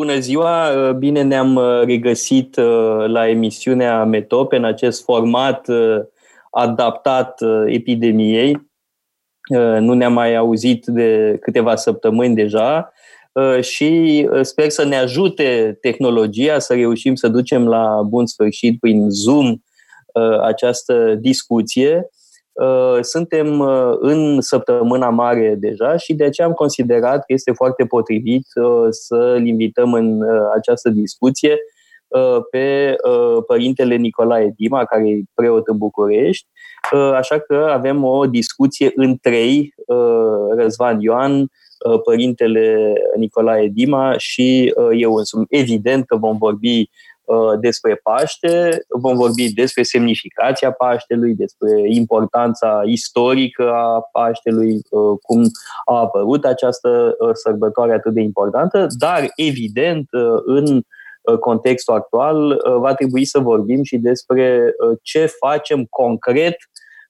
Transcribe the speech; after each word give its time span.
Bună 0.00 0.18
ziua, 0.18 0.92
bine 0.92 1.22
ne-am 1.22 1.54
uh, 1.54 1.82
regăsit 1.84 2.56
uh, 2.56 3.04
la 3.06 3.28
emisiunea 3.28 4.04
Metope 4.04 4.56
în 4.56 4.64
acest 4.64 5.04
format 5.04 5.68
uh, 5.68 5.98
adaptat 6.50 7.40
epidemiei. 7.66 8.68
Nu 9.80 9.92
ne-am 9.92 10.12
mai 10.12 10.36
auzit 10.36 10.86
de 10.86 11.38
câteva 11.40 11.76
săptămâni 11.76 12.34
deja 12.34 12.92
și 13.60 14.28
sper 14.42 14.68
să 14.68 14.84
ne 14.84 14.96
ajute 14.96 15.78
tehnologia 15.80 16.58
să 16.58 16.74
reușim 16.74 17.14
să 17.14 17.28
ducem 17.28 17.68
la 17.68 18.02
bun 18.02 18.26
sfârșit 18.26 18.80
prin 18.80 19.10
Zoom 19.10 19.56
această 20.42 21.14
discuție. 21.18 22.10
Uh, 22.52 22.98
suntem 23.00 23.58
uh, 23.58 23.96
în 23.98 24.40
săptămâna 24.40 25.08
mare 25.08 25.54
deja 25.58 25.96
și 25.96 26.14
de 26.14 26.24
aceea 26.24 26.46
am 26.46 26.52
considerat 26.52 27.16
că 27.16 27.32
este 27.32 27.52
foarte 27.52 27.84
potrivit 27.84 28.46
uh, 28.54 28.86
să-l 28.90 29.46
invităm 29.46 29.92
în 29.92 30.22
această 30.54 30.88
discuție 30.88 31.58
pe 32.50 32.96
părintele 33.46 33.96
Nicolae 33.96 34.52
Dima, 34.56 34.84
care 34.84 35.08
e 35.08 35.22
preot 35.34 35.66
în 35.66 35.78
București, 35.78 36.46
așa 37.14 37.38
că 37.38 37.70
avem 37.72 38.04
o 38.04 38.26
discuție 38.26 38.92
în 38.94 39.16
trei, 39.20 39.74
Răzvan 40.56 41.00
Ioan, 41.00 41.46
părintele 42.04 42.92
Nicolae 43.16 43.68
Dima 43.72 44.14
și 44.16 44.74
eu 44.96 45.14
însumi. 45.14 45.46
Evident 45.48 46.06
că 46.06 46.16
vom 46.16 46.38
vorbi 46.38 46.78
Uh, 46.78 46.88
despre 47.60 48.00
Paște, 48.02 48.84
vom 48.88 49.16
vorbi 49.16 49.52
despre 49.52 49.82
semnificația 49.82 50.70
Paștelui, 50.70 51.34
despre 51.34 51.70
importanța 51.84 52.82
istorică 52.84 53.72
a 53.72 54.00
Paștelui, 54.12 54.80
uh, 54.90 55.18
cum 55.22 55.42
a 55.84 56.00
apărut 56.00 56.44
această 56.44 57.16
uh, 57.18 57.30
sărbătoare 57.32 57.92
atât 57.92 58.12
de 58.12 58.20
importantă, 58.20 58.86
dar, 58.98 59.32
evident, 59.34 60.08
în 60.44 60.80
contextul 61.40 61.94
actual, 61.94 62.60
va 62.78 62.94
trebui 62.94 63.24
să 63.24 63.38
vorbim 63.38 63.82
și 63.82 63.98
despre 63.98 64.74
ce 65.02 65.26
facem 65.26 65.84
concret 65.84 66.56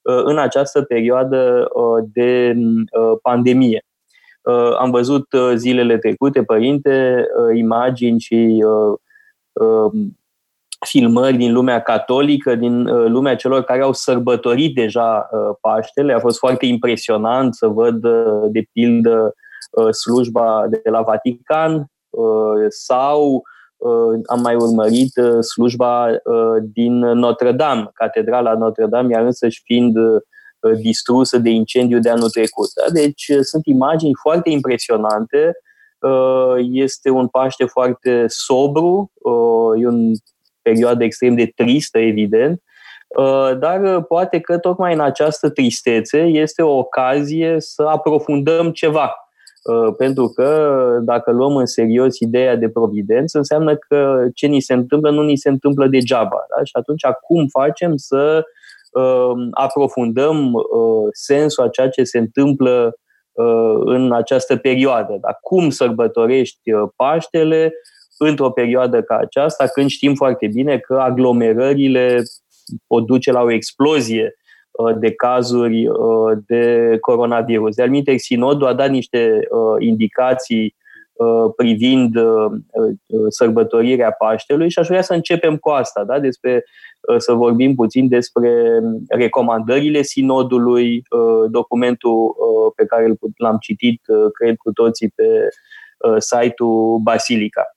în 0.01 0.37
această 0.37 0.81
perioadă 0.81 1.67
de 2.13 2.53
pandemie. 3.21 3.85
Am 4.79 4.91
văzut 4.91 5.27
zilele 5.55 5.97
trecute, 5.97 6.43
părinte, 6.43 7.25
imagini 7.53 8.19
și 8.19 8.63
Um, 8.63 9.01
filmări 10.85 11.37
din 11.37 11.53
lumea 11.53 11.81
catolică, 11.81 12.55
din 12.55 12.87
uh, 12.87 13.09
lumea 13.09 13.35
celor 13.35 13.63
care 13.63 13.81
au 13.81 13.93
sărbătorit 13.93 14.75
deja 14.75 15.29
uh, 15.31 15.55
Paștele. 15.61 16.13
A 16.13 16.19
fost 16.19 16.37
foarte 16.37 16.65
impresionant 16.65 17.55
să 17.55 17.67
văd, 17.67 18.03
uh, 18.03 18.49
de 18.51 18.67
pildă, 18.71 19.35
slujba 19.91 20.65
de 20.69 20.89
la 20.89 21.01
Vatican 21.01 21.85
sau 22.67 23.43
am 24.25 24.41
mai 24.41 24.55
urmărit 24.55 25.11
slujba 25.41 26.07
din 26.61 26.99
Notre-Dame, 26.99 27.89
catedrala 27.93 28.53
Notre-Dame, 28.53 29.13
iar 29.13 29.23
însăși 29.23 29.61
fiind 29.63 29.97
distrusă 30.81 31.37
de 31.37 31.49
incendiu 31.49 31.99
de 31.99 32.09
anul 32.09 32.29
trecut. 32.29 32.69
Deci 32.93 33.31
sunt 33.41 33.65
imagini 33.65 34.11
foarte 34.21 34.49
impresionante 34.49 35.37
Uh, 35.45 35.61
este 36.59 37.09
un 37.09 37.27
Paște 37.27 37.65
foarte 37.65 38.25
sobru, 38.27 39.11
uh, 39.13 39.81
e 39.81 39.87
o 39.87 39.91
perioadă 40.61 41.03
extrem 41.03 41.35
de 41.35 41.51
tristă, 41.55 41.99
evident, 41.99 42.61
uh, 43.07 43.57
dar 43.59 44.01
poate 44.01 44.39
că 44.39 44.57
tocmai 44.57 44.93
în 44.93 44.99
această 44.99 45.49
tristețe 45.49 46.19
este 46.19 46.61
o 46.61 46.77
ocazie 46.77 47.55
să 47.59 47.83
aprofundăm 47.83 48.71
ceva. 48.71 49.15
Pentru 49.97 50.27
că 50.27 50.97
dacă 51.01 51.31
luăm 51.31 51.55
în 51.55 51.65
serios 51.65 52.19
ideea 52.19 52.55
de 52.55 52.69
providență, 52.69 53.37
înseamnă 53.37 53.75
că 53.75 54.27
ce 54.33 54.47
ni 54.47 54.59
se 54.59 54.73
întâmplă 54.73 55.11
nu 55.11 55.21
ni 55.21 55.35
se 55.35 55.49
întâmplă 55.49 55.87
degeaba. 55.87 56.45
Da? 56.55 56.63
Și 56.63 56.71
atunci 56.73 57.01
cum 57.21 57.47
facem 57.47 57.95
să 57.95 58.43
aprofundăm 59.51 60.51
sensul 61.11 61.63
a 61.63 61.69
ceea 61.69 61.89
ce 61.89 62.03
se 62.03 62.17
întâmplă 62.17 62.85
Uh, 62.85 62.91
în 63.85 64.11
această 64.11 64.57
perioadă. 64.57 65.17
Dar 65.21 65.37
cum 65.41 65.69
sărbătorești 65.69 66.71
uh, 66.71 66.89
Paștele 66.95 67.73
într-o 68.17 68.49
perioadă 68.49 69.01
ca 69.01 69.15
aceasta, 69.15 69.67
când 69.67 69.89
știm 69.89 70.13
foarte 70.13 70.47
bine 70.47 70.77
că 70.77 70.99
aglomerările 70.99 72.23
pot 72.87 73.05
duce 73.05 73.31
la 73.31 73.41
o 73.41 73.51
explozie 73.51 74.35
uh, 74.71 74.95
de 74.99 75.11
cazuri 75.11 75.87
de 76.45 76.97
coronavirus. 77.01 77.75
De 77.75 77.81
alminte, 77.81 78.17
Sinodul 78.17 78.67
a 78.67 78.73
dat 78.73 78.89
niște 78.89 79.47
indicații 79.79 80.75
privind 81.55 82.15
sărbătorirea 83.27 84.11
Paștelui 84.11 84.69
și 84.69 84.79
aș 84.79 84.87
vrea 84.87 85.01
să 85.01 85.13
începem 85.13 85.57
cu 85.57 85.69
asta, 85.69 86.03
da? 86.03 86.19
despre 86.19 86.63
Uh, 87.01 87.15
să 87.17 87.33
vorbim 87.33 87.75
puțin 87.75 88.07
despre 88.07 88.79
recomandările 89.07 90.01
sinodului, 90.01 91.03
uh, 91.09 91.49
documentul 91.49 92.27
uh, 92.27 92.73
pe 92.75 92.85
care 92.85 93.13
l-am 93.37 93.57
citit, 93.57 94.01
cred 94.33 94.55
cu 94.55 94.71
toții, 94.71 95.09
pe 95.09 95.49
site-ul 96.17 96.97
Basilica. 96.97 97.75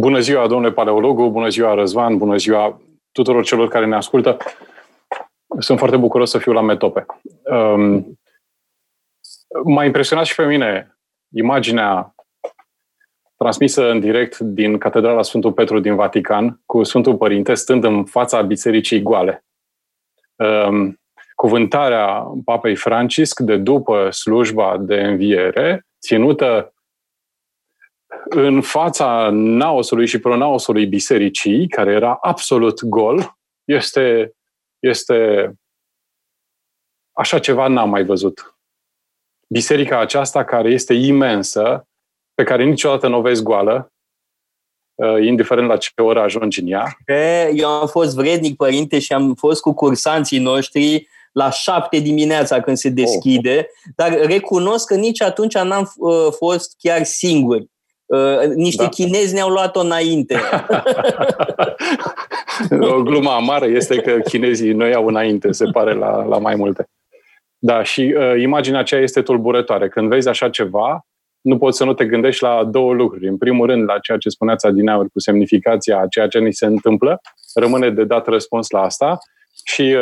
Bună 0.00 0.18
ziua, 0.18 0.46
domnule 0.46 0.72
paleologu, 0.72 1.30
bună 1.30 1.48
ziua, 1.48 1.74
Răzvan, 1.74 2.18
bună 2.18 2.36
ziua 2.36 2.80
tuturor 3.12 3.44
celor 3.44 3.68
care 3.68 3.86
ne 3.86 3.94
ascultă. 3.94 4.36
Sunt 5.58 5.78
foarte 5.78 5.96
bucuros 5.96 6.30
să 6.30 6.38
fiu 6.38 6.52
la 6.52 6.60
Metope. 6.60 7.06
Um, 7.42 8.18
m-a 9.64 9.84
impresionat 9.84 10.24
și 10.24 10.34
pe 10.34 10.46
mine 10.46 10.95
imaginea 11.36 12.14
transmisă 13.36 13.90
în 13.90 14.00
direct 14.00 14.38
din 14.38 14.78
Catedrala 14.78 15.22
Sfântul 15.22 15.52
Petru 15.52 15.80
din 15.80 15.94
Vatican, 15.94 16.62
cu 16.66 16.82
Sfântul 16.82 17.16
Părinte 17.16 17.54
stând 17.54 17.84
în 17.84 18.04
fața 18.04 18.42
bisericii 18.42 19.02
goale. 19.02 19.44
Um, 20.34 21.00
cuvântarea 21.34 22.24
Papei 22.44 22.76
Francisc 22.76 23.40
de 23.40 23.56
după 23.56 24.10
slujba 24.10 24.78
de 24.78 25.00
înviere, 25.00 25.86
ținută 26.00 26.74
în 28.28 28.60
fața 28.60 29.28
naosului 29.32 30.06
și 30.06 30.20
pronaosului 30.20 30.86
bisericii, 30.86 31.68
care 31.68 31.92
era 31.92 32.18
absolut 32.20 32.84
gol, 32.84 33.36
este, 33.64 34.32
este 34.78 35.52
așa 37.12 37.38
ceva 37.38 37.68
n-am 37.68 37.90
mai 37.90 38.04
văzut. 38.04 38.55
Biserica 39.48 40.00
aceasta, 40.00 40.44
care 40.44 40.70
este 40.70 40.94
imensă, 40.94 41.86
pe 42.34 42.44
care 42.44 42.64
niciodată 42.64 43.08
nu 43.08 43.16
o 43.16 43.20
vezi 43.20 43.42
goală, 43.42 43.92
uh, 44.94 45.24
indiferent 45.26 45.68
la 45.68 45.76
ce 45.76 45.90
oră 45.96 46.20
ajungi 46.20 46.60
în 46.60 46.68
ea. 46.68 46.96
Eu 47.54 47.68
am 47.68 47.86
fost 47.86 48.14
vrednic 48.14 48.56
părinte 48.56 48.98
și 48.98 49.12
am 49.12 49.34
fost 49.34 49.60
cu 49.60 49.74
cursanții 49.74 50.38
noștri 50.38 51.08
la 51.32 51.50
șapte 51.50 51.98
dimineața 51.98 52.60
când 52.60 52.76
se 52.76 52.88
deschide, 52.88 53.56
oh. 53.58 53.92
dar 53.96 54.20
recunosc 54.20 54.86
că 54.86 54.94
nici 54.94 55.22
atunci 55.22 55.54
n-am 55.54 55.92
uh, 55.96 56.28
fost 56.36 56.74
chiar 56.78 57.04
singuri. 57.04 57.70
Uh, 58.06 58.54
niște 58.54 58.82
da. 58.82 58.88
chinezi 58.88 59.34
ne-au 59.34 59.48
luat-o 59.48 59.80
înainte. 59.80 60.36
o 62.94 63.02
glumă 63.02 63.30
amară 63.30 63.66
este 63.66 63.96
că 63.96 64.18
chinezii 64.18 64.72
noi 64.72 64.94
au 64.94 65.06
înainte, 65.06 65.52
se 65.52 65.64
pare, 65.64 65.94
la, 65.94 66.24
la 66.24 66.38
mai 66.38 66.54
multe. 66.54 66.88
Da, 67.66 67.82
și 67.82 68.14
uh, 68.16 68.40
imaginea 68.40 68.80
aceea 68.80 69.00
este 69.00 69.22
tulburătoare. 69.22 69.88
Când 69.88 70.08
vezi 70.08 70.28
așa 70.28 70.50
ceva, 70.50 71.06
nu 71.40 71.58
poți 71.58 71.76
să 71.76 71.84
nu 71.84 71.94
te 71.94 72.06
gândești 72.06 72.42
la 72.42 72.64
două 72.64 72.92
lucruri. 72.94 73.28
În 73.28 73.36
primul 73.36 73.66
rând, 73.66 73.84
la 73.84 73.98
ceea 73.98 74.18
ce 74.18 74.28
spuneați 74.28 74.66
adineauri 74.66 75.10
cu 75.10 75.20
semnificația 75.20 75.98
a 76.00 76.06
ceea 76.06 76.28
ce 76.28 76.38
ni 76.38 76.52
se 76.52 76.66
întâmplă 76.66 77.20
rămâne 77.54 77.90
de 77.90 78.04
dat 78.04 78.26
răspuns 78.26 78.70
la 78.70 78.80
asta 78.80 79.18
și 79.64 79.96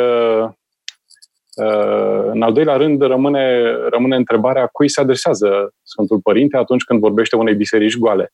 în 2.31 2.41
al 2.41 2.53
doilea 2.53 2.75
rând 2.75 3.01
rămâne, 3.01 3.61
rămâne 3.89 4.15
întrebarea 4.15 4.67
cui 4.67 4.89
se 4.89 5.01
adresează 5.01 5.73
Sfântul 5.83 6.19
Părinte 6.19 6.57
atunci 6.57 6.83
când 6.83 6.99
vorbește 6.99 7.35
unei 7.35 7.55
biserici 7.55 7.97
goale. 7.97 8.33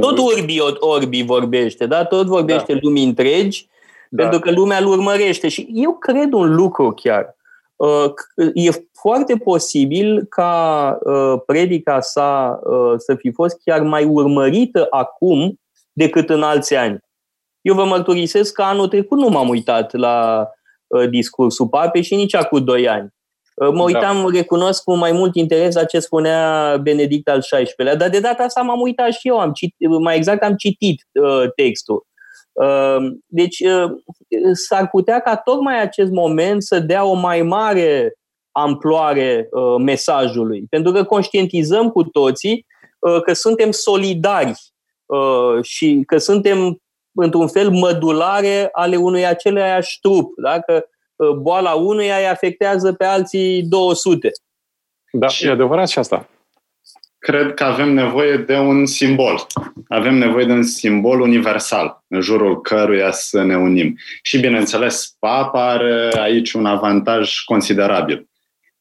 Tot 0.00 0.18
orbi, 0.18 0.60
orbi 0.78 1.22
vorbește, 1.22 1.86
da? 1.86 2.04
Tot 2.04 2.26
vorbește 2.26 2.72
da. 2.72 2.78
lumii 2.82 3.04
întregi, 3.04 3.68
da. 4.10 4.22
pentru 4.22 4.40
că 4.40 4.50
lumea 4.50 4.78
îl 4.78 4.86
urmărește. 4.86 5.48
Și 5.48 5.68
eu 5.72 5.96
cred 5.98 6.32
un 6.32 6.54
lucru 6.54 6.90
chiar. 6.90 7.34
Uh, 7.84 8.12
e 8.54 8.70
foarte 8.92 9.36
posibil 9.36 10.26
ca 10.28 10.98
uh, 11.04 11.40
predica 11.46 12.00
sa 12.00 12.60
uh, 12.64 12.94
să 12.96 13.14
fi 13.14 13.32
fost 13.32 13.56
chiar 13.64 13.80
mai 13.80 14.04
urmărită 14.04 14.86
acum 14.90 15.60
decât 15.92 16.28
în 16.28 16.42
alți 16.42 16.74
ani. 16.74 16.98
Eu 17.60 17.74
vă 17.74 17.84
mărturisesc 17.84 18.52
că 18.52 18.62
anul 18.62 18.88
trecut 18.88 19.18
nu 19.18 19.28
m-am 19.28 19.48
uitat 19.48 19.92
la 19.92 20.48
discursul 21.10 21.68
papei 21.68 22.02
și 22.02 22.14
nici 22.14 22.34
acum 22.34 22.64
doi 22.64 22.88
ani. 22.88 23.08
Mă 23.56 23.72
da. 23.72 23.82
uitam, 23.82 24.16
da. 24.16 24.36
recunosc 24.36 24.82
cu 24.82 24.94
mai 24.94 25.12
mult 25.12 25.34
interes 25.34 25.74
la 25.74 25.84
ce 25.84 25.98
spunea 25.98 26.76
Benedict 26.82 27.28
al 27.28 27.40
XVI-lea, 27.40 27.96
dar 27.96 28.08
de 28.08 28.20
data 28.20 28.42
asta 28.42 28.60
m-am 28.60 28.80
uitat 28.80 29.12
și 29.12 29.28
eu, 29.28 29.38
am 29.38 29.52
citit, 29.52 29.88
mai 30.00 30.16
exact 30.16 30.42
am 30.42 30.54
citit 30.54 31.06
uh, 31.12 31.52
textul. 31.56 32.06
Uh, 32.54 32.96
deci 33.26 33.60
uh, 33.60 33.90
s-ar 34.52 34.88
putea 34.88 35.20
ca 35.20 35.36
tocmai 35.36 35.80
acest 35.80 36.10
moment 36.10 36.62
să 36.62 36.78
dea 36.78 37.04
o 37.04 37.14
mai 37.14 37.42
mare 37.42 38.14
amploare 38.52 39.48
uh, 39.50 39.76
mesajului, 39.78 40.66
pentru 40.70 40.92
că 40.92 41.04
conștientizăm 41.04 41.90
cu 41.90 42.02
toții 42.02 42.66
uh, 42.98 43.22
că 43.22 43.32
suntem 43.32 43.70
solidari 43.70 44.52
uh, 45.06 45.62
și 45.62 46.02
că 46.06 46.18
suntem 46.18 46.78
într-un 47.14 47.48
fel 47.48 47.70
mădulare 47.70 48.68
ale 48.72 48.96
unui 48.96 49.26
aceleiași 49.26 50.00
trup. 50.00 50.32
Da? 50.36 50.60
Că 50.60 50.84
Uh, 51.16 51.36
boala 51.36 51.74
unuia 51.74 52.16
îi 52.16 52.26
afectează 52.26 52.92
pe 52.92 53.04
alții 53.04 53.62
200. 53.62 54.30
Da, 55.12 55.28
și 55.28 55.46
e 55.46 55.50
adevărat 55.50 55.88
și 55.88 55.98
asta. 55.98 56.28
Cred 57.24 57.54
că 57.54 57.64
avem 57.64 57.92
nevoie 57.92 58.36
de 58.36 58.56
un 58.56 58.86
simbol. 58.86 59.46
Avem 59.88 60.14
nevoie 60.14 60.44
de 60.44 60.52
un 60.52 60.62
simbol 60.62 61.20
universal 61.20 62.04
în 62.08 62.20
jurul 62.20 62.60
căruia 62.60 63.10
să 63.10 63.42
ne 63.42 63.56
unim. 63.56 63.98
Și, 64.22 64.38
bineînțeles, 64.38 65.16
papa 65.18 65.70
are 65.70 66.10
aici 66.20 66.52
un 66.52 66.66
avantaj 66.66 67.40
considerabil. 67.40 68.28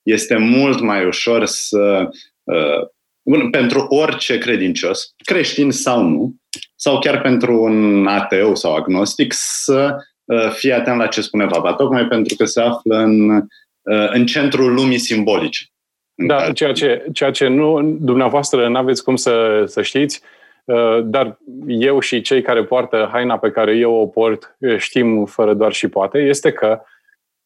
Este 0.01 0.35
mult 0.37 0.79
mai 0.79 1.05
ușor 1.05 1.45
să 1.45 2.09
uh, 2.43 3.49
pentru 3.51 3.85
orice 3.89 4.37
credincios, 4.37 5.13
creștin 5.25 5.71
sau 5.71 6.03
nu, 6.03 6.35
sau 6.75 6.99
chiar 6.99 7.21
pentru 7.21 7.61
un 7.61 8.07
ateu 8.07 8.55
sau 8.55 8.75
agnostic, 8.75 9.33
să 9.35 9.97
Uh, 10.25 10.49
fie 10.49 10.73
atent 10.73 10.97
la 10.97 11.07
ce 11.07 11.21
spune 11.21 11.45
Papa, 11.45 11.73
tocmai 11.73 12.05
pentru 12.05 12.35
că 12.35 12.45
se 12.45 12.61
află 12.61 12.97
în, 12.97 13.29
uh, 13.29 14.09
în 14.09 14.25
centrul 14.25 14.73
lumii 14.73 14.97
simbolice. 14.97 15.65
Da, 16.15 16.51
ceea 16.51 16.71
ce, 16.71 17.05
ceea 17.13 17.31
ce 17.31 17.47
nu, 17.47 17.81
dumneavoastră 17.99 18.67
nu 18.67 18.77
aveți 18.77 19.03
cum 19.03 19.15
să, 19.15 19.63
să 19.67 19.81
știți, 19.81 20.21
uh, 20.63 20.99
dar 21.03 21.37
eu 21.67 21.99
și 21.99 22.21
cei 22.21 22.41
care 22.41 22.63
poartă 22.63 23.09
haina 23.11 23.37
pe 23.37 23.51
care 23.51 23.75
eu 23.75 23.93
o 23.93 24.07
port 24.07 24.57
știm 24.77 25.25
fără 25.25 25.53
doar 25.53 25.71
și 25.71 25.87
poate, 25.87 26.17
este 26.17 26.51
că 26.51 26.81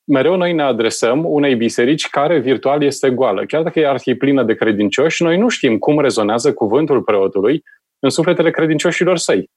mereu 0.04 0.36
noi 0.36 0.54
ne 0.54 0.62
adresăm 0.62 1.26
unei 1.26 1.56
biserici 1.56 2.10
care 2.10 2.40
virtual 2.40 2.84
este 2.84 3.10
goală. 3.10 3.46
Chiar 3.46 3.64
dacă 3.64 3.80
ea 3.80 3.90
ar 3.90 4.00
fi 4.00 4.16
plină 4.16 4.44
de 4.44 4.56
credincioși, 4.56 5.24
noi 5.24 5.38
nu 5.38 5.50
știm 5.50 5.78
cum 5.78 6.00
rezonează 6.00 6.54
cuvântul 6.54 7.02
preotului 7.02 7.64
în 8.00 8.10
sufletele 8.10 8.52
credincioșilor 8.52 9.18
săi. 9.18 9.50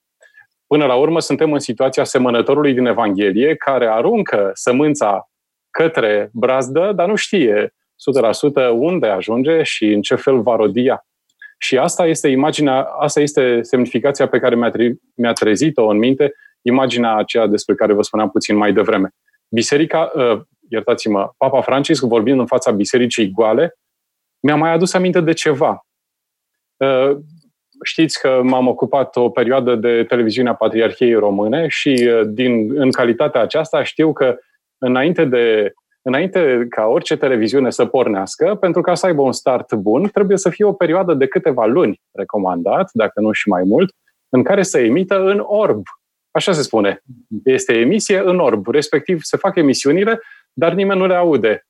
Până 0.67 0.85
la 0.85 0.95
urmă, 0.95 1.19
suntem 1.19 1.53
în 1.53 1.59
situația 1.59 2.03
semănătorului 2.03 2.73
din 2.73 2.85
Evanghelie, 2.85 3.55
care 3.55 3.87
aruncă 3.87 4.51
sămânța 4.53 5.29
către 5.69 6.29
brazdă, 6.33 6.91
dar 6.95 7.07
nu 7.07 7.15
știe 7.15 7.73
100% 8.67 8.69
unde 8.73 9.07
ajunge 9.07 9.63
și 9.63 9.85
în 9.85 10.01
ce 10.01 10.15
fel 10.15 10.41
va 10.41 10.55
rodia. 10.55 11.05
Și 11.57 11.77
asta 11.77 12.05
este 12.05 12.27
imaginea, 12.27 12.81
asta 12.81 13.19
este 13.19 13.61
semnificația 13.61 14.27
pe 14.27 14.39
care 14.39 14.55
mi-a, 14.55 14.69
tre- 14.69 14.95
mi-a 15.15 15.33
trezit-o 15.33 15.87
în 15.87 15.97
minte, 15.97 16.33
imaginea 16.61 17.15
aceea 17.15 17.47
despre 17.47 17.75
care 17.75 17.93
vă 17.93 18.01
spuneam 18.01 18.29
puțin 18.29 18.55
mai 18.55 18.73
devreme. 18.73 19.09
Biserica, 19.49 20.11
uh, 20.15 20.41
iertați-mă, 20.69 21.29
Papa 21.37 21.61
Francisc, 21.61 22.03
vorbind 22.03 22.39
în 22.39 22.45
fața 22.45 22.71
bisericii 22.71 23.31
goale, 23.31 23.75
mi-a 24.39 24.55
mai 24.55 24.71
adus 24.71 24.93
aminte 24.93 25.21
de 25.21 25.33
ceva. 25.33 25.85
Uh, 26.77 27.17
știți 27.83 28.19
că 28.19 28.41
m-am 28.43 28.67
ocupat 28.67 29.15
o 29.15 29.29
perioadă 29.29 29.75
de 29.75 30.03
televiziunea 30.03 30.53
Patriarhiei 30.53 31.13
Române 31.13 31.67
și 31.67 32.09
uh, 32.13 32.21
din, 32.27 32.79
în 32.79 32.91
calitatea 32.91 33.41
aceasta 33.41 33.83
știu 33.83 34.13
că 34.13 34.37
înainte 34.77 35.25
de 35.25 35.73
Înainte 36.01 36.65
ca 36.69 36.85
orice 36.85 37.17
televiziune 37.17 37.69
să 37.69 37.85
pornească, 37.85 38.55
pentru 38.55 38.81
ca 38.81 38.95
să 38.95 39.05
aibă 39.05 39.21
un 39.21 39.31
start 39.31 39.73
bun, 39.73 40.09
trebuie 40.09 40.37
să 40.37 40.49
fie 40.49 40.65
o 40.65 40.73
perioadă 40.73 41.13
de 41.13 41.27
câteva 41.27 41.65
luni 41.65 42.01
recomandat, 42.11 42.89
dacă 42.93 43.19
nu 43.19 43.31
și 43.31 43.49
mai 43.49 43.63
mult, 43.63 43.93
în 44.29 44.43
care 44.43 44.63
să 44.63 44.79
emită 44.79 45.19
în 45.19 45.43
orb. 45.45 45.83
Așa 46.31 46.51
se 46.51 46.61
spune. 46.61 47.01
Este 47.43 47.73
emisie 47.73 48.19
în 48.19 48.39
orb, 48.39 48.67
respectiv 48.67 49.21
se 49.21 49.37
fac 49.37 49.55
emisiunile, 49.55 50.21
dar 50.53 50.73
nimeni 50.73 50.99
nu 50.99 51.05
le 51.05 51.15
aude. 51.15 51.65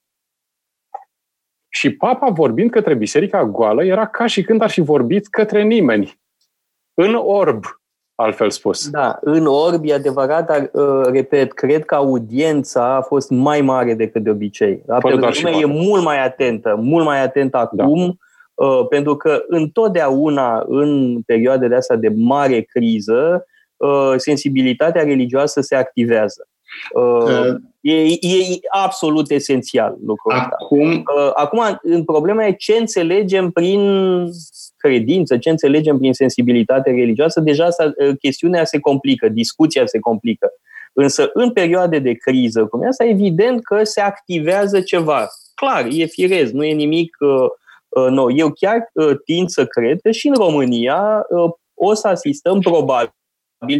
Și 1.70 1.96
papa, 1.96 2.30
vorbind 2.30 2.70
către 2.70 2.94
biserica 2.94 3.46
goală, 3.46 3.84
era 3.84 4.08
ca 4.08 4.26
și 4.26 4.44
când 4.44 4.62
ar 4.62 4.70
fi 4.70 4.82
vorbit 4.82 5.28
către 5.28 5.62
nimeni. 5.62 6.20
În 6.94 7.16
orb, 7.16 7.64
altfel 8.22 8.50
spus. 8.50 8.90
Da, 8.90 9.18
în 9.22 9.46
orb 9.46 9.82
e 9.84 9.94
adevărat, 9.94 10.46
dar, 10.46 10.70
uh, 10.74 11.06
repet, 11.12 11.54
cred 11.54 11.86
că 11.86 11.96
audiența 11.96 12.96
a 12.96 13.02
fost 13.02 13.30
mai 13.30 13.62
mare 13.62 13.94
decât 13.94 14.24
de 14.24 14.30
obicei. 14.30 14.82
Da? 14.86 14.98
Pentru 14.98 15.20
că 15.20 15.30
lumea 15.42 15.60
e 15.60 15.66
mult 15.66 16.04
mai 16.04 16.26
atentă, 16.26 16.80
mult 16.82 17.06
mai 17.06 17.24
atentă 17.24 17.70
da. 17.72 17.84
acum, 17.84 18.20
da. 18.56 18.66
uh, 18.66 18.88
pentru 18.90 19.16
că 19.16 19.44
întotdeauna, 19.48 20.64
în 20.68 21.22
perioadele 21.26 21.76
astea 21.76 21.96
de 21.96 22.14
mare 22.16 22.62
criză, 22.62 23.46
uh, 23.78 24.14
sensibilitatea 24.18 25.04
religioasă 25.04 25.62
se 25.62 25.76
activează. 25.76 26.48
Uh, 26.94 27.56
e, 27.82 28.02
e 28.12 28.60
absolut 28.70 29.32
esențial 29.32 29.98
lucrul 30.06 30.32
acum, 30.32 30.90
ăsta. 30.90 31.04
Uh, 31.16 31.32
acum, 31.34 31.80
problema 32.06 32.46
e 32.46 32.52
ce 32.52 32.74
înțelegem 32.74 33.52
prin 33.52 33.82
credință, 34.78 35.38
ce 35.38 35.50
înțelegem 35.50 35.98
prin 35.98 36.14
sensibilitate 36.14 36.90
religioasă. 36.90 37.40
Deja 37.40 37.66
asta, 37.66 37.94
uh, 37.98 38.18
chestiunea 38.20 38.66
se 38.66 38.80
complică, 38.80 39.30
discuția 39.30 39.86
se 39.86 40.00
complică. 40.00 40.52
Însă, 40.94 41.30
în 41.34 41.52
perioade 41.52 42.00
de 42.00 42.14
criză, 42.14 42.66
cum 42.66 42.84
e 42.84 42.88
asta, 42.88 43.06
evident 43.06 43.64
că 43.64 43.84
se 43.84 44.02
activează 44.02 44.82
ceva. 44.82 45.28
Clar, 45.56 45.88
e 45.90 46.06
firez, 46.06 46.52
nu 46.52 46.64
e 46.64 46.74
nimic 46.74 47.18
uh, 47.20 47.50
uh, 47.90 48.10
nou. 48.10 48.32
Eu 48.32 48.52
chiar 48.52 48.90
uh, 48.94 49.18
tind 49.26 49.50
să 49.50 49.66
cred 49.66 50.02
că 50.02 50.12
și 50.12 50.28
în 50.28 50.34
România 50.34 51.26
uh, 51.30 51.52
o 51.74 51.94
să 51.94 52.08
asistăm 52.08 52.60
probabil, 52.60 53.14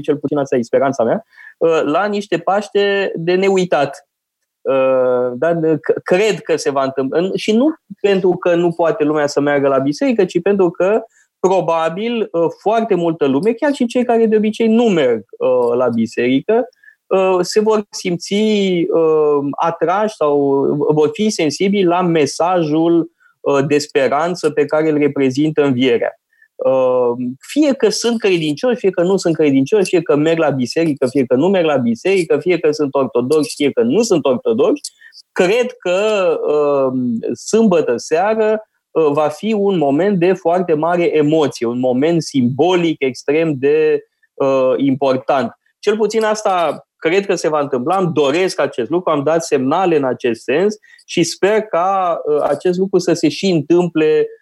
cel 0.02 0.18
puțin 0.18 0.38
asta 0.38 0.56
e 0.56 0.62
speranța 0.62 1.04
mea, 1.04 1.26
Uh, 1.62 1.82
la 1.84 2.06
niște 2.06 2.38
Paște 2.38 3.12
de 3.16 3.36
neuitat. 3.36 4.08
Uh, 4.62 5.32
dar 5.34 5.80
cred 6.04 6.40
că 6.40 6.56
se 6.56 6.70
va 6.70 6.84
întâmpla. 6.84 7.30
Și 7.36 7.52
nu 7.52 7.74
pentru 8.02 8.30
că 8.30 8.56
nu 8.56 8.72
poate 8.72 9.04
lumea 9.04 9.28
să 9.28 9.40
meargă 9.40 9.68
la 9.68 9.78
biserică, 9.78 10.26
ci 10.26 10.42
pentru 10.42 10.70
că 10.70 11.04
probabil 11.40 12.28
uh, 12.32 12.46
foarte 12.62 12.96
multă 12.96 13.26
lume, 13.26 13.52
chiar 13.52 13.74
și 13.74 13.86
cei 13.86 14.06
care 14.06 14.26
de 14.26 14.36
obicei 14.36 14.68
nu 14.68 14.84
merg 14.84 15.24
la 15.76 15.88
biserică, 15.88 16.68
se 17.42 17.60
vor 17.60 17.84
simți 17.90 18.36
atrași 19.52 20.16
sau 20.16 20.66
vor 20.94 21.10
fi 21.14 21.30
sensibili 21.30 21.84
la 21.84 22.02
mesajul 22.02 23.12
de 23.68 23.78
speranță 23.78 24.50
pe 24.50 24.66
care 24.66 24.90
îl 24.90 24.98
reprezintă 24.98 25.64
învierea. 25.64 26.21
Uh, 26.66 27.12
fie 27.40 27.74
că 27.74 27.90
sunt 27.90 28.20
credincioși, 28.20 28.80
fie 28.80 28.90
că 28.90 29.02
nu 29.02 29.18
sunt 29.18 29.36
credincioși, 29.36 29.90
fie 29.90 30.02
că 30.02 30.16
merg 30.16 30.38
la 30.38 30.50
biserică, 30.50 31.08
fie 31.08 31.26
că 31.26 31.36
nu 31.36 31.48
merg 31.48 31.66
la 31.66 31.78
biserică, 31.78 32.38
fie 32.40 32.60
că 32.60 32.72
sunt 32.72 32.94
ortodoxi, 32.94 33.56
fie 33.56 33.72
că 33.72 33.82
nu 33.82 34.02
sunt 34.02 34.26
ortodoxi, 34.26 34.92
cred 35.32 35.72
că 35.80 36.30
uh, 36.48 37.00
sâmbătă 37.36 37.94
seară 37.98 38.62
uh, 38.92 39.08
va 39.12 39.28
fi 39.28 39.54
un 39.54 39.78
moment 39.78 40.20
de 40.20 40.34
foarte 40.34 40.74
mare 40.74 41.18
emoție, 41.18 41.68
un 41.68 41.80
moment 41.80 42.22
simbolic 42.22 42.96
extrem 43.00 43.56
de 43.58 44.04
uh, 44.34 44.74
important. 44.78 45.52
Cel 45.80 45.98
puțin 45.98 46.24
asta 46.24 46.88
cred 46.98 47.26
că 47.26 47.36
se 47.36 47.50
va 47.50 47.60
întâmpla, 47.60 47.98
îmi 47.98 48.14
doresc 48.14 48.60
acest 48.60 48.90
lucru, 48.90 49.12
am 49.12 49.24
dat 49.24 49.44
semnale 49.44 49.96
în 49.96 50.04
acest 50.04 50.42
sens 50.42 50.76
și 51.06 51.24
sper 51.24 51.62
ca 51.62 52.22
uh, 52.26 52.42
acest 52.42 52.78
lucru 52.78 53.00
să 53.00 53.14
se 53.14 53.30
și 53.30 53.50
întâmple 53.50 54.06
Uh, 54.16 54.40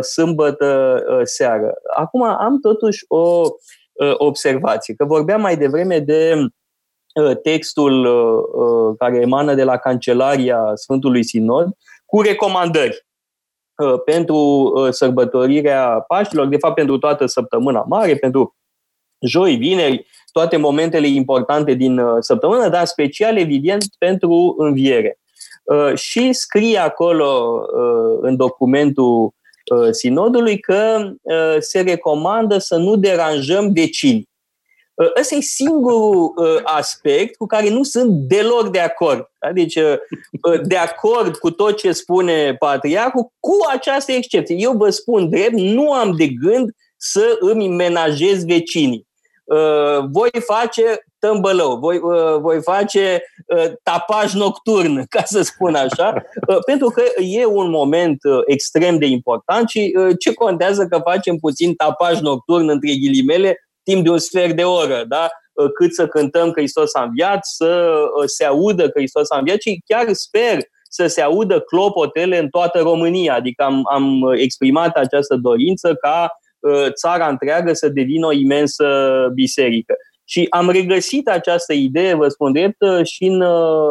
sâmbătă 0.00 1.02
uh, 1.08 1.20
seară. 1.22 1.74
Acum 1.96 2.22
am 2.22 2.60
totuși 2.60 3.04
o 3.08 3.40
uh, 3.92 4.14
observație, 4.16 4.94
că 4.94 5.04
vorbeam 5.04 5.40
mai 5.40 5.56
devreme 5.56 5.98
de 5.98 6.34
textul 7.42 8.06
care 8.98 9.16
emană 9.16 9.54
de 9.54 9.64
la 9.64 9.76
Cancelaria 9.76 10.70
Sfântului 10.74 11.24
Sinod 11.24 11.68
cu 12.04 12.20
recomandări 12.20 13.06
pentru 14.04 14.72
sărbătorirea 14.90 16.04
Paștilor, 16.08 16.46
de 16.46 16.56
fapt 16.56 16.74
pentru 16.74 16.98
toată 16.98 17.26
săptămâna 17.26 17.84
mare, 17.88 18.16
pentru 18.16 18.56
joi, 19.20 19.56
vineri, 19.56 20.06
toate 20.32 20.56
momentele 20.56 21.06
importante 21.06 21.72
din 21.72 22.00
săptămână, 22.18 22.68
dar 22.68 22.84
special, 22.84 23.36
evident, 23.36 23.84
pentru 23.98 24.54
înviere. 24.58 25.18
Și 25.94 26.32
scrie 26.32 26.78
acolo 26.78 27.60
în 28.20 28.36
documentul 28.36 29.34
sinodului 29.90 30.58
că 30.58 31.10
se 31.58 31.80
recomandă 31.80 32.58
să 32.58 32.76
nu 32.76 32.96
deranjăm 32.96 33.72
vecinii. 33.72 34.28
Ăsta 35.20 35.34
e 35.34 35.40
singurul 35.40 36.32
aspect 36.64 37.36
cu 37.36 37.46
care 37.46 37.70
nu 37.70 37.82
sunt 37.82 38.10
deloc 38.10 38.68
de 38.68 38.80
acord. 38.80 39.30
Deci, 39.52 39.78
de 40.62 40.76
acord 40.76 41.36
cu 41.36 41.50
tot 41.50 41.76
ce 41.76 41.92
spune 41.92 42.54
patriarhul, 42.54 43.32
cu 43.40 43.56
această 43.72 44.12
excepție. 44.12 44.56
Eu 44.58 44.72
vă 44.72 44.90
spun 44.90 45.30
drept, 45.30 45.58
nu 45.58 45.92
am 45.92 46.16
de 46.16 46.26
gând 46.26 46.70
să 46.96 47.36
îmi 47.40 47.68
menajez 47.68 48.44
vecinii. 48.44 49.06
Voi 50.10 50.30
face 50.46 50.82
tămbălău, 51.18 51.78
voi, 51.78 51.98
voi 52.40 52.62
face 52.62 53.22
tapaj 53.82 54.34
nocturn, 54.34 55.04
ca 55.14 55.22
să 55.24 55.42
spun 55.42 55.74
așa, 55.74 56.14
pentru 56.66 56.88
că 56.88 57.02
e 57.18 57.44
un 57.44 57.70
moment 57.70 58.18
extrem 58.46 58.98
de 58.98 59.06
important 59.06 59.68
și 59.68 59.94
ce 60.18 60.32
contează 60.32 60.86
că 60.86 61.00
facem 61.04 61.36
puțin 61.36 61.74
tapaj 61.74 62.20
nocturn 62.20 62.68
între 62.68 62.88
ghilimele 62.94 63.56
timp 63.82 64.04
de 64.04 64.10
un 64.10 64.18
sfert 64.18 64.56
de 64.56 64.64
oră, 64.64 65.04
da? 65.08 65.28
Uh, 65.52 65.72
cât 65.72 65.94
să 65.94 66.06
cântăm 66.06 66.50
că 66.50 66.60
Hristos 66.60 66.94
a 66.94 67.02
înviat, 67.02 67.38
să 67.42 68.02
uh, 68.20 68.24
se 68.26 68.44
audă 68.44 68.82
că 68.88 68.98
Hristos 68.98 69.30
a 69.30 69.38
înviat 69.38 69.60
și 69.60 69.82
chiar 69.86 70.12
sper 70.12 70.58
să 70.88 71.06
se 71.06 71.20
audă 71.20 71.60
clopotele 71.60 72.38
în 72.38 72.48
toată 72.48 72.78
România. 72.78 73.34
Adică 73.34 73.62
am, 73.62 73.82
am 73.92 74.32
exprimat 74.36 74.96
această 74.96 75.36
dorință 75.36 75.94
ca 75.94 76.28
uh, 76.58 76.92
țara 76.92 77.28
întreagă 77.28 77.72
să 77.72 77.88
devină 77.88 78.26
o 78.26 78.32
imensă 78.32 78.86
biserică. 79.34 79.94
Și 80.28 80.46
am 80.50 80.70
regăsit 80.70 81.28
această 81.28 81.72
idee, 81.72 82.14
vă 82.14 82.28
spun 82.28 82.52
drept, 82.52 82.76
și 83.04 83.24
în, 83.24 83.42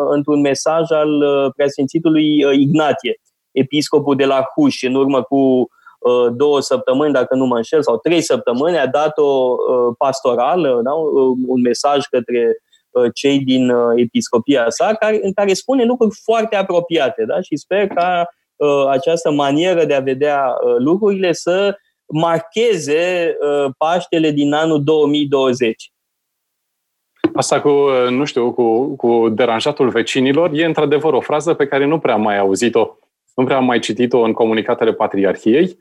într-un 0.10 0.41
mesaj 0.41 0.91
al 0.91 1.24
preasfințitului 1.56 2.38
Ignatie, 2.62 3.20
episcopul 3.51 4.15
de 4.15 4.25
la 4.25 4.44
Huș, 4.56 4.84
în 4.84 4.96
urmă 4.96 5.22
cu 5.22 5.70
Uh, 6.00 6.34
două 6.36 6.62
săptămâni, 6.62 7.13
dacă 7.13 7.36
nu 7.36 7.46
mă 7.46 7.56
înșel, 7.56 7.84
sau 7.84 7.98
trei 7.98 8.22
săptămâni, 8.22 8.77
a 8.77 8.88
dat 8.88 9.17
o 9.17 9.56
uh, 9.56 9.96
pastorală, 9.98 10.79
da? 10.84 10.91
Uh, 10.91 11.38
un 11.48 11.62
mesaj 11.62 12.06
către 12.06 12.58
cei 13.13 13.39
din 13.39 13.72
episcopia 13.96 14.65
sa, 14.70 14.94
care, 14.94 15.20
în 15.22 15.34
care 15.34 15.53
spune 15.53 15.84
lucruri 15.84 16.15
foarte 16.24 16.56
apropiate. 16.56 17.24
Da? 17.25 17.41
Și 17.41 17.58
sper 17.58 17.88
ca 17.88 18.29
această 18.89 19.32
manieră 19.32 19.86
de 19.86 19.94
a 19.94 20.00
vedea 20.00 20.56
lucrurile 20.77 21.32
să 21.32 21.77
marcheze 22.06 23.38
Paștele 23.77 24.32
din 24.32 24.53
anul 24.53 24.84
2020. 24.84 25.91
Asta 27.33 27.62
cu, 27.62 27.69
nu 28.09 28.25
știu, 28.25 28.51
cu, 28.51 28.95
cu 28.95 29.29
deranjatul 29.29 29.89
vecinilor 29.89 30.50
e 30.53 30.65
într-adevăr 30.65 31.13
o 31.13 31.19
frază 31.19 31.53
pe 31.53 31.67
care 31.67 31.86
nu 31.86 32.00
prea 32.00 32.13
am 32.13 32.21
mai 32.21 32.38
auzit-o, 32.38 32.97
nu 33.36 33.43
prea 33.43 33.57
am 33.57 33.65
mai 33.65 33.79
citit-o 33.79 34.19
în 34.19 34.33
comunicatele 34.33 34.93
Patriarhiei. 34.93 35.77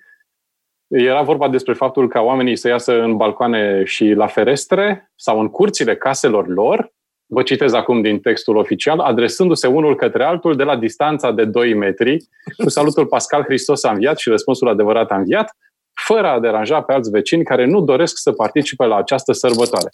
Era 0.87 1.23
vorba 1.23 1.49
despre 1.49 1.73
faptul 1.73 2.09
ca 2.09 2.21
oamenii 2.21 2.57
să 2.57 2.69
iasă 2.69 3.02
în 3.02 3.16
balcoane 3.16 3.85
și 3.85 4.05
la 4.05 4.26
ferestre 4.26 5.12
sau 5.14 5.40
în 5.40 5.49
curțile 5.49 5.97
caselor 5.97 6.49
lor, 6.49 6.95
vă 7.26 7.43
citez 7.43 7.73
acum 7.73 8.02
din 8.02 8.21
textul 8.21 8.57
oficial, 8.57 8.99
adresându-se 8.99 9.66
unul 9.66 9.97
către 9.97 10.25
altul 10.25 10.57
de 10.57 10.62
la 10.62 10.76
distanța 10.76 11.33
de 11.33 11.45
2 11.45 11.75
metri, 11.75 12.28
cu 12.62 12.69
salutul 12.69 13.07
Pascal 13.07 13.43
Hristos 13.43 13.85
a 13.85 13.90
înviat 13.90 14.19
și 14.19 14.28
răspunsul 14.28 14.69
adevărat 14.69 15.11
a 15.11 15.16
înviat, 15.16 15.57
fără 15.93 16.26
a 16.26 16.40
deranja 16.40 16.83
pe 16.83 16.93
alți 16.93 17.11
vecini 17.11 17.45
care 17.45 17.64
nu 17.64 17.81
doresc 17.81 18.16
să 18.19 18.33
participe 18.33 18.85
la 18.85 18.97
această 18.97 19.33
sărbătoare. 19.33 19.90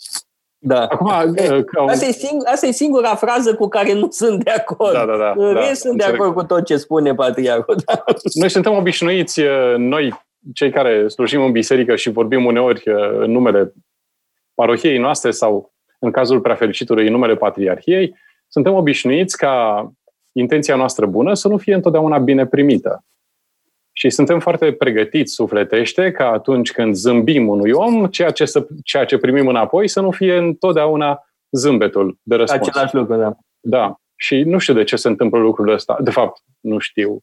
Da. 0.65 0.87
Acum, 0.87 1.07
uh, 1.11 1.65
un... 1.81 1.89
asta, 1.89 2.07
e 2.07 2.13
sing- 2.13 2.53
asta 2.53 2.67
e 2.67 2.71
singura 2.71 3.15
frază 3.15 3.55
cu 3.55 3.69
care 3.69 3.93
nu 3.93 4.11
sunt 4.11 4.45
de 4.45 4.51
acord. 4.51 4.93
Da, 4.93 5.05
da, 5.05 5.17
da. 5.17 5.33
În 5.37 5.55
da, 5.55 5.61
sunt 5.61 5.93
înțeleg. 5.93 5.97
de 5.97 6.05
acord 6.05 6.35
cu 6.35 6.45
tot 6.45 6.65
ce 6.65 6.77
spune 6.77 7.15
patriarhul. 7.15 7.77
Da. 7.87 8.05
Noi 8.41 8.49
suntem 8.49 8.73
obișnuiți, 8.73 9.41
uh, 9.41 9.75
noi 9.77 10.21
cei 10.55 10.71
care 10.71 11.09
slujim 11.09 11.43
în 11.43 11.53
biserică 11.53 11.97
și 11.97 12.11
vorbim 12.11 12.45
uneori 12.45 12.83
uh, 12.91 13.19
în 13.19 13.31
numele 13.31 13.73
parohiei 14.55 14.99
noastre 14.99 15.31
sau 15.31 15.73
în 15.99 16.11
cazul 16.11 16.41
preafericitului 16.41 17.07
în 17.07 17.13
numele 17.13 17.37
patriarhiei, 17.37 18.17
suntem 18.49 18.75
obișnuiți 18.75 19.37
ca 19.37 19.87
intenția 20.33 20.77
noastră 20.77 21.07
bună 21.07 21.35
să 21.35 21.49
nu 21.49 21.57
fie 21.57 21.75
întotdeauna 21.75 22.19
bine 22.19 22.47
primită. 22.47 23.05
Și 24.03 24.11
suntem 24.11 24.41
foarte 24.41 24.73
pregătiți 24.73 25.33
sufletește 25.33 26.11
ca 26.11 26.31
atunci 26.31 26.73
când 26.73 26.95
zâmbim 26.95 27.49
unui 27.49 27.71
om, 27.71 28.07
ceea 28.07 28.31
ce, 28.31 28.45
să, 28.45 28.67
ceea 28.85 29.05
ce 29.05 29.19
primim 29.19 29.47
înapoi 29.47 29.89
să 29.89 30.01
nu 30.01 30.11
fie 30.11 30.37
întotdeauna 30.37 31.25
zâmbetul 31.51 32.19
de 32.23 32.35
răspuns. 32.35 32.69
Același 32.69 32.95
lucru, 32.95 33.17
da. 33.17 33.37
Da. 33.61 33.95
Și 34.17 34.43
nu 34.43 34.59
știu 34.59 34.75
de 34.75 34.85
ce 34.85 34.97
se 34.97 35.09
întâmplă 35.09 35.39
lucrul 35.39 35.69
ăsta. 35.69 35.97
De 36.01 36.11
fapt, 36.11 36.43
nu 36.61 36.79
știu. 36.79 37.19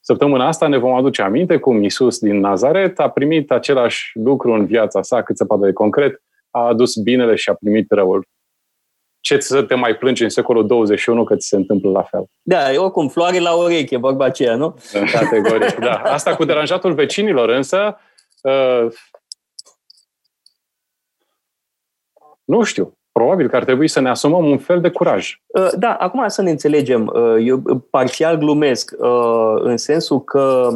Săptămâna 0.00 0.46
asta 0.46 0.66
ne 0.66 0.76
vom 0.76 0.94
aduce 0.94 1.22
aminte 1.22 1.56
cum 1.56 1.82
Isus 1.82 2.18
din 2.18 2.40
Nazaret 2.40 2.98
a 2.98 3.10
primit 3.10 3.50
același 3.50 4.10
lucru 4.18 4.52
în 4.52 4.66
viața 4.66 5.02
sa, 5.02 5.22
cât 5.22 5.36
se 5.36 5.44
poate 5.44 5.64
de 5.64 5.72
concret, 5.72 6.22
a 6.50 6.60
adus 6.66 6.96
binele 6.96 7.34
și 7.34 7.50
a 7.50 7.54
primit 7.54 7.90
răul. 7.90 8.26
Ce 9.26 9.38
să 9.38 9.62
te 9.62 9.74
mai 9.74 9.96
plângi 9.96 10.22
în 10.22 10.28
secolul 10.28 10.66
21 10.66 11.24
că 11.24 11.36
ți 11.36 11.48
se 11.48 11.56
întâmplă 11.56 11.90
la 11.90 12.02
fel? 12.02 12.24
Da, 12.42 12.72
e 12.72 12.76
oricum 12.76 13.08
floare 13.08 13.38
la 13.38 13.54
ureche, 13.54 13.96
vorba 13.96 14.24
aceea, 14.24 14.56
nu? 14.56 14.74
Categoric, 15.12 15.74
da. 15.78 15.94
Asta 15.94 16.36
cu 16.36 16.44
deranjatul 16.44 16.94
vecinilor, 16.94 17.48
însă, 17.48 17.96
uh, 18.42 18.86
nu 22.44 22.62
știu, 22.62 22.98
probabil 23.12 23.48
că 23.48 23.56
ar 23.56 23.64
trebui 23.64 23.88
să 23.88 24.00
ne 24.00 24.08
asumăm 24.08 24.44
un 24.44 24.58
fel 24.58 24.80
de 24.80 24.90
curaj. 24.90 25.40
Uh, 25.46 25.68
da, 25.78 25.94
acum 25.94 26.28
să 26.28 26.42
ne 26.42 26.50
înțelegem. 26.50 27.12
Uh, 27.14 27.36
eu 27.44 27.62
parțial 27.90 28.36
glumesc 28.36 28.94
uh, 28.98 29.54
în 29.54 29.76
sensul 29.76 30.24
că, 30.24 30.68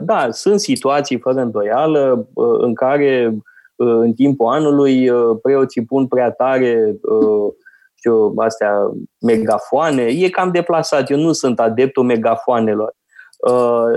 da, 0.00 0.30
sunt 0.30 0.60
situații 0.60 1.18
fără 1.18 1.40
îndoială 1.40 2.28
în 2.58 2.74
care 2.74 3.36
în 3.76 4.12
timpul 4.12 4.46
anului 4.46 5.10
preoții 5.42 5.84
pun 5.84 6.06
prea 6.06 6.30
tare 6.30 6.96
știu, 7.96 8.32
astea 8.36 8.90
megafoane. 9.20 10.02
E 10.02 10.28
cam 10.28 10.50
deplasat. 10.50 11.10
Eu 11.10 11.18
nu 11.18 11.32
sunt 11.32 11.60
adeptul 11.60 12.04
megafoanelor. 12.04 12.94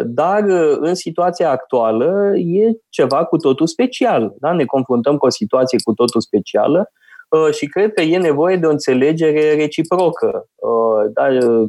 Dar 0.06 0.44
în 0.80 0.96
situația 0.96 1.50
actuală 1.50 2.34
e 2.36 2.72
ceva 2.90 3.26
cu 3.26 3.38
totul 3.38 3.68
special. 3.68 4.34
Da? 4.40 4.52
Ne 4.52 4.66
confruntăm 4.66 5.18
cu 5.18 5.26
o 5.26 5.30
situație 5.30 5.78
cu 5.84 5.94
totul 5.94 6.22
specială 6.22 6.92
Uh, 7.30 7.54
și 7.54 7.66
cred 7.66 7.94
că 7.94 8.02
e 8.02 8.18
nevoie 8.18 8.56
de 8.56 8.66
o 8.66 8.70
înțelegere 8.70 9.56
reciprocă. 9.56 10.48
Uh, 10.56 11.12
da, 11.14 11.28
uh, 11.28 11.68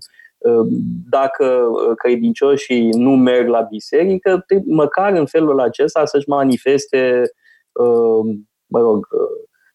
dacă 1.10 1.70
credincioșii 1.96 2.88
nu 2.88 3.10
merg 3.10 3.48
la 3.48 3.60
biserică, 3.60 4.46
măcar 4.64 5.12
în 5.12 5.26
felul 5.26 5.60
acesta 5.60 6.04
să-și 6.04 6.28
manifeste, 6.28 7.22
mă 8.66 8.78
rog, 8.78 9.06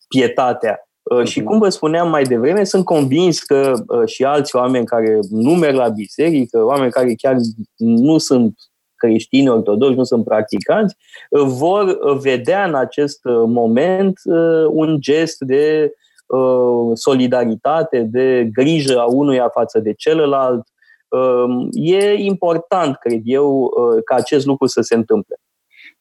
pietatea. 0.07 0.84
Și 1.23 1.39
mhm. 1.39 1.47
cum 1.47 1.59
vă 1.59 1.69
spuneam 1.69 2.09
mai 2.09 2.23
devreme, 2.23 2.63
sunt 2.63 2.85
convins 2.85 3.39
că 3.39 3.73
și 4.05 4.23
alți 4.23 4.55
oameni 4.55 4.85
care 4.85 5.19
nu 5.29 5.51
merg 5.51 5.75
la 5.75 5.89
biserică, 5.89 6.63
oameni 6.63 6.91
care 6.91 7.13
chiar 7.13 7.35
nu 7.77 8.17
sunt 8.17 8.55
creștini 8.95 9.49
ortodoxi, 9.49 9.97
nu 9.97 10.03
sunt 10.03 10.23
practicanți, 10.23 10.95
vor 11.29 11.97
vedea 12.17 12.65
în 12.65 12.75
acest 12.75 13.19
moment 13.45 14.19
uh, 14.23 14.65
un 14.69 14.97
gest 14.99 15.39
de 15.39 15.93
uh, 16.25 16.91
solidaritate, 16.93 17.99
de 17.99 18.49
grijă 18.53 18.99
a 18.99 19.05
unuia 19.05 19.49
față 19.49 19.79
de 19.79 19.93
celălalt. 19.93 20.67
Um, 21.07 21.69
e 21.71 22.13
important, 22.13 22.95
cred 22.95 23.21
eu, 23.23 23.61
uh, 23.61 24.03
ca 24.03 24.15
acest 24.15 24.45
lucru 24.45 24.67
să 24.67 24.81
se 24.81 24.95
întâmple. 24.95 25.35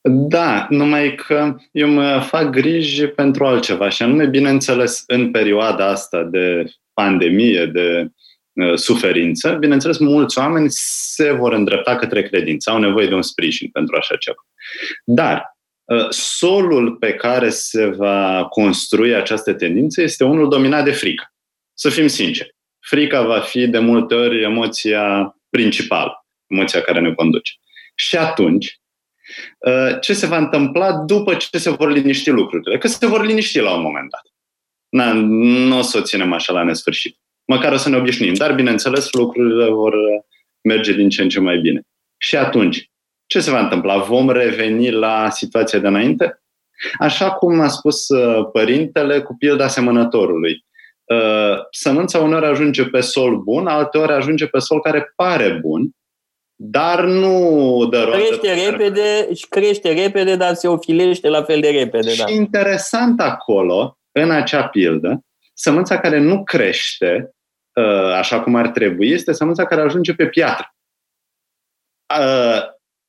Da, 0.09 0.67
numai 0.69 1.15
că 1.15 1.55
eu 1.71 1.89
mă 1.89 2.23
fac 2.27 2.49
griji 2.49 3.07
pentru 3.07 3.45
altceva 3.45 3.89
și 3.89 4.03
anume, 4.03 4.25
bineînțeles, 4.25 5.03
în 5.07 5.31
perioada 5.31 5.87
asta 5.87 6.23
de 6.23 6.73
pandemie, 6.93 7.65
de 7.65 8.09
Uh, 8.55 8.75
suferință, 8.75 9.51
bineînțeles, 9.51 9.97
mulți 9.97 10.37
oameni 10.37 10.67
se 10.69 11.31
vor 11.31 11.53
îndrepta 11.53 11.95
către 11.95 12.23
credință, 12.23 12.69
au 12.69 12.79
nevoie 12.79 13.07
de 13.07 13.13
un 13.13 13.21
sprijin 13.21 13.69
pentru 13.69 13.95
așa 13.95 14.15
ceva. 14.15 14.47
Dar 15.05 15.57
uh, 15.83 16.09
solul 16.09 16.95
pe 16.95 17.13
care 17.13 17.49
se 17.49 17.85
va 17.85 18.45
construi 18.49 19.15
această 19.15 19.53
tendință 19.53 20.01
este 20.01 20.23
unul 20.23 20.49
dominat 20.49 20.83
de 20.83 20.91
frică. 20.91 21.33
Să 21.73 21.89
fim 21.89 22.07
sinceri. 22.07 22.55
Frica 22.79 23.21
va 23.21 23.39
fi 23.39 23.67
de 23.67 23.79
multe 23.79 24.13
ori 24.13 24.43
emoția 24.43 25.35
principală, 25.49 26.25
emoția 26.47 26.81
care 26.81 26.99
ne 26.99 27.13
conduce. 27.13 27.53
Și 27.95 28.17
atunci, 28.17 28.65
uh, 28.65 28.84
ce 30.01 30.13
se 30.13 30.25
va 30.25 30.37
întâmpla 30.37 30.91
după 30.93 31.35
ce 31.35 31.57
se 31.57 31.69
vor 31.69 31.91
liniști 31.91 32.29
lucrurile? 32.29 32.77
Că 32.77 32.87
se 32.87 33.07
vor 33.07 33.25
liniști 33.25 33.59
la 33.59 33.75
un 33.75 33.81
moment 33.81 34.09
dat. 34.09 34.23
nu 35.21 35.77
o 35.77 35.81
să 35.81 35.97
o 35.97 36.01
ținem 36.01 36.33
așa 36.33 36.53
la 36.53 36.63
nesfârșit 36.63 37.17
măcar 37.45 37.71
o 37.71 37.77
să 37.77 37.89
ne 37.89 37.97
obișnuim. 37.97 38.33
Dar, 38.33 38.53
bineînțeles, 38.53 39.11
lucrurile 39.11 39.69
vor 39.69 39.93
merge 40.61 40.93
din 40.93 41.09
ce 41.09 41.21
în 41.21 41.29
ce 41.29 41.39
mai 41.39 41.57
bine. 41.57 41.81
Și 42.17 42.35
atunci, 42.37 42.89
ce 43.25 43.39
se 43.39 43.51
va 43.51 43.59
întâmpla? 43.59 43.97
Vom 43.97 44.29
reveni 44.29 44.91
la 44.91 45.29
situația 45.29 45.79
de 45.79 45.87
înainte? 45.87 46.39
Așa 46.99 47.31
cum 47.31 47.59
a 47.59 47.67
spus 47.67 48.07
uh, 48.07 48.49
părintele 48.51 49.21
cu 49.21 49.35
pilda 49.37 49.67
semănătorului. 49.67 50.65
Uh, 51.03 51.57
sămânța 51.71 52.19
uneori 52.19 52.45
ajunge 52.45 52.85
pe 52.85 52.99
sol 52.99 53.41
bun, 53.41 53.67
alteori 53.67 54.11
ajunge 54.11 54.47
pe 54.47 54.59
sol 54.59 54.81
care 54.81 55.13
pare 55.15 55.59
bun, 55.61 55.89
dar 56.55 57.03
nu 57.03 57.87
dă 57.89 58.03
roade. 58.03 58.23
Crește 58.23 58.69
repede 58.69 59.33
și 59.33 59.45
crește 59.49 59.93
repede, 59.93 60.35
dar 60.35 60.53
se 60.53 60.67
ofilește 60.67 61.29
la 61.29 61.43
fel 61.43 61.61
de 61.61 61.69
repede. 61.69 62.09
Și 62.09 62.17
da. 62.17 62.31
interesant 62.31 63.21
acolo, 63.21 63.97
în 64.11 64.31
acea 64.31 64.67
pildă, 64.67 65.25
sămânța 65.53 65.99
care 65.99 66.19
nu 66.19 66.43
crește 66.43 67.35
uh, 67.73 68.13
așa 68.13 68.41
cum 68.41 68.55
ar 68.55 68.67
trebui, 68.69 69.09
este 69.09 69.31
sămânța 69.31 69.65
care 69.65 69.81
ajunge 69.81 70.13
pe 70.13 70.27
piatră. 70.27 70.75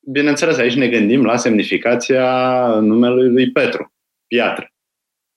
Bineînțeles, 0.01 0.57
aici 0.57 0.75
ne 0.75 0.89
gândim 0.89 1.25
la 1.25 1.37
semnificația 1.37 2.67
numelui 2.67 3.29
lui 3.29 3.51
Petru, 3.51 3.93
piatră. 4.27 4.71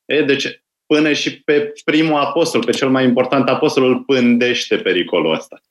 E, 0.06 0.22
deci, 0.22 0.64
până 0.86 1.14
și 1.14 1.42
pe 1.42 1.74
primul 1.86 2.20
apostol, 2.20 2.64
pe 2.64 2.72
cel 2.72 2.90
mai 2.90 3.04
important 3.04 3.50
apostol, 3.50 3.84
îl 3.84 4.04
pândește 4.04 4.78
pericolul 4.78 5.34
ăsta. 5.34 5.62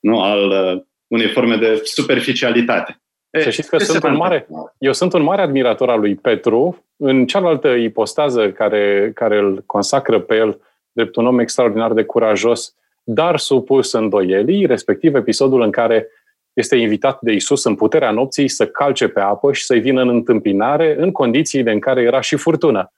Nu? 0.00 0.22
Al 0.22 0.48
uh, 0.48 0.82
unei 1.10 1.28
forme 1.28 1.56
de 1.56 1.80
superficialitate. 1.84 3.00
E, 3.30 3.40
să 3.40 3.50
știți 3.50 3.68
că 3.68 3.78
sunt 3.78 4.02
un 4.02 4.16
mare, 4.16 4.46
eu 4.78 4.92
sunt 4.92 5.12
un 5.12 5.22
mare 5.22 5.42
admirator 5.42 5.90
al 5.90 6.00
lui 6.00 6.14
Petru. 6.14 6.84
În 6.96 7.26
cealaltă 7.26 7.68
ipostază 7.68 8.50
care, 8.50 9.10
care 9.14 9.38
îl 9.38 9.62
consacră 9.66 10.20
pe 10.20 10.36
el 10.36 10.60
drept 10.92 11.16
un 11.16 11.26
om 11.26 11.38
extraordinar 11.38 11.92
de 11.92 12.04
curajos, 12.04 12.74
dar 13.04 13.38
supus 13.38 13.92
îndoielii, 13.92 14.66
respectiv 14.66 15.14
episodul 15.14 15.62
în 15.62 15.70
care 15.70 16.08
este 16.52 16.76
invitat 16.76 17.20
de 17.20 17.32
Isus 17.32 17.64
în 17.64 17.74
puterea 17.74 18.10
nopții 18.10 18.48
să 18.48 18.66
calce 18.66 19.08
pe 19.08 19.20
apă 19.20 19.52
și 19.52 19.64
să-i 19.64 19.80
vină 19.80 20.02
în 20.02 20.08
întâmpinare 20.08 20.96
în 20.98 21.12
condițiile 21.12 21.72
în 21.72 21.78
care 21.78 22.02
era 22.02 22.20
și 22.20 22.36
furtună. 22.36 22.92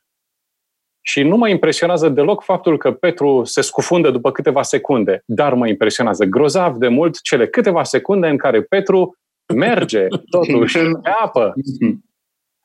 Și 1.05 1.23
nu 1.23 1.37
mă 1.37 1.49
impresionează 1.49 2.09
deloc 2.09 2.43
faptul 2.43 2.79
că 2.79 2.93
Petru 2.93 3.45
se 3.45 3.61
scufundă 3.61 4.11
după 4.11 4.31
câteva 4.31 4.63
secunde, 4.63 5.23
dar 5.27 5.55
mă 5.55 5.69
impresionează 5.69 6.25
grozav 6.25 6.77
de 6.77 6.89
mult 6.89 7.21
cele 7.21 7.49
câteva 7.49 7.85
secunde 7.85 8.29
în 8.29 8.37
care 8.37 8.63
Petru 8.63 9.17
merge 9.55 10.07
totuși 10.31 10.79
pe 10.79 11.11
apă. 11.23 11.53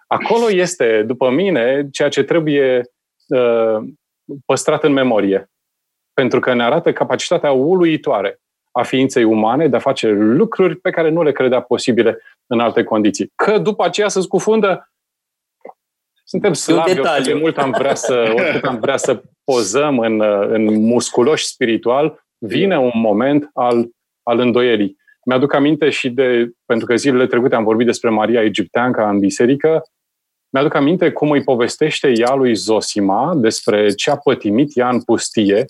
Acolo 0.08 0.52
este, 0.52 1.04
după 1.04 1.30
mine, 1.30 1.88
ceea 1.92 2.10
ce 2.10 2.24
trebuie 2.24 2.82
uh, 3.28 3.88
păstrat 4.46 4.84
în 4.84 4.94
memorie. 4.94 5.50
Pentru 6.14 6.40
că 6.40 6.54
ne 6.54 6.64
arată 6.64 6.94
capacitatea 6.94 7.52
uluitoare 7.52 8.40
a 8.72 8.84
ființei 8.84 9.24
umane 9.24 9.68
de 9.68 9.76
a 9.76 9.80
face 9.80 10.10
lucruri 10.10 10.76
pe 10.76 10.90
care 10.90 11.10
nu 11.10 11.24
le 11.24 11.32
credea 11.32 11.62
posibile 11.62 12.22
în 12.48 12.60
alte 12.60 12.84
condiții. 12.84 13.32
Că 13.36 13.58
după 13.58 13.86
aceea 13.86 14.08
se 14.08 14.22
scufundă, 14.22 14.92
suntem 16.28 16.54
slabi, 16.54 17.24
de 17.24 17.34
mult 17.34 17.58
am 17.58 17.76
vrea 17.78 17.96
să, 17.96 18.34
oricât 18.36 18.64
am 18.64 18.80
vrea 18.80 18.98
să 18.98 19.22
pozăm 19.44 20.00
în, 20.00 20.22
în 20.50 20.86
musculoși 20.86 21.46
spiritual, 21.46 22.26
vine 22.38 22.80
un 22.80 22.92
moment 22.94 23.50
al, 23.54 23.90
al 24.24 24.40
îndoierii. 24.40 24.98
Mi-aduc 25.26 25.54
aminte 25.54 25.90
și 25.90 26.10
de, 26.10 26.50
pentru 26.66 26.86
că 26.86 26.96
zilele 26.96 27.28
trecute 27.28 27.56
am 27.56 27.64
vorbit 27.64 27.86
despre 27.86 28.10
Maria 28.10 28.44
Egipteanca 28.44 29.10
în 29.10 29.20
biserică, 29.20 29.82
mi-aduc 30.50 30.74
aminte 30.74 31.12
cum 31.12 31.32
îi 31.32 31.44
povestește 31.44 32.12
ea 32.16 32.34
lui 32.34 32.56
Zosima 32.56 33.34
despre 33.36 33.90
ce 33.90 34.10
a 34.10 34.16
pătimit 34.16 34.78
ea 34.78 34.90
în 34.90 35.02
pustie 35.02 35.66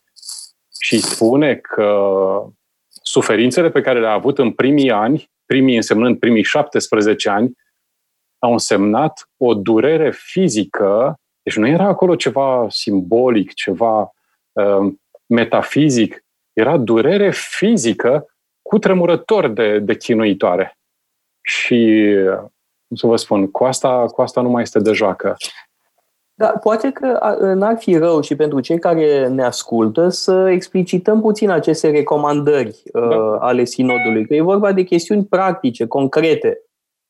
și 0.81 0.99
spune 0.99 1.55
că 1.55 1.99
suferințele 3.03 3.69
pe 3.69 3.81
care 3.81 3.99
le-a 3.99 4.11
avut 4.11 4.37
în 4.37 4.51
primii 4.51 4.91
ani, 4.91 5.29
primii 5.45 5.75
însemnând 5.75 6.19
primii 6.19 6.43
17 6.43 7.29
ani, 7.29 7.51
au 8.39 8.51
însemnat 8.51 9.29
o 9.37 9.53
durere 9.53 10.11
fizică, 10.11 11.19
deci 11.41 11.57
nu 11.57 11.67
era 11.67 11.83
acolo 11.83 12.15
ceva 12.15 12.67
simbolic, 12.69 13.53
ceva 13.53 14.13
uh, 14.51 14.93
metafizic, 15.25 16.25
era 16.53 16.77
durere 16.77 17.31
fizică 17.31 18.25
cu 18.61 18.77
tremurător 18.79 19.47
de, 19.47 19.79
de 19.79 19.95
chinuitoare. 19.95 20.77
Și, 21.41 22.11
cum 22.87 22.95
să 22.95 23.07
vă 23.07 23.15
spun, 23.15 23.51
cu 23.51 23.63
asta, 23.63 24.05
cu 24.05 24.21
asta 24.21 24.41
nu 24.41 24.49
mai 24.49 24.61
este 24.61 24.79
de 24.79 24.91
joacă. 24.91 25.35
Da, 26.33 26.47
poate 26.47 26.91
că 26.91 27.37
n-ar 27.53 27.77
fi 27.77 27.97
rău 27.97 28.21
și 28.21 28.35
pentru 28.35 28.59
cei 28.59 28.79
care 28.79 29.27
ne 29.27 29.43
ascultă 29.43 30.09
să 30.09 30.49
explicităm 30.49 31.21
puțin 31.21 31.49
aceste 31.49 31.89
recomandări 31.89 32.81
da. 32.91 32.99
uh, 32.99 33.37
ale 33.39 33.63
sinodului, 33.63 34.25
că 34.25 34.33
e 34.33 34.41
vorba 34.41 34.71
de 34.71 34.83
chestiuni 34.83 35.25
practice, 35.25 35.85
concrete. 35.85 36.61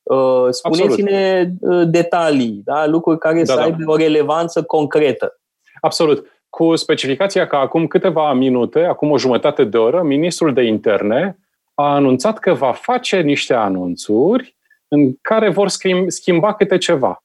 Uh, 0.10 0.48
spuneți-ne 0.50 1.52
uh, 1.60 1.88
detalii, 1.90 2.62
da? 2.64 2.88
lucruri 2.88 3.20
care 3.20 3.44
da, 3.44 3.54
să 3.54 3.56
da. 3.56 3.64
aibă 3.64 3.92
o 3.92 3.96
relevanță 3.96 4.64
concretă. 4.64 5.40
Absolut. 5.82 6.26
Cu 6.50 6.76
specificația 6.76 7.48
că 7.48 7.56
acum 7.56 7.88
câteva 7.88 8.34
minute, 8.34 8.84
acum 8.84 9.12
o 9.12 9.18
jumătate 9.18 9.64
de 9.64 9.78
oră, 9.78 10.02
ministrul 10.02 10.54
de 10.54 10.62
interne 10.62 11.38
a 11.74 11.94
anunțat 11.94 12.40
că 12.40 12.54
va 12.54 12.72
face 12.72 13.20
niște 13.20 13.54
anunțuri 13.54 14.56
în 14.88 15.14
care 15.22 15.50
vor 15.50 15.68
schimba 16.08 16.54
câte 16.54 16.78
ceva 16.78 17.22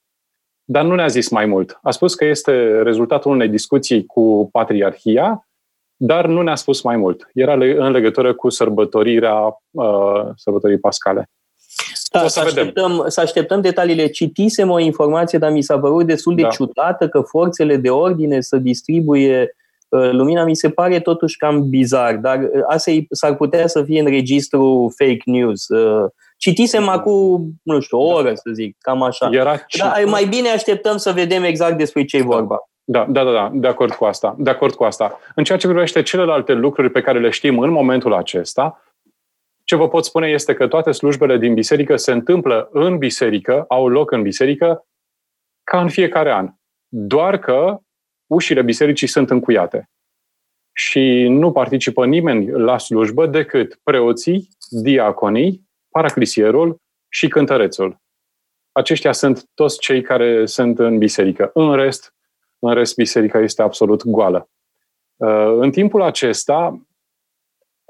dar 0.63 0.83
nu 0.83 0.95
ne-a 0.95 1.07
zis 1.07 1.29
mai 1.29 1.45
mult. 1.45 1.79
A 1.81 1.91
spus 1.91 2.15
că 2.15 2.25
este 2.25 2.81
rezultatul 2.81 3.31
unei 3.31 3.49
discuții 3.49 4.05
cu 4.05 4.49
patriarhia, 4.51 5.47
dar 5.95 6.27
nu 6.27 6.41
ne-a 6.41 6.55
spus 6.55 6.81
mai 6.81 6.97
mult. 6.97 7.29
Era 7.33 7.53
în 7.53 7.91
legătură 7.91 8.33
cu 8.33 8.49
sărbătorirea 8.49 9.35
uh, 9.71 10.29
sărbătorii 10.35 10.79
pascale. 10.79 11.29
Da, 12.11 12.23
o 12.23 12.27
să, 12.27 12.39
să, 12.39 12.45
așteptăm, 12.45 13.05
să 13.07 13.21
așteptăm 13.21 13.61
detaliile. 13.61 14.07
Citisem 14.07 14.69
o 14.69 14.79
informație, 14.79 15.37
dar 15.37 15.51
mi 15.51 15.61
s-a 15.61 15.79
părut 15.79 16.05
destul 16.05 16.35
de 16.35 16.41
da. 16.41 16.47
ciudată 16.47 17.07
că 17.07 17.21
forțele 17.21 17.77
de 17.77 17.89
ordine 17.89 18.41
să 18.41 18.57
distribuie 18.57 19.55
uh, 19.89 20.11
lumina 20.11 20.43
mi 20.43 20.55
se 20.55 20.69
pare 20.69 20.99
totuși 20.99 21.37
cam 21.37 21.69
bizar, 21.69 22.15
dar 22.15 22.39
uh, 22.39 22.49
asta 22.67 22.91
s-ar 23.09 23.35
putea 23.35 23.67
să 23.67 23.83
fie 23.83 23.99
în 23.99 24.07
registru 24.07 24.93
fake 24.97 25.21
news. 25.25 25.67
Uh, 25.67 26.09
Citisem 26.37 26.87
acum, 26.87 27.53
nu 27.63 27.79
știu, 27.79 27.97
o 27.97 28.13
oră, 28.13 28.33
să 28.33 28.49
zic, 28.53 28.77
cam 28.79 29.01
așa. 29.01 29.29
Era 29.31 29.55
Dar 29.77 30.03
mai 30.05 30.25
bine 30.25 30.49
așteptăm 30.49 30.97
să 30.97 31.11
vedem 31.11 31.43
exact 31.43 31.77
despre 31.77 32.05
ce 32.05 32.17
e 32.17 32.21
vorba. 32.21 32.57
Da, 32.83 33.05
da, 33.09 33.23
da, 33.23 33.31
da, 33.31 33.49
de 33.53 33.67
acord 33.67 33.93
cu 33.93 34.05
asta. 34.05 34.35
De 34.37 34.49
acord 34.49 34.73
cu 34.73 34.83
asta. 34.83 35.19
În 35.35 35.43
ceea 35.43 35.57
ce 35.57 35.67
privește 35.67 36.01
celelalte 36.01 36.53
lucruri 36.53 36.89
pe 36.89 37.01
care 37.01 37.19
le 37.19 37.29
știm 37.29 37.59
în 37.59 37.71
momentul 37.71 38.13
acesta, 38.13 38.81
ce 39.73 39.79
vă 39.79 39.87
pot 39.87 40.05
spune 40.05 40.27
este 40.27 40.53
că 40.53 40.67
toate 40.67 40.91
slujbele 40.91 41.37
din 41.37 41.53
biserică 41.53 41.95
se 41.95 42.11
întâmplă 42.11 42.69
în 42.71 42.97
biserică, 42.97 43.65
au 43.67 43.87
loc 43.87 44.11
în 44.11 44.21
biserică, 44.21 44.85
ca 45.63 45.81
în 45.81 45.89
fiecare 45.89 46.31
an. 46.31 46.49
Doar 46.87 47.39
că 47.39 47.79
ușile 48.27 48.61
bisericii 48.61 49.07
sunt 49.07 49.29
încuiate. 49.29 49.89
Și 50.73 51.27
nu 51.29 51.51
participă 51.51 52.05
nimeni 52.05 52.49
la 52.51 52.77
slujbă 52.77 53.27
decât 53.27 53.79
preoții, 53.83 54.49
diaconii 54.69 55.69
paraclisierul 55.89 56.77
și 57.09 57.27
cântărețul. 57.27 58.01
Aceștia 58.71 59.11
sunt 59.11 59.49
toți 59.53 59.79
cei 59.79 60.01
care 60.01 60.45
sunt 60.45 60.79
în 60.79 60.97
biserică. 60.97 61.51
În 61.53 61.75
rest, 61.75 62.13
în 62.59 62.73
rest 62.73 62.95
biserica 62.95 63.39
este 63.39 63.61
absolut 63.61 64.03
goală. 64.03 64.49
Uh, 65.15 65.55
în 65.59 65.71
timpul 65.71 66.01
acesta, 66.01 66.85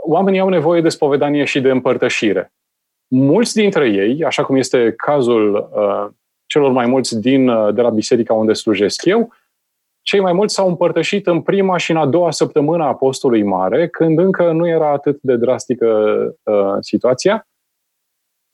oamenii 0.05 0.39
au 0.39 0.49
nevoie 0.49 0.81
de 0.81 0.89
spovedanie 0.89 1.43
și 1.43 1.61
de 1.61 1.69
împărtășire. 1.69 2.53
Mulți 3.07 3.53
dintre 3.53 3.89
ei, 3.89 4.23
așa 4.23 4.43
cum 4.43 4.55
este 4.55 4.93
cazul 4.97 5.69
uh, 5.73 6.13
celor 6.45 6.71
mai 6.71 6.85
mulți 6.85 7.19
din, 7.19 7.47
uh, 7.47 7.73
de 7.73 7.81
la 7.81 7.89
biserica 7.89 8.33
unde 8.33 8.53
slujesc 8.53 9.05
eu, 9.05 9.33
cei 10.01 10.19
mai 10.19 10.33
mulți 10.33 10.53
s-au 10.53 10.67
împărtășit 10.67 11.27
în 11.27 11.41
prima 11.41 11.77
și 11.77 11.91
în 11.91 11.97
a 11.97 12.05
doua 12.05 12.31
săptămână 12.31 12.83
a 12.83 12.87
Apostolului 12.87 13.43
Mare, 13.43 13.87
când 13.87 14.19
încă 14.19 14.51
nu 14.51 14.67
era 14.67 14.91
atât 14.91 15.19
de 15.21 15.35
drastică 15.35 15.87
uh, 16.43 16.75
situația, 16.79 17.47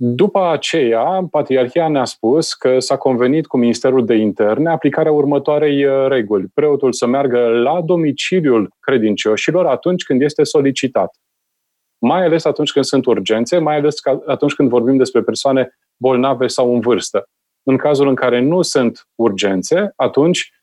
după 0.02 0.48
aceea, 0.48 1.28
Patriarhia 1.32 1.88
ne-a 1.88 2.06
spus 2.06 2.54
că 2.54 2.80
s-a 2.80 2.98
convenit 2.98 3.48
cu 3.48 3.58
Ministerul 3.58 4.06
de 4.06 4.16
Interne 4.16 4.70
aplicarea 4.70 5.12
următoarei 5.12 5.86
uh, 5.86 6.08
reguli. 6.08 6.48
Preotul 6.54 6.94
să 6.94 7.06
meargă 7.06 7.48
la 7.48 7.82
domiciliul 7.82 8.70
credincioșilor 8.80 9.66
atunci 9.66 10.04
când 10.04 10.22
este 10.22 10.44
solicitat. 10.44 11.16
Mai 12.00 12.26
ales 12.26 12.46
atunci 12.46 12.72
când 12.72 12.86
sunt 12.86 13.06
urgențe, 13.06 13.58
mai 13.58 13.76
ales 13.76 13.96
atunci 14.28 14.54
când 14.54 14.70
vorbim 14.70 14.98
despre 14.98 15.22
persoane 15.22 15.78
bolnave 15.98 16.48
sau 16.48 16.74
în 16.74 16.80
vârstă. 16.80 17.30
În 17.64 17.78
cazul 17.78 18.08
în 18.08 18.16
care 18.16 18.40
nu 18.40 18.62
sunt 18.62 19.08
urgențe, 19.16 19.94
atunci 19.96 20.54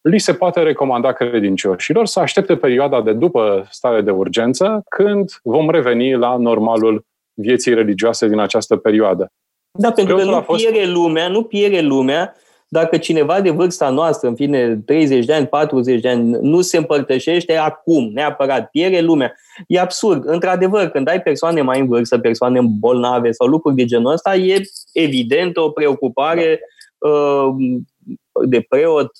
li 0.00 0.18
se 0.18 0.34
poate 0.34 0.62
recomanda 0.62 1.12
credincioșilor 1.12 2.06
să 2.06 2.20
aștepte 2.20 2.56
perioada 2.56 3.02
de 3.02 3.12
după 3.12 3.66
stare 3.70 4.00
de 4.00 4.10
urgență, 4.10 4.82
când 4.88 5.30
vom 5.42 5.70
reveni 5.70 6.16
la 6.16 6.36
normalul 6.36 7.04
vieții 7.34 7.74
religioase 7.74 8.28
din 8.28 8.38
această 8.38 8.76
perioadă. 8.76 9.32
Da, 9.78 9.90
pentru 9.90 10.16
că 10.16 10.24
nu 10.24 10.40
fost... 10.40 10.66
pierde 10.66 10.90
lumea, 10.90 11.28
nu 11.28 11.42
pierde 11.42 11.80
lumea 11.80 12.34
dacă 12.68 12.96
cineva 12.96 13.40
de 13.40 13.50
vârsta 13.50 13.90
noastră, 13.90 14.28
în 14.28 14.34
fine, 14.34 14.76
30 14.76 15.24
de 15.24 15.32
ani, 15.32 15.46
40 15.46 16.00
de 16.00 16.08
ani, 16.08 16.38
nu 16.40 16.60
se 16.60 16.76
împărtășește 16.76 17.56
acum, 17.56 18.10
neapărat, 18.12 18.70
pierde 18.70 19.00
lumea. 19.00 19.34
E 19.66 19.80
absurd. 19.80 20.22
Într-adevăr, 20.26 20.88
când 20.88 21.08
ai 21.08 21.22
persoane 21.22 21.62
mai 21.62 21.80
în 21.80 21.86
vârstă, 21.86 22.18
persoane 22.18 22.60
bolnave 22.78 23.30
sau 23.30 23.46
lucruri 23.46 23.76
de 23.76 23.84
genul 23.84 24.12
ăsta, 24.12 24.36
e 24.36 24.62
evident 24.92 25.56
o 25.56 25.70
preocupare 25.70 26.60
da. 26.98 27.08
uh, 27.08 27.54
de 28.48 28.60
preot, 28.68 29.10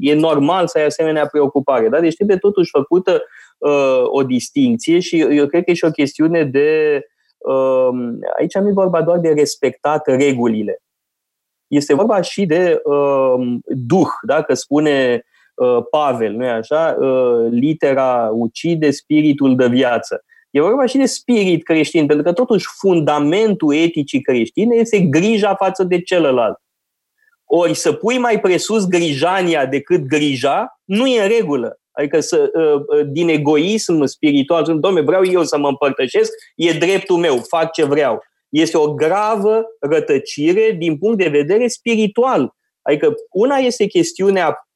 e 0.00 0.14
normal 0.14 0.66
să 0.66 0.78
ai 0.78 0.84
asemenea 0.84 1.26
preocupare. 1.26 1.88
Da? 1.88 2.00
Deci 2.00 2.14
trebuie 2.14 2.36
totuși 2.36 2.70
făcută 2.70 3.22
uh, 3.58 4.02
o 4.04 4.22
distinție 4.22 4.98
și 4.98 5.20
eu 5.20 5.46
cred 5.46 5.64
că 5.64 5.70
e 5.70 5.74
și 5.74 5.84
o 5.84 5.90
chestiune 5.90 6.44
de. 6.44 7.00
Uh, 7.38 7.88
aici 8.38 8.54
nu 8.54 8.68
e 8.68 8.72
vorba 8.72 9.02
doar 9.02 9.18
de 9.18 9.28
respectat 9.28 10.06
regulile. 10.06 10.82
Este 11.68 11.94
vorba 11.94 12.20
și 12.20 12.46
de 12.46 12.80
uh, 12.84 13.58
duh, 13.64 14.08
dacă 14.22 14.54
spune 14.54 15.24
uh, 15.54 15.78
Pavel, 15.90 16.32
nu-i 16.32 16.48
așa? 16.48 16.96
Uh, 17.00 17.46
litera 17.50 18.30
ucide, 18.32 18.90
spiritul 18.90 19.56
de 19.56 19.66
viață. 19.66 20.24
E 20.50 20.60
vorba 20.60 20.86
și 20.86 20.96
de 20.96 21.06
spirit 21.06 21.64
creștin, 21.64 22.06
pentru 22.06 22.24
că 22.24 22.32
totuși 22.32 22.66
fundamentul 22.78 23.74
eticii 23.74 24.20
creștine 24.20 24.76
este 24.76 25.00
grija 25.00 25.54
față 25.54 25.84
de 25.84 26.00
celălalt. 26.00 26.58
Ori 27.44 27.74
să 27.74 27.92
pui 27.92 28.18
mai 28.18 28.40
presus 28.40 28.86
grijania 28.86 29.66
decât 29.66 30.06
grija, 30.06 30.80
nu 30.84 31.06
e 31.06 31.22
în 31.22 31.28
regulă. 31.28 31.78
Adică 31.92 32.20
să, 32.20 32.50
ă, 32.54 32.84
ă, 32.98 33.02
din 33.02 33.28
egoism 33.28 34.04
spiritual, 34.04 34.78
domne, 34.80 35.00
vreau 35.00 35.24
eu 35.24 35.44
să 35.44 35.58
mă 35.58 35.68
împărtășesc, 35.68 36.32
e 36.54 36.72
dreptul 36.72 37.16
meu, 37.16 37.36
fac 37.36 37.72
ce 37.72 37.84
vreau. 37.84 38.22
Este 38.48 38.76
o 38.76 38.94
gravă 38.94 39.64
rătăcire 39.80 40.74
din 40.78 40.98
punct 40.98 41.18
de 41.18 41.28
vedere 41.28 41.68
spiritual. 41.68 42.54
Adică 42.82 43.14
una 43.30 43.56
este 43.56 43.86
chestiunea 43.86 44.68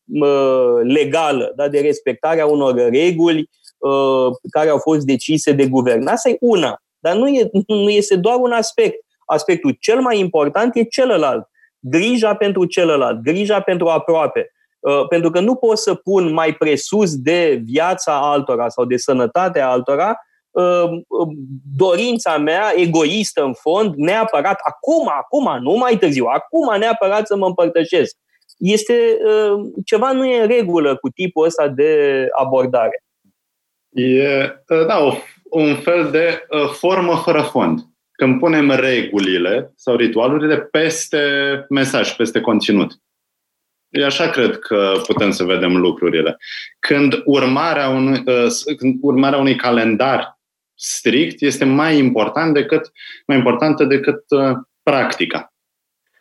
legală, 0.82 1.52
da, 1.56 1.68
de 1.68 1.80
respectarea 1.80 2.46
unor 2.46 2.74
reguli 2.74 3.50
uh, 3.78 4.26
care 4.50 4.68
au 4.68 4.78
fost 4.78 5.06
decise 5.06 5.52
de 5.52 5.66
guvern. 5.66 6.06
Asta 6.06 6.28
e 6.28 6.36
una, 6.40 6.76
dar 6.98 7.16
nu, 7.16 7.28
e, 7.28 7.50
nu 7.66 7.90
este 7.90 8.16
doar 8.16 8.36
un 8.38 8.52
aspect. 8.52 9.04
Aspectul 9.26 9.76
cel 9.80 10.00
mai 10.00 10.18
important 10.18 10.76
e 10.76 10.82
celălalt. 10.82 11.46
Grija 11.78 12.34
pentru 12.34 12.64
celălalt, 12.64 13.20
grija 13.20 13.60
pentru 13.60 13.86
aproape. 13.86 14.52
Uh, 14.80 15.06
pentru 15.08 15.30
că 15.30 15.40
nu 15.40 15.54
pot 15.54 15.78
să 15.78 15.94
pun 15.94 16.32
mai 16.32 16.54
presus 16.54 17.16
de 17.16 17.60
viața 17.64 18.30
altora 18.30 18.68
sau 18.68 18.84
de 18.84 18.96
sănătatea 18.96 19.70
altora 19.70 20.08
uh, 20.08 20.14
dorința 21.76 22.38
mea 22.38 22.72
egoistă 22.76 23.42
în 23.42 23.52
fond, 23.52 23.94
neapărat 23.94 24.60
acum, 24.64 25.08
acum, 25.08 25.62
nu 25.62 25.76
mai 25.76 25.96
târziu, 25.96 26.24
acum 26.24 26.78
neapărat 26.78 27.26
să 27.26 27.36
mă 27.36 27.46
împărtășesc. 27.46 28.16
Este 28.58 29.18
ceva 29.84 30.12
nu 30.12 30.24
e 30.26 30.40
în 30.40 30.48
regulă 30.48 30.96
cu 30.96 31.08
tipul 31.08 31.46
ăsta 31.46 31.68
de 31.68 32.26
abordare. 32.38 33.04
E, 33.90 34.48
da, 34.86 34.98
un 35.50 35.74
fel 35.74 36.10
de 36.10 36.46
formă 36.72 37.16
fără 37.16 37.40
fond. 37.40 37.80
Când 38.12 38.38
punem 38.38 38.70
regulile 38.70 39.72
sau 39.76 39.96
ritualurile 39.96 40.58
peste 40.58 41.18
mesaj, 41.68 42.16
peste 42.16 42.40
conținut. 42.40 42.92
Eu 43.88 44.04
așa 44.04 44.30
cred 44.30 44.58
că 44.58 44.92
putem 45.06 45.30
să 45.30 45.44
vedem 45.44 45.76
lucrurile. 45.76 46.36
Când 46.78 47.22
urmarea 47.24 47.88
unui, 47.88 48.22
când 48.76 48.98
urmarea 49.00 49.38
unui 49.38 49.56
calendar 49.56 50.40
strict 50.84 51.40
este 51.40 51.64
mai 51.64 51.98
important 51.98 52.54
decât 52.54 52.90
mai 53.26 53.36
importantă 53.36 53.84
decât 53.84 54.24
practica 54.82 55.54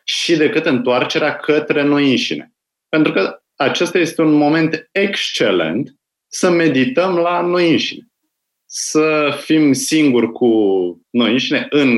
și 0.04 0.36
decât 0.36 0.65
întoarcerea 0.65 1.36
către 1.36 1.84
noi 1.84 2.10
înșine. 2.10 2.54
Pentru 2.89 3.12
că 3.12 3.41
acesta 3.56 3.97
este 3.97 4.21
un 4.21 4.32
moment 4.32 4.89
excelent 4.91 5.95
să 6.28 6.50
medităm 6.50 7.15
la 7.15 7.41
noi 7.41 7.71
înșine. 7.71 8.06
Să 8.65 9.38
fim 9.41 9.74
singuri 9.74 10.32
cu 10.32 10.47
noi 11.10 11.32
înșine 11.32 11.67
în, 11.69 11.91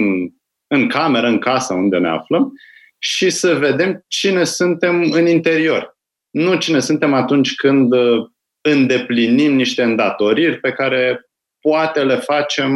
în 0.68 0.88
cameră, 0.88 1.28
în 1.28 1.40
casă 1.40 1.74
unde 1.74 1.98
ne 1.98 2.10
aflăm 2.10 2.52
și 2.98 3.30
să 3.30 3.56
vedem 3.56 4.04
cine 4.08 4.44
suntem 4.44 5.12
în 5.12 5.28
interior. 5.28 5.98
Nu 6.30 6.56
cine 6.56 6.80
suntem 6.80 7.14
atunci 7.14 7.56
când 7.56 7.94
uh, 7.94 8.26
îndeplinim 8.62 9.54
niște 9.54 9.84
îndatoriri 9.84 10.60
pe 10.60 10.72
care 10.72 11.28
poate 11.64 12.04
le 12.04 12.16
facem 12.16 12.72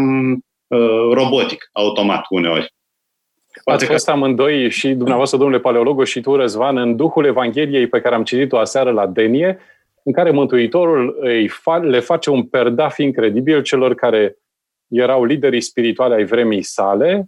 uh, 0.67 1.11
robotic, 1.13 1.69
automat 1.71 2.25
uneori. 2.29 2.75
Ați 3.63 3.85
fost 3.85 4.09
amândoi 4.09 4.69
și 4.69 4.93
dumneavoastră, 4.93 5.37
domnule 5.37 5.59
paleologă, 5.59 6.03
și 6.03 6.21
tu, 6.21 6.35
Răzvan, 6.35 6.77
în 6.77 6.95
Duhul 6.95 7.25
Evangheliei 7.25 7.87
pe 7.87 8.01
care 8.01 8.15
am 8.15 8.23
citit-o 8.23 8.57
aseară 8.57 8.91
la 8.91 9.07
Denie, 9.07 9.59
în 10.03 10.13
care 10.13 10.31
Mântuitorul 10.31 11.17
îi 11.19 11.49
fa- 11.49 11.81
le 11.81 11.99
face 11.99 12.29
un 12.29 12.43
perdaf 12.43 12.97
incredibil 12.97 13.61
celor 13.61 13.95
care 13.95 14.37
erau 14.87 15.23
liderii 15.23 15.61
spirituale 15.61 16.15
ai 16.15 16.25
vremii 16.25 16.63
sale 16.63 17.25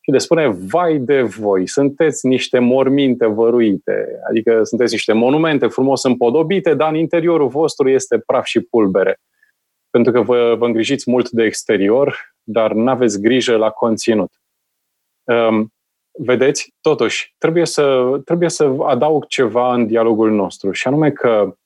și 0.00 0.10
le 0.10 0.18
spune, 0.18 0.48
vai 0.48 0.98
de 0.98 1.22
voi, 1.22 1.68
sunteți 1.68 2.26
niște 2.26 2.58
morminte 2.58 3.26
văruite, 3.26 4.06
adică 4.28 4.62
sunteți 4.62 4.92
niște 4.92 5.12
monumente 5.12 5.66
frumos 5.66 6.04
împodobite, 6.04 6.74
dar 6.74 6.88
în 6.88 6.96
interiorul 6.96 7.48
vostru 7.48 7.88
este 7.88 8.22
praf 8.26 8.44
și 8.44 8.60
pulbere. 8.60 9.20
Pentru 9.92 10.12
că 10.12 10.20
vă, 10.20 10.54
vă 10.54 10.66
îngrijiți 10.66 11.10
mult 11.10 11.30
de 11.30 11.42
exterior, 11.42 12.34
dar 12.42 12.72
nu 12.72 12.90
aveți 12.90 13.20
grijă 13.20 13.56
la 13.56 13.70
conținut. 13.70 14.32
Um, 15.22 15.72
vedeți, 16.18 16.74
totuși, 16.80 17.34
trebuie 17.38 17.66
să, 17.66 18.18
trebuie 18.24 18.48
să 18.48 18.76
adaug 18.80 19.26
ceva 19.26 19.74
în 19.74 19.86
dialogul 19.86 20.30
nostru, 20.30 20.72
și 20.72 20.86
anume 20.86 21.10
că 21.10 21.56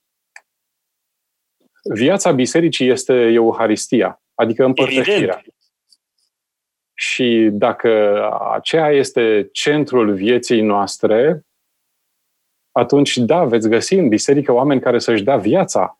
viața 1.93 2.31
bisericii 2.31 2.89
este 2.89 3.13
Euharistia, 3.13 4.21
adică 4.33 4.65
împărtășirea. 4.65 5.15
Evident. 5.15 5.55
Și 6.93 7.49
dacă 7.51 8.21
aceea 8.51 8.89
este 8.89 9.49
centrul 9.51 10.13
vieții 10.13 10.61
noastre, 10.61 11.45
atunci, 12.71 13.17
da, 13.17 13.45
veți 13.45 13.69
găsi 13.69 13.93
în 13.93 14.07
biserică 14.07 14.51
oameni 14.51 14.81
care 14.81 14.99
să-și 14.99 15.23
dea 15.23 15.37
viața, 15.37 15.99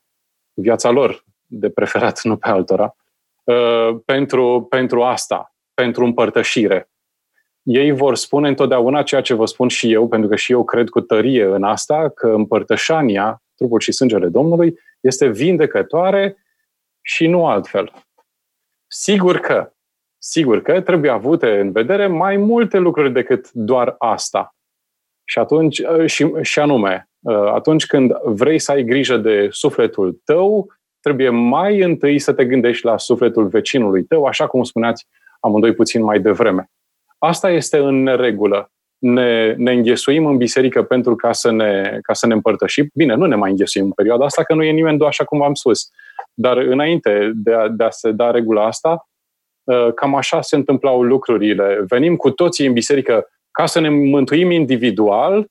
viața 0.53 0.89
lor, 0.89 1.25
de 1.49 1.69
preferat, 1.69 2.21
nu 2.23 2.37
pe 2.37 2.47
altora, 2.49 2.95
uh, 3.43 3.99
pentru, 4.05 4.65
pentru 4.69 5.03
asta, 5.03 5.55
pentru 5.73 6.05
împărtășire 6.05 6.89
ei 7.67 7.91
vor 7.91 8.15
spune 8.15 8.47
întotdeauna 8.47 9.03
ceea 9.03 9.21
ce 9.21 9.33
vă 9.33 9.45
spun 9.45 9.67
și 9.67 9.91
eu, 9.91 10.07
pentru 10.07 10.29
că 10.29 10.35
și 10.35 10.51
eu 10.51 10.63
cred 10.63 10.89
cu 10.89 11.01
tărie 11.01 11.43
în 11.43 11.63
asta, 11.63 12.09
că 12.09 12.27
împărtășania, 12.27 13.41
trupul 13.55 13.79
și 13.79 13.91
sângele 13.91 14.27
Domnului, 14.27 14.79
este 14.99 15.27
vindecătoare 15.27 16.37
și 17.01 17.27
nu 17.27 17.47
altfel. 17.47 17.91
Sigur 18.87 19.37
că, 19.37 19.71
sigur 20.17 20.61
că 20.61 20.81
trebuie 20.81 21.11
avute 21.11 21.59
în 21.59 21.71
vedere 21.71 22.07
mai 22.07 22.37
multe 22.37 22.77
lucruri 22.77 23.11
decât 23.11 23.51
doar 23.51 23.95
asta. 23.97 24.55
Și 25.23 25.39
atunci, 25.39 25.81
și, 26.05 26.33
și 26.41 26.59
anume, 26.59 27.09
atunci 27.53 27.85
când 27.85 28.13
vrei 28.23 28.59
să 28.59 28.71
ai 28.71 28.83
grijă 28.83 29.17
de 29.17 29.47
sufletul 29.51 30.21
tău, 30.23 30.73
trebuie 31.07 31.29
mai 31.29 31.81
întâi 31.81 32.19
să 32.19 32.33
te 32.33 32.45
gândești 32.45 32.85
la 32.85 32.97
sufletul 32.97 33.47
vecinului 33.47 34.03
tău, 34.03 34.23
așa 34.23 34.47
cum 34.47 34.63
spuneați 34.63 35.07
amândoi 35.39 35.73
puțin 35.73 36.03
mai 36.03 36.19
devreme. 36.19 36.69
Asta 37.17 37.49
este 37.49 37.77
în 37.77 38.03
neregulă. 38.03 38.71
Ne, 38.97 39.53
ne 39.53 39.71
înghesuim 39.71 40.25
în 40.25 40.37
biserică 40.37 40.83
pentru 40.83 41.15
ca 41.15 41.31
să, 41.31 41.51
ne, 41.51 41.99
ca 42.01 42.13
să 42.13 42.27
ne 42.27 42.33
împărtășim. 42.33 42.89
Bine, 42.93 43.15
nu 43.15 43.25
ne 43.25 43.35
mai 43.35 43.49
înghesuim 43.49 43.85
în 43.85 43.91
perioada 43.91 44.25
asta, 44.25 44.43
că 44.43 44.53
nu 44.53 44.63
e 44.63 44.71
nimeni 44.71 44.97
doar 44.97 45.09
așa 45.09 45.23
cum 45.23 45.39
v-am 45.39 45.53
spus. 45.53 45.91
Dar 46.33 46.57
înainte 46.57 47.31
de 47.35 47.53
a, 47.53 47.67
de 47.67 47.83
a 47.83 47.89
se 47.89 48.11
da 48.11 48.31
regula 48.31 48.65
asta, 48.65 49.07
ă, 49.67 49.91
cam 49.91 50.15
așa 50.15 50.41
se 50.41 50.55
întâmplau 50.55 51.01
lucrurile. 51.01 51.83
Venim 51.87 52.15
cu 52.15 52.31
toții 52.31 52.67
în 52.67 52.73
biserică 52.73 53.27
ca 53.51 53.65
să 53.65 53.79
ne 53.79 53.89
mântuim 53.89 54.51
individual, 54.51 55.47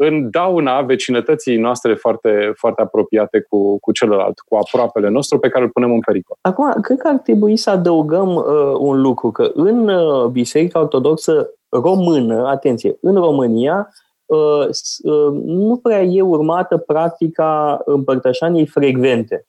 în 0.00 0.30
dauna 0.30 0.82
vecinătății 0.82 1.56
noastre 1.56 1.94
foarte, 1.94 2.52
foarte 2.56 2.82
apropiate 2.82 3.40
cu, 3.48 3.78
cu 3.78 3.92
celălalt, 3.92 4.38
cu 4.38 4.56
aproapele 4.56 5.08
nostru 5.08 5.38
pe 5.38 5.48
care 5.48 5.64
îl 5.64 5.70
punem 5.70 5.92
în 5.92 6.00
pericol. 6.00 6.36
Acum, 6.40 6.80
cred 6.80 6.98
că 6.98 7.08
ar 7.08 7.18
trebui 7.18 7.56
să 7.56 7.70
adăugăm 7.70 8.34
uh, 8.34 8.44
un 8.78 9.00
lucru, 9.00 9.30
că 9.30 9.50
în 9.54 9.88
uh, 9.88 10.26
Biserica 10.26 10.80
Ortodoxă 10.80 11.50
Română, 11.68 12.46
atenție, 12.46 12.96
în 13.00 13.14
România, 13.14 13.88
uh, 14.26 14.68
uh, 15.02 15.32
nu 15.44 15.76
prea 15.76 16.02
e 16.02 16.22
urmată 16.22 16.76
practica 16.76 17.80
împărtășaniei 17.84 18.66
frecvente. 18.66 19.46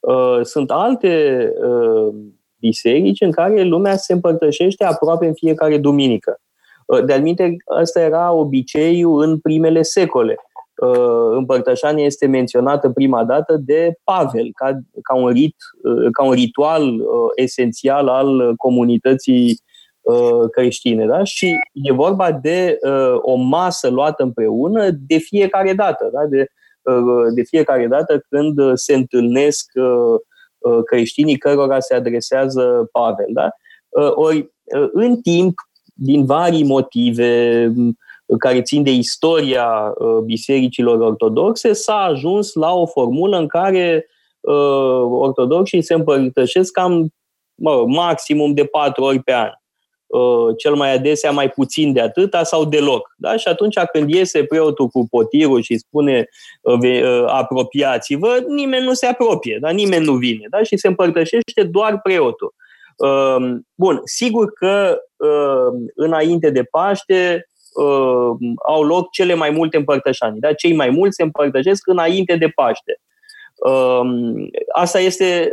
Uh, 0.00 0.40
sunt 0.42 0.70
alte 0.70 1.52
uh, 1.68 2.14
biserici 2.58 3.20
în 3.20 3.30
care 3.30 3.62
lumea 3.62 3.96
se 3.96 4.12
împărtășește 4.12 4.84
aproape 4.84 5.26
în 5.26 5.34
fiecare 5.34 5.78
duminică. 5.78 6.38
Uh, 6.86 7.04
de-al 7.04 7.22
minte, 7.22 7.56
ăsta 7.80 8.00
era 8.00 8.32
obiceiul 8.32 9.22
în 9.22 9.38
primele 9.38 9.82
secole. 9.82 10.36
Uh, 10.76 11.36
împărtășania 11.36 12.04
este 12.04 12.26
menționată 12.26 12.90
prima 12.90 13.24
dată 13.24 13.56
de 13.56 13.94
Pavel 14.04 14.50
ca, 14.54 14.80
ca, 15.02 15.14
un, 15.14 15.28
rit, 15.28 15.56
uh, 15.82 16.08
ca 16.12 16.24
un 16.24 16.32
ritual 16.32 17.00
esențial 17.34 18.08
al 18.08 18.56
comunității 18.56 19.62
creștine. 20.50 21.06
Da? 21.06 21.24
Și 21.24 21.54
e 21.72 21.92
vorba 21.92 22.32
de 22.32 22.78
o 23.20 23.34
masă 23.34 23.88
luată 23.88 24.22
împreună 24.22 24.90
de 24.90 25.16
fiecare 25.16 25.72
dată. 25.72 26.10
Da? 26.12 26.26
De, 26.26 26.46
de 27.34 27.42
fiecare 27.42 27.86
dată 27.86 28.24
când 28.28 28.76
se 28.76 28.94
întâlnesc 28.94 29.72
creștinii 30.84 31.38
cărora 31.38 31.80
se 31.80 31.94
adresează 31.94 32.88
Pavel. 32.92 33.28
Da? 33.28 33.50
Ori, 34.14 34.52
în 34.92 35.20
timp, 35.20 35.54
din 35.94 36.24
vari 36.24 36.62
motive, 36.62 37.72
care 38.38 38.62
țin 38.62 38.82
de 38.82 38.90
istoria 38.90 39.94
bisericilor 40.24 40.98
ortodoxe, 40.98 41.72
s-a 41.72 41.96
ajuns 41.96 42.52
la 42.52 42.72
o 42.72 42.86
formulă 42.86 43.38
în 43.38 43.46
care 43.46 44.06
ortodoxii 45.08 45.82
se 45.82 45.94
împărtășesc 45.94 46.72
cam 46.72 47.12
mă, 47.54 47.84
maximum 47.86 48.54
de 48.54 48.64
patru 48.64 49.02
ori 49.02 49.22
pe 49.22 49.32
an. 49.32 49.50
Uh, 50.06 50.54
cel 50.56 50.74
mai 50.74 50.92
adesea 50.92 51.30
mai 51.30 51.50
puțin 51.50 51.92
de 51.92 52.00
atâta 52.00 52.42
sau 52.42 52.64
deloc. 52.64 53.14
Da? 53.16 53.36
Și 53.36 53.48
atunci 53.48 53.78
când 53.92 54.10
iese 54.10 54.44
preotul 54.44 54.88
cu 54.88 55.06
potirul 55.10 55.62
și 55.62 55.78
spune 55.78 56.28
uh, 56.60 56.78
uh, 56.82 57.24
apropiați-vă, 57.26 58.44
nimeni 58.48 58.84
nu 58.84 58.92
se 58.92 59.06
apropie, 59.06 59.58
da? 59.60 59.70
nimeni 59.70 60.04
nu 60.04 60.14
vine 60.14 60.46
da? 60.50 60.62
și 60.62 60.76
se 60.76 60.88
împărtășește 60.88 61.62
doar 61.70 62.00
preotul. 62.00 62.54
Bun, 63.74 64.00
sigur 64.04 64.52
că 64.52 64.98
înainte 65.94 66.50
de 66.50 66.62
Paște 66.62 67.48
au 68.66 68.82
loc 68.82 69.10
cele 69.10 69.34
mai 69.34 69.50
multe 69.50 69.76
împărtășanii. 69.76 70.40
Da? 70.40 70.52
Cei 70.52 70.74
mai 70.74 70.90
mulți 70.90 71.16
se 71.16 71.22
împărtășesc 71.22 71.86
înainte 71.86 72.36
de 72.36 72.48
Paște. 72.48 73.00
Asta 74.72 75.00
este, 75.00 75.50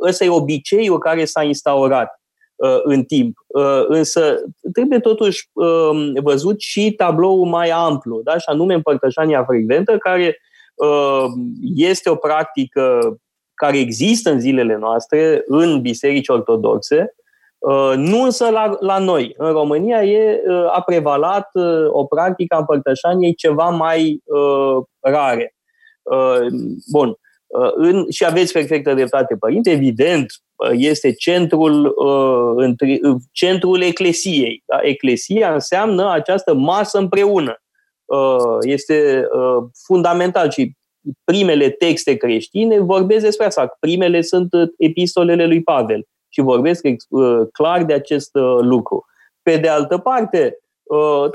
ăsta 0.00 0.24
e 0.24 0.28
obiceiul 0.28 0.98
care 0.98 1.24
s-a 1.24 1.42
instaurat. 1.42 2.20
Uh, 2.60 2.80
în 2.82 3.02
timp. 3.04 3.36
Uh, 3.46 3.84
însă 3.88 4.36
trebuie 4.72 4.98
totuși 4.98 5.48
um, 5.52 6.12
văzut 6.22 6.60
și 6.60 6.92
tabloul 6.92 7.46
mai 7.46 7.70
amplu, 7.70 8.20
da? 8.24 8.32
și 8.32 8.44
anume 8.46 8.74
împărtășania 8.74 9.44
frecventă, 9.44 9.98
care 9.98 10.38
uh, 10.74 11.24
este 11.74 12.10
o 12.10 12.14
practică 12.14 13.16
care 13.66 13.78
există 13.78 14.30
în 14.30 14.40
zilele 14.40 14.76
noastre 14.76 15.42
în 15.46 15.80
biserici 15.80 16.28
ortodoxe, 16.28 17.14
nu 17.96 18.22
însă 18.22 18.50
la, 18.50 18.76
la 18.80 18.98
noi. 18.98 19.34
În 19.36 19.52
România 19.52 20.04
e, 20.04 20.42
a 20.72 20.82
prevalat 20.82 21.48
o 21.88 22.04
practică 22.04 22.54
a 22.54 22.58
împărtășaniei 22.58 23.34
ceva 23.34 23.68
mai 23.68 24.22
uh, 24.24 24.84
rare. 25.00 25.54
Uh, 26.02 26.46
bun. 26.92 27.18
Uh, 27.46 27.70
în, 27.74 28.10
și 28.10 28.24
aveți 28.24 28.52
perfectă 28.52 28.94
dreptate, 28.94 29.36
părinte, 29.36 29.70
evident, 29.70 30.32
uh, 30.54 30.70
este 30.72 31.12
centrul, 31.12 31.84
uh, 31.86 33.16
centrul 33.32 33.82
eclesiei. 33.82 34.62
Da? 34.66 34.78
Eclesia 34.82 35.52
înseamnă 35.52 36.10
această 36.10 36.54
masă 36.54 36.98
împreună. 36.98 37.62
Este 38.60 39.28
fundamental 39.86 40.50
și 40.50 40.72
primele 41.24 41.70
texte 41.70 42.16
creștine 42.16 42.78
vorbesc 42.78 43.24
despre 43.24 43.46
asta. 43.46 43.76
Primele 43.80 44.20
sunt 44.20 44.50
epistolele 44.76 45.46
lui 45.46 45.62
Pavel 45.62 46.04
și 46.28 46.40
vorbesc 46.40 46.82
clar 47.52 47.84
de 47.84 47.92
acest 47.92 48.30
lucru. 48.60 49.04
Pe 49.42 49.56
de 49.56 49.68
altă 49.68 49.98
parte, 49.98 50.58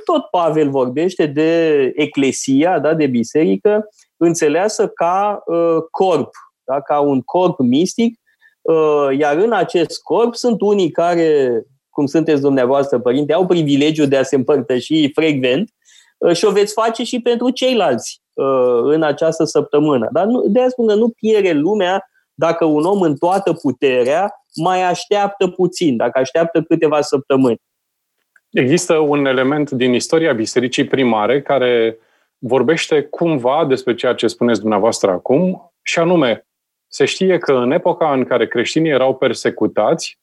tot 0.06 0.24
Pavel 0.32 0.70
vorbește 0.70 1.26
de 1.26 1.82
eclesia, 1.96 2.80
da, 2.80 2.94
de 2.94 3.08
biserică, 3.08 3.90
înțeleasă 4.18 4.88
ca 4.88 5.44
uh, 5.46 5.78
corp, 5.92 6.30
da? 6.64 6.82
ca 6.82 7.00
un 7.00 7.22
corp 7.22 7.60
mistic, 7.60 8.20
uh, 8.62 9.18
iar 9.18 9.38
în 9.38 9.52
acest 9.52 10.02
corp 10.02 10.36
sunt 10.36 10.62
unii 10.62 10.92
care, 10.92 11.62
cum 11.90 12.06
sunteți 12.06 12.42
dumneavoastră, 12.42 13.00
părinte, 13.00 13.34
au 13.34 13.46
privilegiul 13.46 14.08
de 14.08 14.18
a 14.18 14.24
se 14.24 14.36
împărtăși 14.36 15.12
frecvent 15.14 15.70
uh, 16.18 16.36
și 16.36 16.46
o 16.46 16.52
veți 16.52 16.74
face 16.74 17.04
și 17.04 17.20
pentru 17.20 17.50
ceilalți 17.50 18.22
uh, 18.22 18.25
în 18.84 19.04
această 19.04 19.44
săptămână. 19.44 20.10
Dar 20.12 20.26
nu, 20.26 20.44
de 20.48 20.60
aia 20.60 20.70
spun 20.70 20.88
că 20.88 20.94
nu 20.94 21.10
pierde 21.10 21.54
lumea 21.54 22.10
dacă 22.34 22.66
un 22.66 22.84
om 22.84 23.02
în 23.02 23.16
toată 23.16 23.54
puterea 23.54 24.34
mai 24.56 24.84
așteaptă 24.84 25.48
puțin, 25.48 25.98
dacă 25.98 26.20
așteaptă 26.20 26.62
câteva 26.62 27.02
săptămâni. 27.02 27.62
Există 28.50 28.98
un 28.98 29.26
element 29.26 29.72
din 29.72 29.94
istoria 29.94 30.34
bisericii 30.34 30.88
primare 30.88 31.42
care 31.42 31.98
vorbește 32.38 33.04
cumva 33.04 33.66
despre 33.66 33.96
ceea 33.96 34.14
ce 34.14 34.28
spuneți 34.28 34.60
dumneavoastră 34.60 35.12
acum, 35.12 35.74
și 35.82 36.00
anume, 36.00 36.48
se 36.88 37.06
știe 37.06 37.38
că 37.38 37.54
în 37.54 37.72
epoca 37.72 38.14
în 38.14 38.24
care 38.24 38.48
creștinii 38.48 38.92
erau 38.92 39.16
persecutați, 39.16 40.20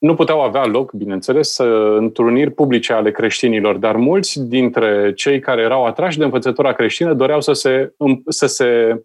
nu 0.00 0.14
puteau 0.14 0.40
avea 0.40 0.66
loc, 0.66 0.92
bineînțeles, 0.92 1.58
întruniri 1.96 2.50
publice 2.50 2.92
ale 2.92 3.10
creștinilor, 3.10 3.76
dar 3.76 3.96
mulți 3.96 4.40
dintre 4.40 5.12
cei 5.12 5.40
care 5.40 5.62
erau 5.62 5.84
atrași 5.84 6.18
de 6.18 6.24
învățătura 6.24 6.72
creștină 6.72 7.14
doreau 7.14 7.40
să 7.40 7.52
se, 7.52 7.94
să 8.28 8.46
se, 8.46 9.00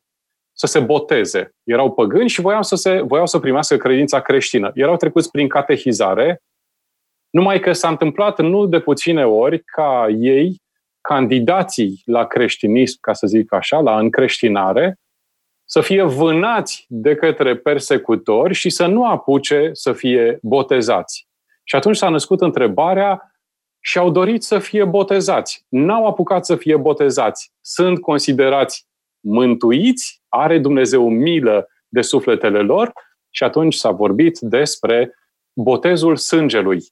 să 0.52 0.68
se 0.68 0.80
boteze. 0.80 1.52
Erau 1.64 1.92
păgâni 1.92 2.30
și 2.30 2.42
voiau 2.42 2.64
să, 2.64 2.76
se, 2.76 3.02
voiau 3.02 3.26
să 3.26 3.40
primească 3.40 3.78
credința 3.78 4.22
creștină. 4.22 4.72
Erau 4.74 4.96
trecuți 4.96 5.32
prin 5.32 5.48
catehizare, 5.48 6.42
numai 7.30 7.60
că 7.60 7.72
s-a 7.72 7.90
întâmplat 7.90 8.40
nu 8.42 8.66
de 8.66 8.80
puține 8.80 9.26
ori 9.26 9.64
ca 9.64 10.08
ei 10.20 10.62
candidații 11.02 12.02
la 12.06 12.26
creștinism, 12.26 12.98
ca 13.02 13.14
să 13.14 13.28
zic 13.28 13.54
așa, 13.54 13.80
la 13.80 14.00
încreștinare, 14.00 14.96
să 15.66 15.82
fie 15.82 16.04
vânați 16.04 16.86
de 16.90 17.16
către 17.16 17.56
persecutori 17.58 18.54
și 18.54 18.70
să 18.70 18.86
nu 18.86 19.06
apuce 19.06 19.70
să 19.74 19.94
fie 19.94 20.40
botezați. 20.42 21.28
Și 21.64 21.76
atunci 21.76 21.96
s-a 21.96 22.10
născut 22.10 22.42
întrebarea 22.42 23.36
și 23.80 23.98
au 23.98 24.12
dorit 24.12 24.44
să 24.44 24.60
fie 24.60 24.84
botezați. 24.84 25.66
N-au 25.70 26.06
apucat 26.06 26.46
să 26.46 26.56
fie 26.56 26.78
botezați. 26.78 27.54
Sunt 27.62 28.02
considerați 28.02 28.88
mântuiți, 29.20 30.22
are 30.30 30.60
Dumnezeu 30.60 31.10
milă 31.10 31.68
de 31.88 32.02
sufletele 32.02 32.60
lor 32.60 32.92
și 33.30 33.44
atunci 33.44 33.74
s-a 33.74 33.92
vorbit 33.92 34.40
despre 34.40 35.16
botezul 35.54 36.16
sângelui. 36.18 36.84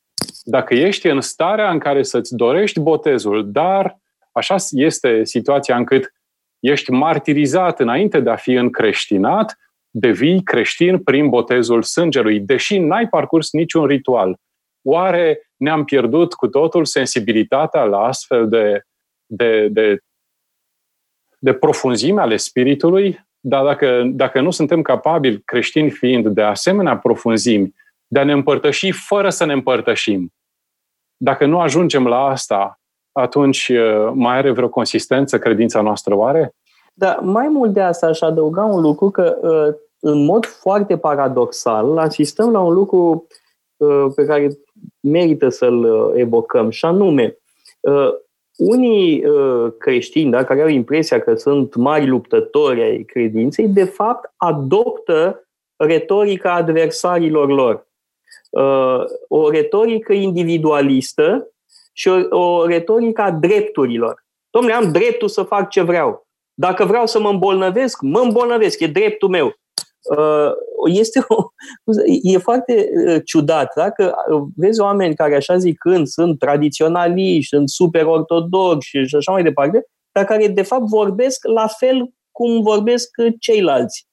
Dacă 0.44 0.74
ești 0.74 1.08
în 1.08 1.22
starea 1.22 1.72
în 1.72 1.80
care 1.80 2.04
să-ți 2.04 2.36
dorești 2.36 2.80
botezul, 2.80 3.52
dar 3.52 4.02
Așa 4.34 4.56
este 4.72 5.24
situația 5.24 5.76
încât 5.76 6.14
ești 6.64 6.92
martirizat 6.92 7.80
înainte 7.80 8.20
de 8.20 8.30
a 8.30 8.36
fi 8.36 8.52
încreștinat, 8.52 9.58
devii 9.90 10.44
creștin 10.44 11.00
prin 11.00 11.30
botezul 11.30 11.82
sângelui, 11.82 12.40
deși 12.40 12.78
n-ai 12.78 13.08
parcurs 13.08 13.52
niciun 13.52 13.86
ritual. 13.86 14.38
Oare 14.82 15.52
ne-am 15.58 15.84
pierdut 15.84 16.34
cu 16.34 16.48
totul 16.48 16.86
sensibilitatea 16.86 17.84
la 17.84 17.98
astfel 17.98 18.50
de, 18.50 18.82
de, 19.26 19.68
de, 19.68 19.98
de 21.40 21.54
profunzime 21.54 22.22
ale 22.22 22.38
spiritului? 22.38 23.26
Dar 23.40 23.64
dacă, 23.64 24.04
dacă 24.06 24.42
nu 24.42 24.52
suntem 24.52 24.82
capabili, 24.82 25.42
creștini 25.42 25.90
fiind, 25.90 26.28
de 26.28 26.42
asemenea 26.42 26.98
profunzimi, 26.98 27.76
de 28.08 28.20
a 28.20 28.24
ne 28.24 28.32
împărtăși 28.32 28.92
fără 28.92 29.30
să 29.30 29.46
ne 29.46 29.54
împărtășim, 29.54 30.34
dacă 31.18 31.46
nu 31.46 31.60
ajungem 31.60 32.08
la 32.08 32.26
asta, 32.26 32.82
atunci 33.14 33.70
uh, 33.70 34.12
mai 34.14 34.38
are 34.38 34.52
vreo 34.52 34.70
consistență 34.70 35.40
credința 35.40 35.82
noastră 35.82 36.16
oare? 36.16 36.56
Da, 36.94 37.20
mai 37.22 37.48
mult 37.48 37.74
de 37.74 37.82
asta 37.82 38.08
aș 38.08 38.22
adăuga 38.22 38.64
un 38.64 38.82
lucru 38.82 39.10
că 39.10 39.38
uh, 39.42 39.76
în 40.00 40.26
mod 40.26 40.46
foarte 40.46 40.98
paradoxal 40.98 41.98
asistăm 41.98 42.52
la 42.52 42.60
un 42.60 42.74
lucru 42.74 43.28
uh, 43.78 44.06
pe 44.16 44.26
care 44.26 44.48
merită 45.00 45.50
să-l 45.50 46.12
evocăm 46.16 46.70
și 46.70 46.86
anume 46.86 47.38
unii 48.58 49.24
creștini 49.78 50.32
da, 50.32 50.44
care 50.44 50.62
au 50.62 50.68
impresia 50.68 51.20
că 51.20 51.36
sunt 51.36 51.76
mari 51.76 52.08
luptători 52.08 52.82
ai 52.82 53.04
credinței, 53.04 53.68
de 53.68 53.84
fapt 53.84 54.34
adoptă 54.38 55.48
retorica 55.76 56.54
adversarilor 56.54 57.50
lor. 57.50 57.88
O 59.28 59.50
retorică 59.50 60.14
individualistă 60.14 61.53
și 61.94 62.08
o, 62.08 62.38
o 62.40 62.66
retorică 62.66 63.22
a 63.22 63.32
drepturilor. 63.32 64.26
Domnule, 64.50 64.74
am 64.74 64.92
dreptul 64.92 65.28
să 65.28 65.44
fac 65.44 65.70
ce 65.70 65.82
vreau. 65.82 66.28
Dacă 66.54 66.86
vreau 66.86 67.06
să 67.06 67.20
mă 67.20 67.30
îmbolnăvesc, 67.30 68.02
mă 68.02 68.20
îmbolnăvesc, 68.20 68.80
e 68.80 68.88
dreptul 68.88 69.30
meu. 69.30 69.54
Uh, 70.18 70.52
este 70.86 71.26
o, 71.28 71.44
e 72.22 72.38
foarte 72.38 72.90
uh, 73.08 73.22
ciudat, 73.26 73.72
dacă 73.76 74.16
uh, 74.32 74.42
vezi 74.56 74.82
oameni 74.82 75.16
care, 75.16 75.36
așa 75.36 75.58
zicând, 75.58 76.08
sunt 76.08 76.40
tradiționaliști, 76.40 77.56
sunt 77.56 77.70
super 77.70 78.06
ortodoxi 78.06 78.98
și 78.98 79.16
așa 79.16 79.32
mai 79.32 79.44
departe, 79.44 79.86
dar 80.12 80.26
care, 80.26 80.48
de 80.48 80.62
fapt, 80.62 80.84
vorbesc 80.88 81.46
la 81.48 81.68
fel 81.68 82.14
cum 82.32 82.62
vorbesc 82.62 83.10
ceilalți. 83.40 84.08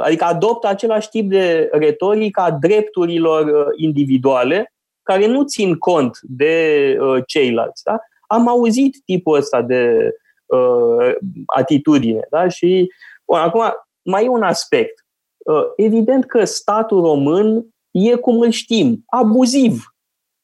Adică 0.00 0.24
adoptă 0.24 0.68
același 0.68 1.08
tip 1.08 1.30
de 1.30 1.68
retorică 1.72 2.40
a 2.40 2.50
drepturilor 2.50 3.66
individuale 3.76 4.74
care 5.06 5.26
nu 5.26 5.42
țin 5.42 5.74
cont 5.74 6.18
de 6.22 6.96
uh, 7.00 7.22
ceilalți. 7.26 7.82
Da? 7.84 7.98
Am 8.26 8.48
auzit 8.48 9.02
tipul 9.04 9.36
ăsta 9.36 9.62
de 9.62 10.10
uh, 10.46 11.14
atitudine. 11.46 12.26
Da? 12.30 12.48
Și 12.48 12.92
bun, 13.24 13.38
acum 13.38 13.62
mai 14.02 14.24
e 14.24 14.28
un 14.28 14.42
aspect. 14.42 15.04
Uh, 15.38 15.62
evident 15.76 16.24
că 16.24 16.44
statul 16.44 17.00
român 17.00 17.66
e 17.90 18.14
cum 18.14 18.40
îl 18.40 18.50
știm, 18.50 19.04
abuziv. 19.06 19.94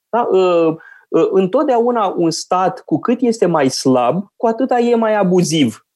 Da? 0.08 0.20
Uh, 0.20 0.76
uh, 1.08 1.28
întotdeauna 1.30 2.14
un 2.16 2.30
stat, 2.30 2.80
cu 2.80 2.98
cât 2.98 3.20
este 3.20 3.46
mai 3.46 3.68
slab, 3.68 4.32
cu 4.36 4.46
atâta 4.46 4.78
e 4.78 4.94
mai 4.94 5.14
abuziv. 5.14 5.86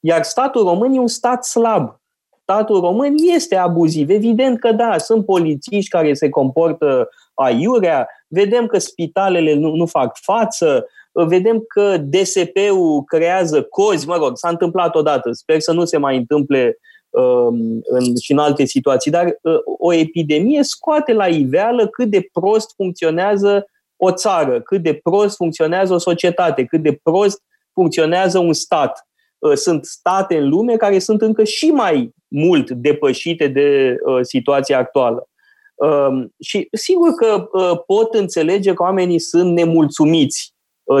Iar 0.00 0.22
statul 0.22 0.62
român 0.62 0.92
e 0.92 0.98
un 0.98 1.06
stat 1.06 1.44
slab 1.44 2.00
statul 2.46 2.80
român 2.80 3.14
este 3.34 3.56
abuziv. 3.56 4.08
Evident 4.08 4.58
că 4.58 4.72
da, 4.72 4.98
sunt 4.98 5.24
polițiști 5.24 5.90
care 5.90 6.14
se 6.14 6.28
comportă 6.28 7.08
aiurea, 7.36 8.08
vedem 8.28 8.66
că 8.66 8.78
spitalele 8.78 9.54
nu, 9.54 9.74
nu 9.74 9.86
fac 9.86 10.18
față, 10.22 10.86
vedem 11.12 11.64
că 11.68 11.96
DSP-ul 11.98 13.02
creează 13.04 13.62
cozi, 13.62 14.06
mă 14.06 14.16
rog, 14.16 14.36
s-a 14.36 14.48
întâmplat 14.48 14.94
odată, 14.94 15.32
sper 15.32 15.60
să 15.60 15.72
nu 15.72 15.84
se 15.84 15.96
mai 15.96 16.16
întâmple 16.16 16.78
um, 17.10 17.80
în, 17.84 18.16
și 18.22 18.32
în 18.32 18.38
alte 18.38 18.64
situații, 18.64 19.10
dar 19.10 19.38
uh, 19.42 19.54
o 19.78 19.92
epidemie 19.92 20.62
scoate 20.62 21.12
la 21.12 21.26
iveală 21.26 21.86
cât 21.86 22.08
de 22.08 22.28
prost 22.32 22.74
funcționează 22.74 23.66
o 23.96 24.12
țară, 24.12 24.60
cât 24.60 24.82
de 24.82 24.94
prost 24.94 25.36
funcționează 25.36 25.94
o 25.94 25.98
societate, 25.98 26.64
cât 26.64 26.82
de 26.82 27.00
prost 27.02 27.42
funcționează 27.72 28.38
un 28.38 28.52
stat. 28.52 29.08
Uh, 29.38 29.54
sunt 29.54 29.84
state 29.84 30.36
în 30.36 30.48
lume 30.48 30.76
care 30.76 30.98
sunt 30.98 31.22
încă 31.22 31.44
și 31.44 31.66
mai 31.66 32.14
mult 32.28 32.70
depășite 32.70 33.46
de 33.46 33.96
uh, 34.04 34.18
situația 34.22 34.78
actuală. 34.78 35.28
Um, 35.76 36.34
și 36.40 36.68
sigur 36.72 37.10
că 37.10 37.48
pot 37.86 38.14
înțelege 38.14 38.72
că 38.72 38.82
oamenii 38.82 39.18
sunt 39.18 39.52
nemulțumiți 39.52 40.54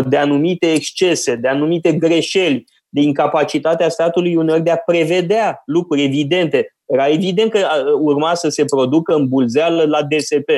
de 0.08 0.16
anumite 0.16 0.72
excese, 0.72 1.34
de 1.34 1.48
anumite 1.48 1.92
greșeli, 1.92 2.64
de 2.88 3.00
incapacitatea 3.00 3.88
statului 3.88 4.36
uneori 4.36 4.62
de 4.62 4.70
a 4.70 4.76
prevedea 4.76 5.62
lucruri 5.66 6.02
evidente. 6.02 6.76
Era 6.86 7.08
evident 7.08 7.50
că 7.50 7.66
urma 7.98 8.34
să 8.34 8.48
se 8.48 8.64
producă 8.64 9.14
în 9.14 9.28
bulzeală 9.28 9.84
la 9.84 10.02
DSP, 10.02 10.48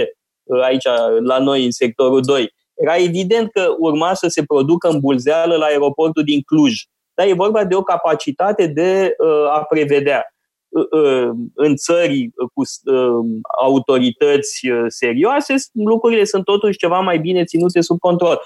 aici 0.63 0.85
la 1.25 1.39
noi 1.39 1.65
în 1.65 1.71
sectorul 1.71 2.21
2. 2.21 2.53
Era 2.75 2.97
evident 2.97 3.51
că 3.53 3.75
urma 3.79 4.15
să 4.15 4.29
se 4.29 4.43
producă 4.43 4.89
în 4.89 5.01
bulzeală 5.01 5.57
la 5.57 5.65
aeroportul 5.65 6.23
din 6.23 6.41
Cluj. 6.41 6.83
Dar 7.15 7.27
e 7.27 7.33
vorba 7.33 7.65
de 7.65 7.75
o 7.75 7.83
capacitate 7.83 8.67
de 8.67 9.15
a 9.51 9.65
prevedea 9.69 10.27
în 11.55 11.77
țări 11.77 12.31
cu 12.35 12.63
autorități 13.61 14.61
serioase, 14.89 15.55
lucrurile 15.73 16.25
sunt 16.25 16.45
totuși 16.45 16.79
ceva 16.79 17.01
mai 17.01 17.19
bine 17.19 17.45
ținute 17.45 17.81
sub 17.81 17.99
control. 17.99 18.41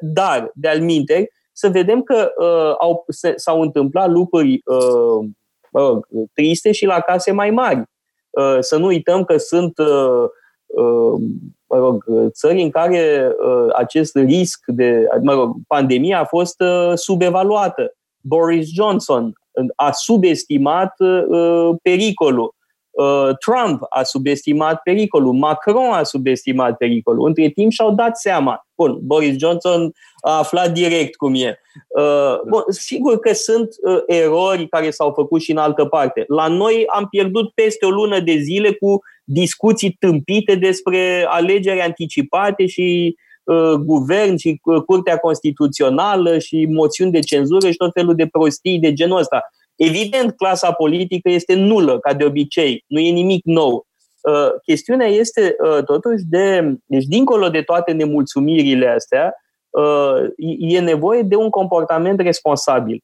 Dar, 0.00 0.50
de-al 0.54 0.80
minte, 0.80 1.30
să 1.52 1.68
vedem 1.68 2.02
că 2.02 2.32
uh, 2.36 2.74
au, 2.80 3.04
s-au 3.36 3.60
întâmplat 3.60 4.10
lucruri 4.10 4.60
uh, 4.64 5.28
uh, 5.70 5.98
triste 6.32 6.72
și 6.72 6.86
la 6.86 7.00
case 7.00 7.32
mai 7.32 7.50
mari. 7.50 7.82
Uh, 8.30 8.56
să 8.60 8.76
nu 8.76 8.86
uităm 8.86 9.24
că 9.24 9.36
sunt 9.36 9.78
uh, 9.78 10.28
uh, 10.66 11.20
mă 11.68 11.76
rog, 11.76 12.04
țări 12.30 12.62
în 12.62 12.70
care 12.70 13.32
uh, 13.44 13.66
acest 13.76 14.16
risc 14.16 14.60
de 14.66 15.06
mă 15.22 15.32
rog, 15.32 15.56
pandemie 15.66 16.14
a 16.14 16.24
fost 16.24 16.60
uh, 16.60 16.92
subevaluată. 16.94 17.92
Boris 18.20 18.68
Johnson 18.74 19.32
a 19.76 19.90
subestimat 19.90 20.94
uh, 20.98 21.76
pericolul. 21.82 22.56
Uh, 22.90 23.30
Trump 23.38 23.82
a 23.88 24.02
subestimat 24.02 24.80
pericolul, 24.82 25.32
Macron 25.32 25.92
a 25.92 26.02
subestimat 26.02 26.76
pericolul. 26.76 27.26
Între 27.26 27.48
timp 27.48 27.70
și-au 27.70 27.94
dat 27.94 28.16
seama. 28.16 28.66
Bun, 28.74 28.98
Boris 29.02 29.38
Johnson 29.38 29.92
a 30.20 30.38
aflat 30.38 30.72
direct 30.72 31.16
cum 31.16 31.34
e. 31.34 31.58
Uh, 31.88 32.40
bun, 32.48 32.62
sigur 32.68 33.18
că 33.18 33.32
sunt 33.32 33.68
uh, 33.82 34.02
erori 34.06 34.68
care 34.68 34.90
s-au 34.90 35.12
făcut 35.12 35.40
și 35.40 35.50
în 35.50 35.56
altă 35.56 35.84
parte. 35.84 36.24
La 36.26 36.46
noi 36.46 36.84
am 36.86 37.06
pierdut 37.06 37.50
peste 37.54 37.86
o 37.86 37.90
lună 37.90 38.20
de 38.20 38.36
zile 38.36 38.72
cu 38.72 39.00
discuții 39.24 39.96
tâmpite 39.98 40.54
despre 40.54 41.26
alegeri 41.28 41.80
anticipate 41.80 42.66
și 42.66 43.16
uh, 43.16 43.26
guvern 43.84 44.36
și 44.36 44.60
uh, 44.64 44.82
Curtea 44.82 45.16
Constituțională 45.16 46.38
și 46.38 46.66
moțiuni 46.70 47.12
de 47.12 47.20
cenzură 47.20 47.70
și 47.70 47.76
tot 47.76 47.90
felul 47.92 48.14
de 48.14 48.26
prostii 48.26 48.78
de 48.78 48.92
genul 48.92 49.18
ăsta. 49.18 49.40
Evident, 49.76 50.36
clasa 50.36 50.72
politică 50.72 51.30
este 51.30 51.54
nulă, 51.54 51.98
ca 51.98 52.14
de 52.14 52.24
obicei, 52.24 52.84
nu 52.86 52.98
e 52.98 53.10
nimic 53.10 53.44
nou. 53.44 53.86
Uh, 54.22 54.50
chestiunea 54.62 55.06
este 55.06 55.56
uh, 55.64 55.84
totuși 55.84 56.24
de, 56.28 56.74
deci 56.86 57.04
dincolo 57.04 57.48
de 57.48 57.62
toate 57.62 57.92
nemulțumirile 57.92 58.88
astea, 58.88 59.34
uh, 59.70 60.22
e 60.58 60.80
nevoie 60.80 61.22
de 61.22 61.36
un 61.36 61.50
comportament 61.50 62.20
responsabil. 62.20 63.02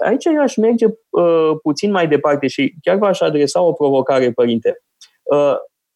Aici 0.00 0.24
eu 0.24 0.40
aș 0.40 0.56
merge 0.56 0.86
puțin 1.62 1.90
mai 1.90 2.08
departe 2.08 2.46
și 2.46 2.74
chiar 2.82 2.96
v-aș 2.96 3.20
adresa 3.20 3.62
o 3.62 3.72
provocare, 3.72 4.30
părinte. 4.30 4.82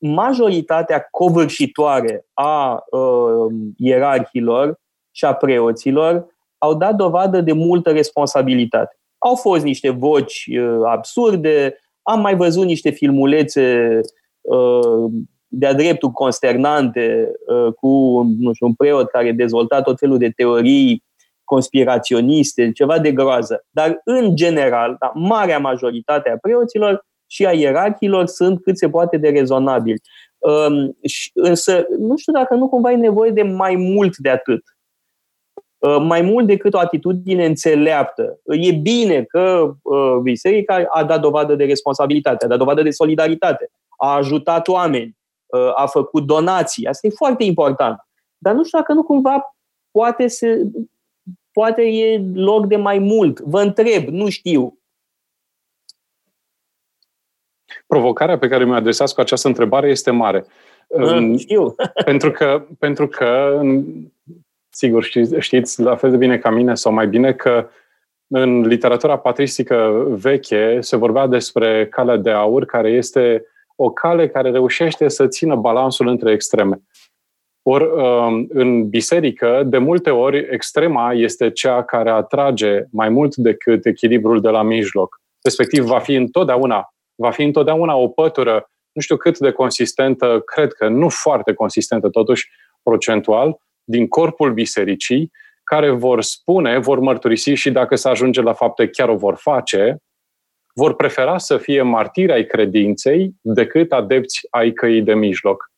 Majoritatea 0.01 1.09
covârșitoare 1.11 2.27
a 2.33 2.85
ierarhilor 3.77 4.81
și 5.11 5.25
a 5.25 5.35
preoților 5.35 6.27
au 6.59 6.75
dat 6.75 6.95
dovadă 6.95 7.41
de 7.41 7.53
multă 7.53 7.91
responsabilitate. 7.91 8.99
Au 9.19 9.35
fost 9.35 9.65
niște 9.65 9.91
voci 9.91 10.49
uh, 10.53 10.81
absurde, 10.85 11.77
am 12.03 12.21
mai 12.21 12.37
văzut 12.37 12.65
niște 12.65 12.91
filmulețe 12.91 14.01
uh, 14.41 15.11
de-a 15.47 15.75
dreptul 15.75 16.11
consternante 16.11 17.31
uh, 17.47 17.73
cu 17.75 18.23
nu 18.39 18.53
știu, 18.53 18.67
un 18.67 18.75
preot 18.75 19.11
care 19.11 19.33
dezvolta 19.33 19.83
tot 19.83 19.99
felul 19.99 20.19
de 20.19 20.31
teorii 20.31 21.05
conspiraționiste, 21.45 22.73
ceva 22.73 22.99
de 22.99 23.13
groază. 23.13 23.65
Dar, 23.71 24.01
în 24.05 24.37
general, 24.37 24.97
da, 24.99 25.13
marea 25.15 25.59
majoritate 25.59 26.31
a 26.31 26.37
preoților 26.37 27.07
și 27.31 27.47
a 27.47 27.53
ierarhilor 27.53 28.27
sunt 28.27 28.63
cât 28.63 28.79
se 28.79 28.89
poate 28.89 29.17
de 29.17 29.29
rezonabili. 29.29 30.01
Um, 30.39 30.99
însă, 31.35 31.87
nu 31.99 32.17
știu 32.17 32.33
dacă 32.33 32.55
nu 32.55 32.69
cumva 32.69 32.93
e 32.93 32.97
nevoie 32.97 33.31
de 33.31 33.43
mai 33.43 33.77
mult 33.77 34.17
de 34.17 34.29
atât. 34.29 34.63
Uh, 35.79 35.97
mai 36.01 36.21
mult 36.21 36.47
decât 36.47 36.75
o 36.75 36.79
atitudine 36.79 37.47
înțeleaptă. 37.47 38.41
E 38.45 38.73
bine 38.73 39.23
că 39.23 39.75
uh, 39.83 40.17
biserica 40.23 40.85
a 40.91 41.05
dat 41.05 41.21
dovadă 41.21 41.55
de 41.55 41.65
responsabilitate, 41.65 42.45
a 42.45 42.49
dat 42.49 42.59
dovadă 42.59 42.83
de 42.83 42.91
solidaritate, 42.91 43.71
a 43.97 44.15
ajutat 44.15 44.69
oameni, 44.69 45.17
uh, 45.47 45.73
a 45.75 45.87
făcut 45.87 46.27
donații. 46.27 46.87
Asta 46.87 47.07
e 47.07 47.11
foarte 47.11 47.45
important. 47.45 47.99
Dar 48.39 48.55
nu 48.55 48.65
știu 48.65 48.79
dacă 48.79 48.93
nu 48.93 49.03
cumva 49.03 49.57
poate, 49.91 50.29
să, 50.29 50.47
poate 51.53 51.83
e 51.83 52.23
loc 52.35 52.67
de 52.67 52.77
mai 52.77 52.99
mult. 52.99 53.41
Vă 53.41 53.61
întreb, 53.61 54.09
nu 54.09 54.29
știu. 54.29 54.80
Provocarea 57.87 58.39
pe 58.39 58.49
care 58.49 58.65
mi-o 58.65 58.75
adresați 58.75 59.15
cu 59.15 59.21
această 59.21 59.49
întrebare 59.49 59.89
este 59.89 60.11
mare. 60.11 60.45
Știu. 61.37 61.75
pentru 62.05 62.31
că, 62.31 62.67
pentru 62.79 63.09
că 63.09 63.61
sigur 64.69 65.03
știți, 65.03 65.35
știți 65.39 65.81
la 65.83 65.97
fel 65.97 66.11
de 66.11 66.17
bine 66.17 66.39
ca 66.39 66.51
mine 66.51 66.75
sau 66.75 66.93
mai 66.93 67.07
bine 67.07 67.33
că 67.33 67.69
în 68.33 68.61
literatura 68.61 69.19
patristică 69.19 70.05
veche 70.09 70.81
se 70.81 70.97
vorbea 70.97 71.27
despre 71.27 71.87
calea 71.89 72.17
de 72.17 72.31
aur, 72.31 72.65
care 72.65 72.91
este 72.91 73.45
o 73.77 73.91
cale 73.91 74.29
care 74.29 74.51
reușește 74.51 75.09
să 75.09 75.27
țină 75.27 75.55
balansul 75.55 76.07
între 76.07 76.33
extreme. 76.33 76.83
Ori 77.63 77.85
um, 77.85 78.47
în 78.49 78.89
biserică, 78.89 79.63
de 79.67 79.79
multe 79.79 80.11
ori, 80.11 80.47
extrema 80.51 81.13
este 81.13 81.51
cea 81.51 81.85
care 81.85 82.11
atrage 82.11 82.85
mai 82.91 83.09
mult 83.09 83.37
decât 83.37 83.87
echilibrul 83.87 84.41
de 84.41 84.49
la 84.49 84.63
mijloc. 84.63 85.21
Respectiv, 85.43 85.85
va 85.85 85.99
fi 85.99 86.15
întotdeauna, 86.15 86.95
va 87.21 87.31
fi 87.31 87.43
întotdeauna 87.43 87.95
o 87.95 88.09
pătură, 88.09 88.71
nu 88.93 89.01
știu 89.01 89.17
cât 89.17 89.39
de 89.39 89.51
consistentă, 89.51 90.43
cred 90.45 90.73
că 90.73 90.89
nu 90.89 91.09
foarte 91.09 91.53
consistentă 91.53 92.09
totuși, 92.09 92.49
procentual, 92.83 93.57
din 93.85 94.09
corpul 94.09 94.53
bisericii 94.53 95.31
care 95.65 95.91
vor 95.91 96.23
spune, 96.23 96.79
vor 96.79 96.99
mărturisi 96.99 97.51
și 97.51 97.71
dacă 97.71 97.97
se 97.97 98.09
ajunge 98.09 98.41
la 98.41 98.53
fapte 98.53 98.89
chiar 98.89 99.09
o 99.09 99.17
vor 99.17 99.37
face, 99.37 99.97
vor 100.75 100.95
prefera 100.95 101.39
să 101.39 101.57
fie 101.57 101.83
martiri 101.83 102.33
ai 102.33 102.45
credinței 102.45 103.35
decât 103.41 103.93
adepți 103.93 104.39
ai 104.51 104.73
căii 104.73 105.03
de 105.03 105.15
mijloc. 105.15 105.71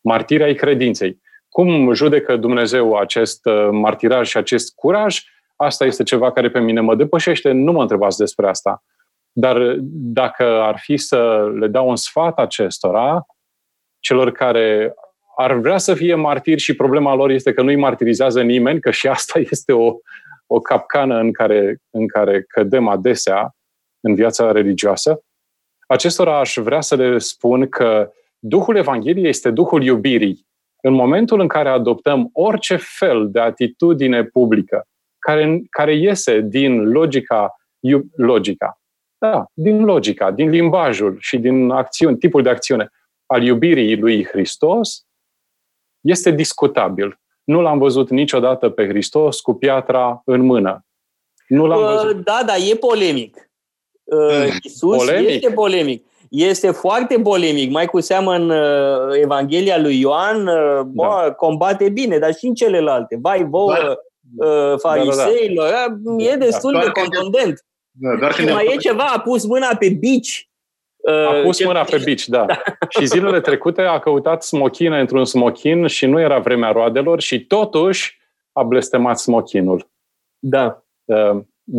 Martiri 0.00 0.42
ai 0.42 0.54
credinței. 0.54 1.20
Cum 1.48 1.92
judecă 1.92 2.36
Dumnezeu 2.36 2.94
acest 2.94 3.46
uh, 3.46 3.68
martiraj 3.70 4.28
și 4.28 4.36
acest 4.36 4.74
curaj? 4.74 5.20
Asta 5.56 5.84
este 5.84 6.02
ceva 6.02 6.32
care 6.32 6.50
pe 6.50 6.60
mine 6.60 6.80
mă 6.80 6.94
depășește, 6.94 7.50
nu 7.50 7.72
mă 7.72 7.80
întrebați 7.80 8.18
despre 8.18 8.48
asta. 8.48 8.82
Dar 9.38 9.76
dacă 9.90 10.44
ar 10.44 10.78
fi 10.78 10.96
să 10.96 11.50
le 11.58 11.66
dau 11.66 11.88
un 11.88 11.96
sfat 11.96 12.38
acestora, 12.38 13.26
celor 14.00 14.32
care 14.32 14.94
ar 15.36 15.52
vrea 15.52 15.78
să 15.78 15.94
fie 15.94 16.14
martiri 16.14 16.60
și 16.60 16.76
problema 16.76 17.14
lor 17.14 17.30
este 17.30 17.52
că 17.52 17.62
nu-i 17.62 17.76
martirizează 17.76 18.42
nimeni, 18.42 18.80
că 18.80 18.90
și 18.90 19.08
asta 19.08 19.38
este 19.50 19.72
o, 19.72 19.94
o 20.46 20.60
capcană 20.60 21.18
în 21.18 21.32
care, 21.32 21.78
în 21.90 22.06
care 22.08 22.42
cădem 22.42 22.88
adesea 22.88 23.56
în 24.00 24.14
viața 24.14 24.52
religioasă. 24.52 25.20
Acestora 25.86 26.38
aș 26.38 26.56
vrea 26.56 26.80
să 26.80 26.94
le 26.94 27.18
spun 27.18 27.68
că 27.68 28.10
Duhul 28.38 28.76
Evangheliei 28.76 29.28
este 29.28 29.50
Duhul 29.50 29.82
iubirii. 29.82 30.46
În 30.82 30.92
momentul 30.92 31.40
în 31.40 31.48
care 31.48 31.68
adoptăm 31.68 32.30
orice 32.32 32.76
fel 32.76 33.30
de 33.30 33.40
atitudine 33.40 34.24
publică 34.24 34.86
care, 35.18 35.62
care 35.70 35.94
iese 35.94 36.40
din 36.40 36.82
logica, 36.82 37.54
logica, 38.16 38.80
da, 39.18 39.44
din 39.52 39.84
logica, 39.84 40.30
din 40.30 40.50
limbajul 40.50 41.16
și 41.20 41.38
din 41.38 41.70
acțiuni, 41.70 42.18
tipul 42.18 42.42
de 42.42 42.48
acțiune 42.48 42.90
al 43.26 43.42
iubirii 43.42 43.96
lui 43.96 44.24
Hristos, 44.24 45.06
este 46.00 46.30
discutabil. 46.30 47.20
Nu 47.44 47.60
l-am 47.60 47.78
văzut 47.78 48.10
niciodată 48.10 48.68
pe 48.68 48.86
Hristos 48.88 49.40
cu 49.40 49.54
piatra 49.54 50.22
în 50.24 50.40
mână. 50.40 50.84
Nu 51.48 51.66
l-am 51.66 51.82
uh, 51.82 52.00
văzut. 52.02 52.24
Da, 52.24 52.42
da, 52.46 52.56
e 52.56 52.74
polemic. 52.74 53.50
Uh, 54.04 54.56
Isus 54.62 54.96
polemic? 54.96 55.28
este 55.28 55.50
polemic. 55.50 56.04
este 56.28 56.70
foarte 56.70 57.18
polemic, 57.18 57.70
mai 57.70 57.86
cu 57.86 58.00
seamă 58.00 58.34
în 58.34 58.50
uh, 58.50 59.20
Evanghelia 59.22 59.78
lui 59.78 60.00
Ioan, 60.00 60.46
uh, 60.46 60.80
bă, 60.80 61.22
da. 61.24 61.32
combate 61.32 61.88
bine, 61.88 62.18
dar 62.18 62.34
și 62.34 62.46
în 62.46 62.54
celelalte. 62.54 63.18
Vai 63.20 63.44
vouă, 63.44 63.72
da. 63.72 63.96
uh, 64.46 64.78
fariseilor, 64.78 65.68
da, 65.68 65.86
da, 65.88 66.12
da. 66.16 66.24
e 66.24 66.36
destul 66.36 66.72
da, 66.72 66.80
de 66.80 66.90
contundent. 66.90 67.64
Da, 67.98 68.16
doar 68.16 68.32
și 68.32 68.44
mai 68.44 68.72
e 68.74 68.76
ceva, 68.76 69.04
a 69.04 69.20
pus 69.20 69.46
mâna 69.46 69.76
pe 69.78 69.88
bici. 69.88 70.50
A 71.28 71.40
pus 71.42 71.64
mâna 71.64 71.82
pe 71.82 72.00
bici, 72.04 72.28
da. 72.28 72.44
da. 72.46 72.62
și 72.88 73.06
zilele 73.06 73.40
trecute 73.40 73.82
a 73.82 73.98
căutat 73.98 74.42
smochine 74.42 75.00
într-un 75.00 75.24
smochin 75.24 75.86
și 75.86 76.06
nu 76.06 76.20
era 76.20 76.38
vremea 76.38 76.70
roadelor 76.70 77.20
și 77.20 77.46
totuși 77.46 78.18
a 78.52 78.62
blestemat 78.62 79.18
smochinul. 79.18 79.90
Da. 80.38 80.82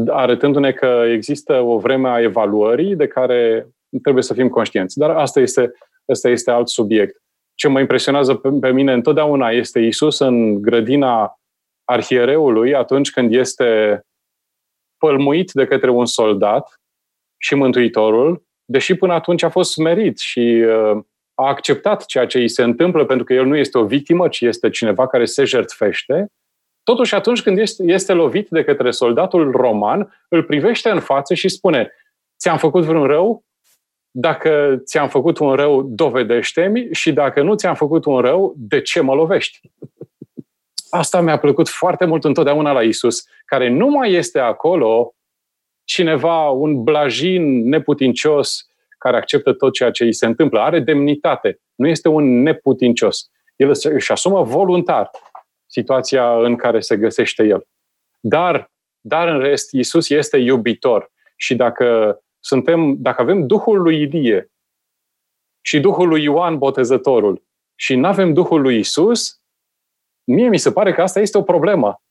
Arătându-ne 0.08 0.72
că 0.72 1.04
există 1.14 1.54
o 1.54 1.78
vreme 1.78 2.10
a 2.10 2.22
evaluării 2.22 2.96
de 2.96 3.08
care 3.08 3.68
trebuie 4.02 4.24
să 4.24 4.34
fim 4.34 4.50
conștienți. 4.50 4.98
Dar 4.98 5.10
asta 5.10 5.40
este, 5.40 5.72
asta 6.06 6.30
este 6.30 6.52
alt 6.52 6.68
subiect. 6.68 7.22
Ce 7.56 7.68
mă 7.68 7.80
impresionează 7.80 8.36
pe, 8.36 8.50
pe 8.62 8.72
mine 8.72 8.94
întotdeauna 8.94 9.50
este 9.50 9.80
Isus 9.80 10.20
în 10.20 10.62
grădina 10.62 11.40
arhiereului 11.84 12.76
atunci 12.76 13.12
când 13.12 13.34
este 13.34 14.02
pălmuit 14.98 15.52
de 15.52 15.66
către 15.66 15.90
un 15.90 16.06
soldat 16.06 16.82
și 17.38 17.56
Mântuitorul, 17.56 18.46
deși 18.66 18.96
până 18.96 19.14
atunci 19.14 19.44
a 19.44 19.50
fost 19.50 19.72
smerit 19.72 20.20
și 20.20 20.40
uh, 20.40 21.04
a 21.34 21.48
acceptat 21.48 22.06
ceea 22.06 22.26
ce 22.26 22.38
îi 22.38 22.50
se 22.50 22.64
întâmplă 22.64 23.06
pentru 23.06 23.26
că 23.26 23.34
el 23.34 23.46
nu 23.46 23.56
este 23.56 23.78
o 23.78 23.86
victimă, 23.86 24.28
ci 24.28 24.42
este 24.42 24.70
cineva 24.70 25.08
care 25.08 25.26
se 25.26 25.44
jertfește, 25.44 26.32
totuși 26.84 27.16
atunci 27.16 27.42
când 27.42 27.58
este, 27.58 27.84
este 27.86 28.14
lovit 28.14 28.48
de 28.50 28.64
către 28.64 28.92
soldatul 28.92 29.52
roman, 29.52 30.26
îl 30.30 30.44
privește 30.44 30.90
în 30.90 31.00
față 31.00 31.34
și 31.34 31.50
spune 31.50 31.92
ți-am 32.40 32.58
făcut 32.58 32.84
vreun 32.84 33.06
rău? 33.06 33.46
Dacă 34.12 34.82
ți-am 34.84 35.10
făcut 35.10 35.38
un 35.38 35.54
rău, 35.54 35.84
dovedește-mi 35.84 36.88
și 36.92 37.14
dacă 37.14 37.42
nu 37.42 37.56
ți-am 37.56 37.76
făcut 37.76 38.06
un 38.06 38.20
rău, 38.20 38.54
de 38.58 38.82
ce 38.82 39.02
mă 39.02 39.14
lovești? 39.14 39.60
Asta 40.90 41.22
mi-a 41.22 41.38
plăcut 41.38 41.68
foarte 41.68 42.06
mult 42.06 42.24
întotdeauna 42.24 42.72
la 42.72 42.82
Isus, 42.82 43.24
care 43.46 43.70
nu 43.70 43.88
mai 43.88 44.12
este 44.12 44.40
acolo 44.40 45.16
cineva, 45.84 46.50
un 46.50 46.84
blajin 46.84 47.68
neputincios 47.68 48.68
care 48.98 49.18
acceptă 49.18 49.54
tot 49.54 49.74
ceea 49.74 49.92
ce 49.92 50.04
îi 50.04 50.14
se 50.14 50.26
întâmplă. 50.26 50.60
Are 50.60 50.80
demnitate. 50.80 51.60
Nu 51.76 51.88
este 51.88 52.08
un 52.08 52.42
neputincios. 52.42 53.30
El 53.56 53.72
își 53.84 54.12
asumă 54.12 54.44
voluntar 54.44 55.10
situația 55.66 56.44
în 56.44 56.56
care 56.56 56.80
se 56.80 56.98
găsește 56.98 57.44
el. 57.44 57.68
Dar, 58.20 58.72
dar 59.00 59.28
în 59.28 59.40
rest, 59.40 59.72
Isus 59.72 60.10
este 60.10 60.38
iubitor. 60.38 61.12
Și 61.36 61.56
dacă 61.56 62.20
suntem, 62.40 62.96
dacă 63.00 63.22
avem 63.22 63.48
Duhul 63.48 63.82
lui 63.82 64.02
Ilie 64.02 64.52
și 65.62 65.80
Duhul 65.80 66.08
lui 66.08 66.24
Ioan 66.24 66.58
Botezătorul 66.58 67.44
și 67.76 67.96
nu 67.96 68.08
avem 68.08 68.34
Duhul 68.34 68.62
lui 68.62 68.78
Isus, 68.78 69.42
mie 70.28 70.50
mi 70.50 70.58
se 70.58 70.72
pare 70.72 70.94
că 70.94 71.02
asta 71.02 71.20
este 71.20 71.38
o 71.38 71.42
problemă. 71.42 72.02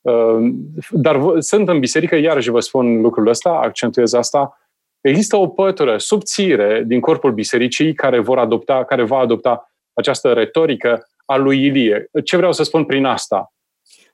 Uh, 0.00 0.52
dar 0.90 1.20
sunt 1.38 1.68
în 1.68 1.78
biserică, 1.78 2.16
iarăși 2.16 2.50
vă 2.50 2.60
spun 2.60 3.00
lucrul 3.00 3.26
ăsta, 3.26 3.50
accentuez 3.50 4.12
asta, 4.12 4.58
există 5.00 5.36
o 5.36 5.48
pătură 5.48 5.98
subțire 5.98 6.82
din 6.86 7.00
corpul 7.00 7.32
bisericii 7.32 7.94
care, 7.94 8.20
vor 8.20 8.38
adopta, 8.38 8.84
care 8.84 9.02
va 9.02 9.18
adopta 9.18 9.72
această 9.92 10.32
retorică 10.32 11.08
a 11.24 11.36
lui 11.36 11.64
Ilie. 11.64 12.10
Ce 12.24 12.36
vreau 12.36 12.52
să 12.52 12.62
spun 12.62 12.84
prin 12.84 13.04
asta? 13.04 13.52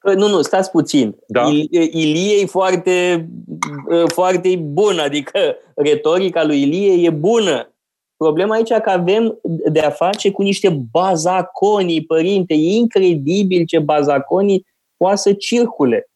Uh, 0.03 0.15
nu, 0.15 0.29
nu, 0.29 0.43
stați 0.43 0.71
puțin. 0.71 1.17
Da? 1.27 1.49
Ilie 1.71 2.41
e 2.41 2.47
foarte, 2.47 3.29
uh, 3.89 4.05
foarte 4.13 4.57
bun, 4.57 4.99
adică 4.99 5.57
retorica 5.75 6.45
lui 6.45 6.63
Ilie 6.63 7.07
e 7.07 7.11
bună. 7.11 7.70
Problema 8.25 8.55
aici 8.55 8.73
că 8.73 8.91
avem 8.91 9.39
de 9.73 9.81
a 9.81 9.91
face 9.91 10.31
cu 10.31 10.43
niște 10.43 10.81
bazaconii, 10.91 12.05
părinte. 12.05 12.55
E 12.55 12.75
incredibil 12.75 13.65
ce 13.65 13.79
bazaconii 13.79 14.67
poate 14.97 15.17
să 15.17 15.33
circule. 15.33 16.09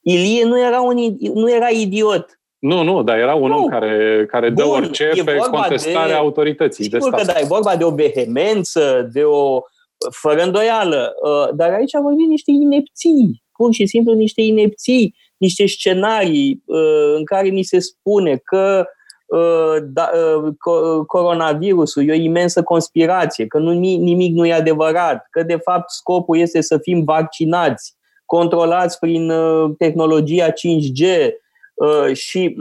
Ilie 0.00 0.44
nu 0.44 0.60
era, 0.60 0.80
un, 0.80 1.16
nu 1.34 1.52
era 1.52 1.68
idiot. 1.68 2.40
Nu, 2.58 2.82
nu, 2.82 3.02
dar 3.02 3.18
era 3.18 3.34
un 3.34 3.48
nu. 3.48 3.56
om 3.56 3.66
care, 3.66 4.26
care 4.26 4.50
dă 4.50 4.62
Bun, 4.62 4.72
orice 4.72 5.10
pe 5.24 5.36
contestarea 5.50 6.06
de, 6.06 6.12
autorității. 6.12 6.84
Sigur 6.84 6.98
de 6.98 7.04
stat. 7.06 7.26
că 7.26 7.32
da, 7.32 7.38
e 7.38 7.44
vorba 7.44 7.76
de 7.76 7.84
o 7.84 7.90
vehemență, 7.90 9.10
de 9.12 9.22
o 9.22 9.60
fără 10.10 10.42
îndoială. 10.42 11.14
Uh, 11.22 11.54
dar 11.54 11.72
aici 11.72 11.92
vorbim 12.02 12.28
niște 12.28 12.50
inepții, 12.50 13.42
pur 13.56 13.72
și 13.72 13.86
simplu 13.86 14.12
niște 14.12 14.40
inepții, 14.40 15.14
niște 15.36 15.66
scenarii 15.66 16.62
uh, 16.64 17.14
în 17.16 17.24
care 17.24 17.48
ni 17.48 17.62
se 17.62 17.78
spune 17.78 18.36
că 18.36 18.84
uh, 18.84 18.96
da, 19.82 20.10
coronavirusul 21.06 22.08
e 22.08 22.12
o 22.12 22.14
imensă 22.14 22.62
conspirație, 22.62 23.46
că 23.46 23.58
nu, 23.58 23.72
nimic 23.72 24.34
nu 24.34 24.46
e 24.46 24.52
adevărat, 24.52 25.26
că 25.30 25.42
de 25.42 25.56
fapt 25.56 25.90
scopul 25.90 26.38
este 26.38 26.60
să 26.60 26.78
fim 26.78 27.04
vaccinați, 27.04 27.96
controlați 28.24 28.98
prin 28.98 29.32
tehnologia 29.78 30.48
5G, 30.50 31.30
și 32.12 32.56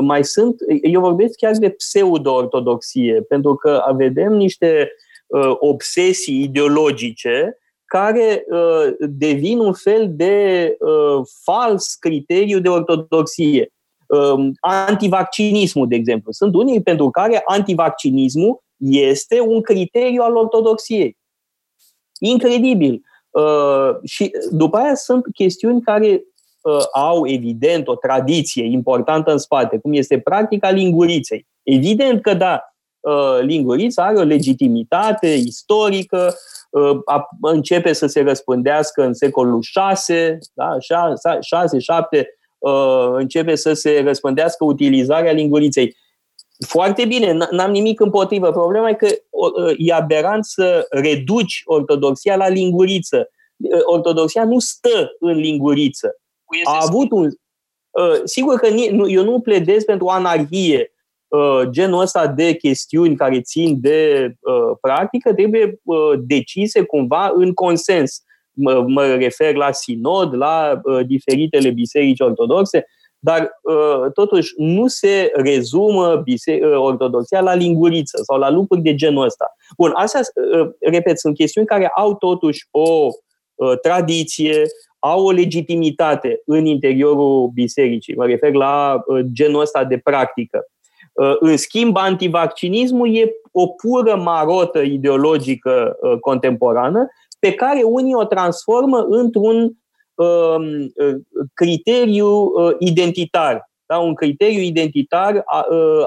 mai 0.00 0.24
sunt, 0.24 0.56
eu 0.82 1.00
vorbesc 1.00 1.36
chiar 1.36 1.52
de 1.56 1.68
pseudo-ortodoxie, 1.68 3.22
pentru 3.28 3.54
că 3.54 3.82
vedem 3.96 4.32
niște 4.32 4.92
uh, 5.26 5.56
obsesii 5.58 6.42
ideologice 6.42 7.58
care 7.84 8.44
uh, 8.48 8.94
devin 8.98 9.58
un 9.58 9.72
fel 9.72 10.06
de 10.10 10.76
uh, 10.78 11.26
fals 11.42 11.94
criteriu 11.94 12.58
de 12.58 12.68
ortodoxie. 12.68 13.72
Uh, 14.08 14.50
antivaccinismul, 14.60 15.88
de 15.88 15.94
exemplu. 15.94 16.32
Sunt 16.32 16.54
unii 16.54 16.82
pentru 16.82 17.10
care 17.10 17.42
antivaccinismul 17.44 18.62
este 18.76 19.40
un 19.40 19.62
criteriu 19.62 20.22
al 20.22 20.36
ortodoxiei. 20.36 21.16
Incredibil. 22.20 23.02
Uh, 23.30 23.90
și 24.04 24.30
după 24.50 24.76
aia 24.76 24.94
sunt 24.94 25.24
chestiuni 25.34 25.82
care 25.82 26.22
uh, 26.60 26.84
au, 26.92 27.26
evident, 27.26 27.88
o 27.88 27.94
tradiție 27.94 28.64
importantă 28.64 29.30
în 29.30 29.38
spate, 29.38 29.78
cum 29.78 29.92
este 29.92 30.18
practica 30.18 30.70
linguriței. 30.70 31.46
Evident 31.62 32.22
că 32.22 32.34
da, 32.34 32.62
Uh, 33.00 33.38
Lingurița 33.40 34.04
are 34.04 34.18
o 34.18 34.22
legitimitate 34.22 35.26
istorică, 35.26 36.34
uh, 36.70 36.98
începe 37.40 37.92
să 37.92 38.06
se 38.06 38.20
răspândească 38.20 39.04
în 39.04 39.14
secolul 39.14 39.62
6, 39.62 40.38
da? 40.54 40.76
6, 41.40 41.78
7, 41.78 42.18
uh, 42.18 42.24
începe 43.12 43.54
să 43.54 43.72
se 43.72 44.00
răspândească 44.04 44.64
utilizarea 44.64 45.32
linguriței. 45.32 45.96
Foarte 46.66 47.04
bine, 47.04 47.38
n-am 47.50 47.70
nimic 47.70 48.00
împotrivă. 48.00 48.50
Problema 48.50 48.88
e 48.88 48.94
că 48.94 49.08
e 49.76 49.92
aberant 49.92 50.44
să 50.44 50.86
reduci 50.90 51.62
ortodoxia 51.64 52.36
la 52.36 52.48
linguriță. 52.48 53.30
Ortodoxia 53.84 54.44
nu 54.44 54.58
stă 54.58 55.16
în 55.18 55.36
linguriță. 55.38 56.16
A 56.64 56.78
avut 56.86 57.10
un... 57.10 57.30
Sigur 58.24 58.58
că 58.58 58.66
eu 59.08 59.24
nu 59.24 59.40
pledez 59.40 59.84
pentru 59.84 60.06
anarhie, 60.06 60.92
Uh, 61.28 61.68
genul 61.70 62.00
ăsta 62.00 62.26
de 62.26 62.54
chestiuni 62.54 63.16
care 63.16 63.40
țin 63.40 63.80
de 63.80 64.26
uh, 64.40 64.76
practică 64.80 65.32
trebuie 65.34 65.80
uh, 65.82 66.12
decise 66.26 66.82
cumva 66.82 67.32
în 67.34 67.52
consens. 67.52 68.22
Mă, 68.60 68.84
mă 68.86 69.06
refer 69.06 69.54
la 69.54 69.72
sinod, 69.72 70.34
la 70.34 70.80
diferitele 71.06 71.70
biserici 71.70 72.20
ortodoxe, 72.20 72.86
dar 73.18 73.50
totuși 74.12 74.52
nu 74.56 74.86
se 74.86 75.30
rezumă 75.34 76.24
ortodoxia 76.76 77.40
la 77.40 77.54
linguriță 77.54 78.22
sau 78.22 78.38
la 78.38 78.50
lucruri 78.50 78.82
de 78.82 78.94
genul 78.94 79.24
ăsta. 79.24 79.56
Bun, 79.76 79.90
astea, 79.94 80.20
repet, 80.80 81.18
sunt 81.18 81.34
chestiuni 81.34 81.66
care 81.66 81.90
au 81.96 82.14
totuși 82.14 82.68
o 82.70 83.08
tradiție, 83.82 84.62
au 84.98 85.24
o 85.24 85.30
legitimitate 85.30 86.42
în 86.46 86.64
interiorul 86.64 87.50
bisericii. 87.54 88.14
Mă 88.14 88.26
refer 88.26 88.52
la 88.52 89.04
genul 89.32 89.60
ăsta 89.60 89.84
de 89.84 89.98
practică. 89.98 90.66
Uh, 91.18 91.36
în 91.38 91.56
schimb, 91.56 91.96
antivaccinismul 91.96 93.16
e 93.16 93.30
o 93.52 93.66
pură 93.66 94.16
marotă 94.16 94.80
ideologică 94.80 95.96
uh, 96.00 96.18
contemporană 96.20 97.08
pe 97.38 97.52
care 97.52 97.82
unii 97.82 98.14
o 98.14 98.24
transformă 98.24 99.06
într-un 99.08 99.56
um, 100.14 100.92
uh, 100.94 101.14
criteriu 101.54 102.52
identitar, 102.78 103.70
da? 103.86 103.98
un 103.98 104.14
criteriu 104.14 104.60
identitar 104.60 105.42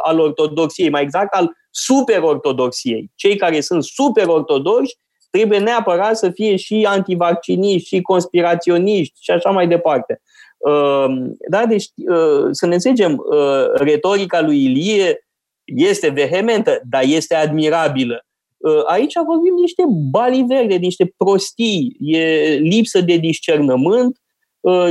al 0.02 0.20
ortodoxiei, 0.20 0.90
mai 0.90 1.02
exact 1.02 1.34
al 1.34 1.52
superortodoxiei. 1.70 3.12
Cei 3.16 3.36
care 3.36 3.62
sunt 3.62 3.84
superortodoxi 3.84 4.98
trebuie 5.30 5.60
neapărat 5.60 6.18
să 6.18 6.30
fie 6.30 6.56
și 6.56 6.86
antivacciniști, 6.90 7.88
și 7.88 8.02
conspiraționiști 8.02 9.24
și 9.24 9.32
așa 9.32 9.50
mai 9.50 9.68
departe. 9.68 10.22
Ehm, 10.68 11.38
da, 11.50 11.66
deci 11.66 11.86
uh, 11.96 12.48
să 12.52 12.66
ne 12.66 12.74
înțelegem, 12.74 13.24
uh, 13.32 13.66
retorica 13.74 14.42
lui 14.42 14.64
Ilie 14.64 15.28
este 15.64 16.10
vehementă, 16.10 16.82
dar 16.90 17.04
este 17.06 17.36
admirabilă. 17.36 18.26
Uh, 18.62 18.82
aici 18.86 19.14
vorbim 19.26 19.54
niște 19.54 19.84
baliverde, 20.12 20.76
niște 20.76 21.14
prostii, 21.18 21.96
e 22.00 22.54
lipsă 22.54 23.02
de 23.02 23.16
discernământ 23.16 24.18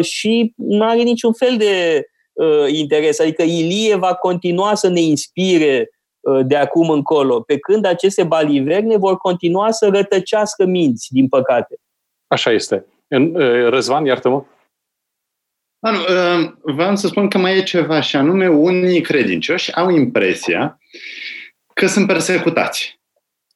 și 0.00 0.52
nu 0.56 0.84
are 0.84 1.02
niciun 1.02 1.32
fel 1.32 1.56
de 1.56 2.04
interes. 2.68 3.20
Adică 3.20 3.42
Ilie 3.42 3.96
va 3.96 4.14
continua 4.14 4.74
să 4.74 4.88
ne 4.88 5.00
inspire 5.00 5.90
de 6.46 6.56
acum 6.56 6.90
încolo, 6.90 7.40
pe 7.40 7.58
când 7.58 7.84
aceste 7.84 8.22
baliverne 8.24 8.96
vor 8.96 9.16
continua 9.16 9.70
să 9.70 9.88
rătăcească 9.92 10.64
minți, 10.64 11.08
din 11.10 11.28
păcate. 11.28 11.76
Așa 12.26 12.50
este. 12.50 12.86
Răzvan, 13.68 14.04
iartă-mă. 14.04 14.44
Anu, 15.80 15.98
vreau 16.62 16.96
să 16.96 17.06
spun 17.06 17.28
că 17.28 17.38
mai 17.38 17.56
e 17.56 17.62
ceva 17.62 18.00
și 18.00 18.16
anume 18.16 18.48
unii 18.48 19.00
credincioși 19.00 19.74
au 19.74 19.90
impresia 19.90 20.78
că 21.74 21.86
sunt 21.86 22.06
persecutați. 22.06 22.99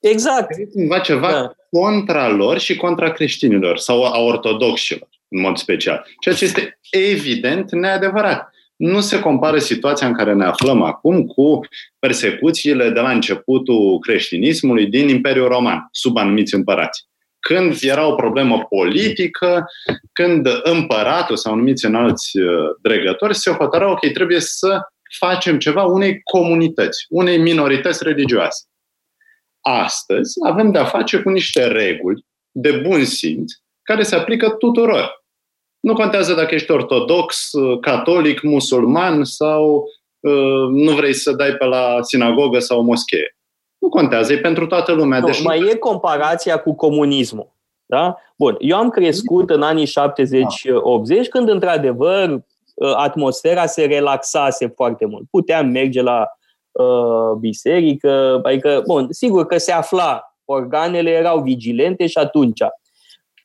Exact. 0.09 0.59
E 0.59 0.65
cumva 0.65 0.99
ceva 0.99 1.31
da. 1.31 1.55
contra 1.71 2.29
lor 2.29 2.59
și 2.59 2.77
contra 2.77 3.13
creștinilor 3.13 3.79
sau 3.79 4.05
a 4.05 4.19
ortodoxilor, 4.19 5.09
în 5.29 5.41
mod 5.41 5.57
special. 5.57 6.07
Ceea 6.21 6.35
ce 6.35 6.45
este 6.45 6.79
evident 6.91 7.73
neadevărat. 7.73 8.49
Nu 8.77 9.01
se 9.01 9.21
compară 9.21 9.59
situația 9.59 10.07
în 10.07 10.13
care 10.13 10.35
ne 10.35 10.45
aflăm 10.45 10.83
acum 10.83 11.27
cu 11.27 11.61
persecuțiile 11.99 12.91
de 12.91 13.01
la 13.01 13.11
începutul 13.11 13.99
creștinismului 13.99 14.87
din 14.87 15.09
Imperiul 15.09 15.49
Roman, 15.49 15.89
sub 15.91 16.17
anumiți 16.17 16.55
împărați. 16.55 17.05
Când 17.39 17.77
era 17.81 18.07
o 18.07 18.15
problemă 18.15 18.67
politică, 18.69 19.65
când 20.13 20.49
împăratul 20.63 21.37
sau 21.37 21.53
anumiți 21.53 21.85
înalți 21.85 22.39
uh, 22.39 22.47
dregători 22.83 23.35
se 23.35 23.51
hotărau, 23.51 23.91
ok, 23.91 24.13
trebuie 24.13 24.41
să 24.41 24.81
facem 25.19 25.59
ceva 25.59 25.83
unei 25.83 26.21
comunități, 26.23 27.07
unei 27.09 27.39
minorități 27.39 28.05
religioase. 28.05 28.65
Astăzi 29.67 30.33
avem 30.47 30.71
de-a 30.71 30.85
face 30.85 31.23
cu 31.23 31.31
niște 31.31 31.67
reguli 31.67 32.27
de 32.51 32.71
bun 32.71 33.05
simț 33.05 33.53
care 33.83 34.03
se 34.03 34.15
aplică 34.15 34.51
tuturor. 34.51 35.25
Nu 35.81 35.95
contează 35.95 36.35
dacă 36.35 36.55
ești 36.55 36.71
ortodox, 36.71 37.51
catolic, 37.81 38.43
musulman 38.43 39.25
sau 39.25 39.85
uh, 40.21 40.69
nu 40.71 40.93
vrei 40.93 41.13
să 41.13 41.33
dai 41.33 41.53
pe 41.53 41.65
la 41.65 41.99
sinagogă 42.03 42.59
sau 42.59 42.83
moschee. 42.83 43.37
Nu 43.79 43.89
contează, 43.89 44.33
e 44.33 44.39
pentru 44.39 44.67
toată 44.67 44.93
lumea. 44.93 45.19
Nu, 45.19 45.27
deci 45.27 45.43
mai 45.43 45.61
nu... 45.61 45.69
e 45.69 45.75
comparația 45.75 46.57
cu 46.57 46.75
comunismul. 46.75 47.53
Da? 47.87 48.17
Bun, 48.37 48.57
eu 48.59 48.77
am 48.77 48.89
crescut 48.89 49.51
în 49.51 49.63
anii 49.63 49.87
70-80 49.87 49.91
când, 51.31 51.49
într-adevăr, 51.49 52.31
uh, 52.31 52.95
atmosfera 52.97 53.67
se 53.67 53.85
relaxase 53.85 54.67
foarte 54.67 55.07
mult. 55.07 55.25
Puteam 55.31 55.67
merge 55.67 56.03
la 56.03 56.27
uh, 56.75 57.37
biserică, 57.41 58.41
adică, 58.43 58.83
bun, 58.87 59.07
sigur 59.11 59.47
că 59.47 59.59
se 59.59 59.73
afla, 59.73 60.23
organele 60.45 61.11
erau 61.11 61.41
vigilente 61.41 62.07
și 62.07 62.19
atunci. 62.19 62.61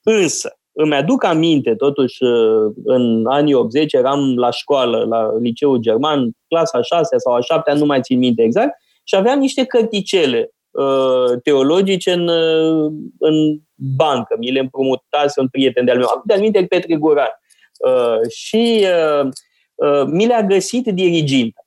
Însă, 0.03 0.59
îmi 0.71 0.95
aduc 0.95 1.23
aminte, 1.23 1.75
totuși, 1.75 2.23
uh, 2.23 2.73
în 2.83 3.25
anii 3.27 3.53
80 3.53 3.93
eram 3.93 4.37
la 4.37 4.51
școală, 4.51 5.05
la 5.09 5.37
liceul 5.39 5.77
german, 5.77 6.31
clasa 6.47 6.81
6 6.81 7.17
sau 7.17 7.33
a 7.33 7.41
7 7.41 7.73
nu 7.73 7.85
mai 7.85 8.01
țin 8.01 8.17
minte 8.17 8.43
exact, 8.43 8.77
și 9.03 9.15
aveam 9.15 9.39
niște 9.39 9.65
cărticele 9.65 10.51
uh, 10.71 11.39
teologice 11.43 12.11
în, 12.11 12.27
uh, 12.27 12.91
în 13.19 13.59
bancă. 13.75 14.35
Mi 14.39 14.51
le 14.51 14.59
împrumutase 14.59 15.39
un 15.39 15.47
prieten 15.47 15.85
de-al 15.85 15.97
meu, 15.97 16.21
de-al 16.25 16.39
minte 16.39 16.65
Petre 16.65 16.95
Guran. 16.95 17.31
Uh, 17.79 18.29
și 18.29 18.85
uh, 19.21 19.29
uh, 19.75 20.03
mi 20.07 20.25
le-a 20.25 20.43
găsit 20.43 20.87
diriginta. 20.87 21.61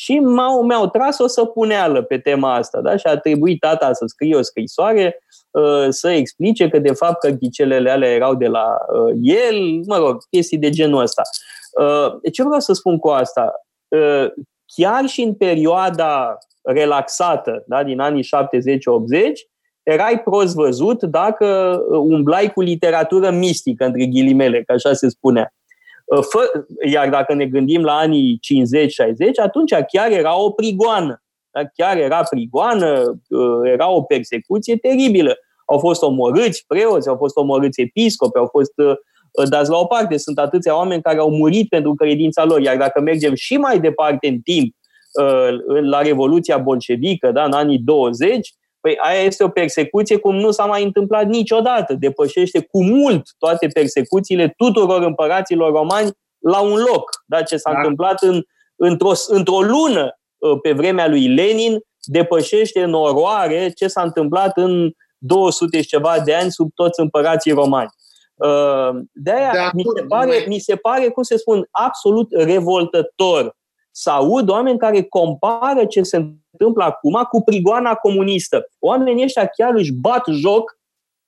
Și 0.00 0.18
m-au, 0.18 0.62
mi-au 0.62 0.86
tras 0.86 1.18
o 1.18 1.26
săpuneală 1.26 2.02
pe 2.02 2.18
tema 2.18 2.54
asta, 2.54 2.80
da? 2.80 2.96
Și 2.96 3.06
a 3.06 3.16
trebuit 3.16 3.60
tata 3.60 3.92
să 3.92 4.04
scrie 4.06 4.36
o 4.36 4.42
scrisoare 4.42 5.18
uh, 5.50 5.86
să 5.88 6.10
explice 6.10 6.68
că, 6.68 6.78
de 6.78 6.92
fapt, 6.92 7.18
cărticelele 7.18 7.90
alea 7.90 8.10
erau 8.10 8.34
de 8.34 8.46
la 8.46 8.76
uh, 8.92 9.14
el, 9.22 9.80
mă 9.86 9.96
rog, 9.96 10.16
chestii 10.30 10.58
de 10.58 10.70
genul 10.70 11.02
ăsta. 11.02 11.22
Uh, 11.80 12.32
ce 12.32 12.42
vreau 12.42 12.60
să 12.60 12.72
spun 12.72 12.98
cu 12.98 13.08
asta? 13.08 13.52
Uh, 13.88 14.26
chiar 14.76 15.06
și 15.06 15.22
în 15.22 15.34
perioada 15.34 16.38
relaxată, 16.62 17.64
da, 17.66 17.84
din 17.84 18.00
anii 18.00 18.24
70-80, 18.24 18.26
erai 19.82 20.20
prost 20.24 20.54
văzut 20.54 21.02
dacă 21.02 21.78
umblai 21.90 22.52
cu 22.52 22.60
literatură 22.60 23.30
mistică, 23.30 23.84
între 23.84 24.06
ghilimele, 24.06 24.62
că 24.62 24.72
așa 24.72 24.92
se 24.92 25.08
spunea. 25.08 25.52
Uh, 26.08 26.24
fă, 26.30 26.64
iar 26.90 27.08
dacă 27.08 27.34
ne 27.34 27.46
gândim 27.46 27.82
la 27.82 27.92
anii 27.92 28.40
50-60, 29.40 29.42
atunci 29.42 29.72
chiar 29.92 30.10
era 30.10 30.40
o 30.40 30.50
prigoană. 30.50 31.22
Da? 31.50 31.60
Chiar 31.74 31.96
era 31.96 32.22
prigoană, 32.30 33.20
uh, 33.28 33.70
era 33.72 33.90
o 33.90 34.02
persecuție 34.02 34.76
teribilă. 34.76 35.36
Au 35.66 35.78
fost 35.78 36.02
omorâți 36.02 36.64
preoți, 36.66 37.08
au 37.08 37.16
fost 37.16 37.36
omorâți 37.36 37.80
episcopi, 37.80 38.38
au 38.38 38.46
fost 38.46 38.72
uh, 38.76 39.48
dați 39.48 39.70
la 39.70 39.78
o 39.78 39.84
parte. 39.84 40.16
Sunt 40.16 40.38
atâția 40.38 40.76
oameni 40.76 41.02
care 41.02 41.18
au 41.18 41.30
murit 41.30 41.68
pentru 41.68 41.94
credința 41.94 42.44
lor. 42.44 42.60
Iar 42.60 42.76
dacă 42.76 43.00
mergem 43.00 43.34
și 43.34 43.56
mai 43.56 43.80
departe 43.80 44.28
în 44.28 44.40
timp, 44.40 44.74
la 45.82 46.02
Revoluția 46.02 46.58
Bolșevică, 46.58 47.30
da, 47.32 47.44
în 47.44 47.52
anii 47.52 47.78
20, 47.78 48.54
Păi 48.80 48.96
aia 49.00 49.20
este 49.20 49.44
o 49.44 49.48
persecuție 49.48 50.16
cum 50.16 50.36
nu 50.36 50.50
s-a 50.50 50.64
mai 50.64 50.84
întâmplat 50.84 51.26
niciodată. 51.26 51.94
Depășește 51.94 52.66
cu 52.70 52.84
mult 52.84 53.22
toate 53.38 53.66
persecuțiile 53.66 54.54
tuturor 54.56 55.02
împăraților 55.02 55.72
romani 55.72 56.10
la 56.38 56.60
un 56.60 56.76
loc. 56.76 57.10
Da? 57.26 57.42
Ce 57.42 57.56
s-a 57.56 57.72
da. 57.72 57.78
întâmplat 57.78 58.22
în, 58.22 58.42
într-o, 58.76 59.12
într-o 59.28 59.60
lună 59.60 60.18
uh, 60.38 60.58
pe 60.62 60.72
vremea 60.72 61.08
lui 61.08 61.34
Lenin 61.34 61.78
depășește 62.04 62.82
în 62.82 62.94
oroare 62.94 63.70
ce 63.74 63.86
s-a 63.86 64.02
întâmplat 64.02 64.56
în 64.56 64.90
200 65.18 65.80
și 65.80 65.88
ceva 65.88 66.20
de 66.24 66.34
ani 66.34 66.50
sub 66.50 66.70
toți 66.74 67.00
împărații 67.00 67.52
romani. 67.52 67.88
Uh, 68.34 69.00
de 69.12 69.30
aia 69.30 69.70
mi 69.74 69.82
se, 69.96 70.04
pare, 70.08 70.44
mi 70.48 70.58
se 70.58 70.76
pare, 70.76 71.08
cum 71.08 71.22
se 71.22 71.36
spun, 71.36 71.68
absolut 71.70 72.28
revoltător 72.30 73.56
să 73.98 74.10
aud 74.10 74.48
oameni 74.48 74.78
care 74.78 75.02
compară 75.02 75.84
ce 75.84 76.02
se 76.02 76.16
întâmplă 76.50 76.84
acum 76.84 77.26
cu 77.30 77.42
prigoana 77.42 77.94
comunistă. 77.94 78.68
Oamenii 78.78 79.24
ăștia 79.24 79.46
chiar 79.46 79.74
își 79.74 79.92
bat 79.92 80.24
joc 80.30 80.78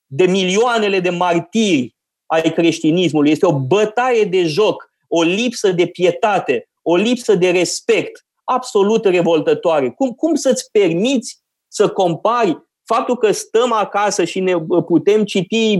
de 0.05 0.25
milioanele 0.25 0.99
de 0.99 1.09
martiri 1.09 1.95
ai 2.25 2.53
creștinismului. 2.53 3.31
Este 3.31 3.45
o 3.45 3.59
bătaie 3.59 4.23
de 4.23 4.43
joc, 4.43 4.89
o 5.07 5.23
lipsă 5.23 5.71
de 5.71 5.85
pietate, 5.85 6.69
o 6.81 6.95
lipsă 6.95 7.35
de 7.35 7.49
respect 7.49 8.25
absolut 8.43 9.05
revoltătoare. 9.05 9.89
Cum, 9.89 10.09
cum 10.09 10.35
să-ți 10.35 10.71
permiți 10.71 11.39
să 11.67 11.89
compari 11.89 12.57
faptul 12.83 13.17
că 13.17 13.31
stăm 13.31 13.73
acasă 13.73 14.23
și 14.23 14.39
ne 14.39 14.53
putem 14.85 15.23
citi 15.23 15.79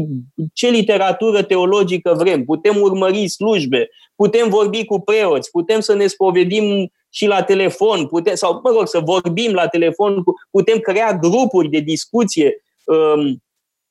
ce 0.53 0.69
literatură 0.69 1.43
teologică 1.43 2.13
vrem, 2.17 2.43
putem 2.45 2.81
urmări 2.81 3.27
slujbe, 3.27 3.89
putem 4.15 4.49
vorbi 4.49 4.85
cu 4.85 4.99
preoți, 4.99 5.51
putem 5.51 5.79
să 5.79 5.95
ne 5.95 6.07
spovedim 6.07 6.91
și 7.09 7.25
la 7.25 7.43
telefon, 7.43 8.07
putem, 8.07 8.35
sau, 8.35 8.59
mă 8.63 8.69
rog, 8.69 8.87
să 8.87 8.99
vorbim 8.99 9.53
la 9.53 9.67
telefon, 9.67 10.23
putem 10.51 10.79
crea 10.79 11.13
grupuri 11.13 11.69
de 11.69 11.79
discuție 11.79 12.63
um, 12.85 13.43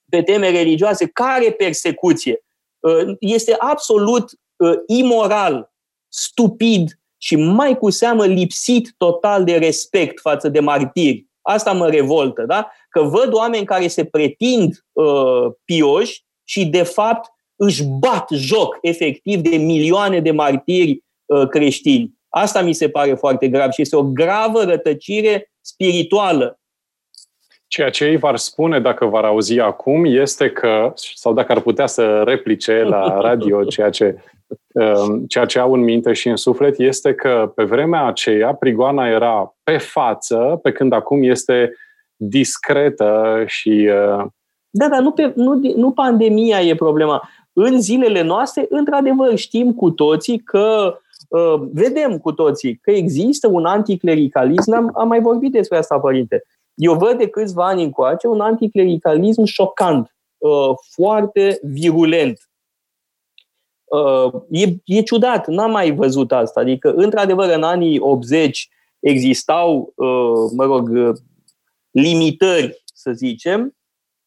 pe 0.09 0.23
teme 0.23 0.51
religioase. 0.51 1.07
Care 1.07 1.51
persecuție? 1.51 2.45
Uh, 2.79 3.17
este 3.21 3.55
absolut 3.59 4.31
uh, 4.57 4.75
imoral, 4.87 5.73
stupid 6.09 7.01
și 7.17 7.37
mai 7.37 7.79
cu 7.79 7.91
seamă 7.91 8.27
lipsit 8.27 8.95
total 8.97 9.45
de 9.45 9.57
respect 9.57 10.21
față 10.21 10.49
de 10.49 10.61
martiri. 10.61 11.27
Asta 11.43 11.73
mă 11.73 11.89
revoltă, 11.89 12.45
da? 12.47 12.71
Că 12.91 13.03
văd 13.03 13.33
oameni 13.33 13.65
care 13.65 13.87
se 13.87 14.05
pretind 14.05 14.85
uh, 14.93 15.47
pioși 15.65 16.25
și, 16.45 16.67
de 16.67 16.83
fapt, 16.83 17.31
își 17.57 17.85
bat 17.85 18.29
joc 18.31 18.79
efectiv 18.81 19.41
de 19.41 19.57
milioane 19.57 20.21
de 20.21 20.31
martiri 20.31 21.05
uh, 21.27 21.49
creștini. 21.49 22.19
Asta 22.29 22.63
mi 22.63 22.73
se 22.73 22.89
pare 22.89 23.15
foarte 23.15 23.49
grav 23.49 23.71
și 23.71 23.83
este 23.83 23.97
o 23.97 24.03
gravă 24.03 24.65
rătăcire 24.65 25.53
spirituală. 25.61 26.61
Ceea 27.67 27.91
ce 27.91 28.05
ei 28.05 28.17
v-ar 28.17 28.37
spune 28.37 28.81
dacă 28.81 29.07
v-ar 29.07 29.25
auzi 29.25 29.59
acum 29.59 30.05
este 30.05 30.51
că, 30.51 30.93
sau 30.95 31.33
dacă 31.33 31.53
ar 31.53 31.61
putea 31.61 31.87
să 31.87 32.23
replice 32.23 32.83
la 32.83 33.21
radio 33.29 33.65
ceea 33.65 33.91
ce, 33.91 34.17
um, 34.73 35.27
ceea 35.27 35.45
ce 35.45 35.59
au 35.59 35.73
în 35.73 35.81
minte 35.81 36.13
și 36.13 36.29
în 36.29 36.37
suflet, 36.37 36.79
este 36.79 37.15
că 37.15 37.53
pe 37.55 37.65
vremea 37.65 38.05
aceea 38.05 38.55
prigoana 38.55 39.09
era 39.09 39.57
pe 39.63 39.77
față, 39.77 40.59
pe 40.63 40.73
când 40.73 40.93
acum 40.93 41.23
este 41.23 41.73
discretă 42.21 43.43
și... 43.47 43.89
Uh, 43.91 44.27
da, 44.71 44.89
dar 44.89 45.01
nu, 45.01 45.11
pe, 45.11 45.33
nu, 45.37 45.61
nu 45.77 45.91
pandemia 45.91 46.61
e 46.61 46.75
problema. 46.75 47.29
În 47.53 47.81
zilele 47.81 48.23
noastre, 48.23 48.67
într-adevăr, 48.69 49.37
știm 49.37 49.73
cu 49.73 49.91
toții 49.91 50.39
că 50.39 50.99
uh, 51.29 51.55
vedem 51.73 52.19
cu 52.19 52.33
toții 52.33 52.77
că 52.77 52.91
există 52.91 53.49
un 53.49 53.65
anticlericalism, 53.65 54.73
am, 54.73 54.91
am 54.95 55.09
mai 55.09 55.21
vorbit 55.21 55.53
despre 55.53 55.77
asta, 55.77 55.99
părinte. 55.99 56.43
Eu 56.75 56.95
văd 56.95 57.19
de 57.19 57.29
câțiva 57.29 57.67
ani 57.67 57.83
încoace 57.83 58.27
un 58.27 58.41
anticlericalism 58.41 59.45
șocant, 59.45 60.15
uh, 60.39 60.71
foarte 60.95 61.59
virulent. 61.63 62.51
Uh, 63.85 64.43
e, 64.51 64.67
e 64.85 65.03
ciudat, 65.03 65.47
n-am 65.47 65.71
mai 65.71 65.95
văzut 65.95 66.33
asta. 66.33 66.61
Adică, 66.61 66.93
într-adevăr, 66.93 67.51
în 67.55 67.63
anii 67.63 67.99
80 68.01 68.69
existau, 69.01 69.93
uh, 69.97 70.51
mă 70.57 70.65
rog, 70.65 70.89
uh, 70.89 71.17
limitări, 71.91 72.83
să 72.95 73.13
zicem, 73.13 73.75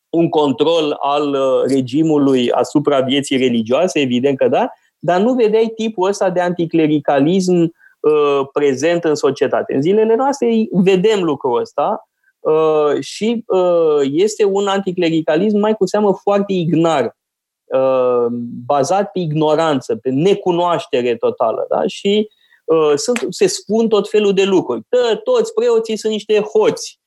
un 0.09 0.29
control 0.29 0.97
al 0.99 1.33
uh, 1.33 1.63
regimului 1.67 2.51
asupra 2.51 3.01
vieții 3.01 3.37
religioase, 3.37 3.99
evident 3.99 4.37
că 4.37 4.47
da, 4.47 4.69
dar 4.99 5.21
nu 5.21 5.33
vedeai 5.33 5.71
tipul 5.75 6.07
ăsta 6.07 6.29
de 6.29 6.39
anticlericalism 6.39 7.53
uh, 7.99 8.47
prezent 8.51 9.03
în 9.03 9.15
societate. 9.15 9.73
În 9.75 9.81
zilele 9.81 10.15
noastre 10.15 10.67
vedem 10.71 11.23
lucrul 11.23 11.59
ăsta 11.59 12.09
uh, 12.39 12.99
și 12.99 13.43
uh, 13.47 14.09
este 14.11 14.45
un 14.45 14.67
anticlericalism 14.67 15.57
mai 15.57 15.75
cu 15.75 15.85
seamă 15.85 16.13
foarte 16.21 16.53
ignar, 16.53 17.17
uh, 17.63 18.25
bazat 18.65 19.11
pe 19.11 19.19
ignoranță, 19.19 19.95
pe 19.95 20.09
necunoaștere 20.09 21.15
totală. 21.15 21.65
Da? 21.69 21.87
Și 21.87 22.29
uh, 22.65 22.93
sunt, 22.95 23.25
se 23.29 23.47
spun 23.47 23.87
tot 23.87 24.09
felul 24.09 24.33
de 24.33 24.43
lucruri. 24.43 24.81
Tă, 24.89 25.15
toți 25.15 25.53
preoții 25.53 25.97
sunt 25.97 26.11
niște 26.11 26.39
hoți, 26.39 26.99
uh, 26.99 27.02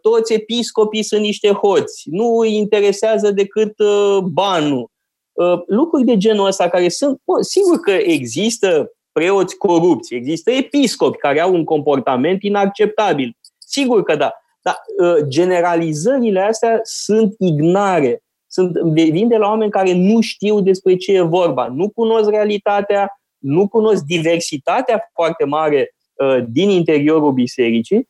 toți 0.00 0.32
episcopii 0.32 1.02
sunt 1.02 1.20
niște 1.20 1.48
hoți, 1.52 2.02
nu 2.10 2.38
îi 2.38 2.54
interesează 2.54 3.30
decât 3.30 3.78
uh, 3.78 4.18
banul. 4.22 4.90
Uh, 5.32 5.62
lucruri 5.66 6.04
de 6.04 6.16
genul 6.16 6.46
ăsta 6.46 6.68
care 6.68 6.88
sunt, 6.88 7.20
bă, 7.24 7.42
sigur 7.42 7.80
că 7.80 7.90
există 7.90 8.92
preoți 9.12 9.56
corupți, 9.56 10.14
există 10.14 10.50
episcopi 10.50 11.18
care 11.18 11.40
au 11.40 11.54
un 11.54 11.64
comportament 11.64 12.42
inacceptabil. 12.42 13.36
Sigur 13.58 14.02
că 14.02 14.16
da. 14.16 14.32
Dar 14.62 14.76
uh, 14.98 15.24
generalizările 15.28 16.40
astea 16.40 16.80
sunt 16.82 17.34
ignare. 17.38 18.22
Sunt, 18.46 18.72
vin 18.92 19.28
de 19.28 19.36
la 19.36 19.46
oameni 19.46 19.70
care 19.70 19.92
nu 19.92 20.20
știu 20.20 20.60
despre 20.60 20.96
ce 20.96 21.12
e 21.12 21.20
vorba, 21.20 21.66
nu 21.66 21.88
cunosc 21.90 22.30
realitatea, 22.30 23.20
nu 23.38 23.68
cunosc 23.68 24.02
diversitatea 24.02 25.10
foarte 25.12 25.44
mare 25.44 25.94
uh, 26.14 26.44
din 26.48 26.70
interiorul 26.70 27.32
bisericii 27.32 28.08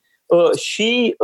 și 0.56 1.14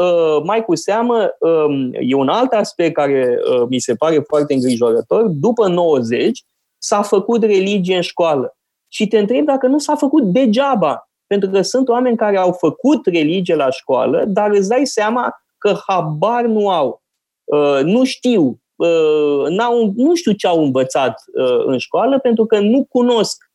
mai 0.44 0.64
cu 0.64 0.74
seamă 0.74 1.30
um, 1.38 1.90
e 1.92 2.14
un 2.14 2.28
alt 2.28 2.52
aspect 2.52 2.94
care 2.94 3.38
mi 3.68 3.78
se 3.78 3.94
pare 3.94 4.18
foarte 4.26 4.54
îngrijorător. 4.54 5.26
După 5.26 5.68
90 5.68 6.42
s-a 6.78 7.02
făcut 7.02 7.42
religie 7.42 7.96
în 7.96 8.02
școală 8.02 8.56
și 8.88 9.06
te 9.06 9.18
întreb 9.18 9.44
dacă 9.44 9.66
nu 9.66 9.78
s-a 9.78 9.94
făcut 9.94 10.22
degeaba. 10.22 11.08
Pentru 11.26 11.50
că 11.50 11.62
sunt 11.62 11.88
oameni 11.88 12.16
care 12.16 12.36
au 12.36 12.52
făcut 12.52 13.06
religie 13.06 13.54
la 13.54 13.70
școală, 13.70 14.24
dar 14.26 14.50
îți 14.50 14.68
dai 14.68 14.86
seama 14.86 15.34
că 15.58 15.78
habar 15.86 16.44
nu 16.44 16.68
au. 16.68 17.02
Uh, 17.44 17.80
nu 17.82 18.04
știu. 18.04 18.62
Uh, 18.74 19.48
n-au, 19.48 19.92
nu 19.96 20.14
știu 20.14 20.32
ce 20.32 20.46
au 20.46 20.64
învățat 20.64 21.22
uh, 21.34 21.64
în 21.66 21.78
școală 21.78 22.18
pentru 22.18 22.46
că 22.46 22.58
nu 22.58 22.84
cunosc. 22.84 23.52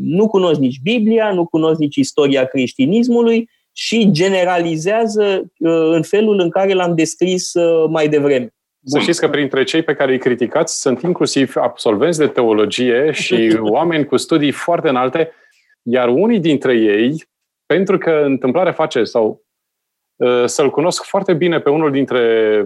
Nu 0.00 0.28
cunosc 0.28 0.60
nici 0.60 0.80
Biblia, 0.82 1.32
nu 1.32 1.46
cunosc 1.46 1.78
nici 1.78 1.96
istoria 1.96 2.44
creștinismului 2.44 3.50
și 3.76 4.10
generalizează 4.10 5.52
în 5.92 6.02
felul 6.02 6.40
în 6.40 6.50
care 6.50 6.72
l-am 6.72 6.94
descris 6.94 7.52
mai 7.88 8.08
devreme. 8.08 8.54
Să 8.88 8.98
știți 8.98 9.20
că 9.20 9.28
printre 9.28 9.64
cei 9.64 9.82
pe 9.82 9.94
care 9.94 10.12
îi 10.12 10.18
criticați 10.18 10.80
sunt 10.80 11.02
inclusiv 11.02 11.56
absolvenți 11.56 12.18
de 12.18 12.26
teologie 12.26 13.10
și 13.10 13.56
oameni 13.76 14.04
cu 14.04 14.16
studii 14.16 14.50
foarte 14.50 14.88
înalte, 14.88 15.30
iar 15.82 16.08
unii 16.08 16.40
dintre 16.40 16.74
ei, 16.74 17.24
pentru 17.66 17.98
că 17.98 18.10
întâmplarea 18.10 18.72
face 18.72 19.04
sau 19.04 19.44
uh, 20.16 20.44
să-l 20.44 20.70
cunosc 20.70 21.04
foarte 21.04 21.34
bine 21.34 21.60
pe 21.60 21.70
unul 21.70 21.90
dintre 21.90 22.20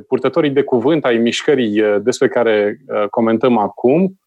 purtătorii 0.08 0.50
de 0.50 0.62
cuvânt 0.62 1.04
ai 1.04 1.16
mișcării 1.16 1.80
uh, 1.80 1.96
despre 2.02 2.28
care 2.28 2.78
uh, 2.86 3.08
comentăm 3.08 3.58
acum, 3.58 4.20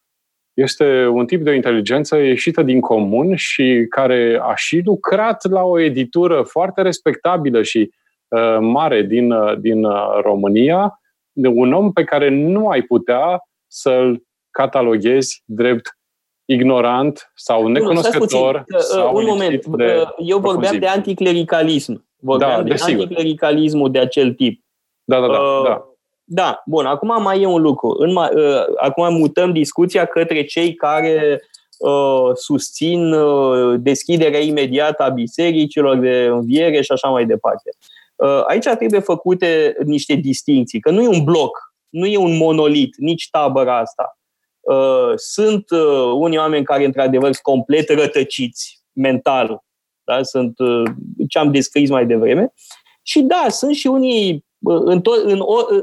este 0.54 1.06
un 1.06 1.26
tip 1.26 1.44
de 1.44 1.50
o 1.50 1.54
inteligență 1.54 2.18
ieșită 2.18 2.64
din 2.64 2.80
comun 2.80 3.36
și 3.36 3.86
care 3.90 4.40
a 4.42 4.56
și 4.56 4.82
lucrat 4.86 5.50
la 5.50 5.62
o 5.62 5.80
editură 5.80 6.42
foarte 6.42 6.82
respectabilă 6.82 7.62
și 7.62 7.92
mare 8.60 9.02
din, 9.02 9.34
din 9.60 9.86
România, 10.22 11.00
de 11.32 11.48
un 11.48 11.74
om 11.74 11.92
pe 11.92 12.04
care 12.04 12.30
nu 12.30 12.68
ai 12.70 12.82
putea 12.82 13.40
să-l 13.68 14.24
cataloghezi 14.52 15.44
drept 15.46 15.98
ignorant 16.46 17.32
sau 17.36 17.68
necunoscător. 17.68 18.64
Nu, 18.68 18.80
sau 18.80 19.16
un 19.16 19.26
moment, 19.26 19.66
de 19.66 20.04
eu 20.18 20.40
vorbeam 20.40 20.80
de 20.80 20.88
anticlericalism. 20.88 22.06
Vorbeam 22.20 22.52
da, 22.52 22.64
de 22.64 22.70
desigur. 22.70 23.02
anticlericalismul 23.02 23.92
de 23.92 24.00
acel 24.00 24.34
tip. 24.34 24.64
Da, 25.04 25.20
da, 25.20 25.28
da. 25.28 25.40
Uh, 25.40 25.64
da. 25.66 25.93
Da, 26.36 26.62
bun, 26.66 26.86
acum 26.86 27.22
mai 27.22 27.42
e 27.42 27.46
un 27.46 27.62
lucru. 27.62 27.96
În, 27.98 28.16
uh, 28.16 28.66
acum 28.76 29.14
mutăm 29.14 29.52
discuția 29.52 30.06
către 30.06 30.44
cei 30.44 30.74
care 30.74 31.42
uh, 31.78 32.36
susțin 32.36 33.14
uh, 33.14 33.80
deschiderea 33.80 34.40
imediată 34.40 35.04
a 35.04 35.10
bisericilor 35.10 35.98
de 35.98 36.26
înviere 36.32 36.82
și 36.82 36.92
așa 36.92 37.08
mai 37.08 37.26
departe. 37.26 37.70
Uh, 38.16 38.44
aici 38.48 38.64
trebuie 38.64 39.00
făcute 39.00 39.76
niște 39.86 40.14
distinții, 40.14 40.80
că 40.80 40.92
nu 40.92 41.02
e 41.02 41.08
un 41.08 41.24
bloc, 41.24 41.74
nu 41.90 42.06
e 42.06 42.18
un 42.18 42.38
monolit, 42.38 42.98
nici 42.98 43.30
tabăra 43.32 43.78
asta. 43.78 44.18
Uh, 44.60 45.14
sunt 45.16 45.70
uh, 45.70 46.12
unii 46.16 46.38
oameni 46.38 46.66
care, 46.66 46.86
într-adevăr, 46.86 47.32
sunt 47.32 47.44
complet 47.44 47.90
rătăciți 47.90 48.82
mental. 48.92 49.64
Da? 50.04 50.24
Sunt 50.24 50.56
ce 51.28 51.40
am 51.40 51.52
descris 51.52 51.90
mai 51.90 52.06
devreme. 52.06 52.54
Și 53.02 53.22
da, 53.22 53.46
sunt 53.50 53.76
și 53.76 53.88
unii, 53.88 54.46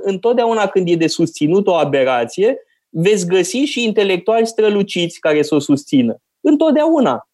întotdeauna 0.02 0.66
când 0.66 0.88
e 0.88 0.94
de 0.94 1.06
susținut 1.06 1.66
o 1.66 1.74
aberație, 1.74 2.58
veți 2.88 3.26
găsi 3.26 3.56
și 3.56 3.84
intelectuali 3.84 4.46
străluciți 4.46 5.20
care 5.20 5.42
să 5.42 5.54
o 5.54 5.58
susțină. 5.58 6.16
Întotdeauna. 6.40 7.28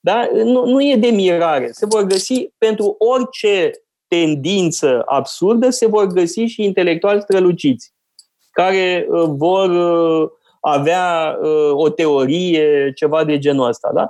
Da? 0.00 0.28
Nu, 0.32 0.66
nu 0.66 0.82
e 0.82 0.96
de 0.96 1.08
mirare. 1.08 1.68
Se 1.72 1.86
vor 1.86 2.02
găsi 2.02 2.48
pentru 2.58 2.96
orice 2.98 3.70
tendință 4.08 5.02
absurdă, 5.06 5.70
se 5.70 5.86
vor 5.86 6.06
găsi 6.06 6.40
și 6.40 6.64
intelectuali 6.64 7.20
străluciți, 7.20 7.92
care 8.50 9.06
uh, 9.08 9.24
vor 9.26 9.70
uh, 9.70 10.30
avea 10.60 11.38
uh, 11.42 11.70
o 11.72 11.88
teorie, 11.88 12.92
ceva 12.94 13.24
de 13.24 13.38
genul 13.38 13.68
ăsta. 13.68 13.90
Da? 13.94 14.06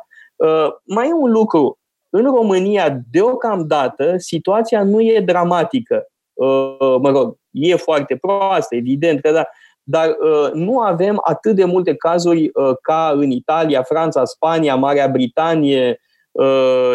Mai 0.84 1.08
e 1.08 1.12
un 1.12 1.30
lucru. 1.30 1.78
În 2.10 2.24
România, 2.24 3.00
deocamdată, 3.10 4.14
situația 4.16 4.84
nu 4.84 5.00
e 5.00 5.20
dramatică. 5.20 6.11
Mă 7.00 7.10
rog, 7.10 7.36
e 7.50 7.76
foarte 7.76 8.16
proastă, 8.16 8.74
evident 8.74 9.20
că 9.20 9.32
da, 9.32 9.44
dar 9.82 10.16
nu 10.52 10.78
avem 10.78 11.20
atât 11.24 11.54
de 11.54 11.64
multe 11.64 11.94
cazuri 11.94 12.50
ca 12.82 13.12
în 13.14 13.30
Italia, 13.30 13.82
Franța, 13.82 14.24
Spania, 14.24 14.74
Marea 14.74 15.08
Britanie, 15.08 16.00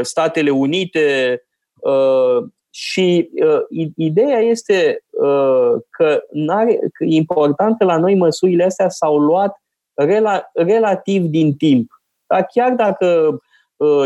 Statele 0.01 0.49
Unite, 0.49 1.41
și 2.79 3.29
uh, 3.43 3.89
ideea 3.95 4.39
este 4.39 5.03
uh, 5.09 5.73
că, 5.89 6.23
n-are, 6.31 6.79
că 6.93 7.03
e 7.03 7.15
important 7.15 7.77
că 7.77 7.85
la 7.85 7.97
noi 7.97 8.15
măsurile 8.15 8.63
astea 8.63 8.89
s-au 8.89 9.17
luat 9.17 9.61
rela, 9.93 10.49
relativ 10.53 11.23
din 11.23 11.55
timp. 11.55 11.91
Dar 12.27 12.47
chiar 12.53 12.71
dacă 12.71 13.05
uh, 13.05 13.39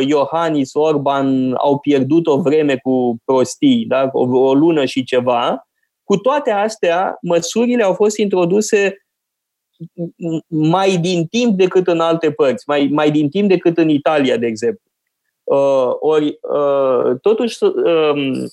Iohannis, 0.07 0.73
Orban 0.73 1.53
au 1.57 1.79
pierdut 1.79 2.27
o 2.27 2.41
vreme 2.41 2.75
cu 2.75 3.15
prostii, 3.25 3.85
da? 3.85 4.09
o, 4.13 4.37
o 4.37 4.53
lună 4.53 4.85
și 4.85 5.03
ceva, 5.03 5.67
cu 6.03 6.17
toate 6.17 6.51
astea, 6.51 7.17
măsurile 7.21 7.83
au 7.83 7.93
fost 7.93 8.17
introduse 8.17 9.05
mai 10.47 10.97
din 10.97 11.25
timp 11.25 11.57
decât 11.57 11.87
în 11.87 11.99
alte 11.99 12.31
părți, 12.31 12.63
mai, 12.67 12.89
mai 12.91 13.11
din 13.11 13.29
timp 13.29 13.49
decât 13.49 13.77
în 13.77 13.89
Italia, 13.89 14.37
de 14.37 14.45
exemplu. 14.45 14.91
Uh, 15.43 15.89
ori, 15.99 16.39
uh, 16.41 17.19
totuși, 17.21 17.63
uh, 17.63 18.49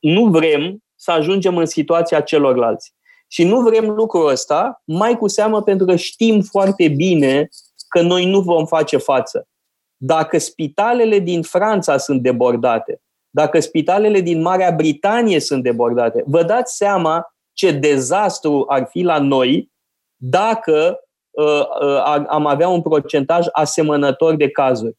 nu 0.00 0.26
vrem 0.26 0.78
să 0.94 1.10
ajungem 1.10 1.56
în 1.56 1.66
situația 1.66 2.20
celorlalți. 2.20 2.94
Și 3.28 3.44
nu 3.44 3.60
vrem 3.60 3.90
lucrul 3.90 4.28
ăsta, 4.28 4.82
mai 4.84 5.18
cu 5.18 5.28
seamă 5.28 5.62
pentru 5.62 5.86
că 5.86 5.96
știm 5.96 6.40
foarte 6.40 6.88
bine 6.88 7.48
că 7.88 8.00
noi 8.00 8.24
nu 8.30 8.40
vom 8.40 8.66
face 8.66 8.96
față. 8.96 9.48
Dacă 9.96 10.38
spitalele 10.38 11.18
din 11.18 11.42
Franța 11.42 11.96
sunt 11.96 12.22
debordate, 12.22 13.00
dacă 13.30 13.60
spitalele 13.60 14.20
din 14.20 14.40
Marea 14.40 14.70
Britanie 14.70 15.40
sunt 15.40 15.62
debordate, 15.62 16.22
vă 16.26 16.42
dați 16.42 16.76
seama 16.76 17.34
ce 17.52 17.70
dezastru 17.70 18.64
ar 18.68 18.86
fi 18.90 19.02
la 19.02 19.18
noi 19.18 19.72
dacă 20.16 20.98
uh, 21.30 21.60
uh, 21.80 22.24
am 22.28 22.46
avea 22.46 22.68
un 22.68 22.82
procentaj 22.82 23.46
asemănător 23.52 24.34
de 24.34 24.50
cazuri. 24.50 24.96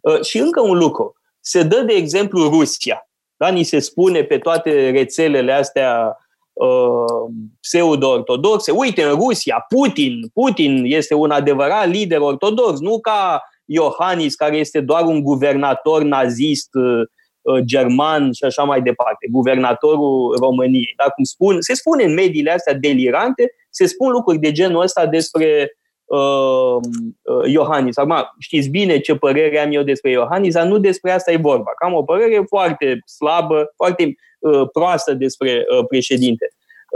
Uh, 0.00 0.20
și 0.20 0.38
încă 0.38 0.60
un 0.60 0.78
lucru. 0.78 1.12
Se 1.40 1.62
dă 1.62 1.80
de 1.80 1.92
exemplu 1.92 2.48
Rusia. 2.48 3.08
Da? 3.36 3.48
Ni 3.48 3.62
se 3.62 3.78
spune 3.78 4.22
pe 4.22 4.38
toate 4.38 4.90
rețelele 4.90 5.52
astea 5.52 6.16
uh, 6.52 7.30
pseudo-ortodoxe, 7.60 8.70
uite, 8.70 9.02
în 9.02 9.14
Rusia, 9.14 9.64
Putin, 9.68 10.28
Putin 10.32 10.82
este 10.86 11.14
un 11.14 11.30
adevărat 11.30 11.88
lider 11.88 12.20
ortodox, 12.20 12.80
nu 12.80 13.00
ca 13.00 13.42
Iohannis, 13.72 14.34
care 14.34 14.56
este 14.56 14.80
doar 14.80 15.04
un 15.04 15.22
guvernator 15.22 16.02
nazist 16.02 16.74
uh, 16.74 17.02
uh, 17.40 17.62
german 17.64 18.32
și 18.32 18.44
așa 18.44 18.62
mai 18.62 18.82
departe, 18.82 19.28
guvernatorul 19.30 20.36
României. 20.40 20.94
Da? 20.96 21.04
Cum 21.04 21.24
spun, 21.24 21.56
se 21.60 21.74
spune 21.74 22.04
în 22.04 22.14
mediile 22.14 22.50
astea 22.50 22.74
delirante, 22.74 23.54
se 23.70 23.86
spun 23.86 24.10
lucruri 24.10 24.38
de 24.38 24.52
genul 24.52 24.82
ăsta 24.82 25.06
despre 25.06 25.72
uh, 26.04 26.76
uh, 27.22 27.52
Iohannis. 27.52 27.96
Acum, 27.96 28.14
știți 28.38 28.68
bine 28.68 28.98
ce 28.98 29.14
părere 29.14 29.58
am 29.58 29.72
eu 29.72 29.82
despre 29.82 30.10
Iohannis, 30.10 30.54
dar 30.54 30.66
nu 30.66 30.78
despre 30.78 31.10
asta 31.10 31.32
e 31.32 31.36
vorba. 31.36 31.70
Cam 31.74 31.94
o 31.94 32.02
părere 32.02 32.44
foarte 32.48 32.98
slabă, 33.16 33.72
foarte 33.76 34.14
uh, 34.38 34.68
proastă 34.72 35.14
despre 35.14 35.64
uh, 35.78 35.84
președinte. 35.88 36.48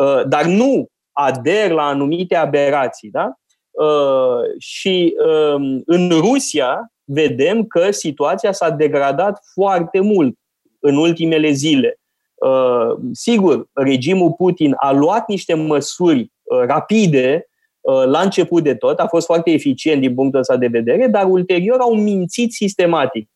Uh, 0.02 0.22
dar 0.26 0.44
nu 0.44 0.88
ader 1.12 1.70
la 1.70 1.82
anumite 1.82 2.34
aberații. 2.36 3.10
Da? 3.10 3.32
Uh, 3.76 4.58
și 4.58 5.14
uh, 5.18 5.80
în 5.86 6.10
Rusia, 6.10 6.92
vedem 7.04 7.64
că 7.64 7.90
situația 7.90 8.52
s-a 8.52 8.70
degradat 8.70 9.40
foarte 9.54 10.00
mult 10.00 10.38
în 10.80 10.96
ultimele 10.96 11.50
zile. 11.50 12.00
Uh, 12.34 12.98
sigur, 13.12 13.68
regimul 13.72 14.32
Putin 14.32 14.74
a 14.76 14.92
luat 14.92 15.28
niște 15.28 15.54
măsuri 15.54 16.20
uh, 16.42 16.58
rapide 16.66 17.48
uh, 17.80 18.04
la 18.04 18.20
început 18.20 18.62
de 18.62 18.74
tot, 18.74 18.98
a 18.98 19.06
fost 19.06 19.26
foarte 19.26 19.50
eficient 19.50 20.00
din 20.00 20.14
punctul 20.14 20.40
ăsta 20.40 20.56
de 20.56 20.66
vedere, 20.66 21.06
dar 21.06 21.24
ulterior 21.24 21.78
au 21.80 21.94
mințit 21.94 22.52
sistematic. 22.52 23.30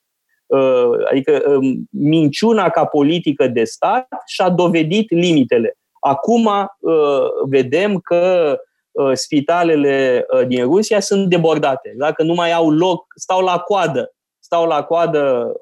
Adică 1.11 1.43
um, 1.47 1.89
minciuna 1.91 2.69
ca 2.69 2.85
politică 2.85 3.47
de 3.49 3.65
stat 3.65 4.09
și-a 4.27 4.49
dovedit 4.49 5.11
limitele. 5.11 5.79
Acum 6.01 6.49
vedem 7.49 7.99
că 7.99 8.57
spitalele 9.13 10.27
din 10.47 10.65
Rusia 10.65 11.01
sunt 11.01 11.29
debordate. 11.29 11.95
Dacă 11.97 12.23
nu 12.23 12.35
mai 12.35 12.53
au 12.53 12.71
loc, 12.71 13.05
stau 13.15 13.41
la 13.41 13.59
coadă. 13.59 14.15
Stau 14.39 14.67
la 14.67 14.83
coadă 14.83 15.53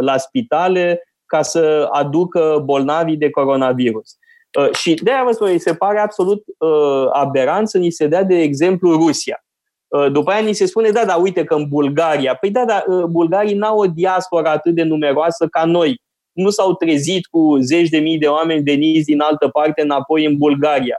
la 0.00 0.16
spitale 0.16 1.02
ca 1.26 1.42
să 1.42 1.88
aducă 1.92 2.62
bolnavii 2.64 3.16
de 3.16 3.30
coronavirus. 3.30 4.16
Uh, 4.58 4.74
și 4.74 4.94
de 4.94 5.10
aia 5.10 5.24
vă 5.24 5.32
spun, 5.32 5.58
se 5.58 5.74
pare 5.74 5.98
absolut 5.98 6.42
uh, 6.58 7.08
aberant 7.12 7.68
să 7.68 7.78
ni 7.78 7.90
se 7.90 8.06
dea 8.06 8.22
de 8.22 8.38
exemplu 8.38 8.92
Rusia. 8.92 9.44
Uh, 9.88 10.12
după 10.12 10.30
aia 10.30 10.40
ni 10.40 10.52
se 10.52 10.66
spune, 10.66 10.90
da, 10.90 11.04
da, 11.04 11.14
uite 11.14 11.44
că 11.44 11.54
în 11.54 11.68
Bulgaria, 11.68 12.34
păi 12.34 12.50
da, 12.50 12.64
da, 12.64 12.84
bulgarii 13.08 13.54
n-au 13.54 13.78
o 13.78 13.86
diaspora 13.86 14.50
atât 14.50 14.74
de 14.74 14.82
numeroasă 14.82 15.46
ca 15.46 15.64
noi. 15.64 16.00
Nu 16.32 16.50
s-au 16.50 16.74
trezit 16.74 17.26
cu 17.26 17.56
zeci 17.60 17.88
de 17.88 17.98
mii 17.98 18.18
de 18.18 18.26
oameni 18.26 18.62
veniți 18.62 19.04
din 19.04 19.20
altă 19.20 19.48
parte 19.48 19.82
înapoi 19.82 20.24
în 20.24 20.36
Bulgaria. 20.36 20.96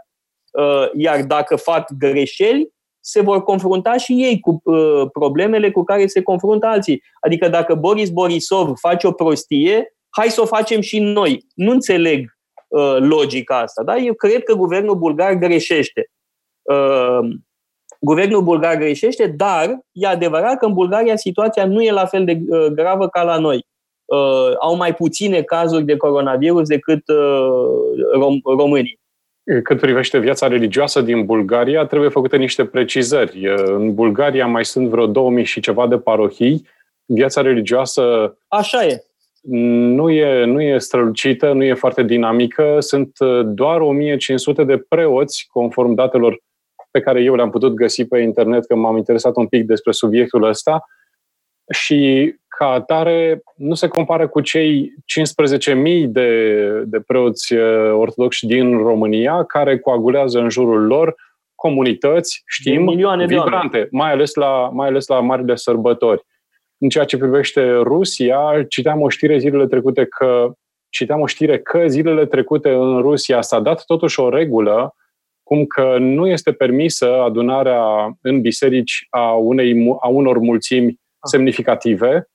Iar 0.93 1.24
dacă 1.24 1.55
fac 1.55 1.91
greșeli, 1.97 2.70
se 2.99 3.22
vor 3.22 3.43
confrunta 3.43 3.97
și 3.97 4.14
ei 4.14 4.39
cu 4.39 4.62
problemele 5.12 5.72
cu 5.72 5.84
care 5.84 6.07
se 6.07 6.22
confruntă 6.22 6.66
alții. 6.66 7.03
Adică 7.22 7.47
dacă 7.47 7.76
Boris 7.76 8.10
Borisov 8.10 8.78
face 8.78 9.07
o 9.07 9.12
prostie, 9.12 9.93
hai 10.10 10.30
să 10.30 10.41
o 10.41 10.45
facem 10.45 10.82
și 10.82 10.99
noi. 10.99 11.45
Nu 11.55 11.72
înțeleg 11.72 12.38
uh, 12.68 12.97
logica 12.99 13.60
asta. 13.60 13.84
Da? 13.84 13.97
Eu 13.97 14.14
cred 14.14 14.43
că 14.43 14.53
guvernul 14.53 14.95
bulgar 14.95 15.34
greșește. 15.34 16.10
Uh, 16.62 17.30
guvernul 17.99 18.41
bulgar 18.41 18.76
greșește, 18.76 19.28
dar 19.28 19.80
e 19.91 20.07
adevărat 20.07 20.57
că 20.57 20.66
în 20.66 20.74
Bulgaria 20.74 21.16
situația 21.16 21.66
nu 21.66 21.82
e 21.82 21.91
la 21.91 22.05
fel 22.05 22.26
de 22.26 22.39
uh, 22.47 22.66
gravă 22.66 23.07
ca 23.07 23.24
la 23.24 23.38
noi. 23.38 23.66
Uh, 24.05 24.53
au 24.60 24.76
mai 24.76 24.95
puține 24.95 25.41
cazuri 25.41 25.84
de 25.84 25.97
coronavirus 25.97 26.68
decât 26.68 27.07
uh, 27.07 27.18
rom- 28.16 28.57
românii. 28.57 28.99
Cât 29.64 29.80
privește 29.80 30.20
viața 30.20 30.47
religioasă 30.47 31.02
din 31.02 31.26
Bulgaria, 31.26 31.86
trebuie 31.86 32.10
făcute 32.10 32.38
niște 32.38 32.66
precizări. 32.66 33.47
În 33.56 33.93
Bulgaria 33.93 34.45
mai 34.45 34.66
sunt 34.66 34.88
vreo 34.88 35.08
2000 35.08 35.43
și 35.43 35.60
ceva 35.60 35.88
de 35.88 35.97
parohii. 35.97 36.68
Viața 37.06 37.41
religioasă 37.41 38.38
Așa 38.47 38.86
e 38.86 39.04
nu 39.41 40.10
e, 40.10 40.45
nu 40.45 40.62
e 40.62 40.78
strălucită, 40.78 41.54
nu 41.54 41.64
e 41.64 41.74
foarte 41.74 42.04
dinamică. 42.04 42.80
Sunt 42.80 43.20
uh, 43.20 43.41
doar 43.45 43.82
1500 43.82 44.64
de 44.64 44.78
preoți, 44.78 45.47
conform 45.52 45.93
datelor 45.93 46.41
pe 46.91 47.00
care 47.00 47.22
eu 47.22 47.36
le-am 47.36 47.50
putut 47.50 47.74
găsi 47.74 48.06
pe 48.06 48.20
internet, 48.20 48.66
că 48.66 48.76
m-am 48.76 48.97
interesat 48.97 49.36
un 49.36 49.47
pic 49.47 49.66
despre 49.66 49.91
subiectul 49.91 50.43
ăsta. 50.43 50.86
Și 51.72 52.36
ca 52.60 52.66
atare 52.66 53.41
nu 53.55 53.74
se 53.74 53.88
compară 53.88 54.28
cu 54.28 54.41
cei 54.41 54.93
15.000 56.03 56.05
de, 56.05 56.84
de 56.86 56.99
preoți 56.99 57.53
uh, 57.53 57.91
ortodoxi 57.93 58.45
din 58.45 58.78
România 58.78 59.43
care 59.43 59.80
coagulează 59.80 60.39
în 60.39 60.49
jurul 60.49 60.86
lor 60.86 61.16
comunități, 61.55 62.43
știm, 62.47 62.84
milioane 62.84 63.26
vibrante, 63.26 63.88
mai 63.91 64.12
ales, 64.12 64.34
la, 64.34 64.70
mai 64.74 64.88
ales 64.88 65.07
la 65.07 65.20
marile 65.20 65.55
sărbători. 65.55 66.22
În 66.78 66.89
ceea 66.89 67.05
ce 67.05 67.18
privește 67.18 67.72
Rusia, 67.72 68.66
citeam 68.70 69.01
o 69.01 69.10
știre 69.10 69.38
zilele 69.38 69.68
trecute 69.68 70.05
că 70.05 70.51
citeam 70.89 71.22
o 71.22 71.26
știre 71.26 71.60
că 71.60 71.88
zilele 71.88 72.26
trecute 72.26 72.70
în 72.70 73.01
Rusia 73.01 73.41
s-a 73.41 73.60
dat 73.60 73.84
totuși 73.86 74.20
o 74.20 74.30
regulă 74.30 74.95
cum 75.43 75.66
că 75.66 75.97
nu 75.99 76.28
este 76.28 76.51
permisă 76.51 77.22
adunarea 77.22 77.82
în 78.22 78.41
biserici 78.41 79.07
a, 79.10 79.32
unei, 79.32 79.97
a 79.99 80.07
unor 80.07 80.38
mulțimi 80.38 80.88
ah. 80.88 81.30
semnificative. 81.32 82.30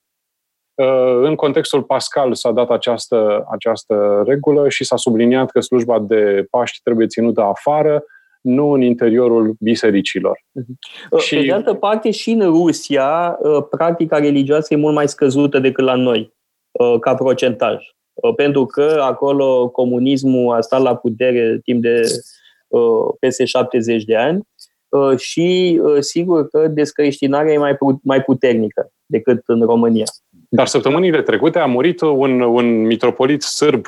Uh, 0.74 1.20
în 1.22 1.34
contextul 1.34 1.82
pascal 1.82 2.34
s-a 2.34 2.52
dat 2.52 2.70
această, 2.70 3.46
această 3.50 4.22
regulă 4.26 4.68
și 4.68 4.84
s-a 4.84 4.96
subliniat 4.96 5.50
că 5.50 5.60
slujba 5.60 5.98
de 5.98 6.46
Paști 6.50 6.80
trebuie 6.82 7.06
ținută 7.06 7.40
afară, 7.40 8.04
nu 8.40 8.70
în 8.70 8.80
interiorul 8.80 9.54
bisericilor. 9.60 10.38
Uh-huh. 10.60 11.18
Și... 11.18 11.34
Pe 11.34 11.42
de 11.42 11.52
altă 11.52 11.74
parte, 11.74 12.10
și 12.10 12.30
în 12.30 12.40
Rusia, 12.40 13.38
uh, 13.40 13.66
practica 13.70 14.18
religioasă 14.18 14.74
e 14.74 14.76
mult 14.76 14.94
mai 14.94 15.08
scăzută 15.08 15.58
decât 15.58 15.84
la 15.84 15.94
noi, 15.94 16.34
uh, 16.72 16.98
ca 17.00 17.14
procentaj. 17.14 17.84
Uh, 18.12 18.34
pentru 18.34 18.66
că 18.66 19.00
acolo 19.02 19.68
comunismul 19.68 20.54
a 20.54 20.60
stat 20.60 20.82
la 20.82 20.96
putere 20.96 21.58
timp 21.62 21.82
de 21.82 22.00
peste 23.18 23.44
70 23.44 24.04
de 24.04 24.16
ani 24.16 24.42
și 25.16 25.80
sigur 25.98 26.48
că 26.48 26.68
descreștinarea 26.68 27.52
e 27.52 27.58
mai, 27.58 27.76
mai 28.02 28.22
puternică 28.22 28.92
decât 29.06 29.42
în 29.46 29.60
România. 29.60 30.04
Dar 30.54 30.66
săptămânile 30.66 31.22
trecute 31.22 31.58
a 31.58 31.66
murit 31.66 32.00
un, 32.00 32.40
un 32.40 32.86
mitropolit 32.86 33.42
sârb 33.42 33.86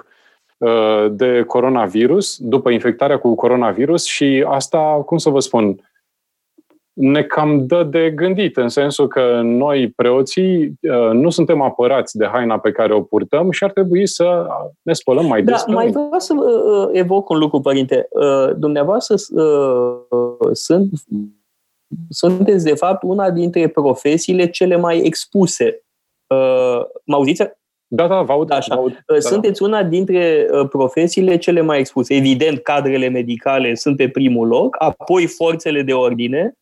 Uh, 0.58 1.06
de 1.10 1.44
coronavirus, 1.46 2.36
după 2.38 2.70
infectarea 2.70 3.18
cu 3.18 3.34
coronavirus 3.34 4.04
și 4.04 4.44
asta, 4.48 4.78
cum 5.06 5.18
să 5.18 5.30
vă 5.30 5.40
spun, 5.40 5.90
ne 6.92 7.22
cam 7.22 7.66
dă 7.66 7.82
de 7.82 8.10
gândit, 8.10 8.56
în 8.56 8.68
sensul 8.68 9.08
că 9.08 9.40
noi, 9.44 9.88
preoții, 9.88 10.66
uh, 10.66 11.10
nu 11.12 11.30
suntem 11.30 11.60
apărați 11.60 12.16
de 12.16 12.26
haina 12.26 12.58
pe 12.58 12.70
care 12.70 12.94
o 12.94 13.00
purtăm 13.00 13.50
și 13.50 13.64
ar 13.64 13.72
trebui 13.72 14.06
să 14.06 14.46
ne 14.82 14.92
spălăm 14.92 15.26
mai 15.26 15.42
da, 15.42 15.52
des. 15.52 15.64
Da, 15.64 15.72
mai 15.72 15.90
vreau 15.90 16.18
să 16.18 16.34
uh, 16.34 16.88
evoc 16.92 17.28
un 17.28 17.38
lucru, 17.38 17.60
părinte. 17.60 18.08
Dumneavoastră 18.56 19.14
sunt, 20.52 20.90
sunteți, 22.08 22.64
de 22.64 22.74
fapt, 22.74 23.02
una 23.02 23.30
dintre 23.30 23.68
profesiile 23.68 24.50
cele 24.50 24.76
mai 24.76 24.98
expuse. 24.98 25.85
Mă 27.04 27.14
auziți? 27.14 27.42
Da, 27.88 28.06
da, 28.06 28.22
vă 28.22 28.32
aud. 28.32 28.50
Așa. 28.50 28.74
Vă 28.74 28.80
aud. 28.80 28.92
Uh, 28.92 28.98
da, 29.06 29.20
sunteți 29.20 29.62
una 29.62 29.82
dintre 29.82 30.46
uh, 30.50 30.68
profesiile 30.68 31.36
cele 31.36 31.60
mai 31.60 31.78
expuse. 31.78 32.14
Evident, 32.14 32.58
cadrele 32.58 33.08
medicale 33.08 33.74
sunt 33.74 33.96
pe 33.96 34.08
primul 34.08 34.46
loc, 34.46 34.76
apoi 34.78 35.26
forțele 35.26 35.82
de 35.82 35.92
ordine 35.92 36.52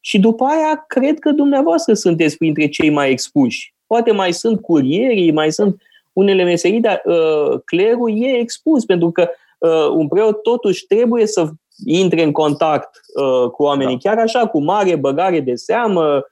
și 0.00 0.18
după 0.18 0.44
aia 0.44 0.84
cred 0.86 1.18
că 1.18 1.30
dumneavoastră 1.30 1.94
sunteți 1.94 2.36
printre 2.36 2.68
cei 2.68 2.90
mai 2.90 3.10
expuși. 3.10 3.74
Poate 3.86 4.12
mai 4.12 4.32
sunt 4.32 4.60
curierii, 4.60 5.32
mai 5.32 5.52
sunt 5.52 5.82
unele 6.12 6.44
meserii, 6.44 6.80
dar 6.80 7.02
uh, 7.04 7.60
clerul 7.64 8.22
e 8.22 8.38
expus 8.38 8.84
pentru 8.84 9.10
că 9.10 9.28
uh, 9.58 9.88
un 9.94 10.08
preot 10.08 10.42
totuși 10.42 10.86
trebuie 10.86 11.26
să 11.26 11.48
intre 11.86 12.22
în 12.22 12.32
contact 12.32 13.00
uh, 13.14 13.50
cu 13.50 13.62
oamenii, 13.62 13.98
da. 14.02 14.10
chiar 14.10 14.22
așa, 14.22 14.46
cu 14.46 14.62
mare 14.62 14.96
băgare 14.96 15.40
de 15.40 15.54
seamă, 15.54 16.04
Uh, 16.04 16.22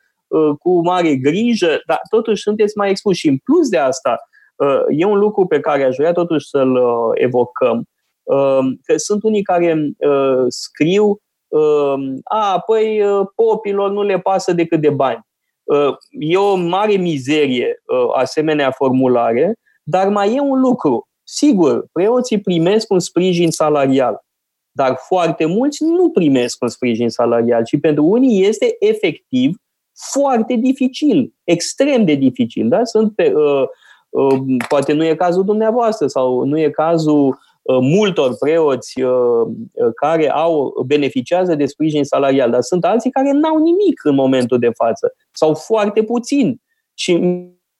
cu 0.58 0.80
mare 0.84 1.16
grijă, 1.16 1.80
dar 1.86 2.00
totuși 2.10 2.42
sunteți 2.42 2.76
mai 2.76 2.90
expuși. 2.90 3.20
Și 3.20 3.28
în 3.28 3.38
plus 3.38 3.68
de 3.68 3.78
asta, 3.78 4.18
uh, 4.56 4.82
e 4.88 5.04
un 5.04 5.18
lucru 5.18 5.46
pe 5.46 5.60
care 5.60 5.84
aș 5.84 5.96
vrea 5.96 6.12
totuși 6.12 6.48
să-l 6.48 6.74
uh, 6.74 7.10
evocăm, 7.14 7.84
că 8.82 8.96
sunt 8.96 9.22
unii 9.22 9.42
care 9.42 9.90
scriu 10.48 11.20
a, 12.24 12.62
păi 12.66 13.00
popilor 13.34 13.90
nu 13.90 14.02
le 14.02 14.18
pasă 14.18 14.52
decât 14.52 14.80
de 14.80 14.90
bani. 14.90 15.20
E 16.10 16.36
o 16.36 16.54
mare 16.54 16.92
mizerie 16.92 17.82
asemenea 18.14 18.70
formulare, 18.70 19.54
dar 19.82 20.08
mai 20.08 20.34
e 20.34 20.40
un 20.40 20.60
lucru. 20.60 21.08
Sigur, 21.22 21.86
preoții 21.92 22.40
primesc 22.40 22.90
un 22.90 22.98
sprijin 22.98 23.50
salarial, 23.50 24.20
dar 24.72 24.96
foarte 25.06 25.44
mulți 25.44 25.84
nu 25.84 26.10
primesc 26.10 26.62
un 26.62 26.68
sprijin 26.68 27.08
salarial, 27.08 27.64
ci 27.64 27.80
pentru 27.80 28.04
unii 28.04 28.44
este 28.44 28.76
efectiv 28.78 29.56
foarte 30.12 30.54
dificil, 30.54 31.34
extrem 31.44 32.04
de 32.04 32.14
dificil. 32.14 32.68
Da? 32.68 32.84
Sunt 32.84 33.14
pe, 33.14 33.32
uh, 33.34 33.62
uh, 34.08 34.38
poate 34.68 34.92
nu 34.92 35.04
e 35.04 35.14
cazul 35.14 35.44
dumneavoastră 35.44 36.06
sau 36.06 36.44
nu 36.44 36.58
e 36.58 36.70
cazul 36.70 37.38
uh, 37.62 37.78
multor 37.80 38.36
preoți 38.38 39.00
uh, 39.00 39.46
uh, 39.72 39.90
care 39.94 40.30
au 40.30 40.82
beneficiază 40.86 41.54
de 41.54 41.66
sprijin 41.66 42.04
salarial, 42.04 42.50
dar 42.50 42.60
sunt 42.60 42.84
alții 42.84 43.10
care 43.10 43.32
n-au 43.32 43.58
nimic 43.58 44.04
în 44.04 44.14
momentul 44.14 44.58
de 44.58 44.70
față 44.74 45.14
sau 45.32 45.54
foarte 45.54 46.02
puțin. 46.02 46.60
Și 46.94 47.14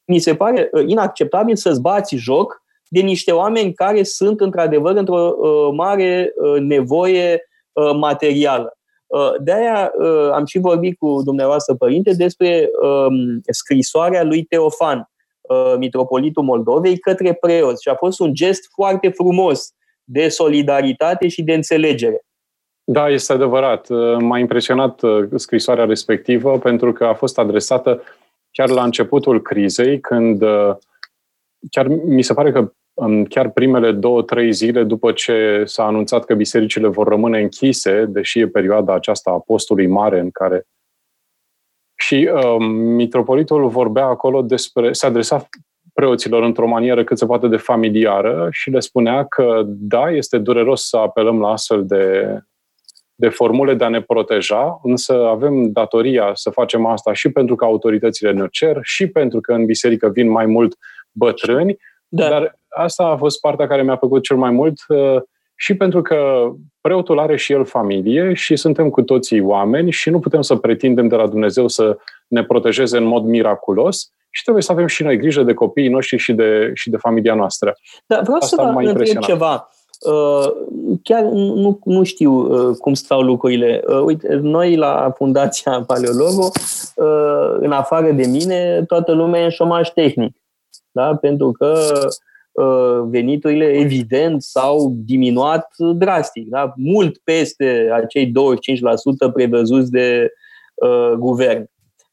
mi 0.04 0.18
se 0.18 0.34
pare 0.34 0.68
uh, 0.72 0.84
inacceptabil 0.86 1.56
să-ți 1.56 1.80
bați 1.80 2.16
joc 2.16 2.62
de 2.88 3.00
niște 3.00 3.32
oameni 3.32 3.72
care 3.72 4.02
sunt 4.02 4.40
într-adevăr 4.40 4.96
într-o 4.96 5.34
uh, 5.36 5.74
mare 5.74 6.32
uh, 6.36 6.60
nevoie 6.60 7.48
uh, 7.72 7.94
materială. 7.94 8.79
Uh, 9.10 9.32
de 9.40 9.52
aia 9.52 9.92
uh, 9.98 10.30
am 10.32 10.44
și 10.44 10.58
vorbit 10.58 10.98
cu 10.98 11.22
dumneavoastră, 11.24 11.74
părinte, 11.74 12.12
despre 12.12 12.70
um, 12.82 13.40
scrisoarea 13.48 14.24
lui 14.24 14.42
Teofan, 14.42 15.10
uh, 15.40 15.74
mitropolitul 15.78 16.42
Moldovei, 16.42 16.98
către 16.98 17.32
preoți. 17.32 17.82
Și 17.82 17.88
a 17.88 17.94
fost 17.94 18.20
un 18.20 18.34
gest 18.34 18.68
foarte 18.74 19.08
frumos 19.08 19.72
de 20.04 20.28
solidaritate 20.28 21.28
și 21.28 21.42
de 21.42 21.52
înțelegere. 21.52 22.20
Da, 22.84 23.08
este 23.08 23.32
adevărat. 23.32 23.88
M-a 24.18 24.38
impresionat 24.38 25.00
scrisoarea 25.34 25.84
respectivă 25.84 26.58
pentru 26.58 26.92
că 26.92 27.04
a 27.04 27.14
fost 27.14 27.38
adresată 27.38 28.02
chiar 28.50 28.68
la 28.68 28.84
începutul 28.84 29.42
crizei, 29.42 30.00
când 30.00 30.42
uh, 30.42 30.76
chiar 31.70 31.86
mi 31.86 32.22
se 32.22 32.34
pare 32.34 32.52
că 32.52 32.72
în 33.00 33.24
chiar 33.24 33.50
primele 33.50 33.92
două, 33.92 34.22
trei 34.22 34.52
zile 34.52 34.84
după 34.84 35.12
ce 35.12 35.62
s-a 35.64 35.84
anunțat 35.84 36.24
că 36.24 36.34
bisericile 36.34 36.88
vor 36.88 37.08
rămâne 37.08 37.40
închise, 37.40 38.04
deși 38.04 38.38
e 38.38 38.48
perioada 38.48 38.94
aceasta 38.94 39.30
a 39.30 39.38
postului 39.38 39.86
mare 39.86 40.18
în 40.20 40.30
care 40.30 40.66
și 42.00 42.30
uh, 42.32 42.56
mitropolitul 42.70 43.68
vorbea 43.68 44.04
acolo 44.04 44.42
despre, 44.42 44.92
se 44.92 45.06
adresa 45.06 45.48
preoților 45.94 46.42
într-o 46.42 46.66
manieră 46.66 47.04
cât 47.04 47.18
se 47.18 47.26
poate 47.26 47.48
de 47.48 47.56
familiară 47.56 48.48
și 48.50 48.70
le 48.70 48.80
spunea 48.80 49.24
că 49.24 49.62
da, 49.66 50.10
este 50.10 50.38
dureros 50.38 50.88
să 50.88 50.96
apelăm 50.96 51.40
la 51.40 51.48
astfel 51.48 51.86
de, 51.86 52.36
de 53.14 53.28
formule 53.28 53.74
de 53.74 53.84
a 53.84 53.88
ne 53.88 54.02
proteja, 54.02 54.80
însă 54.82 55.26
avem 55.26 55.72
datoria 55.72 56.30
să 56.34 56.50
facem 56.50 56.86
asta 56.86 57.12
și 57.12 57.30
pentru 57.30 57.54
că 57.54 57.64
autoritățile 57.64 58.32
ne 58.32 58.46
cer, 58.50 58.78
și 58.82 59.06
pentru 59.06 59.40
că 59.40 59.52
în 59.52 59.64
biserică 59.64 60.08
vin 60.08 60.30
mai 60.30 60.46
mult 60.46 60.76
bătrâni, 61.12 61.76
da. 62.08 62.28
dar 62.28 62.59
asta 62.76 63.04
a 63.04 63.16
fost 63.16 63.40
partea 63.40 63.66
care 63.66 63.82
mi-a 63.82 63.96
plăcut 63.96 64.22
cel 64.22 64.36
mai 64.36 64.50
mult 64.50 64.78
uh, 64.88 65.22
și 65.54 65.76
pentru 65.76 66.02
că 66.02 66.50
preotul 66.80 67.18
are 67.18 67.36
și 67.36 67.52
el 67.52 67.64
familie 67.64 68.34
și 68.34 68.56
suntem 68.56 68.90
cu 68.90 69.02
toții 69.02 69.40
oameni 69.40 69.90
și 69.90 70.10
nu 70.10 70.20
putem 70.20 70.40
să 70.40 70.56
pretindem 70.56 71.08
de 71.08 71.16
la 71.16 71.26
Dumnezeu 71.26 71.68
să 71.68 71.96
ne 72.28 72.44
protejeze 72.44 72.96
în 72.96 73.04
mod 73.04 73.24
miraculos 73.24 74.12
și 74.30 74.42
trebuie 74.42 74.62
să 74.62 74.72
avem 74.72 74.86
și 74.86 75.02
noi 75.02 75.16
grijă 75.16 75.42
de 75.42 75.54
copiii 75.54 75.88
noștri 75.88 76.16
și 76.16 76.32
de, 76.32 76.70
și 76.74 76.90
de 76.90 76.96
familia 76.96 77.34
noastră. 77.34 77.74
Da, 78.06 78.20
vreau 78.20 78.38
Asta 78.40 78.62
să 78.62 78.72
vă 78.74 78.80
întreb 78.80 79.18
ceva. 79.18 79.68
Uh, 80.00 80.52
chiar 81.02 81.22
nu, 81.22 81.78
nu 81.84 82.02
știu 82.02 82.32
uh, 82.32 82.76
cum 82.76 82.94
stau 82.94 83.20
lucrurile. 83.20 83.82
Uh, 83.86 84.02
uite, 84.04 84.34
noi 84.34 84.76
la 84.76 85.12
Fundația 85.16 85.84
Paleologo, 85.86 86.50
în 87.60 87.72
afară 87.72 88.12
de 88.12 88.26
mine, 88.26 88.84
toată 88.86 89.12
lumea 89.12 89.40
e 89.40 89.44
în 89.44 89.50
șomaj 89.50 89.88
tehnic. 89.88 90.36
Da? 90.90 91.16
Pentru 91.16 91.52
că 91.52 91.90
veniturile, 93.04 93.64
evident, 93.64 94.42
s-au 94.42 94.92
diminuat 95.04 95.66
drastic. 95.94 96.48
Da? 96.48 96.72
Mult 96.76 97.18
peste 97.18 97.88
acei 97.92 98.26
25% 98.26 98.32
prevăzuți 99.32 99.90
de 99.90 100.32
uh, 100.74 101.12
guvern. 101.18 101.70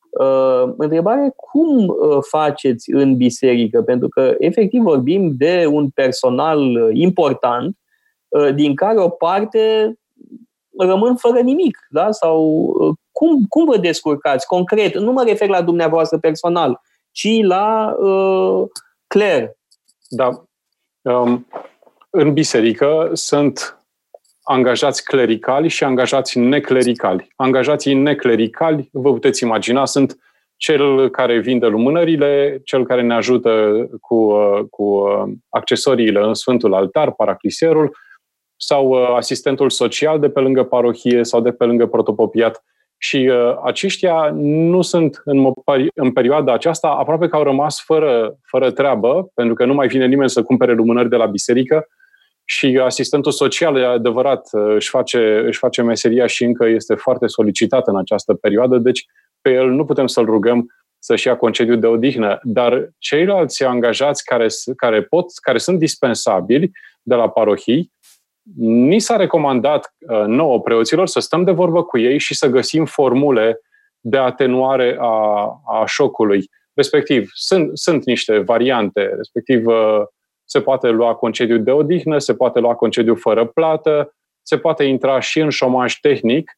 Uh, 0.10 0.74
întrebare, 0.78 1.34
cum 1.36 1.88
uh, 1.88 2.18
faceți 2.30 2.92
în 2.92 3.16
biserică? 3.16 3.82
Pentru 3.82 4.08
că, 4.08 4.36
efectiv, 4.38 4.82
vorbim 4.82 5.34
de 5.38 5.66
un 5.72 5.90
personal 5.90 6.60
uh, 6.60 6.90
important, 6.94 7.78
uh, 8.28 8.54
din 8.56 8.76
care 8.76 9.00
o 9.00 9.10
parte 9.10 9.94
rămân 10.78 11.16
fără 11.16 11.40
nimic. 11.40 11.78
Da? 11.90 12.12
Sau 12.12 12.44
uh, 12.80 12.96
cum, 13.12 13.46
cum 13.50 13.66
vă 13.66 13.78
descurcați 13.78 14.48
concret? 14.48 14.98
Nu 14.98 15.12
mă 15.12 15.24
refer 15.24 15.48
la 15.48 15.62
dumneavoastră 15.62 16.18
personal, 16.18 16.82
ci 17.12 17.42
la 17.42 17.96
uh, 18.00 18.64
Claire. 19.08 19.57
Da. 20.08 20.44
Um, 21.02 21.48
în 22.10 22.34
biserică 22.34 23.10
sunt 23.14 23.82
angajați 24.44 25.04
clericali 25.04 25.68
și 25.68 25.84
angajați 25.84 26.40
neclericali. 26.40 27.28
Angajații 27.36 27.94
neclericali, 27.94 28.90
vă 28.92 29.12
puteți 29.12 29.44
imagina, 29.44 29.86
sunt 29.86 30.18
cel 30.56 31.10
care 31.10 31.40
vinde 31.40 31.68
lumânările, 31.68 32.62
cel 32.64 32.86
care 32.86 33.02
ne 33.02 33.14
ajută 33.14 33.86
cu, 34.02 34.16
uh, 34.16 34.60
cu 34.70 34.84
uh, 34.84 35.24
accesoriile 35.50 36.20
în 36.20 36.34
Sfântul 36.34 36.74
Altar, 36.74 37.12
paracliserul, 37.12 37.98
sau 38.56 38.88
uh, 38.88 39.14
asistentul 39.16 39.70
social 39.70 40.20
de 40.20 40.30
pe 40.30 40.40
lângă 40.40 40.64
parohie 40.64 41.24
sau 41.24 41.42
de 41.42 41.52
pe 41.52 41.66
lângă 41.66 41.86
protopopiat. 41.86 42.64
Și 42.98 43.30
uh, 43.32 43.58
aceștia 43.64 44.32
nu 44.36 44.82
sunt 44.82 45.22
în, 45.26 45.52
în 45.94 46.12
perioada 46.12 46.54
aceasta, 46.54 46.88
aproape 46.88 47.28
că 47.28 47.36
au 47.36 47.44
rămas 47.44 47.82
fără, 47.82 48.38
fără 48.42 48.72
treabă, 48.72 49.32
pentru 49.34 49.54
că 49.54 49.66
nu 49.66 49.74
mai 49.74 49.88
vine 49.88 50.08
nimeni 50.08 50.30
să 50.30 50.44
cumpere 50.44 50.74
lumânări 50.74 51.10
de 51.10 51.16
la 51.16 51.26
biserică, 51.26 51.88
și 52.50 52.80
asistentul 52.84 53.32
social, 53.32 53.78
e 53.78 53.86
adevărat, 53.86 54.50
își 54.52 54.90
face, 54.90 55.44
își 55.46 55.60
face 55.60 55.82
meseria 55.82 56.26
și 56.26 56.44
încă 56.44 56.66
este 56.66 56.96
foarte 56.96 57.28
solicitat 57.28 57.88
în 57.88 57.98
această 57.98 58.34
perioadă, 58.34 58.78
deci 58.78 59.06
pe 59.42 59.54
el 59.54 59.70
nu 59.70 59.86
putem 59.86 60.08
să-l 60.08 60.26
rugăm 60.26 60.66
să-și 61.00 61.28
ia 61.28 61.36
concediu 61.36 61.76
de 61.76 61.88
odihnă, 61.88 62.40
dar 62.44 62.90
ceilalți 62.98 63.64
angajați 63.64 64.26
care, 64.26 64.48
care, 64.76 65.04
pot, 65.04 65.26
care 65.42 65.58
sunt 65.58 65.80
dispensabili 65.80 66.72
de 67.02 67.16
la 67.16 67.30
parohii, 67.30 67.92
ni 68.56 69.00
s-a 69.00 69.16
recomandat 69.16 69.94
uh, 70.00 70.24
nouă 70.26 70.62
preoților 70.62 71.08
să 71.08 71.20
stăm 71.20 71.44
de 71.44 71.52
vorbă 71.52 71.84
cu 71.84 71.98
ei 71.98 72.20
și 72.20 72.36
să 72.36 72.48
găsim 72.48 72.86
formule 72.86 73.60
de 74.00 74.18
atenuare 74.18 74.98
a, 75.00 75.14
a 75.66 75.86
șocului. 75.86 76.50
Respectiv, 76.74 77.30
sunt, 77.34 77.78
sunt 77.78 78.06
niște 78.06 78.38
variante, 78.38 79.14
respectiv 79.16 79.66
uh, 79.66 80.02
se 80.44 80.62
poate 80.62 80.90
lua 80.90 81.16
concediu 81.16 81.58
de 81.58 81.72
odihnă, 81.72 82.18
se 82.18 82.34
poate 82.34 82.60
lua 82.60 82.76
concediu 82.76 83.16
fără 83.16 83.46
plată, 83.46 84.16
se 84.42 84.58
poate 84.58 84.84
intra 84.84 85.20
și 85.20 85.40
în 85.40 85.50
șomaj 85.50 86.00
tehnic, 86.00 86.52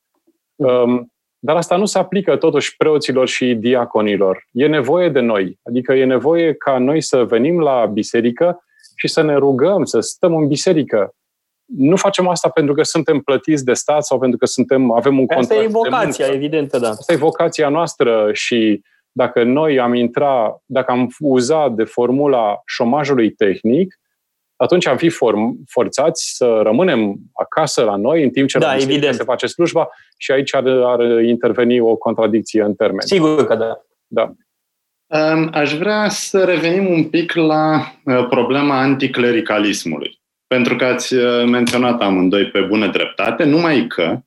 um, 0.56 1.12
dar 1.40 1.56
asta 1.56 1.76
nu 1.76 1.86
se 1.86 1.98
aplică 1.98 2.36
totuși 2.36 2.76
preoților 2.78 3.28
și 3.28 3.54
diaconilor. 3.54 4.48
E 4.52 4.68
nevoie 4.68 5.10
de 5.10 5.20
noi, 5.20 5.60
adică 5.64 5.94
e 5.94 6.06
nevoie 6.06 6.54
ca 6.54 6.78
noi 6.78 7.02
să 7.02 7.24
venim 7.24 7.60
la 7.60 7.86
biserică 7.86 8.64
și 8.96 9.08
să 9.08 9.22
ne 9.22 9.36
rugăm, 9.36 9.84
să 9.84 10.00
stăm 10.00 10.36
în 10.36 10.48
biserică. 10.48 11.14
Nu 11.78 11.96
facem 11.96 12.28
asta 12.28 12.50
pentru 12.50 12.74
că 12.74 12.84
suntem 12.84 13.20
plătiți 13.20 13.64
de 13.64 13.74
stat 13.74 14.06
sau 14.06 14.20
pentru 14.20 14.38
că 14.38 14.46
suntem, 14.46 14.92
avem 14.92 15.20
un 15.20 15.26
contract. 15.26 15.52
Asta 15.52 15.64
e 15.64 15.68
vocația, 15.68 16.26
evident, 16.26 16.78
da. 16.78 16.90
Asta 16.90 17.14
e 17.14 17.16
vocația 17.16 17.70
noastră 17.70 18.30
și 18.34 18.82
dacă 19.12 19.44
noi 19.44 19.80
am 19.80 19.94
intrat, 19.94 20.62
dacă 20.66 20.92
am 20.92 21.10
uzat 21.20 21.72
de 21.74 21.84
formula 21.84 22.62
șomajului 22.66 23.32
tehnic, 23.32 24.00
atunci 24.56 24.88
am 24.88 24.98
fi 24.98 25.10
form, 25.10 25.64
forțați 25.68 26.36
să 26.36 26.60
rămânem 26.64 27.16
acasă 27.34 27.84
la 27.84 27.96
noi 27.96 28.24
în 28.24 28.30
timp 28.30 28.48
ce 28.48 28.58
da, 28.58 28.76
evident. 28.76 29.16
se 29.16 29.24
face 29.24 29.46
slujba 29.46 29.90
și 30.18 30.32
aici 30.32 30.56
ar, 30.56 30.68
ar 30.68 31.22
interveni 31.22 31.80
o 31.80 31.96
contradicție 31.96 32.62
în 32.62 32.74
termeni. 32.74 33.08
Sigur 33.08 33.46
că 33.46 33.56
da. 33.56 33.82
Da. 34.08 34.34
Aș 35.52 35.78
vrea 35.78 36.10
să 36.10 36.44
revenim 36.44 36.92
un 36.92 37.04
pic 37.04 37.34
la 37.34 37.94
uh, 38.04 38.28
problema 38.30 38.80
anticlericalismului. 38.80 40.19
Pentru 40.54 40.76
că 40.76 40.86
ați 40.86 41.14
uh, 41.14 41.46
menționat 41.46 42.02
amândoi 42.02 42.46
pe 42.46 42.60
bună 42.60 42.88
dreptate, 42.88 43.44
numai 43.44 43.88
că 43.88 44.20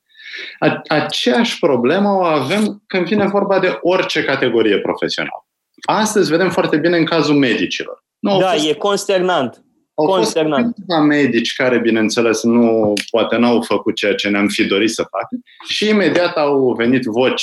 Aceeași 0.89 1.59
problemă 1.59 2.09
o 2.09 2.23
avem 2.23 2.83
când 2.87 3.07
vine 3.07 3.27
vorba 3.27 3.59
de 3.59 3.79
orice 3.81 4.25
categorie 4.25 4.79
profesională. 4.79 5.47
Astăzi 5.83 6.31
vedem 6.31 6.51
foarte 6.51 6.77
bine 6.77 6.97
în 6.97 7.05
cazul 7.05 7.35
medicilor. 7.35 8.05
Nu, 8.19 8.39
da, 8.39 8.47
fost, 8.47 8.69
e 8.69 8.75
consternant. 8.75 9.65
Au 9.95 10.07
consternant. 10.07 10.75
fost 10.87 11.07
medici 11.07 11.55
care, 11.55 11.79
bineînțeles, 11.79 12.43
nu, 12.43 12.93
poate 13.11 13.37
n-au 13.37 13.63
făcut 13.63 13.95
ceea 13.95 14.15
ce 14.15 14.29
ne-am 14.29 14.49
fi 14.49 14.65
dorit 14.65 14.91
să 14.91 15.07
facă 15.11 15.37
și 15.69 15.89
imediat 15.89 16.37
au 16.37 16.75
venit 16.79 17.03
voci 17.05 17.41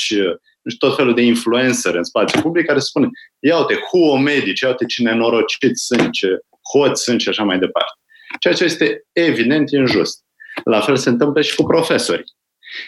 și 0.69 0.77
tot 0.77 0.95
felul 0.95 1.13
de 1.13 1.21
influencer 1.21 1.95
în 1.95 2.03
spațiu 2.03 2.41
public 2.41 2.65
care 2.65 2.79
spune 2.79 3.09
ia 3.39 3.57
uite, 3.57 3.79
huo 3.91 4.17
medici, 4.17 4.59
ia 4.59 4.67
uite 4.67 4.85
ce 4.85 5.03
nenorociți 5.03 5.85
sunt, 5.85 6.11
ce 6.11 6.27
hoți 6.73 7.03
sunt 7.03 7.21
și 7.21 7.29
așa 7.29 7.43
mai 7.43 7.59
departe. 7.59 7.99
Ceea 8.39 8.53
ce 8.53 8.63
este 8.63 9.05
evident 9.11 9.71
injust. 9.71 10.23
La 10.63 10.79
fel 10.79 10.95
se 10.95 11.09
întâmplă 11.09 11.41
și 11.41 11.55
cu 11.55 11.63
profesorii. 11.63 12.37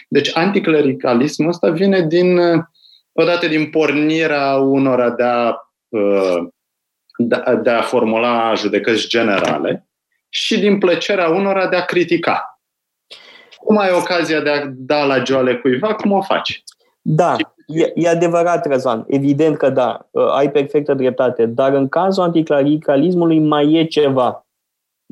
Deci 0.08 0.30
anticlericalismul 0.36 1.48
ăsta 1.48 1.70
vine 1.70 2.06
din, 2.06 2.38
odată 3.12 3.46
din 3.46 3.70
pornirea 3.70 4.56
unora 4.56 5.10
de 5.10 5.22
a, 5.22 5.54
uh, 5.88 6.48
de 7.62 7.70
a 7.70 7.82
formula 7.82 8.54
judecăți 8.54 9.08
generale 9.08 9.86
și 10.28 10.58
din 10.58 10.78
plăcerea 10.78 11.28
unora 11.28 11.68
de 11.68 11.76
a 11.76 11.84
critica. 11.84 12.60
Cum 13.56 13.78
ai 13.78 13.92
ocazia 13.92 14.40
de 14.40 14.50
a 14.50 14.66
da 14.66 15.04
la 15.04 15.24
joale 15.24 15.56
cuiva, 15.56 15.94
cum 15.94 16.12
o 16.12 16.22
faci? 16.22 16.62
Da, 17.00 17.36
e, 17.66 17.92
e 17.94 18.08
adevărat, 18.08 18.66
Răzvan. 18.66 19.04
Evident 19.08 19.56
că 19.56 19.70
da, 19.70 20.08
uh, 20.10 20.32
ai 20.34 20.50
perfectă 20.50 20.94
dreptate. 20.94 21.46
Dar 21.46 21.72
în 21.72 21.88
cazul 21.88 22.22
anticlericalismului 22.22 23.38
mai 23.38 23.72
e 23.72 23.84
ceva 23.84 24.41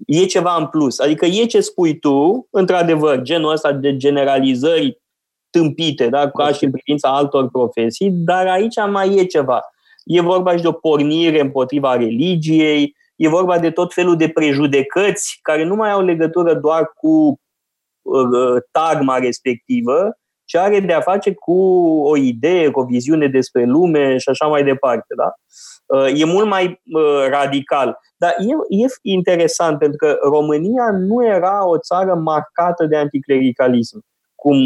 e 0.07 0.24
ceva 0.24 0.57
în 0.57 0.66
plus. 0.66 0.98
Adică 0.98 1.26
e 1.26 1.44
ce 1.44 1.61
spui 1.61 1.98
tu, 1.98 2.46
într-adevăr, 2.51 3.22
genul 3.22 3.53
ăsta 3.53 3.72
de 3.72 3.96
generalizări 3.96 5.01
tâmpite, 5.51 6.09
da? 6.09 6.30
ca 6.30 6.53
și 6.53 6.64
în 6.64 6.70
privința 6.70 7.16
altor 7.16 7.48
profesii, 7.48 8.11
dar 8.11 8.46
aici 8.46 8.76
mai 8.90 9.16
e 9.16 9.24
ceva. 9.24 9.61
E 10.05 10.20
vorba 10.20 10.57
și 10.57 10.62
de 10.62 10.68
o 10.68 10.72
pornire 10.72 11.40
împotriva 11.40 11.96
religiei, 11.96 12.94
e 13.16 13.28
vorba 13.28 13.59
de 13.59 13.70
tot 13.70 13.92
felul 13.92 14.16
de 14.16 14.28
prejudecăți 14.28 15.38
care 15.42 15.64
nu 15.64 15.74
mai 15.74 15.90
au 15.90 16.05
legătură 16.05 16.55
doar 16.55 16.92
cu 16.94 17.40
uh, 18.03 18.62
tagma 18.70 19.18
respectivă, 19.18 20.18
ci 20.44 20.57
are 20.57 20.80
de 20.80 20.92
a 20.92 21.01
face 21.01 21.34
cu 21.34 21.53
o 22.05 22.16
idee, 22.16 22.70
cu 22.70 22.80
o 22.80 22.84
viziune 22.84 23.26
despre 23.26 23.64
lume 23.64 24.16
și 24.16 24.28
așa 24.28 24.46
mai 24.46 24.64
departe. 24.64 25.14
Da? 25.16 25.32
Uh, 25.91 26.20
e 26.20 26.24
mult 26.24 26.47
mai 26.47 26.80
uh, 26.93 27.26
radical. 27.28 27.99
Dar 28.16 28.34
e, 28.38 28.78
e 28.82 28.86
interesant 29.03 29.78
pentru 29.78 29.97
că 29.97 30.18
România 30.22 30.91
nu 30.93 31.26
era 31.26 31.66
o 31.66 31.78
țară 31.78 32.14
marcată 32.14 32.86
de 32.86 32.97
anticlericalism. 32.97 34.05
cum 34.34 34.57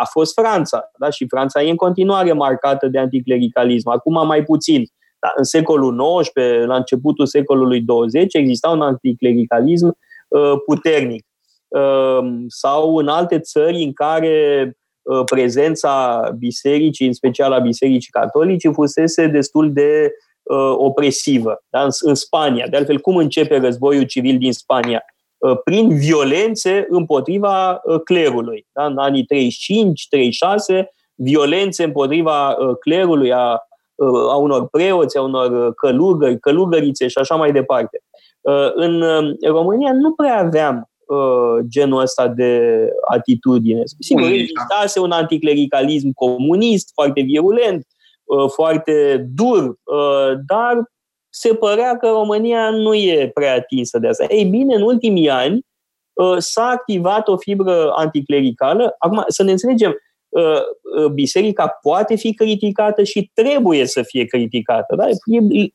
a 0.00 0.04
fost 0.04 0.34
Franța, 0.34 0.90
da? 0.98 1.10
și 1.10 1.26
Franța 1.28 1.62
e 1.62 1.70
în 1.70 1.76
continuare 1.76 2.32
marcată 2.32 2.88
de 2.88 2.98
anticlericalism, 2.98 3.88
acum 3.88 4.26
mai 4.26 4.42
puțin. 4.42 4.84
Da, 5.18 5.32
în 5.36 5.44
secolul 5.44 6.20
XIX, 6.20 6.32
la 6.66 6.76
începutul 6.76 7.26
secolului 7.26 7.80
20, 7.80 8.34
exista 8.34 8.68
un 8.68 8.80
anticlericalism 8.80 9.98
uh, 10.28 10.52
puternic. 10.64 11.26
Uh, 11.68 12.44
sau 12.48 12.96
în 12.96 13.08
alte 13.08 13.40
țări 13.40 13.82
în 13.82 13.92
care 13.92 14.70
uh, 15.02 15.24
prezența 15.24 16.22
bisericii, 16.38 17.06
în 17.06 17.12
special 17.12 17.52
a 17.52 17.58
bisericii 17.58 18.10
catolice, 18.10 18.68
fusese 18.70 19.26
destul 19.26 19.72
de 19.72 20.10
uh, 20.46 20.74
opresivă. 20.76 21.64
Da? 21.68 21.82
În, 21.82 21.90
în 22.00 22.14
Spania, 22.14 22.66
de 22.66 22.76
altfel, 22.76 22.98
cum 22.98 23.16
începe 23.16 23.58
războiul 23.58 24.04
civil 24.04 24.38
din 24.38 24.52
Spania? 24.52 25.04
Uh, 25.38 25.58
prin 25.64 25.96
violențe 25.98 26.86
împotriva 26.88 27.80
uh, 27.84 28.00
clerului. 28.04 28.66
Da? 28.72 28.84
În 28.84 28.98
anii 28.98 29.26
35-36, 30.82 30.84
violențe 31.14 31.84
împotriva 31.84 32.50
uh, 32.50 32.76
clerului, 32.80 33.32
a, 33.32 33.58
a 34.30 34.36
unor 34.36 34.68
preoți, 34.68 35.16
a 35.16 35.22
unor 35.22 35.74
călugări, 35.74 36.40
călugărițe 36.40 37.08
și 37.08 37.18
așa 37.18 37.34
mai 37.34 37.52
departe. 37.52 38.00
În 38.74 39.04
România 39.42 39.92
nu 39.92 40.12
prea 40.12 40.38
aveam 40.38 40.90
genul 41.68 42.00
ăsta 42.00 42.28
de 42.28 42.80
atitudine. 43.08 43.82
Sigur, 43.98 44.22
existase 44.22 45.00
un 45.00 45.10
anticlericalism 45.10 46.12
comunist 46.12 46.90
foarte 46.94 47.20
virulent, 47.20 47.86
foarte 48.54 49.26
dur, 49.34 49.74
dar 50.46 50.82
se 51.38 51.54
părea 51.54 51.96
că 51.96 52.08
România 52.08 52.70
nu 52.70 52.94
e 52.94 53.30
prea 53.34 53.54
atinsă 53.54 53.98
de 53.98 54.08
asta. 54.08 54.24
Ei 54.28 54.44
bine, 54.44 54.74
în 54.74 54.82
ultimii 54.82 55.30
ani 55.30 55.60
uh, 56.12 56.36
s-a 56.38 56.64
activat 56.64 57.28
o 57.28 57.36
fibră 57.36 57.92
anticlericală. 57.96 58.94
Acum, 58.98 59.24
să 59.28 59.42
ne 59.42 59.50
înțelegem, 59.50 59.96
uh, 60.28 60.60
uh, 60.98 61.10
biserica 61.12 61.68
poate 61.82 62.14
fi 62.14 62.34
criticată 62.34 63.02
și 63.02 63.30
trebuie 63.34 63.86
să 63.86 64.02
fie 64.02 64.24
criticată. 64.24 64.96
Da? 64.96 65.06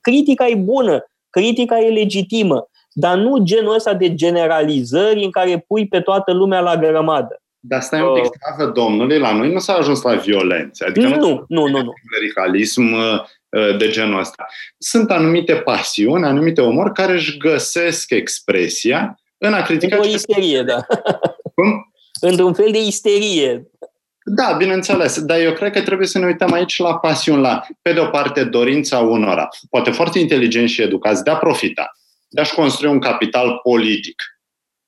Critica 0.01 0.47
e 0.47 0.55
bună, 0.55 1.03
critica 1.29 1.79
e 1.79 1.89
legitimă, 1.89 2.67
dar 2.91 3.17
nu 3.17 3.37
genul 3.37 3.73
ăsta 3.73 3.93
de 3.93 4.13
generalizări 4.13 5.23
în 5.23 5.31
care 5.31 5.65
pui 5.67 5.87
pe 5.87 6.01
toată 6.01 6.33
lumea 6.33 6.59
la 6.59 6.77
grămadă. 6.77 7.40
Dar 7.63 7.81
stai 7.81 8.01
un 8.01 8.13
pic, 8.13 8.23
uh, 8.23 8.73
domnului, 8.73 9.19
la 9.19 9.33
noi 9.33 9.51
nu 9.51 9.59
s-a 9.59 9.73
ajuns 9.73 10.01
la 10.01 10.15
violențe. 10.15 10.85
Adică 10.85 11.07
nu, 11.07 11.15
nu, 11.15 11.45
nu, 11.47 11.67
nu. 11.67 11.81
nu. 11.81 11.93
Clericalism 12.09 12.95
Uh, 13.57 13.77
de 13.77 13.89
genul 13.89 14.19
ăsta. 14.19 14.45
Sunt 14.77 15.11
anumite 15.11 15.55
pasiuni, 15.55 16.25
anumite 16.25 16.61
omori 16.61 16.93
care 16.93 17.13
își 17.13 17.37
găsesc 17.37 18.09
expresia 18.09 19.19
în 19.37 19.53
a 19.53 19.61
critica... 19.61 19.95
Într-o 19.95 20.11
isterie, 20.11 20.63
da. 20.63 20.85
Cum? 21.55 21.93
Într-un 22.21 22.53
fel 22.53 22.71
de 22.71 22.85
isterie. 22.85 23.69
Da, 24.25 24.55
bineînțeles, 24.57 25.21
dar 25.21 25.39
eu 25.39 25.53
cred 25.53 25.71
că 25.71 25.81
trebuie 25.81 26.07
să 26.07 26.19
ne 26.19 26.25
uităm 26.25 26.51
aici 26.51 26.79
la 26.79 26.97
pasiuni, 26.97 27.41
la, 27.41 27.67
pe 27.81 27.93
de 27.93 27.99
o 27.99 28.05
parte, 28.05 28.43
dorința 28.43 28.99
unora, 28.99 29.47
poate 29.69 29.91
foarte 29.91 30.19
inteligenți 30.19 30.73
și 30.73 30.81
educați, 30.81 31.23
de 31.23 31.29
a 31.29 31.37
profita, 31.37 31.91
de 32.29 32.41
a-și 32.41 32.53
construi 32.53 32.89
un 32.89 32.99
capital 32.99 33.59
politic 33.63 34.23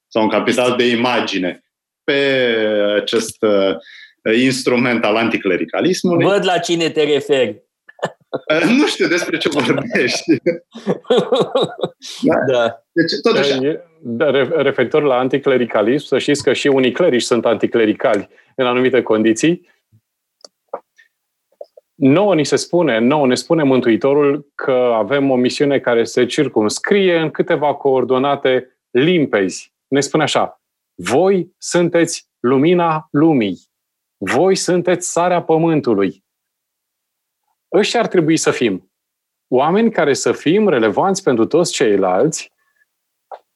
sau 0.07 0.23
un 0.23 0.29
capital 0.29 0.75
de 0.75 0.85
imagine 0.85 1.63
pe 2.03 2.13
acest 3.01 3.37
uh, 3.41 3.75
instrument 4.35 5.05
al 5.05 5.15
anticlericalismului. 5.15 6.25
Văd 6.25 6.45
la 6.45 6.57
cine 6.57 6.89
te 6.89 7.03
referi. 7.03 7.63
nu 8.77 8.87
știu 8.87 9.07
despre 9.07 9.37
ce 9.37 9.49
vorbești. 9.49 10.37
da. 12.21 12.35
da. 12.51 12.83
Deci, 12.91 13.11
totuși... 13.21 13.59
Da, 14.05 14.31
referitor 14.61 15.03
la 15.03 15.15
anticlericalism, 15.15 16.05
să 16.05 16.17
știți 16.17 16.43
că 16.43 16.53
și 16.53 16.67
unii 16.67 16.91
clerici 16.91 17.21
sunt 17.21 17.45
anticlericali 17.45 18.29
în 18.55 18.65
anumite 18.65 19.01
condiții. 19.01 19.71
Nouă 21.95 22.35
ni 22.35 22.45
se 22.45 22.55
spune, 22.55 22.99
nouă 22.99 23.27
ne 23.27 23.35
spune 23.35 23.63
Mântuitorul 23.63 24.51
că 24.55 24.91
avem 24.95 25.29
o 25.29 25.35
misiune 25.35 25.79
care 25.79 26.03
se 26.03 26.25
circumscrie 26.25 27.17
în 27.17 27.29
câteva 27.29 27.73
coordonate 27.73 28.77
limpezi. 28.91 29.73
Ne 29.87 29.99
spune 29.99 30.23
așa, 30.23 30.62
voi 30.95 31.53
sunteți 31.57 32.29
lumina 32.39 33.07
lumii, 33.11 33.59
voi 34.17 34.55
sunteți 34.55 35.11
sarea 35.11 35.43
pământului, 35.43 36.23
ăștia 37.73 37.99
ar 37.99 38.07
trebui 38.07 38.37
să 38.37 38.51
fim. 38.51 38.91
Oameni 39.47 39.91
care 39.91 40.13
să 40.13 40.31
fim 40.31 40.69
relevanți 40.69 41.23
pentru 41.23 41.45
toți 41.45 41.71
ceilalți, 41.71 42.51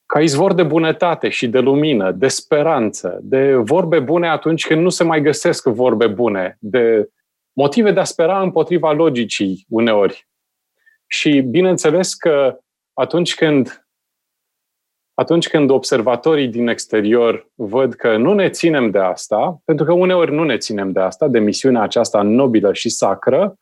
ca 0.06 0.20
izvor 0.20 0.54
de 0.54 0.62
bunătate 0.62 1.28
și 1.28 1.48
de 1.48 1.58
lumină, 1.58 2.12
de 2.12 2.28
speranță, 2.28 3.18
de 3.22 3.54
vorbe 3.54 4.00
bune 4.00 4.28
atunci 4.28 4.66
când 4.66 4.82
nu 4.82 4.88
se 4.88 5.04
mai 5.04 5.20
găsesc 5.20 5.66
vorbe 5.66 6.06
bune, 6.06 6.56
de 6.60 7.08
motive 7.52 7.92
de 7.92 8.00
a 8.00 8.04
spera 8.04 8.42
împotriva 8.42 8.92
logicii 8.92 9.64
uneori. 9.68 10.28
Și 11.06 11.40
bineînțeles 11.40 12.14
că 12.14 12.58
atunci 12.92 13.34
când 13.34 13.87
atunci 15.18 15.48
când 15.48 15.70
observatorii 15.70 16.48
din 16.48 16.68
exterior 16.68 17.50
văd 17.54 17.94
că 17.94 18.16
nu 18.16 18.34
ne 18.34 18.48
ținem 18.48 18.90
de 18.90 18.98
asta, 18.98 19.60
pentru 19.64 19.84
că 19.84 19.92
uneori 19.92 20.32
nu 20.32 20.44
ne 20.44 20.56
ținem 20.56 20.92
de 20.92 21.00
asta, 21.00 21.28
de 21.28 21.38
misiunea 21.38 21.82
aceasta 21.82 22.22
nobilă 22.22 22.72
și 22.72 22.88
sacră, 22.88 23.58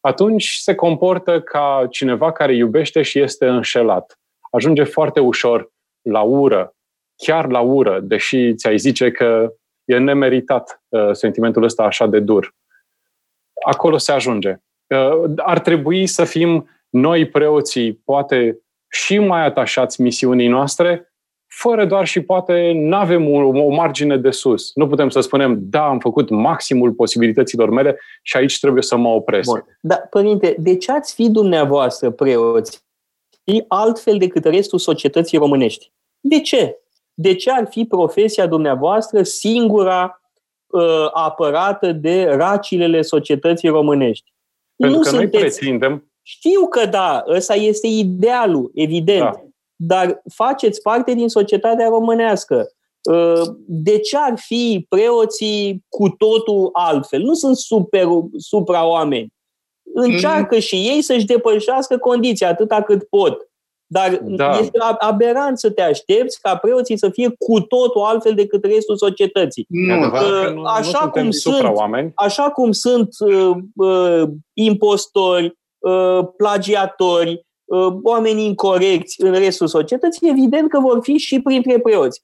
atunci 0.00 0.56
se 0.60 0.74
comportă 0.74 1.40
ca 1.40 1.86
cineva 1.90 2.32
care 2.32 2.54
iubește 2.54 3.02
și 3.02 3.20
este 3.20 3.46
înșelat. 3.46 4.18
Ajunge 4.50 4.84
foarte 4.84 5.20
ușor 5.20 5.72
la 6.02 6.20
ură, 6.20 6.74
chiar 7.16 7.50
la 7.50 7.60
ură, 7.60 8.00
deși 8.00 8.54
ți-ai 8.54 8.78
zice 8.78 9.10
că 9.10 9.52
e 9.84 9.98
nemeritat 9.98 10.82
uh, 10.88 11.12
sentimentul 11.12 11.62
ăsta 11.62 11.82
așa 11.82 12.06
de 12.06 12.20
dur. 12.20 12.54
Acolo 13.64 13.96
se 13.96 14.12
ajunge. 14.12 14.56
Uh, 14.86 15.30
ar 15.36 15.60
trebui 15.60 16.06
să 16.06 16.24
fim 16.24 16.68
noi 16.88 17.28
preoții, 17.28 17.94
poate 17.94 18.58
și 18.90 19.18
mai 19.18 19.44
atașați 19.44 20.00
misiunii 20.00 20.48
noastre, 20.48 21.12
fără 21.46 21.86
doar 21.86 22.06
și 22.06 22.20
poate 22.20 22.72
nu 22.74 22.96
avem 22.96 23.28
o, 23.28 23.36
o 23.64 23.68
margine 23.68 24.16
de 24.16 24.30
sus. 24.30 24.70
Nu 24.74 24.86
putem 24.86 25.08
să 25.08 25.20
spunem, 25.20 25.58
da, 25.60 25.86
am 25.86 25.98
făcut 25.98 26.30
maximul 26.30 26.92
posibilităților 26.92 27.70
mele 27.70 27.98
și 28.22 28.36
aici 28.36 28.58
trebuie 28.58 28.82
să 28.82 28.96
mă 28.96 29.08
opresc. 29.08 29.50
Bun. 29.50 29.64
Da, 29.80 29.96
părinte, 29.96 30.54
de 30.58 30.76
ce 30.76 30.92
ați 30.92 31.14
fi 31.14 31.30
dumneavoastră 31.30 32.10
preoți 32.10 32.88
altfel 33.68 34.18
decât 34.18 34.44
restul 34.44 34.78
societății 34.78 35.38
românești? 35.38 35.92
De 36.20 36.40
ce? 36.40 36.76
De 37.14 37.34
ce 37.34 37.50
ar 37.50 37.66
fi 37.70 37.84
profesia 37.84 38.46
dumneavoastră 38.46 39.22
singura 39.22 40.20
uh, 40.66 41.08
apărată 41.12 41.92
de 41.92 42.24
racilele 42.24 43.02
societății 43.02 43.68
românești? 43.68 44.32
Pentru 44.76 44.98
nu 44.98 45.02
că 45.02 45.08
sunteți... 45.08 45.32
noi 45.32 45.42
pretindem... 45.42 46.09
Știu 46.22 46.66
că 46.66 46.86
da, 46.86 47.24
ăsta 47.28 47.54
este 47.54 47.86
idealul, 47.86 48.70
evident. 48.74 49.22
Da 49.22 49.50
dar 49.82 50.22
faceți 50.34 50.82
parte 50.82 51.14
din 51.14 51.28
societatea 51.28 51.88
românească. 51.88 52.68
Uh, 53.02 53.42
de 53.66 53.98
ce 53.98 54.16
ar 54.16 54.34
fi 54.36 54.86
preoții 54.88 55.84
cu 55.88 56.08
totul 56.08 56.68
altfel? 56.72 57.22
Nu 57.22 57.34
sunt 57.34 57.56
super, 57.56 58.06
supra-oameni. 58.36 59.32
Încearcă 59.94 60.54
mm. 60.54 60.60
și 60.60 60.74
ei 60.74 61.02
să-și 61.02 61.26
depășească 61.26 61.98
condiția 61.98 62.48
atâta 62.48 62.82
cât 62.82 63.04
pot. 63.04 63.50
Dar 63.86 64.20
da. 64.22 64.58
este 64.58 64.78
aberant 64.98 65.58
să 65.58 65.70
te 65.70 65.82
aștepți 65.82 66.40
ca 66.40 66.56
preoții 66.56 66.98
să 66.98 67.10
fie 67.10 67.34
cu 67.38 67.60
totul 67.60 68.02
altfel 68.02 68.34
decât 68.34 68.64
restul 68.64 68.96
societății. 68.96 69.66
Nu, 69.68 70.04
uh, 70.04 70.52
nu, 70.54 70.62
așa, 70.62 71.00
nu 71.04 71.10
cum 71.10 71.30
sunt, 71.30 71.74
așa 72.14 72.50
cum 72.50 72.72
sunt 72.72 73.08
uh, 73.18 73.56
uh, 73.74 74.22
impostori, 74.52 75.44
uh, 75.44 75.52
plagiatori, 76.36 77.44
Uh, 77.70 77.96
oamenii 78.02 78.44
incorrecți 78.44 79.22
în 79.22 79.32
restul 79.32 79.66
societății, 79.66 80.28
evident 80.28 80.68
că 80.68 80.80
vor 80.80 80.98
fi 81.02 81.16
și 81.16 81.40
printre 81.40 81.78
preoți. 81.78 82.22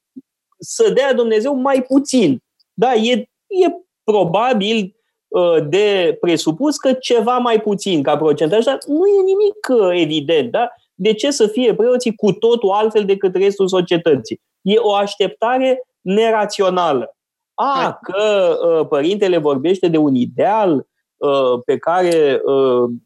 Să 0.59 0.91
dea 0.91 1.15
Dumnezeu 1.15 1.55
mai 1.55 1.83
puțin. 1.83 2.43
Da, 2.73 2.95
e, 2.95 3.13
e 3.47 3.67
probabil 4.05 4.97
uh, 5.29 5.57
de 5.69 6.17
presupus 6.21 6.77
că 6.77 6.93
ceva 6.93 7.39
mai 7.39 7.61
puțin 7.61 8.03
ca 8.03 8.17
procentaj, 8.17 8.65
dar 8.65 8.79
nu 8.87 9.07
e 9.07 9.23
nimic 9.23 9.87
uh, 9.89 10.01
evident. 10.03 10.51
Da? 10.51 10.69
De 10.95 11.13
ce 11.13 11.31
să 11.31 11.47
fie 11.47 11.75
preoții 11.75 12.15
cu 12.15 12.33
totul 12.33 12.71
altfel 12.71 13.05
decât 13.05 13.35
restul 13.35 13.69
societății? 13.69 14.41
E 14.63 14.79
o 14.79 14.95
așteptare 14.95 15.83
nerațională. 16.01 17.17
A, 17.55 17.99
că 18.03 18.57
uh, 18.67 18.87
părintele 18.89 19.39
vorbește 19.39 19.89
de 19.89 19.97
un 19.97 20.15
ideal 20.15 20.87
uh, 21.17 21.61
pe 21.65 21.77
care 21.77 22.41
uh, 22.45 22.85
Uh, 22.87 22.97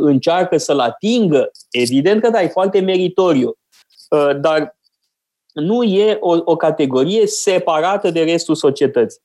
încearcă 0.00 0.56
să-l 0.56 0.78
atingă, 0.78 1.50
evident 1.70 2.22
că 2.22 2.30
da, 2.30 2.42
e 2.42 2.48
foarte 2.48 2.80
meritoriu, 2.80 3.58
uh, 4.10 4.40
dar 4.40 4.76
nu 5.52 5.82
e 5.82 6.16
o, 6.20 6.36
o 6.44 6.56
categorie 6.56 7.26
separată 7.26 8.10
de 8.10 8.22
restul 8.22 8.54
societății. 8.54 9.22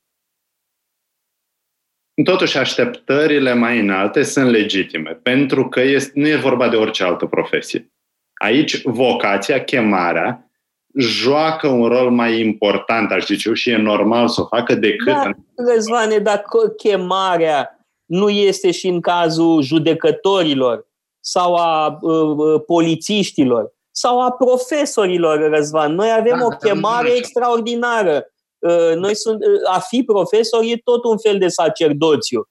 Totuși, 2.24 2.58
așteptările 2.58 3.54
mai 3.54 3.80
înalte 3.80 4.24
sunt 4.24 4.50
legitime, 4.50 5.20
pentru 5.24 5.70
că 5.70 5.82
este, 5.82 6.12
nu 6.20 6.28
e 6.28 6.36
vorba 6.36 6.70
de 6.70 6.76
orice 6.76 7.04
altă 7.04 7.26
profesie. 7.26 7.92
Aici, 8.34 8.82
vocația, 8.84 9.64
chemarea, 9.64 10.52
joacă 10.96 11.68
un 11.68 11.88
rol 11.88 12.12
mai 12.12 12.40
important, 12.40 13.12
aș 13.12 13.26
zice 13.26 13.48
eu, 13.48 13.54
și 13.54 13.70
e 13.70 13.78
normal 13.78 14.28
să 14.28 14.42
o 14.42 14.46
facă 14.46 14.76
decât... 14.76 15.14
Da, 15.14 15.32
Răzvane, 15.74 16.18
dacă 16.18 16.68
chemarea 16.78 17.79
nu 18.10 18.30
este 18.30 18.72
și 18.72 18.88
în 18.88 19.02
cazul 19.02 19.62
judecătorilor 19.62 20.88
sau 21.20 21.56
a 21.56 21.98
uh, 22.02 22.36
uh, 22.38 22.62
polițiștilor 22.66 23.74
sau 23.92 24.22
a 24.22 24.32
profesorilor, 24.32 25.50
Răzvan. 25.50 25.94
Noi 25.94 26.12
avem 26.18 26.38
da, 26.38 26.46
o 26.46 26.48
chemare 26.48 27.10
extraordinară. 27.16 28.26
Uh, 28.60 28.96
noi 28.96 29.16
sunt, 29.16 29.46
uh, 29.46 29.76
a 29.76 29.80
fi 29.80 30.04
profesor 30.04 30.64
e 30.64 30.82
tot 30.84 31.04
un 31.04 31.18
fel 31.18 31.38
de 31.38 31.48
sacerdoțiu. 31.48 32.50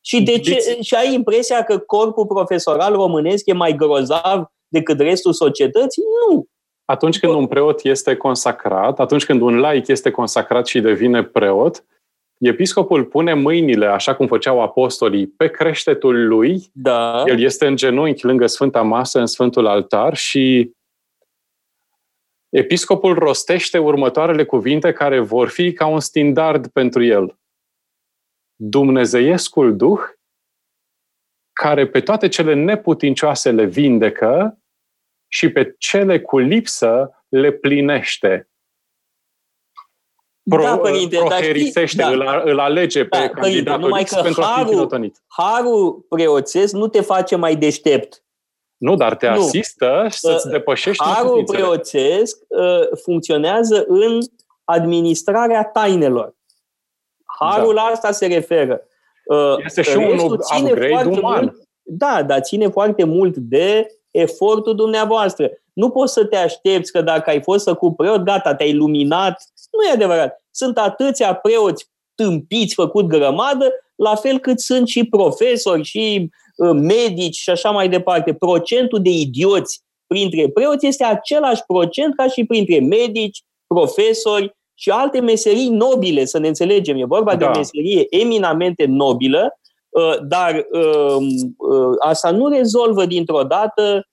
Și, 0.00 0.22
de 0.22 0.38
ce, 0.38 0.50
deci- 0.50 0.84
și 0.84 0.94
ai 0.94 1.14
impresia 1.14 1.62
că 1.62 1.78
corpul 1.78 2.26
profesoral 2.26 2.92
românesc 2.92 3.46
e 3.46 3.52
mai 3.52 3.72
grozav 3.76 4.44
decât 4.68 5.00
restul 5.00 5.32
societății? 5.32 6.02
Nu. 6.28 6.46
Atunci 6.84 7.18
când 7.18 7.32
un 7.32 7.46
preot 7.46 7.84
este 7.84 8.16
consacrat, 8.16 9.00
atunci 9.00 9.24
când 9.24 9.40
un 9.40 9.58
laic 9.58 9.86
este 9.86 10.10
consacrat 10.10 10.66
și 10.66 10.80
devine 10.80 11.24
preot, 11.24 11.84
episcopul 12.46 13.04
pune 13.04 13.34
mâinile, 13.34 13.86
așa 13.86 14.14
cum 14.14 14.26
făceau 14.26 14.62
apostolii, 14.62 15.26
pe 15.26 15.48
creștetul 15.48 16.26
lui. 16.26 16.70
Da. 16.72 17.22
El 17.26 17.40
este 17.40 17.66
în 17.66 17.76
genunchi 17.76 18.24
lângă 18.24 18.46
Sfânta 18.46 18.82
Masă, 18.82 19.18
în 19.18 19.26
Sfântul 19.26 19.66
Altar 19.66 20.16
și 20.16 20.72
episcopul 22.48 23.14
rostește 23.14 23.78
următoarele 23.78 24.44
cuvinte 24.44 24.92
care 24.92 25.20
vor 25.20 25.48
fi 25.48 25.72
ca 25.72 25.86
un 25.86 26.00
standard 26.00 26.66
pentru 26.66 27.02
el. 27.02 27.38
Dumnezeiescul 28.54 29.76
Duh, 29.76 30.00
care 31.52 31.86
pe 31.86 32.00
toate 32.00 32.28
cele 32.28 32.54
neputincioase 32.54 33.50
le 33.50 33.64
vindecă 33.64 34.58
și 35.28 35.48
pe 35.48 35.74
cele 35.78 36.20
cu 36.20 36.38
lipsă 36.38 37.24
le 37.28 37.50
plinește. 37.52 38.48
Pro, 40.50 40.62
da, 40.62 40.78
părinte, 40.78 41.16
proherisește, 41.16 42.02
da. 42.02 42.08
îl, 42.08 42.42
îl 42.44 42.58
alege 42.58 43.02
da, 43.02 43.08
pe 43.08 43.16
părinte, 43.16 43.40
candidatul 43.40 43.80
numai 43.80 44.04
că 44.04 44.20
pentru 44.22 44.42
harul, 44.42 45.12
harul 45.26 46.06
preoțesc 46.08 46.72
nu 46.72 46.88
te 46.88 47.00
face 47.00 47.36
mai 47.36 47.56
deștept. 47.56 48.24
Nu, 48.76 48.94
dar 48.94 49.16
te 49.16 49.28
nu. 49.28 49.40
asistă 49.40 50.06
să-ți 50.08 50.46
uh, 50.46 50.52
depășești 50.52 51.04
Harul 51.04 51.44
preoțesc 51.44 52.38
uh, 52.48 52.98
funcționează 53.02 53.84
în 53.88 54.18
administrarea 54.64 55.64
tainelor. 55.64 56.34
Harul 57.40 57.74
da. 57.74 57.80
asta 57.80 58.10
se 58.10 58.26
referă. 58.26 58.80
Uh, 59.24 59.56
este 59.64 59.82
și 59.82 59.96
un 59.96 60.18
upgrade 60.18 61.08
uman. 61.08 61.42
Mult, 61.42 61.56
da, 61.82 62.22
dar 62.22 62.40
ține 62.40 62.68
foarte 62.68 63.04
mult 63.04 63.36
de 63.36 63.86
efortul 64.10 64.74
dumneavoastră. 64.74 65.50
Nu 65.74 65.90
poți 65.90 66.12
să 66.12 66.24
te 66.24 66.36
aștepți 66.36 66.92
că 66.92 67.02
dacă 67.02 67.30
ai 67.30 67.42
fost 67.42 67.64
să 67.64 67.74
cu 67.74 67.92
preot, 67.92 68.22
gata, 68.22 68.54
te-ai 68.54 68.74
luminat. 68.74 69.42
Nu 69.72 69.88
e 69.88 69.92
adevărat. 69.92 70.44
Sunt 70.50 70.78
atâția 70.78 71.34
preoți 71.34 71.92
tâmpiți, 72.14 72.74
făcut 72.74 73.06
grămadă, 73.06 73.72
la 73.94 74.14
fel 74.14 74.38
cât 74.38 74.60
sunt 74.60 74.88
și 74.88 75.04
profesori 75.04 75.82
și 75.82 76.30
uh, 76.56 76.70
medici 76.70 77.36
și 77.36 77.50
așa 77.50 77.70
mai 77.70 77.88
departe. 77.88 78.34
Procentul 78.34 79.02
de 79.02 79.10
idioți 79.10 79.82
printre 80.06 80.48
preoți 80.48 80.86
este 80.86 81.04
același 81.04 81.62
procent 81.66 82.14
ca 82.16 82.28
și 82.28 82.44
printre 82.44 82.80
medici, 82.80 83.42
profesori 83.66 84.56
și 84.74 84.90
alte 84.90 85.20
meserii 85.20 85.68
nobile, 85.68 86.24
să 86.24 86.38
ne 86.38 86.48
înțelegem. 86.48 86.96
E 86.96 87.04
vorba 87.04 87.30
da. 87.30 87.36
de 87.36 87.44
o 87.44 87.58
meserie 87.58 88.06
eminamente 88.10 88.84
nobilă, 88.84 89.58
uh, 89.88 90.16
dar 90.28 90.66
um, 90.72 91.26
uh, 91.56 91.94
asta 91.98 92.30
nu 92.30 92.48
rezolvă 92.48 93.06
dintr-o 93.06 93.42
dată 93.42 94.06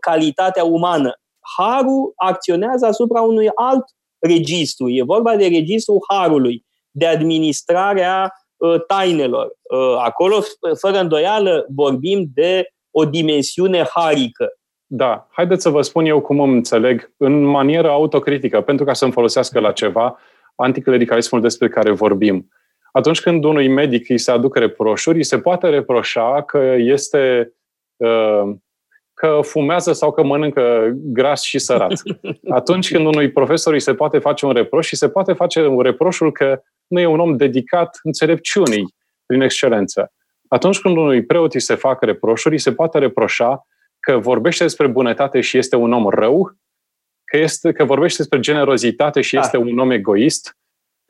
calitatea 0.00 0.64
umană. 0.64 1.20
Harul 1.56 2.12
acționează 2.16 2.86
asupra 2.86 3.20
unui 3.20 3.48
alt 3.54 3.84
registru. 4.18 4.88
E 4.88 5.02
vorba 5.02 5.36
de 5.36 5.46
registrul 5.46 6.04
Harului, 6.08 6.64
de 6.90 7.06
administrarea 7.06 8.32
uh, 8.56 8.84
tainelor. 8.86 9.46
Uh, 9.46 9.96
acolo, 9.98 10.38
fără 10.80 10.98
îndoială, 10.98 11.66
vorbim 11.74 12.30
de 12.34 12.66
o 12.90 13.04
dimensiune 13.04 13.84
harică. 13.94 14.48
Da, 14.86 15.28
haideți 15.30 15.62
să 15.62 15.68
vă 15.68 15.82
spun 15.82 16.04
eu 16.04 16.20
cum 16.20 16.40
îmi 16.40 16.54
înțeleg 16.54 17.12
în 17.16 17.42
manieră 17.42 17.90
autocritică, 17.90 18.60
pentru 18.60 18.84
ca 18.84 18.92
să-mi 18.92 19.12
folosească 19.12 19.60
la 19.60 19.72
ceva 19.72 20.18
anticlericalismul 20.54 21.40
despre 21.40 21.68
care 21.68 21.90
vorbim. 21.90 22.48
Atunci 22.92 23.20
când 23.20 23.44
unui 23.44 23.68
medic 23.68 24.08
îi 24.08 24.18
se 24.18 24.30
aduc 24.30 24.56
reproșuri, 24.56 25.16
îi 25.16 25.24
se 25.24 25.38
poate 25.38 25.68
reproșa 25.68 26.42
că 26.42 26.74
este 26.78 27.52
uh, 27.96 28.54
că 29.20 29.40
fumează 29.42 29.92
sau 29.92 30.12
că 30.12 30.22
mănâncă 30.22 30.90
gras 30.94 31.42
și 31.42 31.58
sărat. 31.58 31.92
Atunci 32.58 32.92
când 32.92 33.06
unui 33.06 33.30
profesor 33.30 33.72
îi 33.72 33.80
se 33.80 33.94
poate 33.94 34.18
face 34.18 34.46
un 34.46 34.52
reproș 34.52 34.86
și 34.86 34.96
se 34.96 35.08
poate 35.08 35.32
face 35.32 35.66
un 35.66 35.80
reproșul 35.80 36.32
că 36.32 36.62
nu 36.86 37.00
e 37.00 37.06
un 37.06 37.20
om 37.20 37.36
dedicat 37.36 37.98
înțelepciunii 38.02 38.94
prin 39.26 39.40
excelență. 39.40 40.12
Atunci 40.48 40.80
când 40.80 40.96
unui 40.96 41.24
preot 41.24 41.54
îi 41.54 41.60
se 41.60 41.74
fac 41.74 42.02
reproșuri, 42.02 42.54
îi 42.54 42.60
se 42.60 42.72
poate 42.72 42.98
reproșa 42.98 43.66
că 44.00 44.18
vorbește 44.18 44.62
despre 44.62 44.86
bunătate 44.86 45.40
și 45.40 45.58
este 45.58 45.76
un 45.76 45.92
om 45.92 46.08
rău, 46.08 46.56
că, 47.24 47.36
este, 47.36 47.72
că 47.72 47.84
vorbește 47.84 48.16
despre 48.16 48.40
generozitate 48.40 49.20
și 49.20 49.34
da. 49.34 49.40
este 49.40 49.56
un 49.56 49.78
om 49.78 49.90
egoist. 49.90 50.56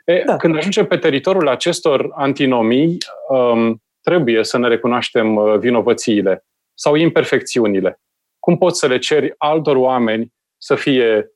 E, 0.05 0.23
da. 0.27 0.37
Când 0.37 0.57
ajungem 0.57 0.87
pe 0.87 0.97
teritoriul 0.97 1.49
acestor 1.49 2.11
antinomii, 2.15 2.99
um, 3.29 3.83
trebuie 4.01 4.45
să 4.45 4.59
ne 4.59 4.69
recunoaștem 4.69 5.37
uh, 5.37 5.59
vinovățiile 5.59 6.45
sau 6.79 6.95
imperfecțiunile. 6.95 8.01
Cum 8.39 8.59
poți 8.59 8.79
să 8.79 8.87
le 8.87 8.99
ceri 8.99 9.35
altor 9.39 9.77
oameni 9.77 10.33
să 10.57 10.75
fie 10.75 11.31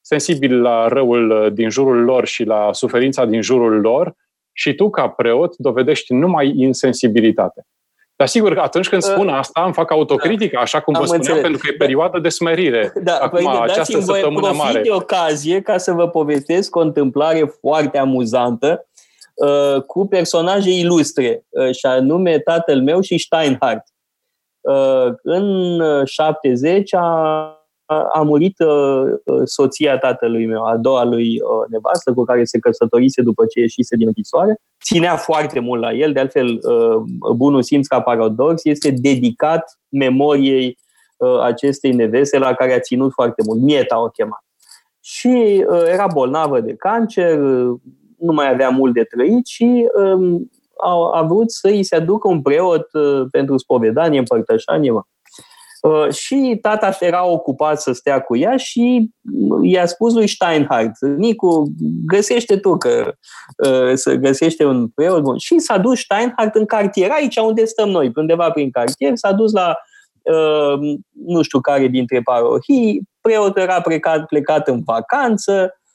sensibili 0.00 0.60
la 0.60 0.88
răul 0.88 1.30
uh, 1.30 1.52
din 1.52 1.70
jurul 1.70 2.04
lor 2.04 2.26
și 2.26 2.44
la 2.44 2.72
suferința 2.72 3.24
din 3.24 3.42
jurul 3.42 3.80
lor 3.80 4.14
și 4.52 4.74
tu, 4.74 4.90
ca 4.90 5.08
preot, 5.08 5.56
dovedești 5.56 6.14
numai 6.14 6.52
insensibilitate. 6.56 7.66
Dar 8.16 8.26
sigur 8.26 8.54
că 8.54 8.60
atunci 8.60 8.88
când 8.88 9.02
spun 9.02 9.28
uh, 9.28 9.34
asta, 9.34 9.62
îmi 9.64 9.72
fac 9.72 9.90
autocritică, 9.90 10.58
așa 10.58 10.80
cum 10.80 10.94
Am 10.94 11.00
vă 11.00 11.06
spuneam, 11.06 11.26
înțeles. 11.26 11.50
pentru 11.50 11.60
că 11.66 11.72
e 11.74 11.86
perioada 11.86 12.18
de 12.18 12.28
smerire. 12.28 12.92
Da, 13.02 13.16
Acum, 13.16 13.44
păi, 13.44 13.58
această 13.62 14.00
săptămână 14.00 14.52
mare. 14.52 14.80
de 14.80 14.90
ocazie 14.90 15.60
ca 15.60 15.78
să 15.78 15.92
vă 15.92 16.08
povestesc 16.08 16.76
o 16.76 16.80
întâmplare 16.80 17.44
foarte 17.60 17.98
amuzantă 17.98 18.88
uh, 19.34 19.82
cu 19.82 20.06
personaje 20.06 20.70
ilustre, 20.70 21.44
uh, 21.48 21.74
și 21.74 21.86
anume 21.86 22.38
tatăl 22.38 22.82
meu 22.82 23.00
și 23.00 23.18
Steinhardt. 23.18 23.86
Uh, 24.66 25.14
în 25.22 25.80
70 26.04 26.92
uh, 26.92 26.98
a, 27.00 27.60
a 28.12 28.22
murit 28.22 28.58
uh, 28.58 29.12
soția 29.44 29.98
tatălui 29.98 30.46
meu, 30.46 30.64
a 30.64 30.76
doua 30.76 31.04
lui 31.04 31.40
nevastă, 31.68 32.12
cu 32.12 32.24
care 32.24 32.44
se 32.44 32.58
căsătorise 32.58 33.22
după 33.22 33.46
ce 33.46 33.60
ieșise 33.60 33.96
din 33.96 34.06
închisoare. 34.06 34.60
Ținea 34.84 35.16
foarte 35.16 35.60
mult 35.60 35.80
la 35.80 35.92
el, 35.92 36.12
de 36.12 36.20
altfel, 36.20 36.60
bunul 37.36 37.62
simț 37.62 37.86
ca 37.86 38.00
paradox 38.00 38.64
este 38.64 38.90
dedicat 38.90 39.78
memoriei 39.88 40.78
acestei 41.42 41.92
neveste 41.92 42.38
la 42.38 42.54
care 42.54 42.72
a 42.72 42.80
ținut 42.80 43.12
foarte 43.12 43.42
mult. 43.46 43.60
Mieta 43.60 44.02
o 44.02 44.08
chema. 44.08 44.44
Și 45.00 45.64
era 45.92 46.06
bolnavă 46.12 46.60
de 46.60 46.74
cancer, 46.74 47.38
nu 48.18 48.32
mai 48.32 48.50
avea 48.50 48.68
mult 48.68 48.94
de 48.94 49.02
trăit 49.02 49.46
și 49.46 49.88
um, 49.94 50.50
a, 50.84 51.10
a 51.12 51.22
vrut 51.22 51.50
să 51.50 51.68
îi 51.68 51.82
se 51.82 51.96
aducă 51.96 52.28
un 52.28 52.42
preot 52.42 52.86
uh, 52.92 53.26
pentru 53.30 53.56
spovedanie, 53.56 54.18
împărtășanie. 54.18 54.90
Mă. 54.90 55.02
Uh, 55.82 56.12
și 56.12 56.58
tata 56.62 56.96
era 57.00 57.26
ocupat 57.26 57.80
să 57.80 57.92
stea 57.92 58.20
cu 58.20 58.36
ea 58.36 58.56
și 58.56 59.10
i-a 59.62 59.86
spus 59.86 60.14
lui 60.14 60.26
Steinhardt, 60.26 61.00
Nicu, 61.16 61.72
găsește 62.06 62.56
tu 62.56 62.76
că 62.76 63.12
uh, 63.56 63.94
să 63.94 64.14
găsește 64.14 64.64
un 64.64 64.88
preot 64.88 65.22
bun. 65.22 65.38
Și 65.38 65.58
s-a 65.58 65.78
dus 65.78 65.98
Steinhardt 65.98 66.54
în 66.54 66.66
cartier, 66.66 67.10
aici 67.10 67.36
unde 67.36 67.64
stăm 67.64 67.88
noi, 67.88 68.10
undeva 68.14 68.50
prin 68.50 68.70
cartier, 68.70 69.12
s-a 69.14 69.32
dus 69.32 69.52
la 69.52 69.76
nu 71.26 71.42
știu 71.42 71.60
care 71.60 71.86
dintre 71.86 72.20
parohii, 72.20 73.02
preotul 73.20 73.62
era 73.62 73.80
plecat, 73.80 74.26
plecat 74.26 74.68
în 74.68 74.82
vacanță, 74.84 75.52
Uh, 75.62 75.85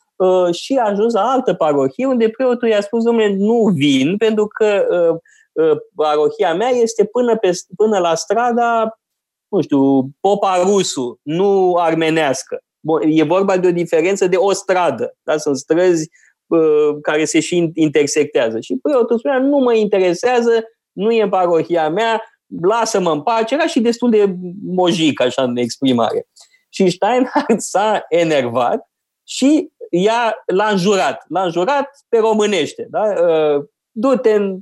și 0.51 0.75
a 0.75 0.89
ajuns 0.89 1.13
la 1.13 1.21
altă 1.21 1.53
parohie 1.53 2.05
unde 2.05 2.29
preotul 2.29 2.67
i-a 2.67 2.81
spus, 2.81 3.03
domnule, 3.03 3.35
nu 3.37 3.71
vin 3.75 4.17
pentru 4.17 4.47
că 4.47 4.85
uh, 4.89 5.17
uh, 5.65 5.77
parohia 5.95 6.53
mea 6.53 6.69
este 6.69 7.05
până, 7.05 7.37
pe, 7.37 7.51
până 7.75 7.99
la 7.99 8.15
strada, 8.15 8.99
nu 9.47 9.61
știu, 9.61 10.09
Popa 10.19 10.61
Rusu, 10.63 11.19
nu 11.21 11.75
armenească. 11.75 12.61
Bun, 12.79 13.01
e 13.05 13.23
vorba 13.23 13.57
de 13.57 13.67
o 13.67 13.71
diferență 13.71 14.27
de 14.27 14.35
o 14.35 14.51
stradă. 14.51 15.15
Da? 15.23 15.37
Sunt 15.37 15.57
străzi 15.57 16.09
uh, 16.47 16.97
care 17.01 17.25
se 17.25 17.39
și 17.39 17.71
intersectează. 17.73 18.59
Și 18.59 18.79
preotul 18.81 19.17
spunea, 19.17 19.39
nu 19.39 19.57
mă 19.57 19.73
interesează, 19.73 20.63
nu 20.91 21.13
e 21.13 21.27
parohia 21.29 21.89
mea, 21.89 22.21
lasă-mă 22.61 23.11
în 23.11 23.21
pace. 23.21 23.53
Era 23.53 23.67
și 23.67 23.79
destul 23.79 24.09
de 24.09 24.35
mojic, 24.65 25.21
așa, 25.21 25.43
în 25.43 25.57
exprimare. 25.57 26.27
Și 26.69 26.89
Steinhardt 26.89 27.61
s-a 27.61 28.05
enervat 28.09 28.89
și 29.23 29.71
ea 29.91 30.43
l-a 30.45 30.67
înjurat. 30.67 31.25
L-a 31.27 31.43
înjurat 31.43 31.89
pe 32.09 32.17
românește. 32.17 32.87
Da? 32.89 33.01
Uh, 33.01 33.63
du-te 33.91 34.33
în... 34.33 34.59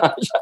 Așa. 0.00 0.38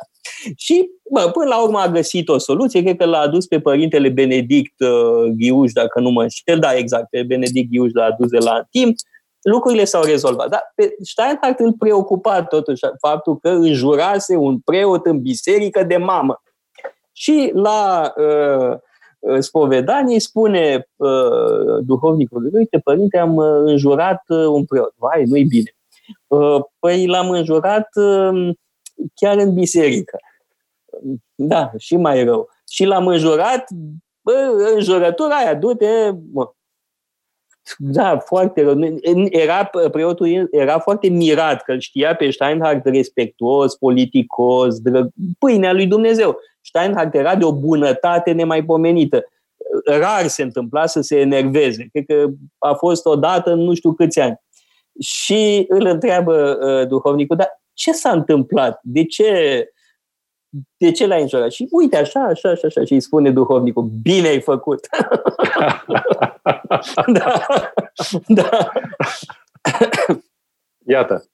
Și 0.56 0.90
bă, 1.10 1.30
până 1.32 1.48
la 1.48 1.62
urmă 1.62 1.78
a 1.78 1.88
găsit 1.88 2.28
o 2.28 2.38
soluție, 2.38 2.82
cred 2.82 2.96
că 2.96 3.04
l-a 3.04 3.18
adus 3.18 3.46
pe 3.46 3.60
părintele 3.60 4.08
Benedict 4.08 4.80
uh, 4.80 5.32
Ghiuș, 5.36 5.72
dacă 5.72 6.00
nu 6.00 6.10
mă 6.10 6.22
înșel, 6.22 6.58
da, 6.58 6.74
exact, 6.74 7.08
pe 7.10 7.22
Benedict 7.22 7.70
Ghiuș 7.70 7.90
l-a 7.92 8.04
adus 8.04 8.28
de 8.28 8.38
la 8.38 8.66
timp, 8.70 8.96
lucrurile 9.42 9.84
s-au 9.84 10.02
rezolvat. 10.02 10.48
Dar 10.48 10.72
pe 10.74 10.94
Steinhardt 11.00 11.60
îl 11.60 11.72
preocupa 11.72 12.42
totuși 12.42 12.80
faptul 13.00 13.38
că 13.38 13.48
înjurase 13.48 14.36
un 14.36 14.58
preot 14.58 15.06
în 15.06 15.20
biserică 15.20 15.82
de 15.82 15.96
mamă. 15.96 16.42
Și 17.12 17.50
la 17.54 18.12
uh, 18.16 18.78
spovedanie 19.38 20.18
spune 20.18 20.88
uh, 20.96 21.84
duhovnicul, 21.84 22.50
uite, 22.52 22.78
părinte, 22.78 23.18
am 23.18 23.36
uh, 23.36 23.62
înjurat 23.64 24.22
uh, 24.28 24.46
un 24.46 24.64
preot. 24.64 24.94
Vai, 24.96 25.24
nu-i 25.24 25.44
bine. 25.44 25.76
Uh, 26.26 26.60
păi 26.78 27.06
l-am 27.06 27.30
înjurat 27.30 27.88
uh, 27.94 28.54
chiar 29.14 29.36
în 29.36 29.54
biserică. 29.54 30.18
Da, 31.34 31.70
și 31.78 31.96
mai 31.96 32.24
rău. 32.24 32.48
Și 32.70 32.84
l-am 32.84 33.06
înjurat, 33.06 33.64
bă, 34.20 34.32
înjurătura 34.74 35.36
aia, 35.36 35.54
du-te, 35.54 36.10
mă. 36.32 36.50
Da, 37.78 38.18
foarte 38.18 38.62
rău. 38.62 38.78
Era, 39.30 39.70
preotul 39.90 40.48
era 40.50 40.78
foarte 40.78 41.08
mirat 41.08 41.62
că 41.62 41.72
îl 41.72 41.80
știa 41.80 42.14
pe 42.14 42.30
Steinhardt 42.30 42.86
respectuos, 42.86 43.76
politicos, 43.76 44.78
drăg, 44.78 45.08
pâinea 45.38 45.72
lui 45.72 45.86
Dumnezeu. 45.86 46.38
Steinhardt 46.60 47.14
era 47.14 47.36
de 47.36 47.44
o 47.44 47.52
bunătate 47.52 48.32
nemaipomenită. 48.32 49.24
Rar 49.84 50.26
se 50.26 50.42
întâmpla 50.42 50.86
să 50.86 51.00
se 51.00 51.20
enerveze. 51.20 51.88
Cred 51.92 52.04
că 52.06 52.26
a 52.58 52.72
fost 52.72 53.06
odată 53.06 53.50
în 53.52 53.60
nu 53.60 53.74
știu 53.74 53.92
câți 53.92 54.20
ani. 54.20 54.40
Și 55.00 55.64
îl 55.68 55.86
întreabă 55.86 56.58
uh, 56.60 56.88
duhovnicul, 56.88 57.36
dar 57.36 57.62
ce 57.72 57.92
s-a 57.92 58.10
întâmplat? 58.10 58.80
De 58.82 59.04
ce, 59.04 59.64
de 60.76 60.90
ce 60.90 61.06
l-ai 61.06 61.20
înjurat? 61.20 61.52
Și 61.52 61.66
uite, 61.70 61.96
așa, 61.96 62.20
așa, 62.20 62.48
așa, 62.48 62.66
așa. 62.66 62.84
Și 62.84 62.92
îi 62.92 63.00
spune 63.00 63.30
duhovnicul, 63.30 63.90
bine 64.02 64.28
ai 64.28 64.40
făcut. 64.40 64.86
da. 67.18 67.44
da. 68.26 68.70
Iată. 70.86 71.24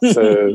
Să... 0.00 0.48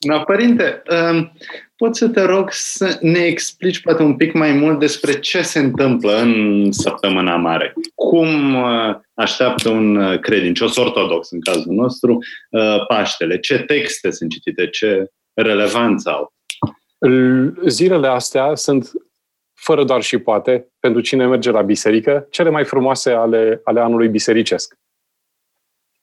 Da, 0.00 0.20
părinte, 0.20 0.82
um, 1.10 1.32
pot 1.76 1.96
să 1.96 2.08
te 2.08 2.22
rog 2.22 2.48
să 2.50 2.98
ne 3.00 3.18
explici 3.18 3.80
poate 3.80 4.02
un 4.02 4.16
pic 4.16 4.32
mai 4.32 4.52
mult 4.52 4.78
despre 4.78 5.18
ce 5.18 5.42
se 5.42 5.58
întâmplă 5.58 6.16
în 6.16 6.72
săptămâna 6.72 7.36
mare. 7.36 7.72
Cum 7.94 8.54
uh, 8.54 8.96
așteaptă 9.14 9.68
un 9.68 9.96
uh, 9.96 10.20
credincios 10.20 10.76
ortodox, 10.76 11.30
în 11.30 11.40
cazul 11.40 11.74
nostru, 11.74 12.18
uh, 12.50 12.86
Paștele? 12.86 13.38
Ce 13.38 13.58
texte 13.58 14.10
sunt 14.10 14.30
citite? 14.30 14.68
Ce 14.68 15.10
relevanță 15.34 16.10
au? 16.10 16.32
Zilele 17.66 18.06
astea 18.06 18.54
sunt, 18.54 18.90
fără 19.54 19.84
doar 19.84 20.02
și 20.02 20.18
poate, 20.18 20.68
pentru 20.80 21.00
cine 21.00 21.26
merge 21.26 21.50
la 21.50 21.62
biserică, 21.62 22.26
cele 22.30 22.50
mai 22.50 22.64
frumoase 22.64 23.10
ale, 23.10 23.60
ale 23.64 23.80
anului 23.80 24.08
bisericesc. 24.08 24.74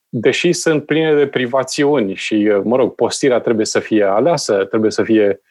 Deși 0.09 0.53
sunt 0.53 0.85
pline 0.85 1.15
de 1.15 1.27
privațiuni 1.27 2.13
și, 2.13 2.59
mă 2.63 2.76
rog, 2.76 2.95
postirea 2.95 3.39
trebuie 3.39 3.65
să 3.65 3.80
fie 3.80 4.03
aleasă, 4.03 4.65
trebuie 4.65 4.91
să 4.91 5.03
fie 5.03 5.41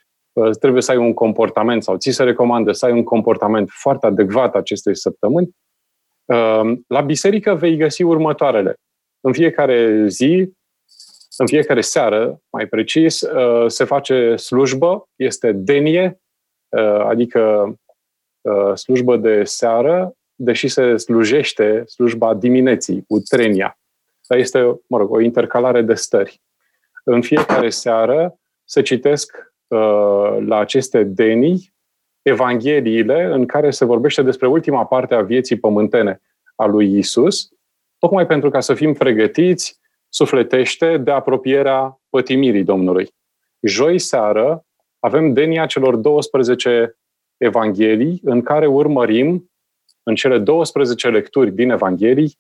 trebuie 0.60 0.82
să 0.82 0.90
ai 0.90 0.96
un 0.96 1.14
comportament 1.14 1.82
sau 1.82 1.96
ți 1.96 2.10
se 2.10 2.22
recomandă 2.22 2.72
să 2.72 2.86
ai 2.86 2.92
un 2.92 3.02
comportament 3.02 3.70
foarte 3.70 4.06
adecvat 4.06 4.54
acestei 4.54 4.96
săptămâni, 4.96 5.54
Ehm, 6.26 6.84
la 6.88 7.00
biserică 7.00 7.54
vei 7.54 7.76
găsi 7.76 8.02
următoarele. 8.02 8.74
În 9.20 9.32
fiecare 9.32 10.06
zi, 10.06 10.52
în 11.36 11.46
fiecare 11.46 11.80
seară, 11.80 12.40
mai 12.50 12.66
precis, 12.66 13.22
eh, 13.22 13.64
se 13.66 13.84
face 13.84 14.36
slujbă, 14.36 15.08
este 15.16 15.52
denie, 15.52 16.20
eh, 16.68 17.04
adică 17.06 17.74
eh, 18.40 18.74
slujbă 18.74 19.16
de 19.16 19.44
seară, 19.44 20.12
deși 20.34 20.68
se 20.68 20.96
slujește 20.96 21.82
slujba 21.86 22.34
dimineții, 22.34 23.04
utrenia. 23.08 23.78
Dar 24.28 24.38
este, 24.38 24.80
mă 24.86 24.98
rog, 24.98 25.10
o 25.10 25.20
intercalare 25.20 25.82
de 25.82 25.94
stări. 25.94 26.40
În 27.04 27.22
fiecare 27.22 27.70
seară 27.70 28.38
se 28.64 28.82
citesc 28.82 29.52
la 30.46 30.58
aceste 30.58 31.04
denii 31.04 31.74
Evangheliile 32.22 33.24
în 33.24 33.46
care 33.46 33.70
se 33.70 33.84
vorbește 33.84 34.22
despre 34.22 34.46
ultima 34.46 34.86
parte 34.86 35.14
a 35.14 35.22
vieții 35.22 35.58
pământene 35.58 36.20
a 36.56 36.66
lui 36.66 36.98
Isus, 36.98 37.48
tocmai 37.98 38.26
pentru 38.26 38.50
ca 38.50 38.60
să 38.60 38.74
fim 38.74 38.92
pregătiți 38.92 39.80
sufletește 40.14 40.96
de 40.96 41.10
apropierea 41.10 42.00
pătimirii 42.08 42.64
Domnului. 42.64 43.08
Joi 43.60 43.98
seară 43.98 44.64
avem 44.98 45.32
denia 45.32 45.66
celor 45.66 45.96
12 45.96 46.98
Evanghelii 47.36 48.20
în 48.24 48.42
care 48.42 48.66
urmărim 48.66 49.50
în 50.02 50.14
cele 50.14 50.38
12 50.38 51.08
lecturi 51.08 51.50
din 51.50 51.70
Evanghelii 51.70 52.38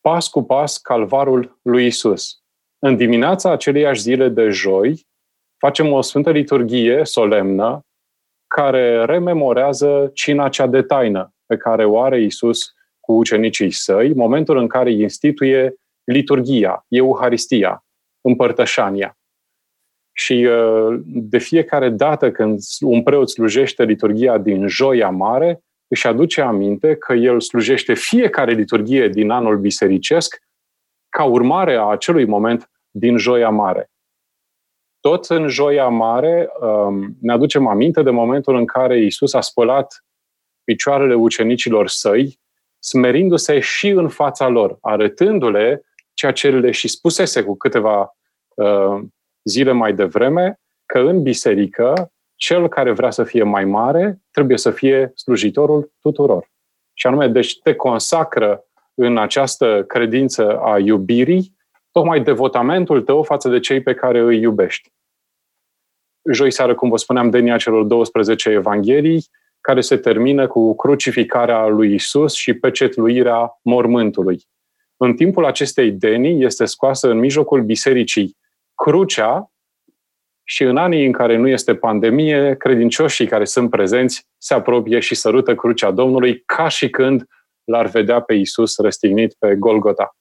pas 0.00 0.28
cu 0.28 0.42
pas 0.42 0.78
calvarul 0.78 1.58
lui 1.62 1.86
Isus. 1.86 2.42
În 2.78 2.96
dimineața 2.96 3.52
aceleiași 3.52 4.00
zile 4.00 4.28
de 4.28 4.48
joi 4.48 5.06
facem 5.56 5.92
o 5.92 6.00
sfântă 6.00 6.30
liturghie 6.30 7.04
solemnă 7.04 7.86
care 8.46 9.04
rememorează 9.04 10.10
cina 10.14 10.48
cea 10.48 10.66
de 10.66 10.82
taină 10.82 11.34
pe 11.46 11.56
care 11.56 11.84
o 11.84 12.00
are 12.00 12.22
Isus 12.22 12.72
cu 13.00 13.12
ucenicii 13.12 13.70
săi, 13.70 14.14
momentul 14.14 14.56
în 14.56 14.66
care 14.66 14.92
instituie 14.92 15.74
liturgia, 16.12 16.84
euharistia, 16.88 17.84
împărtășania. 18.20 19.18
Și 20.12 20.44
uh, 20.44 21.00
de 21.04 21.38
fiecare 21.38 21.88
dată 21.88 22.30
când 22.30 22.58
un 22.80 23.02
preot 23.02 23.30
slujește 23.30 23.84
liturgia 23.84 24.38
din 24.38 24.66
Joia 24.66 25.10
Mare, 25.10 25.62
își 25.88 26.06
aduce 26.06 26.40
aminte 26.40 26.96
că 26.96 27.12
el 27.12 27.40
slujește 27.40 27.94
fiecare 27.94 28.52
liturgie 28.52 29.08
din 29.08 29.30
anul 29.30 29.58
bisericesc 29.58 30.38
ca 31.08 31.24
urmare 31.24 31.74
a 31.74 31.84
acelui 31.84 32.26
moment 32.26 32.70
din 32.90 33.16
Joia 33.16 33.48
Mare. 33.48 33.90
Tot 35.00 35.24
în 35.24 35.48
Joia 35.48 35.88
Mare 35.88 36.48
um, 36.60 37.16
ne 37.20 37.32
aducem 37.32 37.66
aminte 37.66 38.02
de 38.02 38.10
momentul 38.10 38.56
în 38.56 38.64
care 38.64 38.98
Isus 38.98 39.34
a 39.34 39.40
spălat 39.40 40.04
picioarele 40.64 41.14
ucenicilor 41.14 41.88
săi, 41.88 42.40
smerindu-se 42.78 43.58
și 43.58 43.88
în 43.88 44.08
fața 44.08 44.48
lor, 44.48 44.78
arătându-le 44.80 45.82
ceea 46.18 46.32
ce 46.32 46.50
le 46.50 46.70
și 46.70 46.88
spusese 46.88 47.42
cu 47.42 47.56
câteva 47.56 48.16
uh, 48.54 49.02
zile 49.42 49.72
mai 49.72 49.94
devreme, 49.94 50.60
că 50.86 50.98
în 50.98 51.22
biserică 51.22 52.12
cel 52.34 52.68
care 52.68 52.92
vrea 52.92 53.10
să 53.10 53.24
fie 53.24 53.42
mai 53.42 53.64
mare 53.64 54.20
trebuie 54.30 54.58
să 54.58 54.70
fie 54.70 55.12
slujitorul 55.14 55.92
tuturor. 56.00 56.50
Și 56.94 57.06
anume, 57.06 57.28
deci 57.28 57.60
te 57.60 57.74
consacră 57.74 58.64
în 58.94 59.18
această 59.18 59.84
credință 59.88 60.58
a 60.58 60.78
iubirii 60.78 61.56
tocmai 61.90 62.22
devotamentul 62.22 63.02
tău 63.02 63.22
față 63.22 63.48
de 63.48 63.60
cei 63.60 63.82
pe 63.82 63.94
care 63.94 64.20
îi 64.20 64.40
iubești. 64.40 64.92
Joi 66.32 66.52
seară, 66.52 66.74
cum 66.74 66.88
vă 66.88 66.96
spuneam, 66.96 67.30
denia 67.30 67.56
celor 67.56 67.84
12 67.84 68.48
evanghelii, 68.48 69.24
care 69.60 69.80
se 69.80 69.96
termină 69.96 70.46
cu 70.46 70.76
crucificarea 70.76 71.66
lui 71.66 71.94
Isus 71.94 72.34
și 72.34 72.54
pecetluirea 72.54 73.58
mormântului. 73.62 74.46
În 75.00 75.14
timpul 75.14 75.44
acestei 75.44 75.90
denii 75.90 76.44
este 76.44 76.64
scoasă 76.64 77.10
în 77.10 77.18
mijlocul 77.18 77.62
bisericii 77.62 78.36
crucea 78.74 79.52
și 80.44 80.62
în 80.62 80.76
anii 80.76 81.06
în 81.06 81.12
care 81.12 81.36
nu 81.36 81.48
este 81.48 81.74
pandemie, 81.74 82.56
credincioșii 82.56 83.26
care 83.26 83.44
sunt 83.44 83.70
prezenți 83.70 84.26
se 84.38 84.54
apropie 84.54 85.00
și 85.00 85.14
sărută 85.14 85.54
crucea 85.54 85.90
Domnului 85.90 86.42
ca 86.46 86.68
și 86.68 86.90
când 86.90 87.26
l-ar 87.64 87.86
vedea 87.86 88.20
pe 88.20 88.34
Isus 88.34 88.78
răstignit 88.78 89.34
pe 89.38 89.56
Golgota 89.56 90.12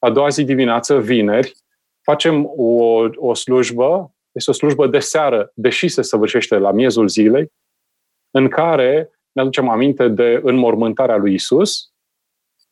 a 0.00 0.10
doua 0.10 0.28
zi 0.28 0.44
dimineață, 0.44 1.00
vineri, 1.00 1.56
facem 2.02 2.44
o, 2.56 3.08
o 3.14 3.34
slujbă, 3.34 4.14
este 4.32 4.50
o 4.50 4.54
slujbă 4.54 4.86
de 4.86 4.98
seară, 4.98 5.52
deși 5.54 5.88
se 5.88 6.02
săvârșește 6.02 6.58
la 6.58 6.72
miezul 6.72 7.08
zilei, 7.08 7.52
în 8.30 8.48
care 8.48 9.10
ne 9.32 9.42
aducem 9.42 9.68
aminte 9.68 10.08
de 10.08 10.40
înmormântarea 10.42 11.16
lui 11.16 11.34
Isus. 11.34 11.89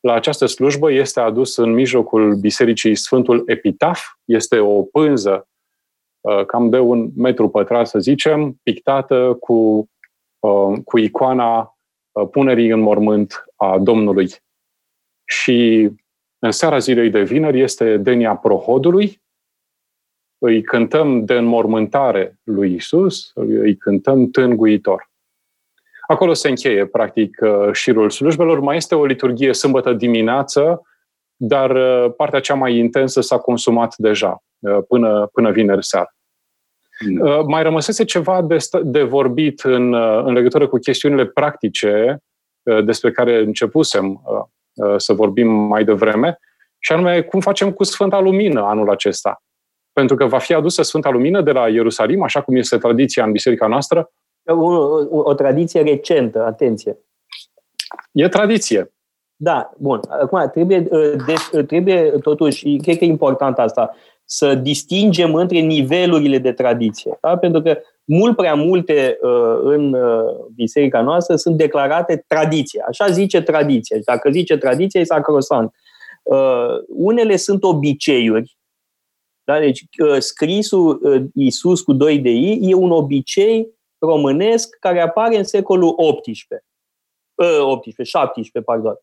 La 0.09 0.15
această 0.15 0.47
slujbă 0.47 0.93
este 0.93 1.21
adus 1.21 1.57
în 1.57 1.73
mijlocul 1.73 2.35
bisericii 2.35 2.95
Sfântul 2.95 3.43
Epitaf, 3.47 4.01
este 4.25 4.59
o 4.59 4.83
pânză 4.83 5.49
uh, 6.21 6.45
cam 6.47 6.71
de 6.71 6.79
un 6.79 7.11
metru 7.17 7.49
pătrat, 7.49 7.87
să 7.87 7.99
zicem, 7.99 8.61
pictată 8.63 9.37
cu, 9.41 9.89
uh, 10.39 10.79
cu 10.85 10.99
icoana 10.99 11.79
uh, 12.13 12.29
punerii 12.31 12.69
în 12.69 12.81
mormânt 12.81 13.45
a 13.57 13.79
Domnului. 13.79 14.29
Și 15.25 15.91
în 16.39 16.51
seara 16.51 16.79
zilei 16.79 17.11
de 17.11 17.23
vineri 17.23 17.61
este 17.61 17.97
Denia 17.97 18.37
Prohodului. 18.37 19.23
Îi 20.39 20.63
cântăm 20.63 21.25
de 21.25 21.35
înmormântare 21.35 22.39
lui 22.43 22.75
Isus, 22.75 23.31
îi 23.35 23.77
cântăm 23.77 24.31
tânguitor. 24.31 25.08
Acolo 26.09 26.33
se 26.33 26.49
încheie, 26.49 26.87
practic, 26.87 27.39
uh, 27.41 27.73
șirul 27.73 28.11
slujbelor. 28.11 28.61
Mai 28.61 28.77
este 28.77 28.95
o 28.95 29.05
liturghie 29.05 29.53
sâmbătă 29.53 29.93
dimineață, 29.93 30.83
dar 31.37 31.71
uh, 31.71 32.13
partea 32.17 32.41
cea 32.41 32.55
mai 32.55 32.77
intensă 32.77 33.21
s-a 33.21 33.39
consumat 33.39 33.95
deja, 33.97 34.43
uh, 34.59 34.79
până, 34.89 35.29
până 35.33 35.51
vineri 35.51 35.87
seara. 35.87 36.13
Uh, 37.21 37.45
mai 37.47 37.63
rămăsese 37.63 38.05
ceva 38.05 38.43
de, 38.43 38.57
de 38.83 39.03
vorbit 39.03 39.61
în, 39.61 39.93
uh, 39.93 40.23
în 40.25 40.33
legătură 40.33 40.69
cu 40.69 40.79
chestiunile 40.79 41.27
practice 41.27 42.19
uh, 42.63 42.85
despre 42.85 43.11
care 43.11 43.39
începusem 43.39 44.23
să 44.97 45.13
vorbim 45.13 45.49
mai 45.49 45.85
devreme, 45.85 46.39
și 46.79 46.93
anume 46.93 47.23
cum 47.23 47.41
facem 47.41 47.73
cu 47.73 47.85
Sfânta 47.85 48.21
Lumină 48.21 48.63
anul 48.63 48.91
acesta. 48.91 49.43
Pentru 49.93 50.17
că 50.17 50.27
va 50.27 50.39
fi 50.39 50.55
adusă 50.55 50.83
Sfânta 50.83 51.11
Lumină 51.11 51.41
de 51.41 51.53
la 51.53 51.69
Ierusalim, 51.69 52.23
așa 52.23 52.41
cum 52.41 52.57
este 52.57 52.79
tradiția 52.79 53.25
în 53.25 53.33
biserica 53.33 53.67
noastră. 53.67 54.11
O, 54.49 54.67
o, 54.67 55.07
o 55.11 55.35
tradiție 55.35 55.83
recentă, 55.83 56.45
atenție. 56.45 56.99
E 58.13 58.29
tradiție. 58.29 58.93
Da, 59.37 59.73
bun. 59.77 60.01
Acum, 60.09 60.49
trebuie, 60.53 60.81
de, 61.27 61.63
trebuie 61.63 62.11
totuși, 62.11 62.77
cred 62.77 62.99
că 62.99 63.05
e 63.05 63.09
important 63.09 63.59
asta, 63.59 63.95
să 64.25 64.55
distingem 64.55 65.35
între 65.35 65.59
nivelurile 65.59 66.39
de 66.39 66.53
tradiție. 66.53 67.19
Da? 67.21 67.37
Pentru 67.37 67.63
că 67.63 67.79
mult 68.05 68.37
prea 68.37 68.55
multe 68.55 69.19
uh, 69.23 69.59
în 69.63 69.93
uh, 69.93 70.47
biserica 70.55 71.01
noastră 71.01 71.37
sunt 71.37 71.57
declarate 71.57 72.25
tradiție. 72.27 72.85
Așa 72.89 73.09
zice 73.09 73.43
tradiție. 73.43 74.01
Dacă 74.05 74.31
zice 74.31 74.57
tradiție, 74.57 75.01
e 75.01 75.05
sacrosant. 75.05 75.75
Uh, 76.23 76.75
unele 76.89 77.37
sunt 77.37 77.63
obiceiuri. 77.63 78.57
Da? 79.45 79.59
Deci, 79.59 79.85
uh, 80.05 80.19
scrisul 80.19 81.01
uh, 81.03 81.25
Isus 81.35 81.81
cu 81.81 81.93
doi 81.93 82.19
de 82.19 82.31
I 82.31 82.71
e 82.71 82.75
un 82.75 82.91
obicei 82.91 83.78
românesc 83.99 84.77
care 84.81 85.01
apare 85.01 85.37
în 85.37 85.45
secolul 85.45 85.95
XVIII. 86.21 86.65
Uh, 87.35 87.61
18, 87.61 88.17
17, 88.17 88.61
pardon. 88.61 89.01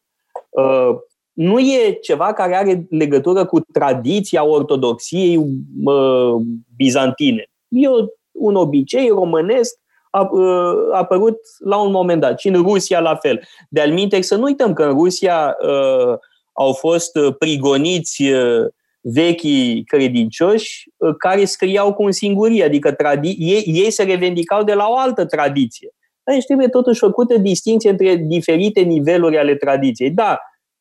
Uh, 0.50 0.96
nu 1.32 1.60
e 1.60 1.92
ceva 1.92 2.34
care 2.34 2.56
are 2.56 2.88
legătură 2.90 3.46
cu 3.46 3.60
tradiția 3.60 4.44
ortodoxiei 4.44 5.38
uh, 5.84 6.36
bizantine. 6.76 7.50
E 7.68 7.88
un 8.32 8.56
obicei 8.56 9.08
românesc 9.08 9.76
a, 10.12 10.30
uh, 10.32 10.94
a 10.94 10.98
apărut 10.98 11.38
la 11.60 11.78
un 11.78 11.92
moment 11.92 12.22
dat 12.22 12.40
și 12.40 12.48
în 12.48 12.64
Rusia 12.64 13.00
la 13.00 13.16
fel. 13.16 13.42
De 13.70 13.82
al 13.82 14.22
să 14.22 14.36
nu 14.36 14.44
uităm 14.44 14.74
că 14.74 14.84
în 14.84 14.94
Rusia 14.94 15.58
uh, 15.62 16.18
au 16.54 16.74
fost 16.74 17.16
uh, 17.16 17.36
prigoniți 17.38 18.24
uh, 18.24 18.66
vechii 19.14 19.84
credincioși 19.84 20.90
uh, 20.98 21.16
care 21.18 21.46
scriau 21.46 21.94
cu 21.94 22.04
un 22.04 22.12
singurie, 22.12 22.64
adică 22.64 22.92
tradi- 22.92 23.36
ei, 23.38 23.64
ei 23.66 23.92
se 23.92 24.04
revendicau 24.04 24.64
de 24.64 24.74
la 24.74 24.88
o 24.88 24.98
altă 24.98 25.26
tradiție. 25.26 25.90
Deci 26.24 26.46
trebuie 26.46 26.68
totuși 26.68 27.00
făcută 27.00 27.38
distinție 27.38 27.90
între 27.90 28.16
diferite 28.16 28.82
niveluri 28.82 29.38
ale 29.38 29.56
tradiției. 29.56 30.12
Da, 30.12 30.40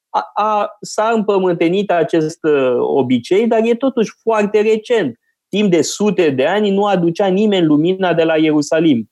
a, 0.08 0.30
a, 0.34 0.76
s-a 0.80 1.10
împământenit 1.10 1.90
acest 1.90 2.44
uh, 2.44 2.76
obicei, 2.78 3.46
dar 3.46 3.60
e 3.64 3.74
totuși 3.74 4.12
foarte 4.22 4.60
recent. 4.60 5.18
Timp 5.48 5.70
de 5.70 5.82
sute 5.82 6.30
de 6.30 6.46
ani 6.46 6.70
nu 6.70 6.84
aducea 6.84 7.26
nimeni 7.26 7.66
lumina 7.66 8.14
de 8.14 8.22
la 8.22 8.36
Ierusalim. 8.36 9.10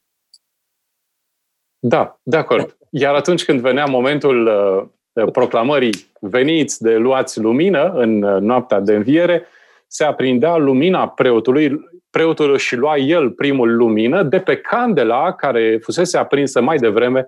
Da, 1.78 2.20
de 2.22 2.36
acord. 2.36 2.76
Iar 2.90 3.14
atunci 3.14 3.44
când 3.44 3.60
venea 3.60 3.84
momentul 3.84 4.46
uh, 4.46 4.88
proclamării 5.32 6.10
veniți 6.20 6.82
de 6.82 6.96
luați 6.96 7.40
lumină 7.40 7.92
în 7.94 8.22
uh, 8.22 8.40
noaptea 8.40 8.80
de 8.80 8.94
înviere, 8.94 9.46
se 9.86 10.04
aprindea 10.04 10.56
lumina 10.56 11.08
preotului, 11.08 11.80
preotul 12.10 12.56
și 12.56 12.76
lua 12.76 12.96
el 12.96 13.30
primul 13.30 13.76
lumină 13.76 14.22
de 14.22 14.40
pe 14.40 14.56
candela 14.56 15.32
care 15.32 15.78
fusese 15.82 16.18
aprinsă 16.18 16.60
mai 16.60 16.76
devreme 16.76 17.26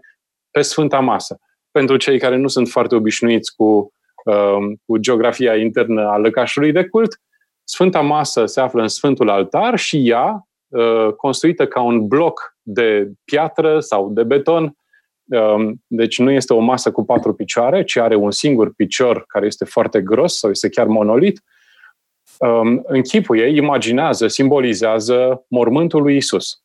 pe 0.50 0.62
Sfânta 0.62 1.00
Masă. 1.00 1.38
Pentru 1.70 1.96
cei 1.96 2.18
care 2.18 2.36
nu 2.36 2.48
sunt 2.48 2.68
foarte 2.68 2.94
obișnuiți 2.94 3.54
cu, 3.56 3.92
uh, 4.24 4.56
cu 4.86 4.96
geografia 4.96 5.56
internă 5.56 6.08
a 6.08 6.16
lăcașului 6.16 6.72
de 6.72 6.84
cult, 6.84 7.20
Sfânta 7.64 8.00
Masă 8.00 8.46
se 8.46 8.60
află 8.60 8.82
în 8.82 8.88
Sfântul 8.88 9.30
Altar 9.30 9.78
și 9.78 10.08
ea, 10.08 10.46
uh, 10.68 11.12
construită 11.16 11.66
ca 11.66 11.80
un 11.80 12.06
bloc 12.06 12.56
de 12.62 13.10
piatră 13.24 13.80
sau 13.80 14.10
de 14.10 14.22
beton, 14.22 14.64
uh, 14.64 14.72
deci 15.86 16.18
nu 16.18 16.30
este 16.30 16.52
o 16.52 16.58
masă 16.58 16.92
cu 16.92 17.04
patru 17.04 17.34
picioare, 17.34 17.84
ci 17.84 17.96
are 17.96 18.14
un 18.14 18.30
singur 18.30 18.74
picior 18.74 19.24
care 19.26 19.46
este 19.46 19.64
foarte 19.64 20.00
gros 20.00 20.38
sau 20.38 20.50
este 20.50 20.68
chiar 20.68 20.86
monolit, 20.86 21.42
închipuie, 22.82 23.56
imaginează, 23.56 24.28
simbolizează 24.28 25.44
mormântul 25.48 26.02
lui 26.02 26.16
Isus 26.16 26.64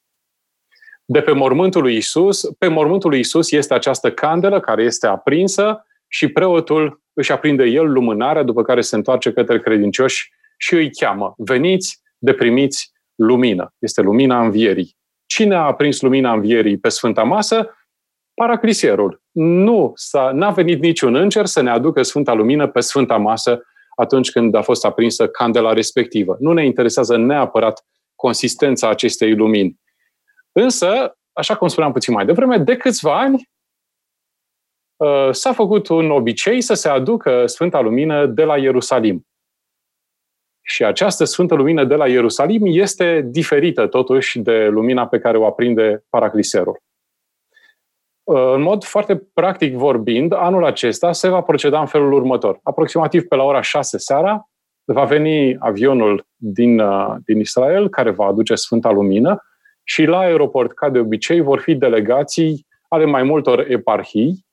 de 1.11 1.21
pe 1.21 1.31
mormântul 1.31 1.81
lui 1.81 1.95
Isus. 1.95 2.49
Pe 2.57 2.67
mormântul 2.67 3.09
lui 3.09 3.19
Isus 3.19 3.51
este 3.51 3.73
această 3.73 4.11
candelă 4.11 4.59
care 4.59 4.83
este 4.83 5.07
aprinsă 5.07 5.85
și 6.07 6.27
preotul 6.27 7.01
își 7.13 7.31
aprinde 7.31 7.63
el 7.63 7.91
lumânarea, 7.91 8.43
după 8.43 8.61
care 8.61 8.81
se 8.81 8.95
întoarce 8.95 9.31
către 9.31 9.59
credincioși 9.59 10.31
și 10.57 10.73
îi 10.73 10.91
cheamă. 10.91 11.33
Veniți, 11.37 12.01
deprimiți 12.17 12.91
lumină. 13.15 13.73
Este 13.79 14.01
lumina 14.01 14.43
învierii. 14.43 14.97
Cine 15.25 15.55
a 15.55 15.61
aprins 15.61 16.01
lumina 16.01 16.33
învierii 16.33 16.77
pe 16.77 16.89
Sfânta 16.89 17.23
Masă? 17.23 17.69
Paraclisierul. 18.39 19.21
Nu 19.31 19.91
s-a, 19.95 20.31
n-a 20.31 20.51
venit 20.51 20.81
niciun 20.81 21.15
înger 21.15 21.45
să 21.45 21.61
ne 21.61 21.69
aducă 21.69 22.03
Sfânta 22.03 22.33
Lumină 22.33 22.67
pe 22.67 22.79
Sfânta 22.79 23.17
Masă 23.17 23.61
atunci 23.95 24.31
când 24.31 24.55
a 24.55 24.61
fost 24.61 24.85
aprinsă 24.85 25.27
candela 25.27 25.73
respectivă. 25.73 26.37
Nu 26.39 26.53
ne 26.53 26.65
interesează 26.65 27.17
neapărat 27.17 27.85
consistența 28.15 28.89
acestei 28.89 29.35
lumini. 29.35 29.79
Însă, 30.51 31.17
așa 31.33 31.55
cum 31.55 31.67
spuneam 31.67 31.91
puțin 31.91 32.13
mai 32.13 32.25
devreme, 32.25 32.57
de 32.57 32.77
câțiva 32.77 33.19
ani 33.19 33.49
uh, 34.95 35.29
s-a 35.31 35.53
făcut 35.53 35.87
un 35.87 36.11
obicei 36.11 36.61
să 36.61 36.73
se 36.73 36.89
aducă 36.89 37.45
Sfânta 37.45 37.79
Lumină 37.79 38.25
de 38.25 38.43
la 38.43 38.57
Ierusalim. 38.57 39.27
Și 40.61 40.83
această 40.83 41.23
Sfântă 41.23 41.55
Lumină 41.55 41.83
de 41.83 41.95
la 41.95 42.07
Ierusalim 42.07 42.61
este 42.65 43.21
diferită 43.25 43.87
totuși 43.87 44.39
de 44.39 44.67
lumina 44.67 45.07
pe 45.07 45.19
care 45.19 45.37
o 45.37 45.45
aprinde 45.45 46.05
Paracliserul. 46.09 46.87
Uh, 48.29 48.53
în 48.53 48.61
mod 48.61 48.83
foarte 48.83 49.15
practic 49.33 49.75
vorbind, 49.75 50.33
anul 50.33 50.65
acesta 50.65 51.11
se 51.11 51.29
va 51.29 51.41
proceda 51.41 51.79
în 51.79 51.85
felul 51.85 52.13
următor. 52.13 52.59
Aproximativ 52.63 53.23
pe 53.23 53.35
la 53.35 53.43
ora 53.43 53.61
6 53.61 53.97
seara 53.97 54.49
va 54.85 55.03
veni 55.03 55.55
avionul 55.59 56.27
din, 56.35 56.79
uh, 56.79 57.15
din 57.25 57.39
Israel 57.39 57.89
care 57.89 58.09
va 58.09 58.25
aduce 58.25 58.55
Sfânta 58.55 58.91
Lumină 58.91 59.43
și 59.83 60.03
la 60.03 60.17
aeroport, 60.17 60.73
ca 60.73 60.89
de 60.89 60.99
obicei, 60.99 61.41
vor 61.41 61.59
fi 61.59 61.75
delegații 61.75 62.67
ale 62.87 63.05
mai 63.05 63.23
multor 63.23 63.65
eparhii. 63.69 64.45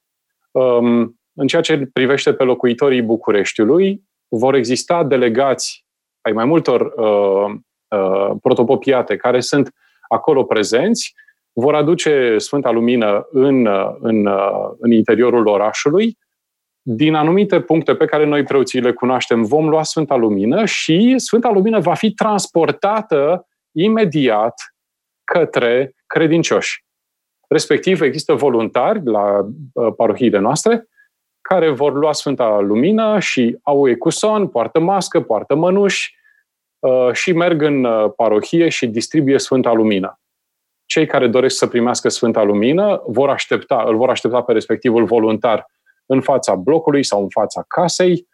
Um, 0.51 1.21
în 1.35 1.47
ceea 1.47 1.63
ce 1.63 1.89
privește 1.93 2.33
pe 2.33 2.45
locuitorii 2.45 3.03
Bucureștiului, 3.03 4.03
vor 4.29 4.55
exista 4.55 5.05
delegați 5.05 5.87
ai 6.21 6.33
mai 6.33 6.45
multor 6.45 6.81
uh, 6.81 7.55
uh, 7.89 8.37
protopopiate 8.43 9.17
care 9.17 9.41
sunt 9.41 9.73
acolo 10.09 10.45
prezenți, 10.45 11.15
vor 11.59 11.75
aduce 11.75 12.39
Sfânta 12.39 12.71
Lumină 12.71 13.29
în, 13.31 13.69
în, 14.01 14.29
în 14.79 14.91
interiorul 14.91 15.47
orașului. 15.47 16.19
Din 16.83 17.15
anumite 17.15 17.61
puncte 17.61 17.95
pe 17.95 18.05
care 18.05 18.25
noi 18.25 18.43
preoții 18.43 18.81
le 18.81 18.93
cunoaștem, 18.93 19.43
vom 19.43 19.69
lua 19.69 19.83
Sfânta 19.83 20.17
Lumină 20.17 20.65
și 20.65 21.15
Sfânta 21.17 21.51
Lumină 21.51 21.81
va 21.81 21.95
fi 21.95 22.13
transportată 22.13 23.47
imediat 23.73 24.55
către 25.25 25.95
credincioși. 26.07 26.85
Respectiv, 27.49 28.01
există 28.01 28.35
voluntari 28.35 29.01
la 29.05 29.47
uh, 29.73 29.93
parohiile 29.97 30.39
noastre 30.39 30.89
care 31.41 31.71
vor 31.71 31.95
lua 31.95 32.13
Sfânta 32.13 32.61
Lumină 32.61 33.19
și 33.19 33.59
au 33.63 33.89
ecuson, 33.89 34.49
poartă 34.49 34.81
mască, 34.81 35.21
poartă 35.21 35.55
mănuși 35.55 36.17
uh, 36.79 37.13
și 37.13 37.33
merg 37.33 37.63
în 37.63 37.85
uh, 37.85 38.13
parohie 38.17 38.69
și 38.69 38.87
distribuie 38.87 39.39
Sfânta 39.39 39.73
Lumină. 39.73 40.21
Cei 40.87 41.07
care 41.07 41.29
doresc 41.29 41.57
să 41.57 41.67
primească 41.67 42.09
Sfânta 42.09 42.43
Lumină 42.43 43.03
vor 43.07 43.29
aștepta, 43.29 43.85
îl 43.87 43.97
vor 43.97 44.11
aștepta 44.11 44.43
pe 44.43 44.53
respectivul 44.53 45.05
voluntar 45.05 45.67
în 46.07 46.21
fața 46.21 46.55
blocului 46.55 47.05
sau 47.05 47.23
în 47.23 47.29
fața 47.29 47.65
casei, 47.69 48.27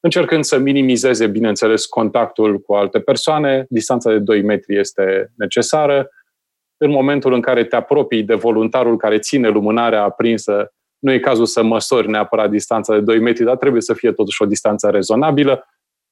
încercând 0.00 0.44
să 0.44 0.58
minimizeze, 0.58 1.26
bineînțeles, 1.26 1.86
contactul 1.86 2.60
cu 2.60 2.74
alte 2.74 3.00
persoane. 3.00 3.66
Distanța 3.68 4.10
de 4.10 4.18
2 4.18 4.42
metri 4.42 4.78
este 4.78 5.32
necesară. 5.36 6.08
În 6.76 6.90
momentul 6.90 7.32
în 7.32 7.40
care 7.40 7.64
te 7.64 7.76
apropii 7.76 8.22
de 8.22 8.34
voluntarul 8.34 8.96
care 8.96 9.18
ține 9.18 9.48
lumânarea 9.48 10.02
aprinsă, 10.02 10.72
nu 10.98 11.12
e 11.12 11.18
cazul 11.18 11.46
să 11.46 11.62
măsori 11.62 12.08
neapărat 12.08 12.50
distanța 12.50 12.94
de 12.94 13.00
2 13.00 13.18
metri, 13.18 13.44
dar 13.44 13.56
trebuie 13.56 13.80
să 13.80 13.94
fie 13.94 14.12
totuși 14.12 14.42
o 14.42 14.46
distanță 14.46 14.90
rezonabilă 14.90 15.64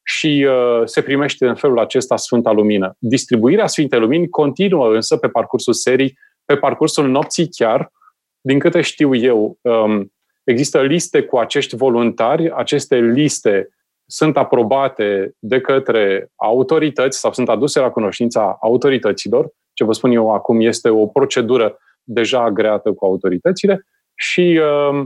și 0.03 0.47
uh, 0.49 0.83
se 0.85 1.03
primește 1.03 1.47
în 1.47 1.55
felul 1.55 1.79
acesta 1.79 2.17
Sfânta 2.17 2.51
Lumină. 2.51 2.97
Distribuirea 2.99 3.67
Sfintei 3.67 4.01
Lumini 4.01 4.29
continuă 4.29 4.95
însă 4.95 5.17
pe 5.17 5.29
parcursul 5.29 5.73
serii, 5.73 6.19
pe 6.45 6.57
parcursul 6.57 7.09
nopții 7.09 7.49
chiar. 7.49 7.93
Din 8.41 8.59
câte 8.59 8.81
știu 8.81 9.15
eu, 9.15 9.59
um, 9.61 10.13
există 10.45 10.83
liste 10.83 11.23
cu 11.23 11.39
acești 11.39 11.77
voluntari, 11.77 12.51
aceste 12.51 12.97
liste 12.97 13.69
sunt 14.07 14.37
aprobate 14.37 15.35
de 15.39 15.61
către 15.61 16.31
autorități 16.37 17.19
sau 17.19 17.33
sunt 17.33 17.49
aduse 17.49 17.81
la 17.81 17.91
cunoștința 17.91 18.57
autorităților. 18.61 19.49
Ce 19.73 19.85
vă 19.85 19.93
spun 19.93 20.11
eu 20.11 20.35
acum 20.35 20.61
este 20.61 20.89
o 20.89 21.07
procedură 21.07 21.79
deja 22.03 22.43
agreată 22.43 22.93
cu 22.93 23.05
autoritățile 23.05 23.87
și 24.15 24.61
uh, 24.63 25.05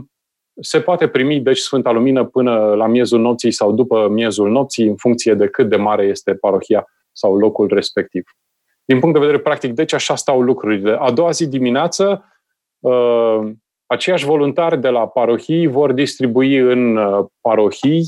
se 0.59 0.81
poate 0.81 1.07
primi, 1.07 1.39
deci, 1.39 1.57
Sfânta 1.57 1.91
Lumină 1.91 2.25
până 2.25 2.73
la 2.73 2.87
miezul 2.87 3.19
nopții 3.19 3.51
sau 3.51 3.71
după 3.71 4.07
miezul 4.09 4.49
nopții, 4.49 4.87
în 4.87 4.95
funcție 4.95 5.33
de 5.33 5.47
cât 5.47 5.69
de 5.69 5.75
mare 5.75 6.03
este 6.03 6.35
parohia 6.35 6.85
sau 7.11 7.37
locul 7.37 7.67
respectiv. 7.67 8.23
din 8.85 8.99
punct 8.99 9.13
de 9.13 9.25
vedere 9.25 9.41
practic, 9.41 9.73
deci 9.73 9.93
așa 9.93 10.15
stau 10.15 10.41
lucrurile. 10.41 10.97
A 10.99 11.11
doua 11.11 11.31
zi 11.31 11.47
dimineață, 11.47 12.23
uh, 12.79 13.39
aceiași 13.85 14.25
voluntari 14.25 14.81
de 14.81 14.89
la 14.89 15.07
parohii 15.07 15.67
vor 15.67 15.91
distribui 15.91 16.57
în 16.57 16.95
uh, 16.95 17.25
parohii 17.41 18.03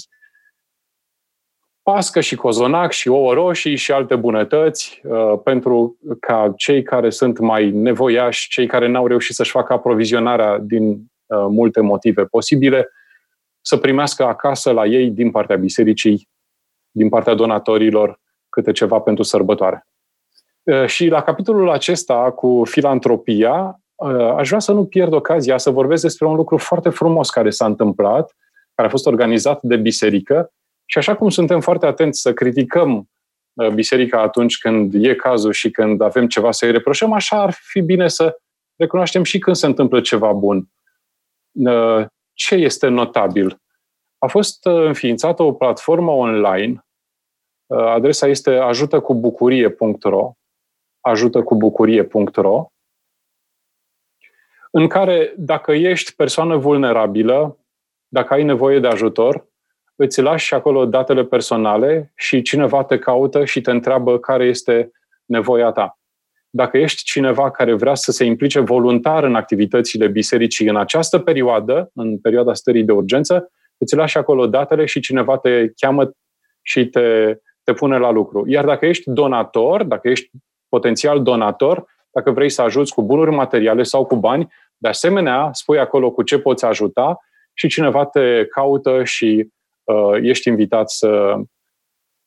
pască 1.82 2.20
și 2.20 2.36
cozonac 2.36 2.92
și 2.92 3.08
ouă 3.08 3.34
roșii 3.34 3.76
și 3.76 3.92
alte 3.92 4.16
bunătăți 4.16 5.02
uh, 5.04 5.40
pentru 5.44 5.98
ca 6.20 6.54
cei 6.58 6.84
care 6.84 7.10
sunt 7.10 7.40
mai 7.40 7.72
nevoiași, 7.72 8.50
cei 8.50 8.68
care 8.68 8.88
n-au 8.88 9.08
reușit 9.08 9.36
să-și 9.36 9.52
facă 9.52 9.74
aprovizionarea 9.74 10.58
din 10.60 10.90
uh, 10.90 10.98
multe 11.49 11.81
motive 11.81 12.26
posibile, 12.26 12.89
să 13.61 13.77
primească 13.77 14.23
acasă 14.23 14.72
la 14.72 14.85
ei 14.85 15.10
din 15.10 15.31
partea 15.31 15.56
bisericii, 15.56 16.30
din 16.91 17.10
partea 17.10 17.34
donatorilor, 17.34 18.19
câte 18.49 18.72
ceva 18.72 18.99
pentru 18.99 19.23
sărbătoare. 19.23 19.88
Uh, 20.64 20.85
și 20.85 21.07
la 21.07 21.22
capitolul 21.22 21.69
acesta 21.69 22.31
cu 22.31 22.61
filantropia, 22.65 23.81
uh, 23.95 24.34
aș 24.35 24.47
vrea 24.47 24.60
să 24.60 24.72
nu 24.72 24.85
pierd 24.85 25.14
ocazia 25.14 25.57
să 25.57 25.69
vorbesc 25.69 26.01
despre 26.01 26.26
un 26.26 26.35
lucru 26.35 26.57
foarte 26.57 26.89
frumos 26.89 27.30
care 27.30 27.49
s-a 27.49 27.65
întâmplat, 27.65 28.35
care 28.76 28.88
a 28.88 28.91
fost 28.91 29.06
organizat 29.06 29.60
de 29.61 29.76
biserică 29.76 30.53
și 30.85 30.97
așa 30.97 31.15
cum 31.15 31.30
suntem 31.30 31.60
foarte 31.60 31.85
atenți 31.85 32.22
să 32.22 32.34
criticăm 32.34 33.10
uh, 33.53 33.69
biserica 33.69 34.22
atunci 34.22 34.57
când 34.57 34.93
e 34.93 35.15
cazul 35.15 35.51
și 35.51 35.72
când 35.72 36.01
avem 36.01 36.27
ceva 36.27 36.51
să-i 36.51 36.72
reproșăm, 36.72 37.14
așa 37.14 37.41
ar 37.41 37.51
fi 37.53 37.81
bine 37.81 38.07
să 38.07 38.39
recunoaștem 38.76 39.23
și 39.23 39.39
când 39.39 39.56
se 39.56 39.65
întâmplă 39.65 40.01
ceva 40.01 40.31
bun. 40.31 40.68
Uh, 41.65 42.06
ce 42.34 42.56
este 42.56 42.88
notabil? 42.88 43.61
A 44.18 44.27
fost 44.27 44.65
uh, 44.65 44.86
înființată 44.86 45.44
o 45.44 45.53
platformă 45.53 46.11
online, 46.11 46.84
adresa 47.68 48.27
este 48.27 48.56
ajutăcubucurie.ro 48.56 50.34
ajutăcubucurie.ro 51.02 52.72
în 54.72 54.88
care 54.88 55.34
dacă 55.38 55.72
ești 55.72 56.15
persoană 56.15 56.57
vulnerabilă, 56.57 57.57
dacă 58.07 58.34
ai 58.34 58.44
nevoie 58.44 58.80
de 58.80 58.88
ajutor, 58.88 59.48
îți 59.95 60.22
lași 60.22 60.53
acolo 60.53 60.86
datele 60.86 61.26
personale 61.26 62.11
și 62.15 62.41
cineva 62.41 62.84
te 62.84 62.99
caută 62.99 63.45
și 63.45 63.61
te 63.61 63.72
întreabă 63.72 64.19
care 64.19 64.45
este 64.45 64.91
nevoia 65.26 65.72
ta. 65.72 65.99
Dacă 66.50 66.78
ești 66.78 67.04
cineva 67.04 67.52
care 67.52 67.74
vrea 67.74 67.96
să 67.96 68.12
se 68.12 68.24
implice 68.24 68.60
voluntar 68.60 69.24
în 69.24 69.36
activitățile 69.36 70.08
bisericii 70.08 70.68
în 70.68 70.76
această 70.76 71.20
perioadă, 71.20 71.92
în 71.94 72.18
perioada 72.18 72.54
stării 72.54 72.84
de 72.84 72.92
urgență, 72.92 73.52
îți 73.78 73.96
lași 73.96 74.18
acolo 74.18 74.48
datele 74.48 74.86
și 74.86 75.00
cineva 75.00 75.38
te 75.38 75.68
cheamă 75.76 76.12
și 76.62 76.86
te, 76.86 77.38
te 77.64 77.74
pune 77.74 77.98
la 77.98 78.12
lucru. 78.12 78.44
Iar 78.48 78.66
dacă 78.66 78.86
ești 78.86 79.10
donator, 79.10 79.84
dacă 79.84 80.10
ești 80.10 80.30
potențial 80.70 81.24
donator, 81.24 81.86
dacă 82.12 82.32
vrei 82.32 82.50
să 82.50 82.62
ajuți 82.62 82.94
cu 82.94 83.04
bunuri 83.04 83.32
materiale 83.32 83.84
sau 83.84 84.06
cu 84.06 84.16
bani, 84.16 84.48
de 84.78 84.88
asemenea, 84.88 85.50
spui 85.52 85.80
acolo 85.80 86.12
cu 86.12 86.24
ce 86.24 86.40
poți 86.40 86.66
ajuta 86.66 87.20
și 87.54 87.68
cineva 87.68 88.06
te 88.06 88.46
caută 88.46 89.04
și 89.04 89.52
Uh, 89.90 90.18
ești 90.22 90.48
invitat 90.48 90.90
să, 90.90 91.36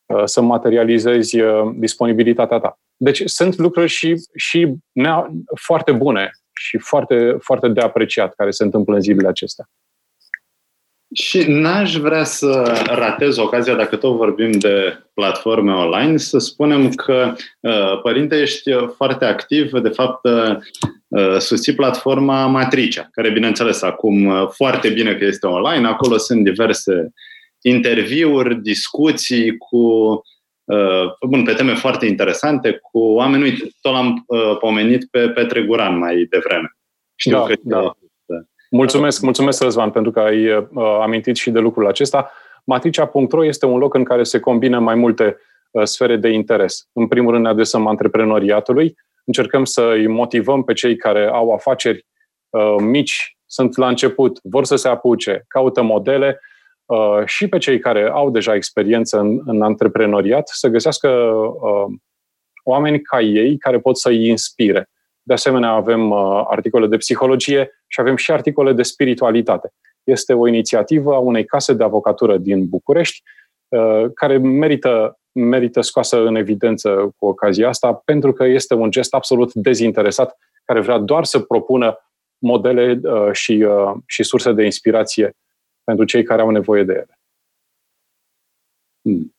uh, 0.07 0.23
să 0.25 0.41
materializezi 0.41 1.41
uh, 1.41 1.71
disponibilitatea 1.75 2.59
ta. 2.59 2.79
Deci 3.03 3.23
sunt 3.25 3.57
lucruri 3.57 3.89
și, 3.89 4.15
și 4.37 4.75
nea, 4.93 5.31
foarte 5.61 5.93
bune 5.93 6.31
și 6.53 6.79
foarte, 6.79 7.37
foarte 7.41 7.69
de 7.69 7.81
apreciat 7.81 8.35
care 8.35 8.51
se 8.51 8.65
întâmplă 8.65 8.95
în 8.95 9.01
zilele 9.01 9.29
acestea. 9.29 9.65
Și 11.15 11.45
n-aș 11.49 11.97
vrea 11.97 12.25
să 12.25 12.83
ratez 12.87 13.37
ocazia, 13.37 13.75
dacă 13.75 13.97
tot 13.97 14.17
vorbim 14.17 14.51
de 14.51 14.99
platforme 15.15 15.73
online, 15.73 16.17
să 16.17 16.39
spunem 16.39 16.91
că, 16.91 17.35
părinte, 18.03 18.41
ești 18.41 18.71
foarte 18.97 19.25
activ, 19.25 19.71
de 19.71 19.89
fapt, 19.89 20.21
susții 21.39 21.75
platforma 21.75 22.47
Matricea, 22.47 23.09
care, 23.13 23.31
bineînțeles, 23.31 23.83
acum 23.83 24.49
foarte 24.49 24.89
bine 24.89 25.15
că 25.15 25.25
este 25.25 25.47
online, 25.47 25.87
acolo 25.87 26.17
sunt 26.17 26.45
diverse 26.45 27.13
interviuri, 27.61 28.63
discuții 28.63 29.57
cu 29.57 29.77
uh, 29.77 30.19
bun, 31.27 31.45
pe 31.45 31.53
teme 31.53 31.75
foarte 31.75 32.07
interesante 32.07 32.79
cu 32.83 32.99
oameni. 32.99 33.43
Uite, 33.43 33.69
tot 33.81 33.93
l-am 33.93 34.25
uh, 34.27 34.57
pomenit 34.59 35.11
pe 35.11 35.29
Petre 35.29 35.63
Guran 35.63 35.99
mai 35.99 36.27
devreme. 36.31 36.77
Știu 37.15 37.37
da, 37.37 37.43
că 37.43 37.55
da. 37.63 37.93
Mulțumesc, 38.71 39.23
mulțumesc, 39.23 39.63
Răzvan, 39.63 39.91
pentru 39.91 40.11
că 40.11 40.21
ai 40.21 40.51
uh, 40.51 40.67
amintit 41.01 41.37
și 41.37 41.51
de 41.51 41.59
lucrul 41.59 41.87
acesta. 41.87 42.31
Matricea.ro 42.65 43.45
este 43.45 43.67
un 43.67 43.79
loc 43.79 43.95
în 43.95 44.05
care 44.05 44.23
se 44.23 44.41
combină 44.41 44.79
mai 44.79 44.95
multe 44.95 45.37
uh, 45.71 45.85
sfere 45.85 46.17
de 46.17 46.29
interes. 46.29 46.89
În 46.93 47.07
primul 47.07 47.31
rând 47.31 47.45
ne 47.45 47.51
adresăm 47.51 47.87
antreprenoriatului, 47.87 48.95
încercăm 49.25 49.65
să 49.65 49.83
îi 49.95 50.07
motivăm 50.07 50.63
pe 50.63 50.73
cei 50.73 50.97
care 50.97 51.27
au 51.27 51.55
afaceri 51.55 52.07
uh, 52.51 52.75
mici, 52.79 53.37
sunt 53.47 53.77
la 53.77 53.89
început, 53.89 54.39
vor 54.43 54.65
să 54.65 54.77
se 54.77 54.89
apuce, 54.89 55.45
caută 55.49 55.83
modele, 55.83 56.41
Uh, 56.87 57.23
și 57.25 57.49
pe 57.49 57.59
cei 57.59 57.79
care 57.79 58.09
au 58.09 58.31
deja 58.31 58.55
experiență 58.55 59.19
în, 59.19 59.41
în 59.45 59.63
antreprenoriat 59.63 60.49
să 60.49 60.69
găsească 60.69 61.09
uh, 61.09 61.95
oameni 62.65 63.01
ca 63.01 63.21
ei 63.21 63.59
care 63.59 63.79
pot 63.81 63.99
să-i 63.99 64.29
inspire. 64.29 64.89
De 65.23 65.33
asemenea, 65.33 65.71
avem 65.71 66.11
uh, 66.11 66.45
articole 66.47 66.87
de 66.87 66.97
psihologie 66.97 67.71
și 67.87 68.01
avem 68.01 68.17
și 68.17 68.31
articole 68.31 68.73
de 68.73 68.83
spiritualitate. 68.83 69.73
Este 70.05 70.33
o 70.33 70.47
inițiativă 70.47 71.15
a 71.15 71.19
unei 71.19 71.45
case 71.45 71.73
de 71.73 71.85
avocatură 71.85 72.37
din 72.37 72.69
București 72.69 73.23
uh, 73.69 74.05
care 74.15 74.39
merită, 74.39 75.19
merită 75.33 75.81
scoasă 75.81 76.25
în 76.27 76.35
evidență 76.35 77.15
cu 77.17 77.27
ocazia 77.27 77.69
asta 77.69 77.93
pentru 78.05 78.33
că 78.33 78.45
este 78.45 78.75
un 78.75 78.91
gest 78.91 79.15
absolut 79.15 79.53
dezinteresat 79.55 80.37
care 80.65 80.81
vrea 80.81 80.99
doar 80.99 81.25
să 81.25 81.39
propună 81.39 81.99
modele 82.39 83.01
uh, 83.03 83.33
și, 83.33 83.53
uh, 83.53 83.93
și 84.07 84.23
surse 84.23 84.53
de 84.53 84.65
inspirație 84.65 85.33
pentru 85.85 86.05
cei 86.05 86.23
care 86.23 86.43
au 86.43 86.51
nevoie 86.51 86.85
de 86.85 86.93
ele. 86.93 87.19
Hmm. 89.03 89.35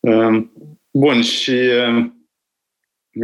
Um, 0.00 0.52
bun, 0.90 1.22
și 1.22 1.70
um, 1.88 2.28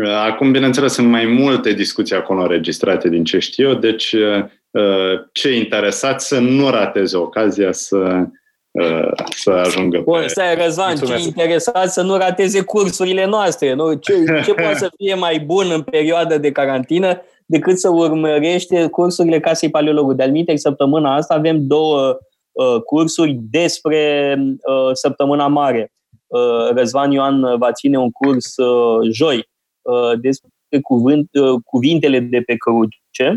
acum, 0.06 0.52
bineînțeles, 0.52 0.92
sunt 0.92 1.08
mai 1.08 1.26
multe 1.26 1.72
discuții 1.72 2.16
acolo 2.16 2.40
înregistrate 2.40 3.08
din 3.08 3.24
ce 3.24 3.38
știu 3.38 3.68
eu, 3.68 3.74
deci 3.74 4.12
uh, 4.12 5.20
cei 5.32 5.58
interesați 5.58 6.26
să 6.26 6.38
nu 6.38 6.70
rateze 6.70 7.16
ocazia 7.16 7.72
să 7.72 8.26
uh, 8.70 9.12
să 9.36 9.50
ajungă 9.50 10.00
Bun, 10.00 10.20
pe... 10.20 10.28
stai, 10.28 10.54
Răzvan, 10.54 10.96
ce 10.96 11.18
interesat 11.18 11.92
să 11.92 12.02
nu 12.02 12.16
rateze 12.16 12.62
cursurile 12.62 13.24
noastre. 13.24 13.74
Nu? 13.74 13.94
Ce, 13.94 14.12
ce 14.44 14.54
poate 14.62 14.78
să 14.78 14.90
fie 14.96 15.14
mai 15.14 15.40
bun 15.40 15.70
în 15.70 15.82
perioada 15.82 16.38
de 16.38 16.52
carantină 16.52 17.22
decât 17.52 17.78
să 17.78 17.88
urmărește 17.88 18.86
cursurile 18.86 19.40
Casei 19.40 19.70
Paleologului. 19.70 20.16
De 20.16 20.22
alminte, 20.22 20.56
săptămâna 20.56 21.14
asta 21.14 21.34
avem 21.34 21.66
două 21.66 22.18
uh, 22.52 22.82
cursuri 22.82 23.38
despre 23.50 24.34
uh, 24.38 24.90
săptămâna 24.92 25.46
mare. 25.46 25.92
Uh, 26.26 26.70
Răzvan 26.74 27.10
Ioan 27.10 27.58
va 27.58 27.72
ține 27.72 27.98
un 27.98 28.10
curs 28.10 28.56
uh, 28.56 29.08
joi 29.10 29.48
uh, 29.82 30.20
despre 30.20 30.80
cuvânt, 30.82 31.28
uh, 31.32 31.60
cuvintele 31.64 32.18
de 32.20 32.40
pe 32.40 32.54
cruce, 32.54 33.34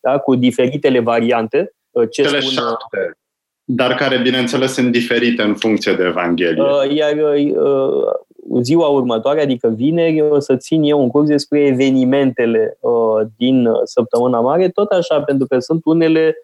da? 0.00 0.18
cu 0.18 0.34
diferitele 0.34 1.00
variante. 1.00 1.70
Uh, 1.90 2.08
ce 2.10 2.22
Cele 2.22 2.40
spun, 2.40 2.52
șapte, 2.52 3.18
dar 3.64 3.94
care, 3.94 4.20
bineînțeles, 4.20 4.72
sunt 4.72 4.92
diferite 4.92 5.42
în 5.42 5.54
funcție 5.54 5.92
de 5.92 6.04
Evanghelie. 6.04 6.62
Uh, 6.62 6.96
iar 6.96 7.12
uh, 7.12 7.52
ziua 8.62 8.88
următoare, 8.88 9.40
adică 9.40 9.68
vineri, 9.68 10.20
o 10.20 10.38
să 10.38 10.56
țin 10.56 10.82
eu 10.82 11.00
un 11.00 11.08
curs 11.08 11.28
despre 11.28 11.60
evenimentele 11.60 12.78
uh, 12.80 13.26
din 13.36 13.68
săptămâna 13.84 14.40
mare, 14.40 14.68
tot 14.68 14.90
așa, 14.90 15.22
pentru 15.22 15.46
că 15.46 15.58
sunt 15.58 15.84
unele 15.84 16.36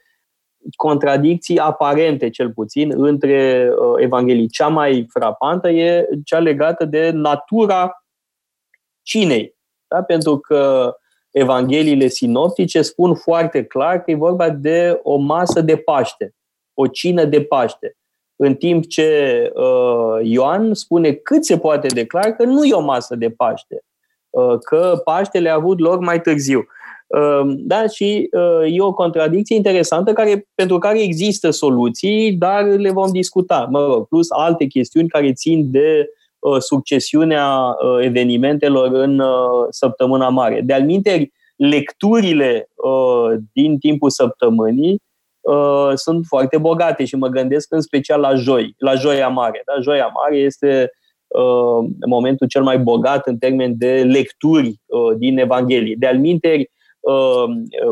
contradicții 0.76 1.58
aparente, 1.58 2.30
cel 2.30 2.52
puțin, 2.52 2.92
între 2.96 3.70
uh, 3.70 3.94
Evanghelii. 3.96 4.48
Cea 4.48 4.68
mai 4.68 5.06
frapantă 5.12 5.70
e 5.70 6.08
cea 6.24 6.38
legată 6.38 6.84
de 6.84 7.10
natura 7.10 8.04
cinei. 9.02 9.56
Da? 9.88 10.02
Pentru 10.02 10.38
că 10.38 10.94
Evangheliile 11.30 12.06
sinoptice 12.06 12.82
spun 12.82 13.14
foarte 13.14 13.64
clar 13.64 14.02
că 14.02 14.10
e 14.10 14.14
vorba 14.14 14.50
de 14.50 15.00
o 15.02 15.16
masă 15.16 15.60
de 15.60 15.76
Paște, 15.76 16.34
o 16.74 16.86
cină 16.86 17.24
de 17.24 17.42
Paște 17.42 17.94
în 18.42 18.54
timp 18.54 18.86
ce 18.86 19.50
uh, 19.54 20.20
Ioan 20.22 20.74
spune 20.74 21.12
cât 21.12 21.44
se 21.44 21.58
poate 21.58 21.86
declara 21.86 22.32
că 22.32 22.44
nu 22.44 22.64
e 22.64 22.72
o 22.72 22.80
masă 22.80 23.16
de 23.16 23.30
Paște, 23.30 23.84
uh, 24.30 24.58
că 24.58 25.00
Paștele 25.04 25.48
a 25.50 25.54
avut 25.54 25.78
loc 25.78 26.00
mai 26.00 26.20
târziu. 26.20 26.64
Uh, 27.06 27.54
da, 27.56 27.86
și 27.86 28.28
uh, 28.32 28.74
e 28.76 28.80
o 28.80 28.92
contradicție 28.92 29.56
interesantă 29.56 30.12
care, 30.12 30.48
pentru 30.54 30.78
care 30.78 31.02
există 31.02 31.50
soluții, 31.50 32.32
dar 32.32 32.64
le 32.64 32.90
vom 32.90 33.10
discuta. 33.10 33.68
Mă 33.70 33.84
rog, 33.84 34.08
plus 34.08 34.30
alte 34.30 34.64
chestiuni 34.64 35.08
care 35.08 35.32
țin 35.32 35.70
de 35.70 36.06
uh, 36.38 36.56
succesiunea 36.58 37.56
uh, 37.56 38.04
evenimentelor 38.04 38.90
în 38.92 39.18
uh, 39.18 39.66
săptămâna 39.70 40.28
mare. 40.28 40.60
De-al 40.60 40.86
lecturile 41.56 42.68
uh, 42.74 43.38
din 43.52 43.78
timpul 43.78 44.10
săptămânii 44.10 45.02
uh, 45.40 45.90
sunt 45.94 46.24
foarte 46.26 46.58
bogate 46.58 47.04
și 47.04 47.16
mă 47.16 47.28
gândesc 47.28 47.72
în 47.72 47.80
special 47.80 48.20
la 48.20 48.34
joi, 48.34 48.74
la 48.78 48.94
joia 48.94 49.28
mare. 49.28 49.62
Da? 49.64 49.80
Joia 49.80 50.10
mare 50.14 50.36
este 50.36 50.90
momentul 52.08 52.46
cel 52.46 52.62
mai 52.62 52.78
bogat 52.78 53.26
în 53.26 53.38
termen 53.38 53.74
de 53.76 54.02
lecturi 54.02 54.80
din 55.18 55.38
Evanghelie. 55.38 55.94
De 55.98 56.06
alminteri, 56.06 56.70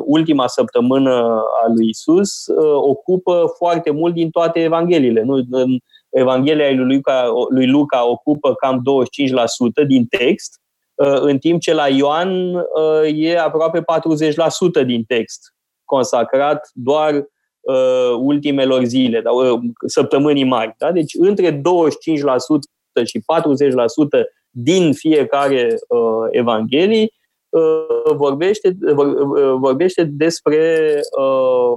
ultima 0.05 0.47
săptămână 0.47 1.43
a 1.63 1.69
lui 1.75 1.89
Isus 1.89 2.45
ocupă 2.75 3.53
foarte 3.57 3.91
mult 3.91 4.15
din 4.15 4.31
toate 4.31 4.63
Evangheliile. 4.63 5.23
Nu? 5.23 5.35
În 5.51 5.79
Evanghelia 6.11 6.71
lui 6.75 6.95
Luca, 6.95 7.33
lui 7.49 7.67
Luca 7.67 8.09
ocupă 8.09 8.55
cam 8.55 8.83
25% 9.85 9.87
din 9.87 10.05
text, 10.05 10.61
în 11.21 11.39
timp 11.39 11.61
ce 11.61 11.75
la 11.75 11.89
Ioan 11.89 12.55
e 13.15 13.39
aproape 13.39 13.81
40% 14.83 14.87
din 14.87 15.05
text 15.05 15.41
consacrat 15.85 16.71
doar 16.73 17.25
ultimelor 18.19 18.85
zile, 18.85 19.23
săptămânii 19.87 20.45
mari. 20.45 20.75
Da? 20.79 20.93
Deci 20.93 21.15
între 21.19 21.57
25% 21.57 21.61
și 23.05 23.19
40% 23.19 23.23
din 24.51 24.93
fiecare 24.93 25.75
uh, 25.89 26.29
Evanghelie 26.31 27.09
uh, 27.49 28.15
vorbește, 28.17 28.77
vor, 28.95 29.07
uh, 29.07 29.57
vorbește 29.59 30.05
despre 30.05 30.93
uh, 31.19 31.73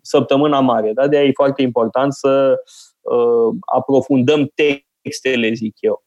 săptămâna 0.00 0.60
mare. 0.60 0.92
Da? 0.92 1.08
De 1.08 1.16
aia 1.16 1.26
e 1.26 1.32
foarte 1.34 1.62
important 1.62 2.12
să 2.12 2.62
uh, 3.00 3.54
aprofundăm 3.74 4.52
textele, 4.54 5.52
zic 5.52 5.76
eu. 5.80 6.04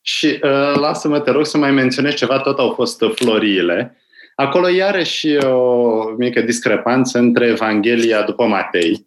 Și 0.00 0.26
uh, 0.26 0.74
lasă-mă, 0.74 1.20
te 1.20 1.30
rog 1.30 1.46
să 1.46 1.58
mai 1.58 1.70
menționez 1.70 2.14
ceva, 2.14 2.40
tot 2.40 2.58
au 2.58 2.70
fost 2.70 3.02
floriile. 3.14 3.96
Acolo 4.34 4.68
iarăși 4.68 5.36
o 5.36 6.04
mică 6.18 6.40
discrepanță 6.40 7.18
între 7.18 7.46
Evanghelia 7.46 8.22
după 8.22 8.46
Matei, 8.46 9.06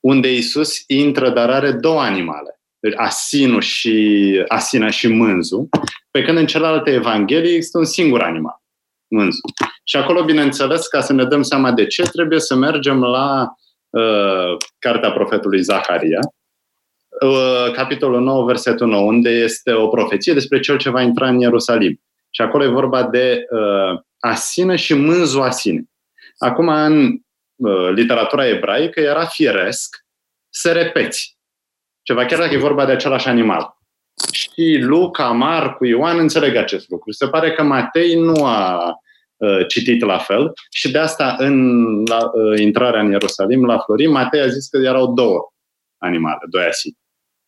unde 0.00 0.34
Isus 0.34 0.82
intră, 0.86 1.30
dar 1.30 1.50
are 1.50 1.72
două 1.72 2.00
animale. 2.00 2.60
Deci 2.80 2.94
asinul 2.96 3.60
și, 3.60 4.44
asina 4.48 4.90
și 4.90 5.06
mânzul, 5.08 5.68
pe 6.10 6.22
când 6.22 6.38
în 6.38 6.46
celelalte 6.46 6.90
evanghelii 6.90 7.54
există 7.54 7.78
un 7.78 7.84
singur 7.84 8.22
animal, 8.22 8.62
mânzul. 9.08 9.50
Și 9.84 9.96
acolo, 9.96 10.24
bineînțeles, 10.24 10.86
ca 10.86 11.00
să 11.00 11.12
ne 11.12 11.24
dăm 11.24 11.42
seama 11.42 11.72
de 11.72 11.86
ce, 11.86 12.02
trebuie 12.02 12.40
să 12.40 12.54
mergem 12.54 13.00
la 13.00 13.54
uh, 13.90 14.56
cartea 14.78 15.10
profetului 15.10 15.62
Zaharia, 15.62 16.20
uh, 17.20 17.72
capitolul 17.72 18.20
9, 18.20 18.44
versetul 18.44 18.86
9, 18.86 19.02
unde 19.02 19.30
este 19.30 19.72
o 19.72 19.88
profeție 19.88 20.32
despre 20.32 20.60
cel 20.60 20.78
ce 20.78 20.90
va 20.90 21.02
intra 21.02 21.28
în 21.28 21.40
Ierusalim. 21.40 22.00
Și 22.30 22.42
acolo 22.42 22.64
e 22.64 22.68
vorba 22.68 23.02
de 23.02 23.44
uh, 23.50 24.00
asină 24.20 24.76
și 24.76 24.94
mânzul 24.94 25.42
asine. 25.42 25.84
Acum, 26.38 26.68
în 26.68 27.18
uh, 27.56 27.90
literatura 27.94 28.46
ebraică, 28.46 29.00
era 29.00 29.24
firesc 29.24 29.96
să 30.48 30.72
repeți 30.72 31.38
ceva, 32.02 32.24
chiar 32.24 32.38
dacă 32.38 32.54
e 32.54 32.58
vorba 32.58 32.86
de 32.86 32.92
același 32.92 33.28
animal. 33.28 33.78
Și 34.32 34.78
Luca, 34.80 35.30
Marcu, 35.30 35.84
Ioan 35.84 36.18
înțeleg 36.18 36.56
acest 36.56 36.88
lucru. 36.88 37.12
Se 37.12 37.28
pare 37.28 37.52
că 37.52 37.62
Matei 37.62 38.14
nu 38.14 38.44
a 38.44 38.92
uh, 39.36 39.66
citit 39.66 40.00
la 40.04 40.18
fel 40.18 40.52
și 40.70 40.90
de 40.90 40.98
asta 40.98 41.36
în 41.38 41.82
la, 42.04 42.30
uh, 42.32 42.60
intrarea 42.60 43.00
în 43.00 43.10
Ierusalim, 43.10 43.64
la 43.64 43.78
Florim, 43.78 44.10
Matei 44.10 44.40
a 44.40 44.46
zis 44.46 44.68
că 44.68 44.78
erau 44.78 45.12
două 45.12 45.52
animale, 45.98 46.38
doi 46.50 46.64
asii, 46.64 46.98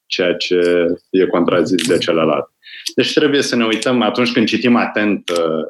ceea 0.06 0.34
ce 0.34 0.86
e 1.10 1.26
contrazis 1.26 1.86
de 1.86 1.98
celălalt. 1.98 2.46
Deci 2.94 3.12
trebuie 3.12 3.42
să 3.42 3.56
ne 3.56 3.64
uităm 3.64 4.02
atunci 4.02 4.32
când 4.32 4.46
citim 4.46 4.76
atent 4.76 5.28
uh, 5.28 5.66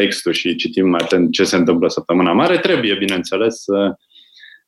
textul 0.00 0.32
și 0.32 0.54
citim 0.54 0.94
atent 0.94 1.32
ce 1.32 1.44
se 1.44 1.56
întâmplă 1.56 1.88
săptămâna 1.88 2.32
mare, 2.32 2.58
trebuie, 2.58 2.94
bineînțeles, 2.94 3.54
să 3.54 3.94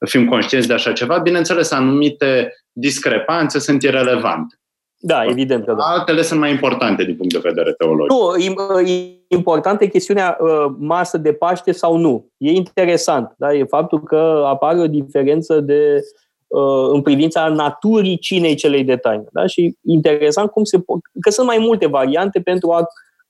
fim 0.06 0.28
conștienți 0.28 0.68
de 0.68 0.74
așa 0.74 0.92
ceva. 0.92 1.18
Bineînțeles, 1.18 1.70
anumite 1.70 2.52
discrepanțe 2.72 3.58
sunt 3.58 3.82
irelevante. 3.82 4.60
Da, 5.00 5.24
evident 5.24 5.64
că 5.64 5.72
da. 5.72 5.84
Altele 5.84 6.22
sunt 6.22 6.40
mai 6.40 6.50
importante 6.50 7.04
din 7.04 7.16
punct 7.16 7.32
de 7.32 7.40
vedere 7.42 7.72
teologic. 7.72 8.10
Nu, 8.10 8.78
e 8.80 9.24
importantă 9.28 9.86
chestiunea 9.86 10.38
uh, 10.40 10.72
masă 10.78 11.18
de 11.18 11.32
Paște 11.32 11.72
sau 11.72 11.96
nu. 11.96 12.30
E 12.36 12.50
interesant. 12.50 13.34
Da? 13.36 13.54
E 13.54 13.64
faptul 13.64 14.02
că 14.02 14.42
apare 14.46 14.78
o 14.78 14.86
diferență 14.86 15.60
de, 15.60 16.00
uh, 16.46 16.88
în 16.92 17.02
privința 17.02 17.48
naturii 17.48 18.18
cinei 18.18 18.54
celei 18.54 18.84
de 18.84 18.96
taină. 18.96 19.28
Da? 19.32 19.46
Și 19.46 19.76
interesant 19.84 20.50
cum 20.50 20.64
se 20.64 20.78
po- 20.78 21.20
că 21.20 21.30
sunt 21.30 21.46
mai 21.46 21.58
multe 21.58 21.86
variante 21.86 22.40
pentru 22.40 22.70
a 22.70 22.86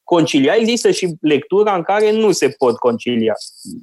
concilia. 0.08 0.54
Există 0.54 0.90
și 0.90 1.16
lectura 1.20 1.74
în 1.74 1.82
care 1.82 2.12
nu 2.12 2.32
se 2.32 2.48
pot 2.48 2.76
concilia. 2.76 3.34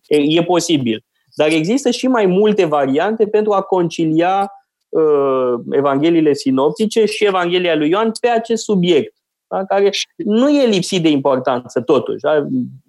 E, 0.08 0.18
e 0.18 0.44
posibil. 0.44 1.06
Dar 1.36 1.48
există 1.48 1.90
și 1.90 2.08
mai 2.08 2.26
multe 2.26 2.66
variante 2.66 3.28
pentru 3.28 3.52
a 3.52 3.62
concilia 3.62 4.52
uh, 4.90 5.54
Evangheliile 5.72 6.34
sinoptice 6.34 7.06
și 7.06 7.26
Evanghelia 7.26 7.76
lui 7.76 7.90
Ioan 7.90 8.12
pe 8.20 8.28
acest 8.28 8.64
subiect, 8.64 9.16
da? 9.48 9.66
care 9.66 9.90
nu 10.16 10.50
e 10.50 10.66
lipsit 10.66 11.02
de 11.02 11.10
importanță 11.10 11.82
totuși. 11.82 12.22
Da? 12.22 12.46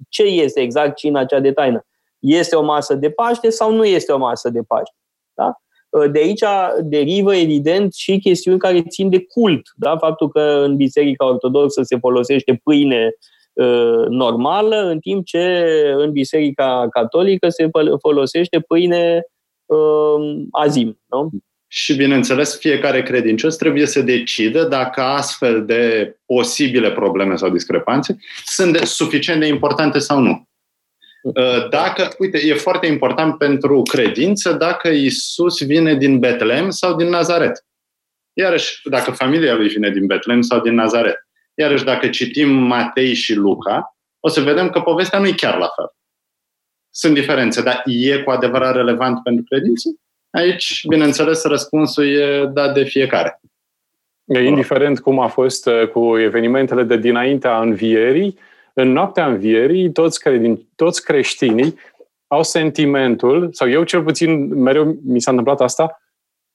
Ce 0.08 0.22
este 0.22 0.60
exact 0.60 0.96
cina 0.96 1.24
cea 1.24 1.40
de 1.40 1.52
taină? 1.52 1.86
Este 2.18 2.56
o 2.56 2.62
masă 2.62 2.94
de 2.94 3.10
Paște 3.10 3.50
sau 3.50 3.72
nu 3.72 3.84
este 3.84 4.12
o 4.12 4.18
masă 4.18 4.48
de 4.50 4.60
Paște? 4.66 4.96
Da? 5.34 5.56
Uh, 5.88 6.10
de 6.10 6.18
aici 6.18 6.44
derivă, 6.82 7.34
evident, 7.34 7.94
și 7.94 8.18
chestiuni 8.18 8.58
care 8.58 8.82
țin 8.82 9.10
de 9.10 9.24
cult. 9.24 9.62
Da? 9.76 9.96
Faptul 9.96 10.28
că 10.28 10.40
în 10.40 10.76
Biserica 10.76 11.26
Ortodoxă 11.26 11.82
se 11.82 11.96
folosește 11.98 12.60
pâine 12.64 13.10
Uh, 13.56 14.06
normală, 14.08 14.76
în 14.76 14.98
timp 14.98 15.24
ce 15.24 15.64
în 15.96 16.12
Biserica 16.12 16.86
Catolică 16.90 17.48
se 17.48 17.68
folosește 18.00 18.60
pâine 18.60 19.22
uh, 19.66 20.44
azim. 20.50 21.00
Nu? 21.06 21.30
Și, 21.68 21.96
bineînțeles, 21.96 22.58
fiecare 22.58 23.02
credincios 23.02 23.56
trebuie 23.56 23.86
să 23.86 24.00
decidă 24.00 24.64
dacă 24.64 25.00
astfel 25.00 25.64
de 25.64 26.16
posibile 26.26 26.92
probleme 26.92 27.36
sau 27.36 27.50
discrepanțe 27.50 28.18
sunt 28.44 28.72
de, 28.72 28.84
suficient 28.84 29.40
de 29.40 29.46
importante 29.46 29.98
sau 29.98 30.18
nu. 30.20 30.45
Uh, 31.34 31.68
dacă, 31.68 32.08
uite, 32.18 32.38
e 32.46 32.54
foarte 32.54 32.86
important 32.86 33.38
pentru 33.38 33.82
credință 33.82 34.52
dacă 34.52 34.88
Isus 34.88 35.62
vine 35.62 35.94
din 35.94 36.18
Betlehem 36.18 36.70
sau 36.70 36.96
din 36.96 37.08
Nazaret. 37.08 37.64
Iarăși, 38.32 38.88
dacă 38.88 39.10
familia 39.10 39.54
lui 39.54 39.68
vine 39.68 39.90
din 39.90 40.06
Betlehem 40.06 40.40
sau 40.40 40.60
din 40.60 40.74
Nazaret. 40.74 41.28
Iarăși, 41.54 41.84
dacă 41.84 42.08
citim 42.08 42.48
Matei 42.48 43.14
și 43.14 43.34
Luca, 43.34 43.96
o 44.20 44.28
să 44.28 44.40
vedem 44.40 44.70
că 44.70 44.80
povestea 44.80 45.18
nu 45.18 45.26
e 45.26 45.32
chiar 45.32 45.58
la 45.58 45.68
fel. 45.76 45.94
Sunt 46.90 47.14
diferențe, 47.14 47.62
dar 47.62 47.82
e 47.84 48.22
cu 48.22 48.30
adevărat 48.30 48.74
relevant 48.74 49.22
pentru 49.22 49.44
credință? 49.48 49.88
Aici, 50.30 50.84
bineînțeles, 50.88 51.44
răspunsul 51.44 52.06
e 52.06 52.44
dat 52.52 52.74
de 52.74 52.84
fiecare. 52.84 53.40
E 54.24 54.38
indiferent 54.38 55.00
cum 55.00 55.18
a 55.18 55.26
fost 55.26 55.66
uh, 55.66 55.88
cu 55.88 56.18
evenimentele 56.18 56.82
de 56.82 56.96
dinaintea 56.96 57.60
învierii, 57.60 58.38
în 58.78 58.92
noaptea 58.92 59.26
învierii, 59.26 59.92
toți, 59.92 60.20
credin, 60.20 60.68
toți 60.74 61.04
creștinii 61.04 61.74
au 62.26 62.42
sentimentul, 62.42 63.52
sau 63.52 63.70
eu 63.70 63.84
cel 63.84 64.02
puțin 64.02 64.54
mereu 64.62 64.96
mi 65.04 65.20
s-a 65.20 65.30
întâmplat 65.30 65.60
asta, 65.60 66.00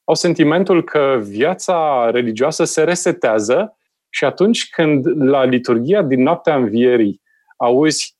au 0.03 0.15
sentimentul 0.15 0.83
că 0.83 1.19
viața 1.23 2.09
religioasă 2.11 2.63
se 2.63 2.83
resetează 2.83 3.77
și 4.09 4.25
atunci 4.25 4.69
când 4.69 5.05
la 5.21 5.43
liturgia 5.43 6.01
din 6.01 6.21
noaptea 6.21 6.55
învierii 6.55 7.21
auzi 7.57 8.17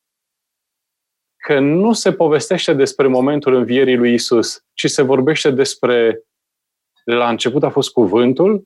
că 1.36 1.58
nu 1.58 1.92
se 1.92 2.12
povestește 2.12 2.72
despre 2.72 3.06
momentul 3.06 3.54
învierii 3.54 3.96
lui 3.96 4.14
Isus, 4.14 4.64
ci 4.72 4.86
se 4.86 5.02
vorbește 5.02 5.50
despre 5.50 6.22
la 7.04 7.28
început 7.28 7.62
a 7.62 7.70
fost 7.70 7.90
cuvântul 7.90 8.62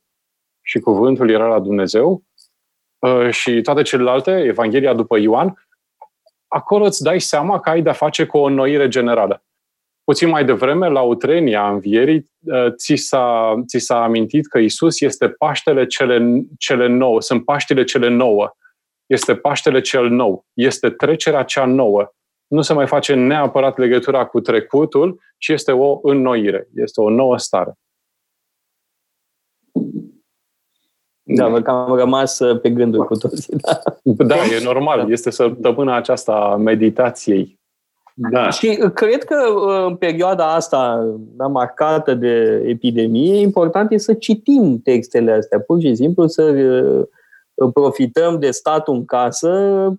și 0.63 0.79
cuvântul 0.79 1.31
era 1.31 1.47
la 1.47 1.61
Dumnezeu 1.61 2.11
uh, 2.11 2.26
și 3.31 3.61
toate 3.61 3.83
celelalte, 3.83 4.31
Evanghelia 4.31 4.95
după 4.95 5.19
Ioan, 5.19 5.67
acolo 6.49 6.85
îți 6.85 7.03
dai 7.03 7.21
seama 7.21 7.61
că 7.61 7.71
ai 7.71 7.83
de-a 7.83 7.93
face 7.93 8.27
cu 8.27 8.39
o 8.39 8.45
înnoire 8.45 8.89
generală. 8.89 9.43
Puțin 10.05 10.29
mai 10.29 10.45
devreme, 10.45 10.89
la 10.89 11.01
utrenia 11.01 11.69
învierii, 11.69 12.31
uh, 12.41 12.73
ți 12.77 12.95
s-a, 12.95 13.55
ți 13.67 13.79
s-a 13.79 14.03
amintit 14.03 14.47
că 14.47 14.59
Isus 14.59 15.01
este 15.01 15.29
Paștele 15.29 15.87
cele, 15.87 16.43
cele 16.59 16.87
nouă, 16.87 17.21
sunt 17.21 17.45
Paștele 17.45 17.85
cele 17.85 18.09
nouă. 18.09 18.57
Este 19.07 19.35
Paștele 19.35 19.81
cel 19.81 20.09
nou, 20.09 20.47
este 20.55 20.91
trecerea 20.91 21.43
cea 21.43 21.65
nouă. 21.65 22.11
Nu 22.47 22.63
se 22.63 22.73
mai 22.73 22.87
face 22.87 23.15
neapărat 23.15 23.79
legătura 23.79 24.25
cu 24.25 24.41
trecutul, 24.41 25.21
ci 25.39 25.49
este 25.49 25.73
o 25.73 25.99
înnoire, 26.03 26.69
este 26.75 27.01
o 27.01 27.11
nouă 27.11 27.39
stare. 27.39 27.73
Da, 31.29 31.49
văd 31.49 31.63
că 31.63 31.71
am 31.71 31.97
rămas 31.97 32.39
uh, 32.39 32.61
pe 32.61 32.71
gânduri 32.71 33.07
cu 33.07 33.17
toții. 33.17 33.57
Da, 34.03 34.25
da 34.25 34.35
e 34.35 34.65
normal. 34.65 35.11
Este 35.11 35.31
săptămâna 35.31 35.97
aceasta 35.97 36.57
meditației. 36.59 37.59
Da. 38.15 38.51
Și 38.51 38.79
cred 38.95 39.25
că 39.25 39.37
uh, 39.55 39.85
în 39.87 39.97
perioada 39.97 40.55
asta 40.55 41.15
da, 41.37 41.47
marcată 41.47 42.15
de 42.15 42.63
epidemie, 42.67 43.41
important 43.41 43.93
e 43.93 43.97
să 43.97 44.15
citim 44.15 44.81
textele 44.85 45.33
astea, 45.33 45.61
pur 45.61 45.81
și 45.81 45.95
simplu 45.95 46.27
să 46.27 46.43
uh, 46.43 47.71
profităm 47.73 48.39
de 48.39 48.51
statul 48.51 48.95
în 48.95 49.05
casă 49.05 49.51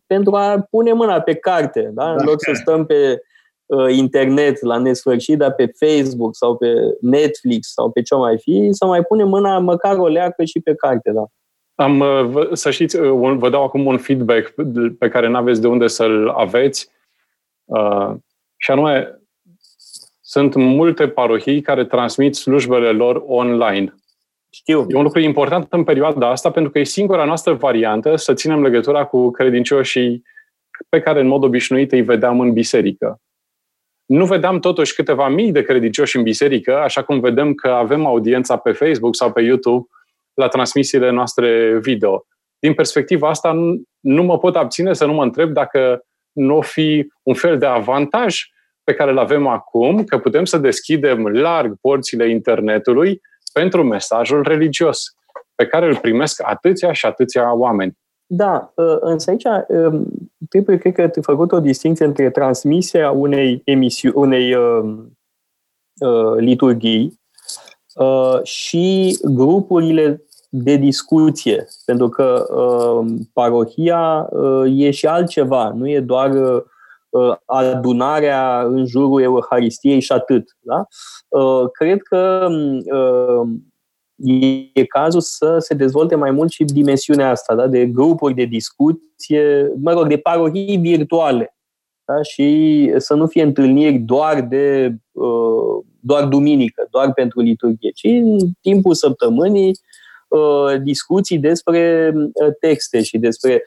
pentru 0.06 0.36
a 0.36 0.68
pune 0.70 0.94
mâna 0.94 1.20
pe 1.20 1.34
carte, 1.34 1.91
da? 1.94 2.12
în 2.12 2.26
loc 2.26 2.36
să 2.38 2.52
stăm 2.54 2.86
pe 2.86 2.95
uh, 2.95 3.18
internet 3.89 4.61
la 4.61 4.77
nesfârșit, 4.77 5.38
dar 5.38 5.53
pe 5.53 5.72
Facebook 5.80 6.35
sau 6.35 6.57
pe 6.57 6.73
Netflix 7.02 7.72
sau 7.72 7.91
pe 7.91 8.02
ce 8.02 8.15
mai 8.15 8.38
fi, 8.39 8.68
să 8.72 8.85
mai 8.85 9.03
punem 9.03 9.27
mâna 9.27 9.60
măcar 9.60 9.98
o 9.98 10.07
leacă 10.07 10.44
și 10.44 10.60
pe 10.60 10.76
carte. 10.76 11.11
Da. 11.11 11.26
Am, 11.76 12.03
să 12.53 12.72
știți, 12.72 12.98
vă 13.18 13.49
dau 13.49 13.64
acum 13.64 13.85
un 13.85 13.98
feedback 13.98 14.53
pe 14.99 15.10
care 15.10 15.27
nu 15.27 15.38
aveți 15.38 15.61
de 15.61 15.68
unde 15.68 15.88
să-l 15.88 16.27
aveți. 16.27 16.89
Și 18.57 18.72
anume, 18.72 19.22
sunt 20.22 20.56
multe 20.56 21.07
parohii 21.07 21.61
care 21.61 21.85
transmit 21.85 22.35
slujbele 22.35 22.91
lor 22.91 23.23
online. 23.26 23.95
Știu. 24.49 24.85
E 24.89 24.95
un 24.95 25.03
lucru 25.03 25.19
important 25.19 25.68
în 25.69 25.84
perioada 25.84 26.30
asta 26.30 26.52
pentru 26.52 26.72
că 26.72 26.80
e 26.80 26.84
singura 26.84 27.26
noastră 27.26 27.53
variantă 27.53 28.15
să 28.15 28.34
ținem 28.34 28.61
legătura 28.61 29.06
cu 29.06 29.31
credincioșii 29.31 30.23
pe 30.89 30.99
care 30.99 31.19
în 31.19 31.27
mod 31.27 31.44
obișnuit 31.44 31.91
îi 31.91 32.02
vedeam 32.02 32.39
în 32.39 32.53
biserică. 32.53 33.22
Nu 34.08 34.26
vedeam 34.26 34.60
totuși 34.60 34.96
câteva 34.96 35.28
mii 35.28 35.52
de 35.52 35.62
credincioși 35.62 36.18
în 36.18 36.24
biserică, 36.24 36.78
așa 36.78 37.04
cum 37.04 37.20
vedem 37.20 37.54
că 37.54 37.68
avem 37.68 38.06
audiența 38.06 38.58
pe 38.58 38.72
Facebook 38.72 39.16
sau 39.16 39.32
pe 39.32 39.42
YouTube 39.42 39.88
la 40.34 40.48
transmisiile 40.48 41.10
noastre 41.10 41.80
video. 41.80 42.26
Din 42.60 42.74
perspectiva 42.74 43.30
asta, 43.30 43.54
nu 44.00 44.24
mă 44.24 44.38
pot 44.38 44.56
abține 44.56 44.94
să 44.94 45.06
nu 45.06 45.14
mă 45.14 45.24
întreb 45.24 45.52
dacă 45.52 46.02
nu 46.32 46.56
o 46.58 46.62
fi 46.62 47.08
un 47.24 47.34
fel 47.34 47.58
de 47.58 47.66
avantaj 47.66 48.42
pe 48.84 48.94
care 48.94 49.12
îl 49.12 49.18
avem 49.18 49.48
acum, 49.48 50.04
că 50.04 50.18
putem 50.18 50.46
să 50.46 50.58
deschidem 50.58 51.28
larg 51.28 51.76
porțile 51.82 52.30
internetului 52.30 53.22
pentru 53.54 53.84
mesajul 53.84 54.44
religios, 54.44 55.16
pe 55.56 55.66
care 55.66 55.88
îl 55.88 55.96
primesc 55.96 56.42
atâția 56.46 56.92
și 56.92 57.06
atâția 57.06 57.54
oameni. 57.54 57.98
Da, 58.26 58.74
ă, 58.78 58.98
însă 59.02 59.30
aici 59.30 59.46
ă, 59.46 60.04
trebuie, 60.49 60.77
cred 60.77 60.93
că, 60.93 61.01
ai 61.01 61.11
făcut 61.22 61.51
o 61.51 61.59
distinție 61.59 62.05
între 62.05 62.30
transmisia 62.30 63.11
unei 63.11 63.61
emisiuni, 63.65 64.15
unei 64.15 64.53
uh, 64.53 64.95
uh, 65.99 66.35
liturghii 66.38 67.19
uh, 67.95 68.43
și 68.43 69.18
grupurile 69.23 70.22
de 70.49 70.76
discuție, 70.76 71.68
pentru 71.85 72.09
că 72.09 72.45
uh, 72.53 73.05
parohia 73.34 74.27
uh, 74.30 74.64
e 74.65 74.91
și 74.91 75.07
altceva, 75.07 75.69
nu 75.69 75.89
e 75.89 75.99
doar 75.99 76.31
uh, 77.09 77.35
adunarea 77.45 78.61
în 78.61 78.85
jurul 78.85 79.22
Euharistiei 79.22 79.99
și 79.99 80.11
atât. 80.11 80.57
Da? 80.59 80.85
Uh, 81.27 81.69
cred 81.72 82.01
că 82.01 82.47
uh, 82.95 83.47
e 84.73 84.85
cazul 84.85 85.22
să 85.22 85.56
se 85.60 85.73
dezvolte 85.73 86.15
mai 86.15 86.31
mult 86.31 86.52
și 86.52 86.64
dimensiunea 86.64 87.30
asta, 87.30 87.56
da? 87.56 87.68
de 87.68 87.85
grupuri 87.85 88.34
de 88.34 88.44
discuție, 88.44 89.72
mă 89.81 89.91
rog, 89.91 90.07
de 90.07 90.18
parohii 90.18 90.77
virtuale. 90.77 91.57
Da? 92.06 92.22
Și 92.22 92.94
să 92.98 93.14
nu 93.14 93.27
fie 93.27 93.44
întâlniri 93.44 93.98
doar 93.98 94.41
de 94.41 94.95
uh, 95.11 95.84
doar 95.99 96.26
duminică, 96.26 96.88
doar 96.91 97.14
pentru 97.14 97.39
liturghie, 97.39 97.91
ci 97.91 98.03
în 98.03 98.38
timpul 98.61 98.94
săptămânii 98.94 99.72
discuții 100.84 101.39
despre 101.39 102.14
texte 102.60 103.02
și 103.02 103.18
despre. 103.18 103.64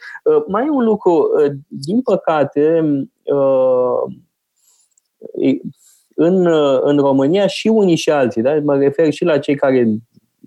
Mai 0.46 0.66
e 0.66 0.70
un 0.70 0.84
lucru, 0.84 1.28
din 1.68 2.00
păcate, 2.00 2.84
în, 6.14 6.46
în 6.82 6.96
România 6.96 7.46
și 7.46 7.68
unii 7.68 7.96
și 7.96 8.10
alții, 8.10 8.42
da? 8.42 8.60
mă 8.62 8.76
refer 8.76 9.12
și 9.12 9.24
la 9.24 9.38
cei 9.38 9.54
care 9.54 9.86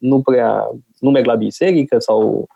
nu 0.03 0.21
prea 0.21 0.69
nu 0.99 1.09
merg 1.09 1.25
la 1.25 1.35
biserică 1.35 1.99
sau 1.99 2.47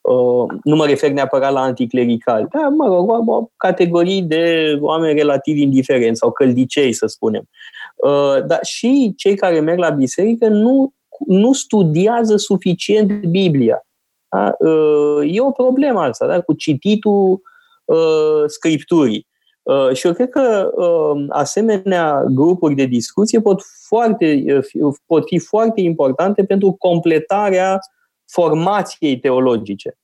uh, 0.00 0.58
nu 0.62 0.76
mă 0.76 0.86
refer 0.86 1.10
neapărat 1.10 1.52
la 1.52 1.60
anticlericali, 1.60 2.46
dar, 2.50 2.68
mă 2.68 2.86
rog, 2.86 3.28
o, 3.28 3.50
categorii 3.56 4.22
de 4.22 4.76
oameni 4.80 5.18
relativ 5.18 5.56
indiferenți 5.56 6.18
sau 6.18 6.32
căldicei, 6.32 6.92
să 6.92 7.06
spunem. 7.06 7.48
Uh, 7.96 8.46
dar 8.46 8.58
și 8.62 9.12
cei 9.16 9.36
care 9.36 9.60
merg 9.60 9.78
la 9.78 9.90
biserică 9.90 10.48
nu, 10.48 10.92
nu 11.26 11.52
studiază 11.52 12.36
suficient 12.36 13.26
Biblia. 13.26 13.80
Da? 14.28 14.56
Uh, 14.58 15.34
e 15.34 15.40
o 15.40 15.50
problemă 15.50 16.00
asta, 16.00 16.26
da? 16.26 16.40
cu 16.40 16.52
cititul 16.52 17.40
uh, 17.84 18.42
scripturii. 18.46 19.26
Uh, 19.66 19.92
și 19.92 20.06
eu 20.06 20.12
cred 20.12 20.28
că 20.28 20.70
uh, 20.74 21.24
asemenea 21.28 22.24
grupuri 22.24 22.74
de 22.74 22.84
discuție 22.84 23.40
pot, 23.40 23.62
foarte, 23.86 24.44
uh, 24.74 24.94
pot 25.06 25.26
fi 25.26 25.38
foarte 25.38 25.80
importante 25.80 26.44
pentru 26.44 26.72
completarea 26.72 27.78
formației 28.26 29.18
teologice. 29.18 29.98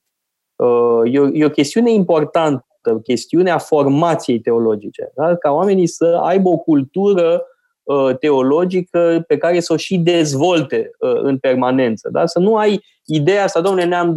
E 1.03 1.19
o, 1.19 1.27
e 1.33 1.45
o 1.45 1.49
chestiune 1.49 1.91
importantă, 1.91 2.65
chestiunea 3.03 3.57
formației 3.57 4.39
teologice. 4.39 5.11
Da? 5.15 5.35
Ca 5.35 5.51
oamenii 5.51 5.87
să 5.87 6.19
aibă 6.23 6.49
o 6.49 6.57
cultură 6.57 7.45
teologică 8.19 9.23
pe 9.27 9.37
care 9.37 9.59
să 9.59 9.73
o 9.73 9.77
și 9.77 9.97
dezvolte 9.97 10.91
în 10.99 11.37
permanență. 11.37 12.09
Da? 12.11 12.25
Să 12.25 12.39
nu 12.39 12.55
ai 12.55 12.83
ideea 13.05 13.43
asta, 13.43 13.61
domnule, 13.61 13.85
ne-am 13.85 14.13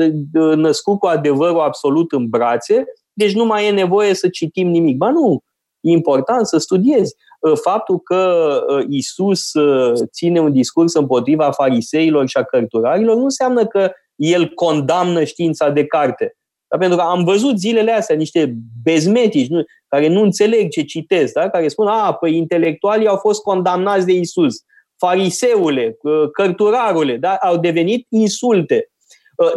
născut 0.54 0.98
cu 0.98 1.06
adevărul 1.06 1.60
absolut 1.60 2.12
în 2.12 2.28
brațe 2.28 2.84
deci 3.16 3.34
nu 3.34 3.44
mai 3.44 3.66
e 3.66 3.70
nevoie 3.70 4.14
să 4.14 4.28
citim 4.28 4.68
nimic. 4.68 4.96
Ba 4.96 5.10
nu, 5.10 5.42
e 5.80 5.90
important 5.90 6.46
să 6.46 6.58
studiezi. 6.58 7.14
Ă, 7.42 7.54
faptul 7.54 7.98
că 7.98 8.50
ă, 8.68 8.84
Isus 8.88 9.54
ă, 9.54 9.92
ține 10.12 10.40
un 10.40 10.52
discurs 10.52 10.94
împotriva 10.94 11.50
fariseilor 11.50 12.28
și 12.28 12.36
a 12.36 12.42
cărturarilor 12.42 13.16
nu 13.16 13.22
înseamnă 13.22 13.66
că 13.66 13.92
el 14.14 14.48
condamnă 14.48 15.24
știința 15.24 15.70
de 15.70 15.86
carte. 15.86 16.36
Da? 16.68 16.78
Pentru 16.78 16.96
că 16.96 17.02
am 17.02 17.24
văzut 17.24 17.58
zilele 17.58 17.92
astea 17.92 18.16
niște 18.16 18.54
bezmetici 18.82 19.48
nu, 19.48 19.64
care 19.88 20.08
nu 20.08 20.22
înțeleg 20.22 20.70
ce 20.70 20.82
citesc, 20.82 21.32
da? 21.32 21.50
care 21.50 21.68
spun, 21.68 21.86
a, 21.86 22.12
păi 22.12 22.36
intelectualii 22.36 23.06
au 23.06 23.16
fost 23.16 23.42
condamnați 23.42 24.06
de 24.06 24.12
Isus. 24.12 24.54
Fariseule, 24.98 25.96
cărturarule, 26.32 27.16
da? 27.16 27.34
au 27.34 27.56
devenit 27.56 28.06
insulte. 28.08 28.90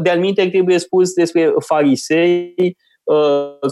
De-al 0.01 0.33
trebuie 0.33 0.77
spus 0.77 1.13
despre 1.13 1.53
farisei 1.65 2.55
Uh, 2.55 2.85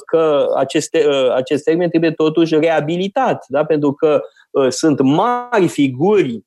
că 0.06 0.48
aceste, 0.56 1.06
uh, 1.08 1.34
acest 1.36 1.64
termen 1.64 1.90
trebuie 1.90 2.12
totuși 2.12 2.56
reabilitat, 2.56 3.46
da? 3.48 3.66
pentru 3.66 3.94
că 3.94 4.22
uh, 4.52 4.70
sunt 4.70 5.02
mari 5.02 5.68
figuri 5.68 6.42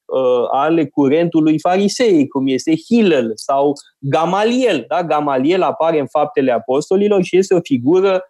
ale 0.50 0.86
curentului 0.86 1.58
farisei, 1.60 2.28
cum 2.28 2.46
este 2.46 2.72
Hillel 2.76 3.32
sau 3.34 3.72
Gamaliel. 3.98 4.84
Da? 4.88 5.02
Gamaliel 5.02 5.62
apare 5.62 5.98
în 5.98 6.06
faptele 6.06 6.52
apostolilor 6.52 7.22
și 7.22 7.36
este 7.36 7.54
o 7.54 7.60
figură 7.62 8.24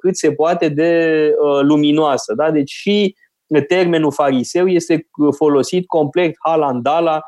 cât 0.00 0.16
se 0.16 0.32
poate 0.32 0.68
de 0.68 1.32
luminoasă. 1.60 2.34
Da? 2.34 2.50
Deci 2.50 2.70
și 2.70 3.16
termenul 3.68 4.12
fariseu 4.12 4.66
este 4.66 5.08
folosit 5.36 5.86
complet 5.86 6.34
halandala 6.44 7.20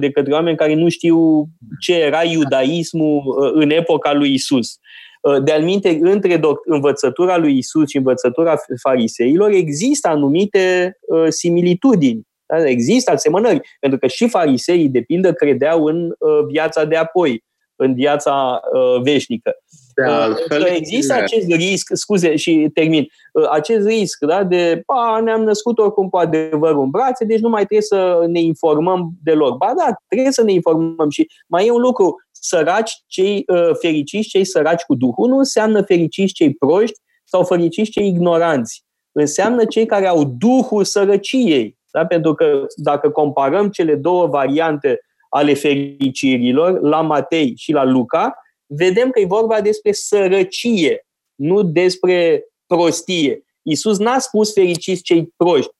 de 0.00 0.10
către 0.10 0.32
oameni 0.32 0.56
care 0.56 0.74
nu 0.74 0.88
știu 0.88 1.44
ce 1.80 1.94
era 1.94 2.22
iudaismul 2.22 3.22
în 3.54 3.70
epoca 3.70 4.12
lui 4.12 4.32
Isus. 4.32 4.78
Uh, 5.22 5.42
de 5.42 5.52
alminte, 5.52 5.98
între 6.00 6.40
învățătura 6.64 7.36
lui 7.36 7.56
Isus 7.56 7.88
și 7.88 7.96
învățătura 7.96 8.56
fariseilor 8.80 9.50
există 9.50 10.08
anumite 10.08 10.96
uh, 11.00 11.26
similitudini. 11.28 12.26
Da? 12.46 12.68
Există 12.68 13.10
asemănări, 13.10 13.60
pentru 13.80 13.98
că 13.98 14.06
și 14.06 14.28
fariseii, 14.28 14.88
de 14.88 15.00
pildă, 15.00 15.32
credeau 15.32 15.84
în 15.84 16.06
uh, 16.06 16.46
viața 16.50 16.84
de 16.84 16.96
apoi, 16.96 17.44
în 17.76 17.94
viața 17.94 18.60
veșnică. 19.02 19.56
De 19.94 20.02
altfel, 20.02 20.64
există 20.64 21.14
acest 21.14 21.46
risc, 21.46 21.90
scuze 21.92 22.36
și 22.36 22.70
termin, 22.74 23.06
acest 23.50 23.86
risc 23.86 24.18
da, 24.24 24.44
de 24.44 24.82
a, 24.86 25.20
ne-am 25.20 25.42
născut 25.42 25.78
oricum 25.78 26.08
cu 26.08 26.16
adevărul 26.16 26.82
în 26.82 26.90
brațe, 26.90 27.24
deci 27.24 27.40
nu 27.40 27.48
mai 27.48 27.64
trebuie 27.64 27.82
să 27.82 28.24
ne 28.26 28.40
informăm 28.40 29.10
deloc. 29.22 29.56
Ba 29.56 29.72
da, 29.76 29.94
trebuie 30.08 30.32
să 30.32 30.42
ne 30.42 30.52
informăm 30.52 31.10
și 31.10 31.30
mai 31.46 31.66
e 31.66 31.70
un 31.70 31.80
lucru, 31.80 32.14
săraci 32.30 33.02
cei 33.06 33.44
uh, 33.46 33.70
fericiți, 33.80 34.28
cei 34.28 34.44
săraci 34.44 34.82
cu 34.82 34.94
Duhul, 34.94 35.28
nu 35.28 35.36
înseamnă 35.36 35.82
fericiți 35.82 36.32
cei 36.32 36.54
proști 36.54 37.00
sau 37.24 37.44
fericiți 37.44 37.90
cei 37.90 38.06
ignoranți. 38.06 38.84
Înseamnă 39.12 39.64
cei 39.64 39.86
care 39.86 40.06
au 40.06 40.24
Duhul 40.24 40.84
sărăciei. 40.84 41.78
Da? 41.92 42.06
Pentru 42.06 42.34
că 42.34 42.66
dacă 42.76 43.10
comparăm 43.10 43.68
cele 43.68 43.94
două 43.94 44.26
variante 44.26 45.00
ale 45.28 45.54
fericirilor, 45.54 46.80
la 46.80 47.00
Matei 47.00 47.52
și 47.56 47.72
la 47.72 47.84
Luca, 47.84 48.34
vedem 48.76 49.10
că 49.10 49.20
e 49.20 49.24
vorba 49.24 49.60
despre 49.60 49.92
sărăcie, 49.92 51.06
nu 51.34 51.62
despre 51.62 52.44
prostie. 52.66 53.44
Iisus 53.62 53.98
n-a 53.98 54.18
spus 54.18 54.52
fericiți 54.52 55.02
cei 55.02 55.32
proști, 55.36 55.74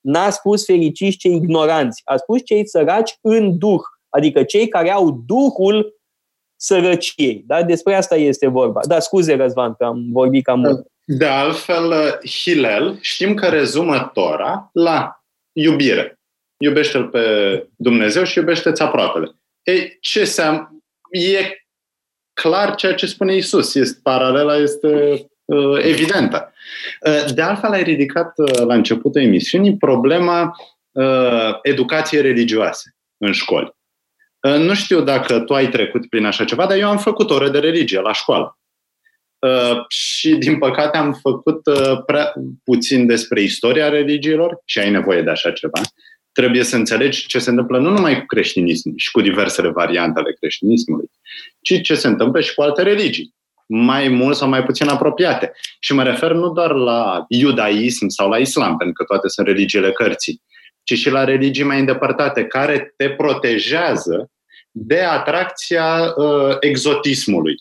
n-a 0.00 0.30
spus 0.30 0.64
fericiți 0.64 1.16
cei 1.16 1.34
ignoranți, 1.34 2.02
a 2.04 2.16
spus 2.16 2.44
cei 2.44 2.68
săraci 2.68 3.18
în 3.20 3.58
Duh, 3.58 3.82
adică 4.08 4.42
cei 4.42 4.68
care 4.68 4.90
au 4.90 5.22
Duhul 5.26 5.94
sărăciei. 6.56 7.44
Da? 7.46 7.62
Despre 7.62 7.94
asta 7.94 8.16
este 8.16 8.46
vorba. 8.46 8.80
Da, 8.86 9.00
scuze, 9.00 9.34
Răzvan, 9.34 9.74
că 9.74 9.84
am 9.84 10.06
vorbit 10.12 10.44
cam 10.44 10.60
mult. 10.60 10.86
De 11.04 11.26
altfel, 11.26 12.18
Hilel 12.24 12.98
știm 13.00 13.34
că 13.34 13.48
rezumă 13.48 14.10
Tora 14.14 14.70
la 14.72 15.24
iubire. 15.52 16.18
Iubește-L 16.56 17.08
pe 17.08 17.20
Dumnezeu 17.76 18.24
și 18.24 18.38
iubește-ți 18.38 18.82
aproapele. 18.82 19.36
Ei, 19.62 19.96
ce 20.00 20.24
seam... 20.24 20.70
E 21.10 21.65
clar 22.40 22.74
ceea 22.74 22.94
ce 22.94 23.06
spune 23.06 23.34
Isus. 23.34 23.74
Este, 23.74 24.00
paralela 24.02 24.56
este 24.56 24.88
uh, 25.44 25.84
evidentă. 25.84 26.52
Uh, 27.00 27.32
de 27.34 27.42
altfel, 27.42 27.70
ai 27.70 27.82
ridicat 27.82 28.32
uh, 28.36 28.66
la 28.66 28.74
începutul 28.74 29.20
emisiunii 29.20 29.76
problema 29.76 30.56
uh, 30.92 31.58
educației 31.62 32.22
religioase 32.22 32.96
în 33.16 33.32
școli. 33.32 33.74
Nu 34.40 34.74
știu 34.74 35.00
dacă 35.02 35.40
tu 35.40 35.54
ai 35.54 35.68
trecut 35.68 36.08
prin 36.08 36.24
așa 36.24 36.44
ceva, 36.44 36.66
dar 36.66 36.78
eu 36.78 36.88
am 36.88 36.98
făcut 36.98 37.30
ore 37.30 37.48
de 37.48 37.58
religie 37.58 38.00
la 38.00 38.12
școală. 38.12 38.58
Și, 39.88 40.34
din 40.34 40.58
păcate, 40.58 40.96
am 40.96 41.12
făcut 41.12 41.62
prea 42.06 42.32
puțin 42.64 43.06
despre 43.06 43.40
istoria 43.40 43.88
religiilor 43.88 44.62
și 44.64 44.78
ai 44.78 44.90
nevoie 44.90 45.22
de 45.22 45.30
așa 45.30 45.50
ceva. 45.50 45.80
Trebuie 46.36 46.62
să 46.62 46.76
înțelegi 46.76 47.26
ce 47.26 47.38
se 47.38 47.50
întâmplă 47.50 47.78
nu 47.78 47.90
numai 47.90 48.18
cu 48.18 48.26
creștinismul 48.26 48.94
și 48.96 49.10
cu 49.10 49.20
diversele 49.20 49.68
variante 49.68 50.18
ale 50.18 50.32
creștinismului, 50.32 51.10
ci 51.60 51.80
ce 51.82 51.94
se 51.94 52.06
întâmplă 52.06 52.40
și 52.40 52.54
cu 52.54 52.62
alte 52.62 52.82
religii 52.82 53.34
mai 53.66 54.08
mult 54.08 54.36
sau 54.36 54.48
mai 54.48 54.64
puțin 54.64 54.88
apropiate. 54.88 55.52
Și 55.80 55.92
mă 55.92 56.02
refer 56.02 56.32
nu 56.32 56.50
doar 56.50 56.74
la 56.74 57.24
iudaism 57.28 58.08
sau 58.08 58.28
la 58.28 58.38
islam, 58.38 58.76
pentru 58.76 58.94
că 58.94 59.04
toate 59.04 59.28
sunt 59.28 59.46
religiile 59.46 59.92
cărții, 59.92 60.42
ci 60.82 60.94
și 60.94 61.10
la 61.10 61.24
religii 61.24 61.64
mai 61.64 61.78
îndepărtate, 61.78 62.44
care 62.44 62.94
te 62.96 63.10
protejează 63.10 64.30
de 64.70 65.00
atracția 65.00 66.14
uh, 66.16 66.56
exotismului. 66.60 67.54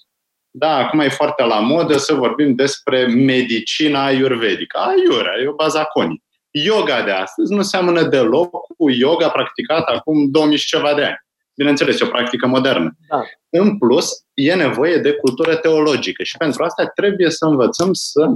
Da, 0.52 0.76
acum 0.76 1.00
e 1.00 1.10
foarte 1.10 1.44
la 1.44 1.60
modă 1.60 1.98
să 1.98 2.14
vorbim 2.14 2.56
despre 2.56 3.06
medicina 3.06 4.06
ayurvedică. 4.06 4.78
Ayura, 4.78 5.32
e 5.44 5.48
o 5.48 5.54
bazaconii. 5.54 6.25
Yoga 6.64 7.04
de 7.04 7.12
astăzi 7.12 7.54
nu 7.54 7.62
seamănă 7.62 8.04
deloc 8.04 8.50
cu 8.78 8.90
yoga 8.90 9.30
practicată 9.30 9.92
acum 9.92 10.32
2000 10.32 10.58
și 10.58 10.66
ceva 10.66 10.94
de 10.94 11.04
ani. 11.04 11.26
Bineînțeles, 11.56 12.00
e 12.00 12.04
o 12.04 12.08
practică 12.08 12.48
modernă. 12.48 12.98
Da. 13.10 13.22
În 13.50 13.78
plus, 13.78 14.10
e 14.34 14.54
nevoie 14.54 14.98
de 14.98 15.12
cultură 15.12 15.56
teologică 15.56 16.24
și 16.24 16.38
pentru 16.38 16.64
asta 16.64 16.86
trebuie 16.86 17.30
să 17.30 17.46
învățăm 17.46 17.94
să 17.94 18.28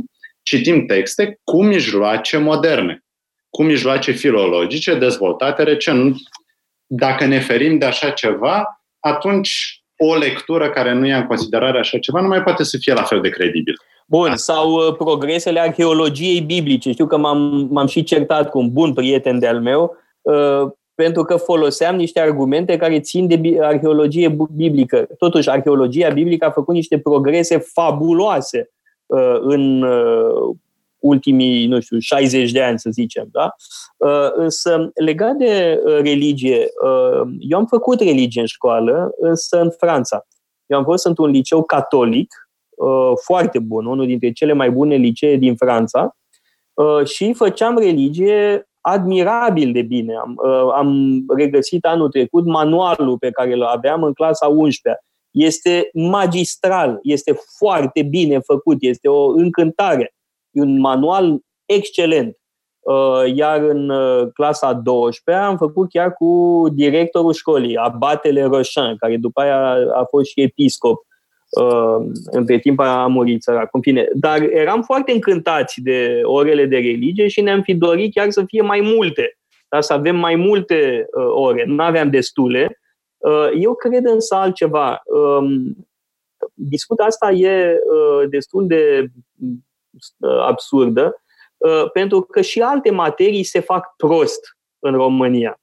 citim 0.41 0.86
texte 0.86 1.40
cu 1.44 1.64
mijloace 1.64 2.38
moderne, 2.38 3.04
cu 3.50 3.64
mijloace 3.64 4.12
filologice 4.12 4.96
dezvoltate 4.96 5.64
recent. 5.64 6.18
Dacă 6.86 7.26
ne 7.26 7.40
ferim 7.40 7.78
de 7.78 7.86
așa 7.86 8.10
ceva, 8.10 8.84
atunci 9.00 9.84
o 9.98 10.16
lectură 10.16 10.70
care 10.70 10.94
nu 10.94 11.06
ia 11.06 11.18
în 11.18 11.26
considerare 11.26 11.80
așa 11.80 11.98
ceva 12.00 12.22
nu 12.22 12.28
mai 12.28 12.44
poate 12.44 12.64
să 12.64 12.78
fie 12.78 12.94
la 12.94 13.04
fel 13.04 13.22
de 13.22 13.30
credibil. 13.30 13.76
Bun, 14.10 14.36
sau 14.36 14.72
uh, 14.72 14.95
progresele 14.95 15.60
arheologiei 15.60 16.41
biblice. 16.41 16.91
Știu 16.91 17.07
că 17.07 17.18
m-am, 17.18 17.68
m-am 17.72 17.88
și 17.88 18.03
certat 18.03 18.49
cu 18.49 18.60
un 18.60 18.72
bun 18.72 18.94
prieten 18.94 19.40
de-al 19.40 19.61
meu 19.61 19.95
uh, 20.22 20.72
pentru 20.95 21.23
că 21.23 21.36
foloseam 21.36 21.95
niște 21.95 22.19
argumente 22.19 22.77
care 22.77 22.99
țin 22.99 23.27
de 23.27 23.57
arheologie 23.61 24.38
biblică. 24.56 25.07
Totuși, 25.18 25.49
arheologia 25.49 26.10
biblică 26.10 26.45
a 26.45 26.52
făcut 26.52 26.73
niște 26.73 26.99
progrese 26.99 27.57
fabuloase 27.57 28.69
uh, 29.06 29.38
în 29.40 29.81
uh, 29.81 30.56
ultimii, 30.99 31.68
nu 31.68 31.80
știu, 31.80 31.99
60 31.99 32.52
de 32.52 32.61
ani, 32.61 32.80
să 32.80 32.90
zicem. 32.90 33.27
Da? 33.31 33.56
Uh, 33.98 34.30
însă, 34.36 34.91
legat 34.94 35.36
de 35.36 35.81
uh, 35.86 35.98
religie, 36.02 36.65
uh, 36.84 37.22
eu 37.40 37.57
am 37.57 37.65
făcut 37.65 37.99
religie 37.99 38.41
în 38.41 38.48
școală, 38.48 39.11
însă 39.19 39.61
în 39.61 39.69
Franța. 39.77 40.26
Eu 40.65 40.77
am 40.77 40.84
fost 40.84 41.06
într-un 41.06 41.30
liceu 41.30 41.64
catolic, 41.64 42.34
uh, 42.34 42.48
foarte 43.23 43.60
bun, 43.60 43.85
unul 43.85 44.06
dintre 44.06 44.31
cele 44.31 44.53
mai 44.53 44.72
bune 44.72 44.95
licee 44.95 45.35
din 45.35 45.56
Franța, 45.56 46.18
uh, 46.73 47.06
și 47.06 47.34
făceam 47.34 47.77
religie 47.77 48.69
admirabil 48.81 49.72
de 49.72 49.81
bine. 49.81 50.15
Am, 50.15 50.39
uh, 50.43 50.72
am 50.73 51.19
regăsit 51.35 51.85
anul 51.85 52.10
trecut 52.10 52.45
manualul 52.45 53.18
pe 53.18 53.31
care 53.31 53.53
îl 53.53 53.64
aveam 53.64 54.03
în 54.03 54.14
clasa 54.14 54.47
11 54.47 55.03
Este 55.31 55.89
magistral, 55.93 56.99
este 57.03 57.35
foarte 57.57 58.03
bine 58.03 58.39
făcut, 58.39 58.77
este 58.80 59.07
o 59.07 59.27
încântare. 59.27 60.14
E 60.51 60.61
un 60.61 60.80
manual 60.80 61.39
excelent. 61.65 62.38
Uh, 62.80 63.35
iar 63.35 63.61
în 63.61 63.89
uh, 63.89 64.27
clasa 64.34 64.73
12 64.73 65.43
am 65.45 65.57
făcut 65.57 65.89
chiar 65.89 66.14
cu 66.14 66.65
directorul 66.73 67.34
școlii, 67.34 67.76
Abatele 67.76 68.43
Roșan, 68.43 68.95
care 68.97 69.18
după 69.18 69.41
aia 69.41 69.76
a 69.93 70.03
fost 70.10 70.30
și 70.30 70.41
episcop 70.41 70.97
uh, 70.97 71.09
între 72.26 72.59
timp 72.59 72.80
a 72.80 73.07
murit 73.07 73.43
sărac. 73.43 73.69
În 73.71 73.81
fine, 73.81 74.07
dar 74.13 74.41
eram 74.41 74.81
foarte 74.81 75.11
încântați 75.11 75.81
de 75.81 76.21
orele 76.23 76.65
de 76.65 76.76
religie 76.76 77.27
și 77.27 77.41
ne-am 77.41 77.61
fi 77.61 77.73
dorit 77.73 78.13
chiar 78.13 78.30
să 78.30 78.43
fie 78.45 78.61
mai 78.61 78.81
multe, 78.81 79.38
da? 79.69 79.81
să 79.81 79.93
avem 79.93 80.15
mai 80.15 80.35
multe 80.35 81.05
uh, 81.11 81.27
ore. 81.30 81.63
Nu 81.67 81.84
aveam 81.84 82.09
destule. 82.09 82.80
Uh, 83.17 83.49
eu 83.59 83.76
cred 83.76 84.05
însă 84.05 84.35
altceva. 84.35 85.01
Um, 85.05 85.88
discuția 86.53 87.05
asta 87.05 87.31
e 87.31 87.71
uh, 87.73 88.30
destul 88.30 88.67
de 88.67 89.05
uh, 90.17 90.39
absurdă, 90.39 91.23
uh, 91.57 91.91
pentru 91.91 92.21
că 92.21 92.41
și 92.41 92.61
alte 92.61 92.91
materii 92.91 93.43
se 93.43 93.59
fac 93.59 93.95
prost 93.95 94.57
în 94.80 94.93
România. 94.93 95.59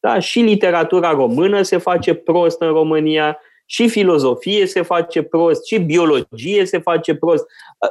Da? 0.00 0.18
Și 0.18 0.40
literatura 0.40 1.10
română 1.10 1.62
se 1.62 1.76
face 1.76 2.14
prost 2.14 2.60
în 2.60 2.68
România, 2.68 3.38
și 3.72 3.88
filozofie 3.88 4.66
se 4.66 4.82
face 4.82 5.22
prost, 5.22 5.66
și 5.66 5.78
biologie 5.78 6.64
se 6.64 6.78
face 6.78 7.14
prost. 7.14 7.44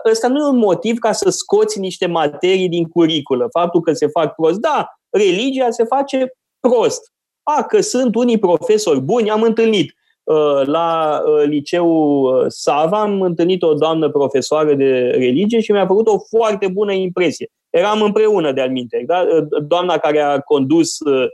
Ăsta 0.10 0.28
nu 0.28 0.46
e 0.46 0.50
un 0.50 0.58
motiv 0.58 0.98
ca 0.98 1.12
să 1.12 1.30
scoți 1.30 1.80
niște 1.80 2.06
materii 2.06 2.70
din 2.70 2.88
curiculă. 2.88 3.48
Faptul 3.52 3.82
că 3.82 3.94
se 3.94 4.08
fac 4.08 4.36
prost. 4.36 4.60
Da, 4.60 4.88
religia 5.10 5.70
se 5.70 5.84
face 5.84 6.34
prost. 6.60 7.12
A, 7.44 7.64
că 7.64 7.82
sunt 7.82 8.16
unii 8.16 8.40
profesori 8.40 9.00
buni, 9.00 9.30
am 9.30 9.42
întâlnit. 9.42 9.94
Uh, 10.24 10.66
la 10.66 11.22
uh, 11.26 11.44
liceul 11.46 12.36
uh, 12.36 12.46
Sava 12.48 13.02
am 13.02 13.22
întâlnit 13.22 13.64
o 13.64 13.74
doamnă 13.74 14.10
profesoară 14.10 14.74
de 14.74 15.00
religie 15.00 15.60
și 15.60 15.72
mi-a 15.72 15.86
făcut 15.86 16.08
o 16.08 16.20
foarte 16.38 16.68
bună 16.68 16.94
impresie. 16.94 17.50
Eram 17.70 18.02
împreună 18.02 18.52
de-al 18.52 18.70
minte. 18.70 19.04
Da? 19.06 19.26
Doamna 19.68 19.98
care 19.98 20.20
a 20.20 20.40
condus 20.40 21.00
Uh, 21.00 21.28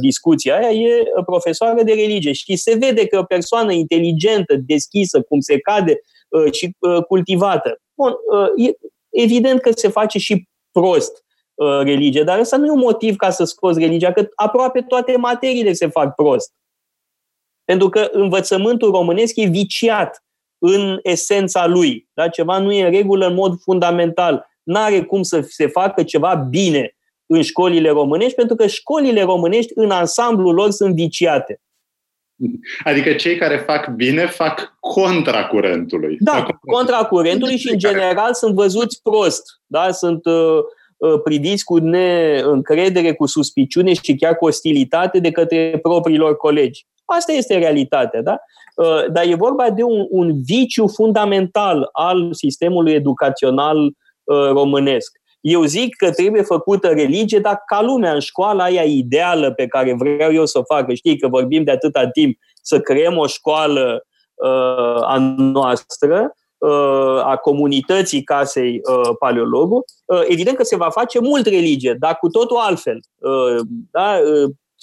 discuția 0.00 0.56
aia 0.56 0.70
e 0.70 1.00
uh, 1.00 1.24
profesoară 1.24 1.82
de 1.82 1.92
religie 1.92 2.32
și 2.32 2.56
se 2.56 2.74
vede 2.74 3.06
că 3.06 3.18
o 3.18 3.22
persoană 3.22 3.72
inteligentă, 3.72 4.56
deschisă, 4.56 5.22
cum 5.22 5.40
se 5.40 5.58
cade 5.58 6.00
uh, 6.28 6.52
și 6.52 6.76
cultivată. 7.08 7.80
Bun, 7.94 8.14
e 8.56 8.70
evident 9.22 9.60
că 9.60 9.70
se 9.74 9.88
face 9.88 10.18
și 10.18 10.48
prost 10.70 11.24
religie, 11.82 12.22
dar 12.22 12.38
ăsta 12.38 12.56
nu 12.56 12.66
e 12.66 12.70
un 12.70 12.78
motiv 12.78 13.16
ca 13.16 13.30
să 13.30 13.44
scoți 13.44 13.78
religia, 13.78 14.12
că 14.12 14.28
aproape 14.34 14.80
toate 14.80 15.16
materiile 15.16 15.72
se 15.72 15.86
fac 15.86 16.14
prost. 16.14 16.52
Pentru 17.64 17.88
că 17.88 18.08
învățământul 18.12 18.90
românesc 18.90 19.36
e 19.36 19.46
viciat 19.46 20.24
în 20.58 20.98
esența 21.02 21.66
lui. 21.66 22.08
Da? 22.14 22.28
Ceva 22.28 22.58
nu 22.58 22.72
e 22.72 22.84
în 22.84 22.90
regulă 22.90 23.26
în 23.26 23.34
mod 23.34 23.60
fundamental. 23.60 24.46
N-are 24.62 25.02
cum 25.02 25.22
să 25.22 25.40
se 25.40 25.66
facă 25.66 26.02
ceva 26.02 26.34
bine 26.34 26.95
în 27.26 27.42
școlile 27.42 27.90
românești, 27.90 28.34
pentru 28.34 28.56
că 28.56 28.66
școlile 28.66 29.22
românești, 29.22 29.72
în 29.74 29.90
ansamblul 29.90 30.54
lor, 30.54 30.70
sunt 30.70 30.94
viciate. 30.94 31.60
Adică 32.84 33.12
cei 33.12 33.36
care 33.36 33.56
fac 33.56 33.88
bine 33.88 34.26
fac 34.26 34.76
contra 34.80 35.46
curentului. 35.46 36.16
Da, 36.20 36.46
contra 36.60 37.04
curentului 37.04 37.56
și, 37.56 37.70
în 37.70 37.78
general, 37.78 38.34
sunt 38.34 38.54
văzuți 38.54 39.02
prost. 39.02 39.42
Da? 39.66 39.90
Sunt 39.90 40.26
uh, 40.26 40.58
uh, 40.96 41.20
priviți 41.24 41.64
cu 41.64 41.76
neîncredere, 41.76 43.14
cu 43.14 43.26
suspiciune 43.26 43.92
și 43.92 44.14
chiar 44.14 44.36
cu 44.36 44.44
ostilitate 44.44 45.18
de 45.18 45.30
către 45.30 45.78
propriilor 45.82 46.36
colegi. 46.36 46.86
Asta 47.04 47.32
este 47.32 47.58
realitatea, 47.58 48.22
da? 48.22 48.38
Uh, 48.76 49.12
dar 49.12 49.24
e 49.26 49.34
vorba 49.34 49.70
de 49.70 49.82
un, 49.82 50.06
un 50.10 50.42
viciu 50.42 50.86
fundamental 50.88 51.88
al 51.92 52.34
sistemului 52.34 52.92
educațional 52.92 53.78
uh, 53.86 53.92
românesc. 54.50 55.20
Eu 55.48 55.64
zic 55.64 55.96
că 55.96 56.10
trebuie 56.10 56.42
făcută 56.42 56.88
religie, 56.88 57.38
dar 57.38 57.62
ca 57.66 57.82
lumea 57.82 58.12
în 58.12 58.20
școala 58.20 58.64
aia 58.64 58.82
ideală 58.82 59.52
pe 59.52 59.66
care 59.66 59.94
vreau 59.94 60.32
eu 60.32 60.46
să 60.46 60.58
o 60.58 60.74
fac. 60.74 60.94
Știi 60.94 61.18
că 61.18 61.28
vorbim 61.28 61.64
de 61.64 61.70
atâta 61.70 62.08
timp 62.08 62.38
să 62.62 62.80
creăm 62.80 63.16
o 63.16 63.26
școală 63.26 64.06
uh, 64.34 65.02
a 65.02 65.34
noastră, 65.36 66.34
uh, 66.58 67.24
a 67.24 67.36
comunității 67.36 68.22
casei 68.22 68.80
uh, 68.82 69.10
paleologu, 69.18 69.84
uh, 70.04 70.22
evident 70.28 70.56
că 70.56 70.62
se 70.62 70.76
va 70.76 70.90
face 70.90 71.20
mult 71.20 71.46
religie, 71.46 71.96
dar 71.98 72.16
cu 72.16 72.28
totul 72.28 72.56
altfel. 72.56 73.00
Uh, 73.16 73.60
da? 73.90 74.18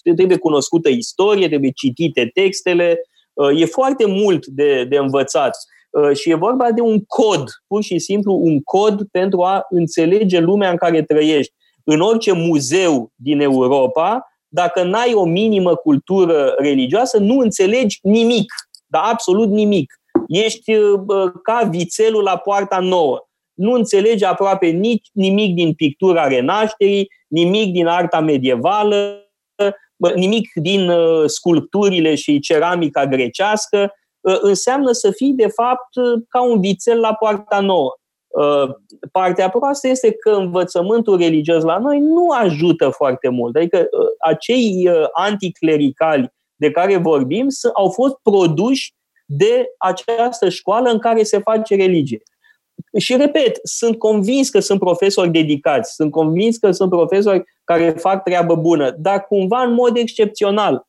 uh, 0.04 0.16
trebuie 0.16 0.38
cunoscută 0.38 0.90
istorie, 0.90 1.48
trebuie 1.48 1.72
citite 1.72 2.30
textele, 2.34 3.00
uh, 3.34 3.62
e 3.62 3.66
foarte 3.66 4.06
mult 4.06 4.46
de, 4.46 4.86
de 4.90 4.98
învățat. 4.98 5.56
Uh, 5.56 5.83
și 6.14 6.30
e 6.30 6.36
vorba 6.36 6.72
de 6.72 6.82
un 6.82 7.04
cod, 7.06 7.44
pur 7.68 7.84
și 7.84 8.00
simplu 8.00 8.34
un 8.34 8.62
cod 8.62 9.02
pentru 9.12 9.42
a 9.42 9.66
înțelege 9.70 10.40
lumea 10.40 10.70
în 10.70 10.78
care 10.78 11.02
trăiești. 11.02 11.54
În 11.84 12.00
orice 12.00 12.32
muzeu 12.32 13.12
din 13.16 13.40
Europa, 13.40 14.28
dacă 14.48 14.84
n-ai 14.84 15.14
o 15.14 15.26
minimă 15.26 15.76
cultură 15.76 16.56
religioasă, 16.58 17.18
nu 17.18 17.38
înțelegi 17.38 18.00
nimic, 18.02 18.54
dar 18.88 19.02
absolut 19.06 19.50
nimic. 19.50 19.94
Ești 20.28 20.76
uh, 20.76 21.32
ca 21.44 21.68
vițelul 21.72 22.24
la 22.24 22.38
poarta 22.38 22.80
nouă. 22.80 23.28
Nu 23.54 23.72
înțelegi 23.72 24.24
aproape 24.24 24.68
nici 24.68 25.08
nimic 25.12 25.54
din 25.56 25.74
pictura 25.74 26.28
renașterii, 26.28 27.08
nimic 27.28 27.74
din 27.74 27.88
arta 27.88 28.20
medievală, 28.20 29.18
nimic 30.16 30.52
din 30.54 30.90
uh, 30.90 31.24
sculpturile 31.26 32.16
și 32.16 32.40
ceramica 32.40 33.08
grecească, 33.08 33.78
Uh, 33.78 34.02
înseamnă 34.24 34.92
să 34.92 35.12
fii, 35.12 35.34
de 35.34 35.48
fapt, 35.48 35.96
uh, 35.96 36.22
ca 36.30 36.42
un 36.42 36.60
vițel 36.60 37.00
la 37.00 37.14
poarta 37.14 37.60
nouă. 37.60 37.98
Uh, 38.28 38.70
partea 39.12 39.50
proastă 39.50 39.88
este 39.88 40.12
că 40.12 40.30
învățământul 40.30 41.18
religios 41.18 41.64
la 41.64 41.78
noi 41.78 42.00
nu 42.00 42.30
ajută 42.30 42.90
foarte 42.90 43.30
mult. 43.30 43.56
Adică 43.56 43.88
acei 44.20 44.90
anticlericali 45.14 46.34
de 46.56 46.72
care 46.72 46.98
vorbim 46.98 47.48
au 47.74 47.90
fost 47.90 48.16
produși 48.22 48.94
de 49.26 49.68
această 49.78 50.50
școală 50.50 50.90
în 50.90 51.00
care 51.00 51.24
se 51.24 51.40
face 51.40 51.76
religie. 51.76 52.22
Și 52.98 53.16
repet, 53.16 53.60
sunt 53.64 53.98
convins 53.98 54.50
că 54.50 54.60
sunt 54.60 54.80
profesori 54.80 55.32
dedicați, 55.32 55.94
sunt 55.94 56.12
convins 56.12 56.58
că 56.58 56.72
sunt 56.72 56.90
profesori 56.90 57.44
care 57.64 57.90
fac 57.90 58.24
treabă 58.24 58.56
bună, 58.56 58.96
dar 58.98 59.26
cumva 59.26 59.62
în 59.62 59.74
mod 59.74 59.98
excepțional. 59.98 60.88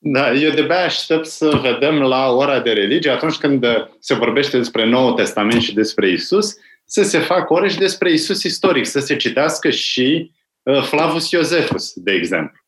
Da, 0.00 0.32
eu 0.32 0.50
de 0.50 0.72
aștept 0.72 1.26
să 1.26 1.60
vedem 1.62 2.00
la 2.00 2.30
ora 2.30 2.60
de 2.60 2.72
religie, 2.72 3.10
atunci 3.10 3.36
când 3.36 3.66
se 3.98 4.14
vorbește 4.14 4.56
despre 4.56 4.86
Noul 4.86 5.12
Testament 5.12 5.62
și 5.62 5.74
despre 5.74 6.10
Isus, 6.10 6.56
să 6.84 7.02
se 7.02 7.18
facă 7.18 7.52
ore 7.52 7.68
și 7.68 7.78
despre 7.78 8.12
Isus 8.12 8.42
istoric, 8.42 8.86
să 8.86 9.00
se 9.00 9.16
citească 9.16 9.70
și 9.70 10.32
uh, 10.62 10.82
Flavus 10.82 11.30
Iosefus, 11.30 11.92
de 11.94 12.12
exemplu. 12.12 12.58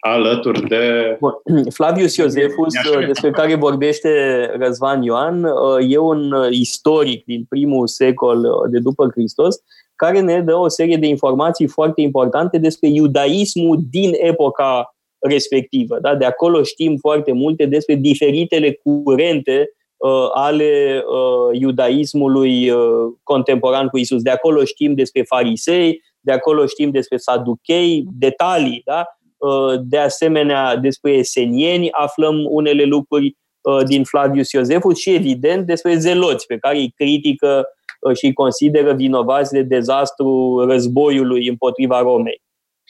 Alături 0.00 0.68
de... 0.68 1.18
Flavius 1.76 2.16
Iosefus, 2.16 2.74
despre 3.06 3.30
care 3.30 3.54
vorbește 3.54 4.10
Răzvan 4.58 5.02
Ioan, 5.02 5.46
e 5.88 5.98
un 5.98 6.34
istoric 6.50 7.24
din 7.24 7.44
primul 7.48 7.86
secol 7.86 8.46
de 8.70 8.78
după 8.78 9.08
Hristos, 9.12 9.56
care 9.96 10.20
ne 10.20 10.40
dă 10.40 10.54
o 10.54 10.68
serie 10.68 10.96
de 10.96 11.06
informații 11.06 11.66
foarte 11.66 12.00
importante 12.00 12.58
despre 12.58 12.88
iudaismul 12.88 13.78
din 13.90 14.12
epoca 14.20 14.94
respectivă. 15.20 15.98
Da? 16.00 16.14
De 16.14 16.24
acolo 16.24 16.62
știm 16.62 16.96
foarte 16.96 17.32
multe 17.32 17.66
despre 17.66 17.94
diferitele 17.94 18.80
curente 18.82 19.70
uh, 19.96 20.28
ale 20.34 21.02
uh, 21.06 21.60
iudaismului 21.60 22.70
uh, 22.70 23.12
contemporan 23.22 23.88
cu 23.88 23.98
Isus. 23.98 24.22
De 24.22 24.30
acolo 24.30 24.64
știm 24.64 24.94
despre 24.94 25.22
farisei, 25.22 26.02
de 26.20 26.32
acolo 26.32 26.66
știm 26.66 26.90
despre 26.90 27.16
saduchei, 27.16 28.04
detalii, 28.18 28.82
da? 28.84 29.04
Uh, 29.36 29.80
de 29.82 29.98
asemenea, 29.98 30.76
despre 30.76 31.12
esenieni 31.12 31.90
aflăm 31.90 32.44
unele 32.48 32.84
lucruri 32.84 33.36
uh, 33.60 33.84
din 33.86 34.04
Flavius 34.04 34.52
Iosefus 34.52 34.98
și, 34.98 35.10
evident, 35.14 35.66
despre 35.66 35.96
zeloți, 35.96 36.46
pe 36.46 36.56
care 36.56 36.76
îi 36.76 36.92
critică 36.96 37.64
uh, 38.00 38.16
și 38.16 38.24
îi 38.26 38.32
consideră 38.32 38.92
vinovați 38.92 39.52
de 39.52 39.62
dezastru 39.62 40.60
războiului 40.68 41.48
împotriva 41.48 42.00
Romei. 42.00 42.42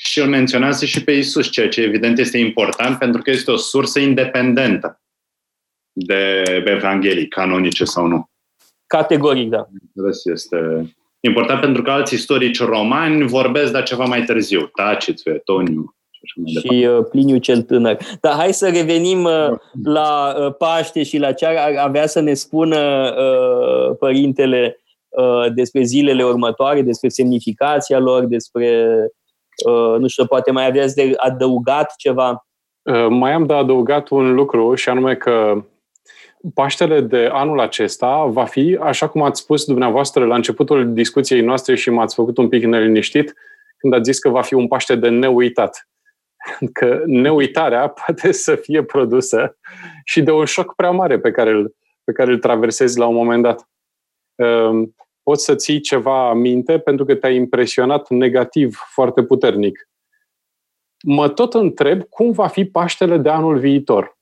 Și 0.02 0.20
îl 0.20 0.28
menționează 0.28 0.84
și 0.84 1.04
pe 1.04 1.12
Isus, 1.12 1.50
ceea 1.50 1.68
ce 1.68 1.82
evident 1.82 2.18
este 2.18 2.38
important 2.38 2.98
pentru 2.98 3.22
că 3.22 3.30
este 3.30 3.50
o 3.50 3.56
sursă 3.56 3.98
independentă 3.98 5.00
de 5.92 6.42
Evanghelii, 6.64 7.28
canonice 7.28 7.84
sau 7.84 8.06
nu. 8.06 8.30
Categoric, 8.86 9.48
da. 9.48 9.66
Este 10.24 10.56
important 11.20 11.60
pentru 11.60 11.82
că 11.82 11.90
alți 11.90 12.14
istorici 12.14 12.60
romani 12.60 13.26
vorbesc 13.26 13.72
de 13.72 13.82
ceva 13.82 14.04
mai 14.04 14.24
târziu. 14.24 14.66
Tacit, 14.66 15.18
Suetoniu, 15.18 15.94
și 16.60 16.86
uh, 16.86 17.06
Pliniu 17.10 17.38
cel 17.38 17.62
tânăr. 17.62 17.98
Dar 18.20 18.32
hai 18.32 18.52
să 18.52 18.68
revenim 18.68 19.24
uh, 19.24 19.50
la 19.84 20.34
uh, 20.38 20.54
Paște 20.58 21.02
și 21.02 21.18
la 21.18 21.32
ce 21.32 21.46
ar 21.46 21.76
avea 21.76 22.06
să 22.06 22.20
ne 22.20 22.34
spună 22.34 23.12
uh, 23.18 23.96
părintele 23.98 24.80
uh, 25.08 25.52
despre 25.54 25.82
zilele 25.82 26.24
următoare, 26.24 26.82
despre 26.82 27.08
semnificația 27.08 27.98
lor, 27.98 28.24
despre, 28.24 28.86
uh, 28.88 29.10
nu 29.98 30.08
știu, 30.08 30.26
poate 30.26 30.50
mai 30.50 30.66
aveați 30.66 30.94
de 30.94 31.12
adăugat 31.16 31.94
ceva? 31.96 32.46
Uh, 32.82 33.06
mai 33.08 33.32
am 33.32 33.46
de 33.46 33.54
adăugat 33.54 34.08
un 34.08 34.34
lucru 34.34 34.74
și 34.74 34.88
anume 34.88 35.14
că 35.14 35.64
Paștele 36.54 37.00
de 37.00 37.28
anul 37.32 37.60
acesta 37.60 38.24
va 38.24 38.44
fi, 38.44 38.78
așa 38.80 39.08
cum 39.08 39.22
ați 39.22 39.40
spus 39.40 39.64
dumneavoastră 39.64 40.26
la 40.26 40.34
începutul 40.34 40.92
discuției 40.92 41.40
noastre 41.40 41.74
și 41.74 41.90
m-ați 41.90 42.14
făcut 42.14 42.38
un 42.38 42.48
pic 42.48 42.64
neliniștit, 42.64 43.34
când 43.76 43.94
ați 43.94 44.10
zis 44.10 44.18
că 44.18 44.28
va 44.28 44.42
fi 44.42 44.54
un 44.54 44.68
Paște 44.68 44.94
de 44.94 45.08
neuitat 45.08 45.88
că 46.78 47.02
neuitarea 47.06 47.88
poate 47.88 48.32
să 48.32 48.54
fie 48.54 48.82
produsă 48.84 49.56
și 50.04 50.22
de 50.22 50.30
un 50.30 50.44
șoc 50.44 50.74
prea 50.74 50.90
mare 50.90 51.18
pe 51.18 51.30
care 51.30 51.50
îl, 51.50 51.74
pe 52.04 52.12
care 52.12 52.30
îl 52.30 52.38
traversezi 52.38 52.98
la 52.98 53.06
un 53.06 53.14
moment 53.14 53.42
dat. 53.42 53.68
Ehm, 55.20 55.22
poți 55.22 55.44
să 55.44 55.54
ții 55.54 55.80
ceva 55.80 56.32
minte 56.32 56.78
pentru 56.78 57.04
că 57.04 57.14
te-a 57.14 57.30
impresionat 57.30 58.08
negativ 58.08 58.78
foarte 58.92 59.22
puternic. 59.22 59.88
Mă 61.02 61.28
tot 61.28 61.54
întreb 61.54 62.02
cum 62.02 62.30
va 62.30 62.46
fi 62.46 62.64
Paștele 62.64 63.16
de 63.16 63.28
anul 63.28 63.58
viitor. 63.58 64.18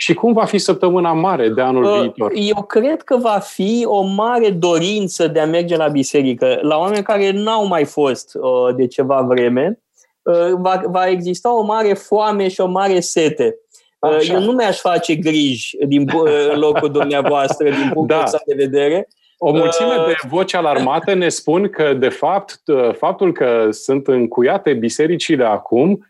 Și 0.00 0.14
cum 0.14 0.32
va 0.32 0.44
fi 0.44 0.58
săptămâna 0.58 1.12
mare 1.12 1.48
de 1.48 1.60
anul 1.60 1.84
uh, 1.84 2.00
viitor? 2.00 2.32
Eu 2.34 2.62
cred 2.62 3.02
că 3.02 3.16
va 3.16 3.38
fi 3.38 3.84
o 3.86 4.02
mare 4.02 4.50
dorință 4.50 5.26
de 5.26 5.40
a 5.40 5.46
merge 5.46 5.76
la 5.76 5.88
biserică. 5.88 6.58
La 6.62 6.78
oameni 6.78 7.02
care 7.02 7.30
n-au 7.30 7.66
mai 7.66 7.84
fost 7.84 8.34
uh, 8.34 8.74
de 8.74 8.86
ceva 8.86 9.22
vreme, 9.22 9.82
Uh, 10.28 10.54
va, 10.58 10.80
va 10.86 11.06
exista 11.06 11.54
o 11.54 11.62
mare 11.62 11.92
foame 11.92 12.48
și 12.48 12.60
o 12.60 12.66
mare 12.66 13.00
sete. 13.00 13.56
Uh, 13.98 14.10
Așa. 14.10 14.32
Eu 14.32 14.40
nu 14.40 14.52
mi-aș 14.52 14.78
face 14.78 15.14
griji 15.14 15.76
din 15.86 16.10
uh, 16.14 16.56
locul 16.64 16.90
dumneavoastră, 16.90 17.70
din 17.70 17.90
punctul 17.92 18.16
da. 18.16 18.22
ăsta 18.22 18.40
de 18.46 18.54
vedere. 18.54 19.08
O 19.38 19.52
mulțime 19.52 19.94
de 20.06 20.14
voci 20.28 20.54
alarmate 20.54 21.12
ne 21.12 21.28
spun 21.28 21.68
că, 21.68 21.94
de 21.94 22.08
fapt, 22.08 22.62
faptul 22.92 23.32
că 23.32 23.68
sunt 23.70 24.08
încuiate 24.08 24.72
bisericile 24.74 25.44
acum 25.44 26.06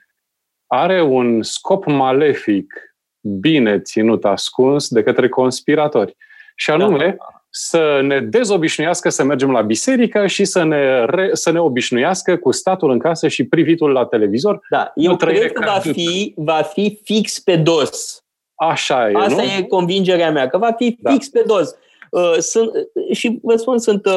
are 0.66 1.02
un 1.02 1.42
scop 1.42 1.84
malefic 1.84 2.96
bine 3.20 3.80
ținut 3.80 4.24
ascuns 4.24 4.88
de 4.88 5.02
către 5.02 5.28
conspiratori. 5.28 6.16
Și 6.54 6.70
anume, 6.70 7.16
da 7.18 7.38
să 7.50 8.00
ne 8.02 8.20
dezobișnuiască 8.20 9.08
să 9.08 9.24
mergem 9.24 9.50
la 9.50 9.62
biserică 9.62 10.26
și 10.26 10.44
să 10.44 10.64
ne, 10.64 11.04
re, 11.04 11.30
să 11.32 11.50
ne 11.50 11.60
obișnuiască 11.60 12.36
cu 12.36 12.52
statul 12.52 12.90
în 12.90 12.98
casă 12.98 13.28
și 13.28 13.44
privitul 13.44 13.90
la 13.90 14.04
televizor. 14.04 14.60
Da, 14.70 14.92
eu 14.94 15.16
cred 15.16 15.52
că 15.52 15.62
va 15.64 15.78
fi, 15.92 16.32
va 16.36 16.62
fi 16.62 17.00
fix 17.04 17.38
pe 17.38 17.56
dos. 17.56 18.24
Așa 18.54 19.10
e, 19.10 19.14
Asta 19.14 19.42
nu? 19.42 19.48
e 19.48 19.62
convingerea 19.62 20.30
mea, 20.30 20.48
că 20.48 20.58
va 20.58 20.72
fi 20.72 20.96
da. 21.00 21.10
fix 21.10 21.28
pe 21.28 21.42
dos. 21.46 21.74
Uh, 22.10 22.36
sunt, 22.38 22.70
și 23.12 23.38
vă 23.42 23.56
spun, 23.56 23.78
sunt 23.78 24.06
uh, 24.06 24.12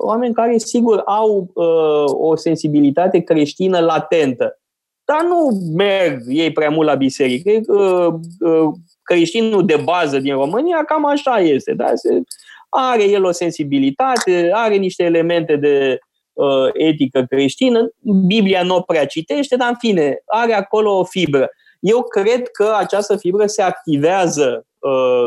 oameni 0.00 0.34
care, 0.34 0.58
sigur, 0.58 1.02
au 1.06 1.50
uh, 1.54 2.04
o 2.06 2.36
sensibilitate 2.36 3.18
creștină 3.18 3.78
latentă, 3.78 4.60
dar 5.04 5.22
nu 5.22 5.60
merg 5.74 6.22
ei 6.28 6.52
prea 6.52 6.70
mult 6.70 6.88
la 6.88 6.94
biserică. 6.94 7.50
Uh, 7.72 8.14
uh, 8.40 8.72
creștinul 9.02 9.66
de 9.66 9.80
bază 9.84 10.18
din 10.18 10.34
România 10.34 10.84
cam 10.84 11.06
așa 11.06 11.38
este. 11.38 11.72
Da? 11.72 11.90
Se, 11.94 12.22
are 12.68 13.04
el 13.04 13.24
o 13.24 13.30
sensibilitate, 13.30 14.50
are 14.52 14.76
niște 14.76 15.02
elemente 15.02 15.56
de 15.56 15.98
uh, 16.32 16.68
etică 16.72 17.24
creștină, 17.28 17.90
Biblia 18.26 18.62
nu 18.62 18.76
o 18.76 18.80
prea 18.80 19.06
citește, 19.06 19.56
dar 19.56 19.68
în 19.68 19.76
fine, 19.78 20.22
are 20.24 20.52
acolo 20.52 20.98
o 20.98 21.04
fibră. 21.04 21.50
Eu 21.80 22.02
cred 22.02 22.48
că 22.48 22.74
această 22.78 23.16
fibră 23.16 23.46
se 23.46 23.62
activează 23.62 24.66
uh, 24.75 24.75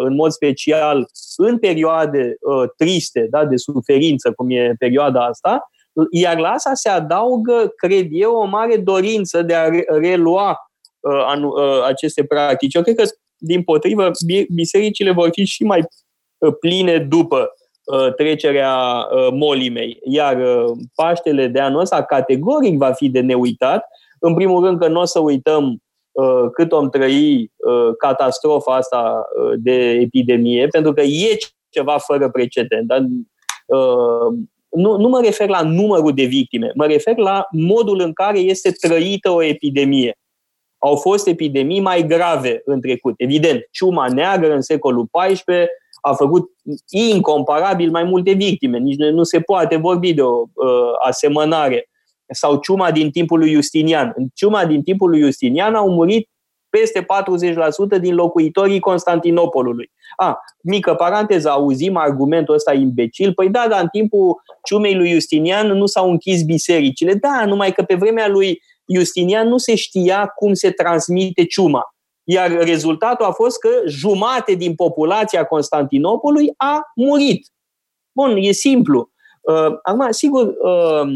în 0.04 0.16
mod 0.16 0.32
special 0.32 1.06
în 1.38 1.58
perioade 1.58 2.36
uh, 2.42 2.70
triste, 2.78 3.28
da, 3.30 3.46
de 3.46 3.56
suferință, 3.56 4.32
cum 4.32 4.50
e 4.50 4.76
perioada 4.80 5.26
asta, 5.26 5.70
iar 6.12 6.38
la 6.38 6.50
asta 6.50 6.74
se 6.74 6.90
adaugă, 6.90 7.74
cred 7.76 8.08
eu, 8.10 8.36
o 8.36 8.46
mare 8.46 8.78
dorință 8.78 9.42
de 9.42 9.54
a 9.54 9.70
relua 9.88 10.50
uh, 11.00 11.24
anu, 11.26 11.48
uh, 11.48 11.84
aceste 11.88 12.24
practici. 12.24 12.74
Eu 12.74 12.82
cred 12.82 12.96
că, 12.96 13.04
din 13.38 13.64
potrivă, 13.64 14.12
bisericile 14.50 15.12
vor 15.12 15.30
fi 15.32 15.44
și 15.44 15.64
mai 15.64 15.88
Uh, 16.40 16.54
pline 16.60 16.98
după 16.98 17.54
uh, 17.84 18.14
trecerea 18.14 18.74
uh, 18.76 19.28
molimei. 19.32 20.00
Iar 20.04 20.38
Paștele 20.96 21.48
de 21.48 21.60
anul 21.60 21.80
ăsta 21.80 22.04
categoric 22.04 22.78
va 22.78 22.92
fi 22.92 23.10
de 23.10 23.20
neuitat. 23.20 23.86
În 24.20 24.34
primul 24.34 24.66
rând 24.66 24.80
că 24.80 24.88
nu 24.88 25.00
o 25.00 25.06
să 25.06 25.20
uităm 25.20 25.84
cât 26.54 26.72
om 26.72 26.90
trăi 26.90 27.52
catastrofa 27.98 28.76
asta 28.76 29.26
de 29.58 29.90
epidemie, 29.90 30.68
pentru 30.68 30.94
că 30.94 31.02
e 31.02 31.38
ceva 31.70 31.98
fără 31.98 32.30
precedent. 32.30 32.88
Dar, 32.88 33.06
nu, 34.70 34.98
nu 34.98 35.08
mă 35.08 35.22
refer 35.24 35.50
la 35.50 35.62
numărul 35.62 36.14
de 36.14 36.24
victime, 36.24 36.72
mă 36.76 36.86
refer 36.86 37.18
la 37.18 37.48
modul 37.52 38.00
în 38.00 38.14
care 38.14 38.40
este 38.40 38.72
trăită 38.72 39.30
o 39.30 39.44
epidemie. 39.44 40.18
Au 40.78 40.96
fost 40.96 41.28
epidemii 41.28 41.80
mai 41.80 42.06
grave 42.08 42.62
în 42.66 42.82
trecut. 42.82 43.14
Evident, 43.18 43.68
ciuma 43.72 44.08
neagră 44.08 44.54
în 44.54 44.62
secolul 44.62 45.08
XIV, 45.12 45.44
a 46.02 46.14
făcut 46.14 46.50
incomparabil 46.90 47.90
mai 47.92 48.04
multe 48.04 48.32
victime. 48.32 48.78
Nici 48.78 48.98
nu 48.98 49.24
se 49.24 49.40
poate 49.40 49.76
vorbi 49.76 50.14
de 50.14 50.22
o 50.22 50.42
uh, 50.54 50.92
asemănare. 51.06 51.89
Sau 52.30 52.60
ciuma 52.60 52.92
din 52.92 53.12
timpul 53.12 53.40
lui 53.40 53.54
Justinian. 53.54 54.14
În 54.16 54.28
ciuma 54.34 54.66
din 54.66 54.84
timpul 54.84 55.10
lui 55.10 55.22
Justinian 55.22 55.76
au 55.76 55.90
murit 55.90 56.30
peste 56.70 57.06
40% 57.98 58.00
din 58.00 58.16
locuitorii 58.16 58.80
Constantinopolului. 58.80 59.92
A, 60.16 60.40
mică 60.64 60.94
paranteză, 60.94 61.50
auzim 61.50 61.98
argumentul 61.98 62.54
ăsta 62.54 62.74
imbecil. 62.74 63.34
Păi 63.34 63.50
da, 63.50 63.66
dar 63.70 63.82
în 63.82 63.88
timpul 63.88 64.42
ciumei 64.64 64.96
lui 64.96 65.12
Justinian 65.12 65.68
nu 65.68 65.86
s-au 65.86 66.10
închis 66.10 66.44
bisericile. 66.44 67.14
Da, 67.14 67.46
numai 67.46 67.72
că 67.72 67.84
pe 67.84 67.96
vremea 67.96 68.28
lui 68.28 68.62
Justinian 68.96 69.48
nu 69.48 69.58
se 69.58 69.76
știa 69.76 70.28
cum 70.36 70.54
se 70.54 70.72
transmite 70.72 71.46
ciuma. 71.46 71.84
Iar 72.24 72.52
rezultatul 72.52 73.26
a 73.26 73.32
fost 73.32 73.60
că 73.60 73.70
jumate 73.88 74.54
din 74.54 74.76
populația 74.76 75.44
Constantinopolului 75.44 76.54
a 76.58 76.82
murit. 76.96 77.48
Bun, 78.12 78.36
e 78.38 78.52
simplu. 78.52 79.10
Uh, 79.42 79.78
acum, 79.84 80.08
sigur, 80.12 80.46
uh, 80.46 81.10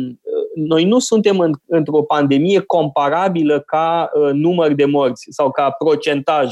noi 0.56 0.84
nu 0.84 1.00
suntem 1.00 1.40
în, 1.40 1.52
într-o 1.68 2.04
pandemie 2.04 2.60
comparabilă 2.60 3.60
ca 3.60 4.10
uh, 4.14 4.30
număr 4.34 4.74
de 4.74 4.86
morți 4.86 5.26
sau 5.30 5.52
ca 5.52 5.70
procentaj. 5.70 6.52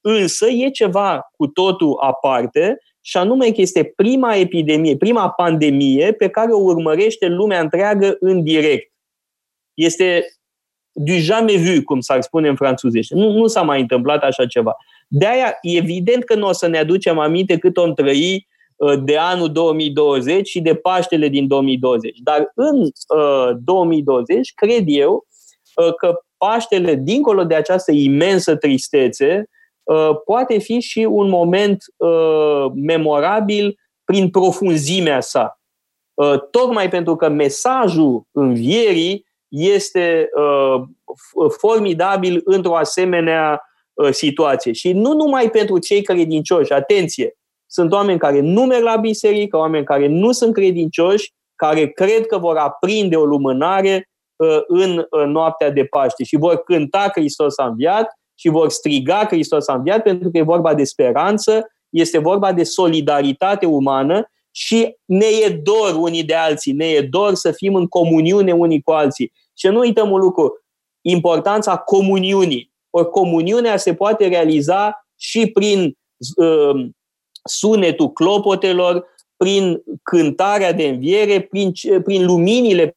Însă 0.00 0.46
e 0.46 0.70
ceva 0.70 1.30
cu 1.36 1.46
totul 1.46 1.96
aparte 2.00 2.78
și 3.00 3.16
anume 3.16 3.50
că 3.50 3.60
este 3.60 3.92
prima 3.96 4.34
epidemie, 4.34 4.96
prima 4.96 5.30
pandemie 5.30 6.12
pe 6.12 6.28
care 6.28 6.52
o 6.52 6.60
urmărește 6.62 7.26
lumea 7.26 7.60
întreagă 7.60 8.16
în 8.20 8.42
direct. 8.42 8.92
Este 9.74 10.24
du 10.92 11.12
jamais 11.12 11.62
vu, 11.62 11.82
cum 11.84 12.00
s-ar 12.00 12.20
spune 12.20 12.48
în 12.48 12.56
franțuzește. 12.56 13.14
Nu, 13.14 13.32
nu 13.32 13.46
s-a 13.46 13.62
mai 13.62 13.80
întâmplat 13.80 14.22
așa 14.22 14.46
ceva. 14.46 14.76
De 15.08 15.26
aia, 15.26 15.58
evident 15.62 16.24
că 16.24 16.34
nu 16.34 16.46
o 16.46 16.52
să 16.52 16.66
ne 16.66 16.78
aducem 16.78 17.18
aminte 17.18 17.58
cât 17.58 17.76
o 17.76 17.92
trăi 17.92 18.34
uh, 18.34 18.49
de 19.02 19.16
anul 19.16 19.52
2020 19.52 20.48
și 20.48 20.60
de 20.60 20.74
Paștele 20.74 21.28
din 21.28 21.46
2020. 21.46 22.18
Dar 22.22 22.52
în 22.54 22.80
uh, 22.82 23.50
2020, 23.64 24.52
cred 24.54 24.82
eu 24.86 25.26
uh, 25.74 25.94
că 25.94 26.20
Paștele, 26.36 26.94
dincolo 26.94 27.44
de 27.44 27.54
această 27.54 27.92
imensă 27.92 28.56
tristețe, 28.56 29.48
uh, 29.82 30.10
poate 30.24 30.58
fi 30.58 30.80
și 30.80 30.98
un 30.98 31.28
moment 31.28 31.84
uh, 31.96 32.66
memorabil 32.74 33.78
prin 34.04 34.30
profunzimea 34.30 35.20
sa. 35.20 35.60
Uh, 36.14 36.40
tocmai 36.50 36.88
pentru 36.88 37.16
că 37.16 37.28
mesajul 37.28 38.22
învierii 38.30 39.26
este 39.48 40.28
uh, 40.36 40.82
formidabil 41.58 42.40
într-o 42.44 42.76
asemenea 42.76 43.62
uh, 43.92 44.10
situație. 44.10 44.72
Și 44.72 44.92
nu 44.92 45.12
numai 45.12 45.50
pentru 45.50 45.78
cei 45.78 46.02
credincioși, 46.02 46.72
atenție, 46.72 47.34
sunt 47.70 47.92
oameni 47.92 48.18
care 48.18 48.40
nu 48.40 48.62
merg 48.62 48.82
la 48.82 48.96
biserică, 48.96 49.56
oameni 49.56 49.84
care 49.84 50.06
nu 50.06 50.32
sunt 50.32 50.54
credincioși, 50.54 51.32
care 51.56 51.86
cred 51.86 52.26
că 52.26 52.38
vor 52.38 52.56
aprinde 52.56 53.16
o 53.16 53.24
lumânare 53.24 54.08
uh, 54.36 54.58
în 54.66 54.98
uh, 54.98 55.26
noaptea 55.26 55.70
de 55.70 55.84
Paște 55.84 56.24
și 56.24 56.36
vor 56.36 56.56
cânta 56.56 57.08
Hristos 57.12 57.58
a 57.58 57.66
înviat 57.66 58.18
și 58.34 58.48
vor 58.48 58.70
striga 58.70 59.26
Hristos 59.26 59.68
a 59.68 59.74
înviat 59.74 60.02
pentru 60.02 60.30
că 60.30 60.38
e 60.38 60.42
vorba 60.42 60.74
de 60.74 60.84
speranță, 60.84 61.66
este 61.88 62.18
vorba 62.18 62.52
de 62.52 62.62
solidaritate 62.62 63.66
umană 63.66 64.30
și 64.50 64.96
ne 65.04 65.26
e 65.44 65.48
dor 65.48 65.94
unii 65.94 66.24
de 66.24 66.34
alții, 66.34 66.72
ne 66.72 66.86
e 66.86 67.00
dor 67.00 67.34
să 67.34 67.52
fim 67.52 67.74
în 67.74 67.86
comuniune 67.86 68.52
unii 68.52 68.82
cu 68.82 68.90
alții. 68.90 69.32
Și 69.54 69.66
nu 69.66 69.78
uităm 69.78 70.10
un 70.10 70.20
lucru, 70.20 70.52
importanța 71.00 71.76
comuniunii. 71.76 72.72
O 72.90 73.04
comuniunea 73.04 73.76
se 73.76 73.94
poate 73.94 74.28
realiza 74.28 75.06
și 75.16 75.46
prin 75.46 75.98
uh, 76.36 76.90
sunetul 77.44 78.12
clopotelor, 78.12 79.06
prin 79.36 79.82
cântarea 80.02 80.72
de 80.72 80.84
înviere, 80.84 81.40
prin, 81.40 81.72
prin 82.04 82.24
luminile 82.24 82.96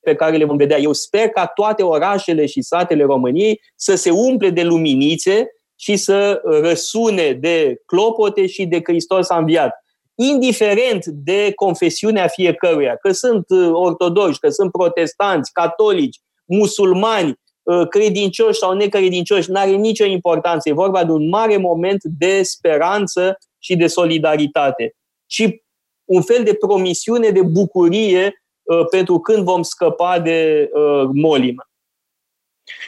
pe 0.00 0.14
care 0.14 0.36
le 0.36 0.44
vom 0.44 0.56
vedea. 0.56 0.78
Eu 0.78 0.92
sper 0.92 1.28
ca 1.28 1.46
toate 1.46 1.82
orașele 1.82 2.46
și 2.46 2.62
satele 2.62 3.04
României 3.04 3.60
să 3.76 3.94
se 3.94 4.10
umple 4.10 4.50
de 4.50 4.62
luminițe 4.62 5.46
și 5.76 5.96
să 5.96 6.40
răsune 6.44 7.32
de 7.32 7.82
clopote 7.86 8.46
și 8.46 8.66
de 8.66 8.80
Hristos 8.84 9.30
a 9.30 9.36
înviat 9.36 9.84
indiferent 10.14 11.06
de 11.06 11.52
confesiunea 11.54 12.26
fiecăruia, 12.26 12.96
că 12.96 13.12
sunt 13.12 13.44
uh, 13.48 13.70
ortodoxi, 13.72 14.38
că 14.38 14.48
sunt 14.48 14.70
protestanți, 14.70 15.52
catolici, 15.52 16.20
musulmani, 16.44 17.40
uh, 17.62 17.88
credincioși 17.88 18.58
sau 18.58 18.72
necredincioși, 18.72 19.50
nu 19.50 19.60
are 19.60 19.70
nicio 19.70 20.04
importanță. 20.04 20.68
E 20.68 20.72
vorba 20.72 21.04
de 21.04 21.12
un 21.12 21.28
mare 21.28 21.56
moment 21.56 22.02
de 22.18 22.42
speranță 22.42 23.38
și 23.64 23.76
de 23.76 23.86
solidaritate. 23.86 24.94
Și 25.26 25.62
un 26.04 26.22
fel 26.22 26.44
de 26.44 26.54
promisiune 26.54 27.30
de 27.30 27.42
bucurie 27.42 28.42
uh, 28.62 28.86
pentru 28.90 29.18
când 29.18 29.44
vom 29.44 29.62
scăpa 29.62 30.20
de 30.20 30.70
molimă. 31.12 31.68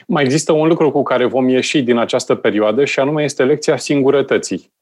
Mai 0.06 0.22
există 0.22 0.52
un 0.52 0.68
lucru 0.68 0.90
cu 0.90 1.02
care 1.02 1.24
vom 1.24 1.48
ieși 1.48 1.82
din 1.82 1.96
această 1.96 2.34
perioadă 2.34 2.84
și 2.84 3.00
anume 3.00 3.22
este 3.24 3.44
lecția 3.44 3.76
singurătății. 3.76 4.72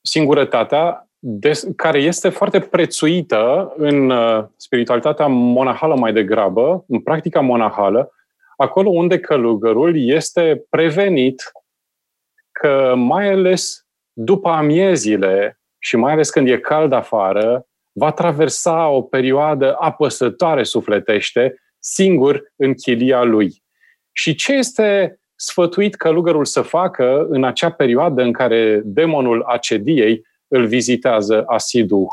Singurătatea 0.00 1.10
des, 1.18 1.66
care 1.76 1.98
este 1.98 2.28
foarte 2.28 2.60
prețuită 2.60 3.72
în 3.76 4.10
uh, 4.10 4.44
spiritualitatea 4.56 5.26
monahală 5.26 5.96
mai 5.96 6.12
degrabă, 6.12 6.84
în 6.88 7.00
practica 7.00 7.40
monahală, 7.40 8.12
acolo 8.56 8.90
unde 8.90 9.20
călugărul 9.20 10.08
este 10.08 10.66
prevenit 10.68 11.52
că 12.52 12.94
mai 12.96 13.32
ales 13.32 13.86
după 14.22 14.48
amiezile 14.48 15.60
și 15.78 15.96
mai 15.96 16.12
ales 16.12 16.30
când 16.30 16.48
e 16.48 16.58
cald 16.58 16.92
afară, 16.92 17.66
va 17.92 18.12
traversa 18.12 18.88
o 18.88 19.02
perioadă 19.02 19.76
apăsătoare 19.78 20.62
sufletește, 20.62 21.62
singur 21.78 22.52
în 22.56 22.74
chilia 22.74 23.22
lui. 23.22 23.62
Și 24.12 24.34
ce 24.34 24.52
este 24.52 25.20
sfătuit 25.34 25.94
călugărul 25.94 26.44
să 26.44 26.62
facă 26.62 27.26
în 27.28 27.44
acea 27.44 27.70
perioadă 27.70 28.22
în 28.22 28.32
care 28.32 28.80
demonul 28.84 29.42
acediei 29.42 30.26
îl 30.48 30.66
vizitează 30.66 31.44
asidu, 31.46 32.06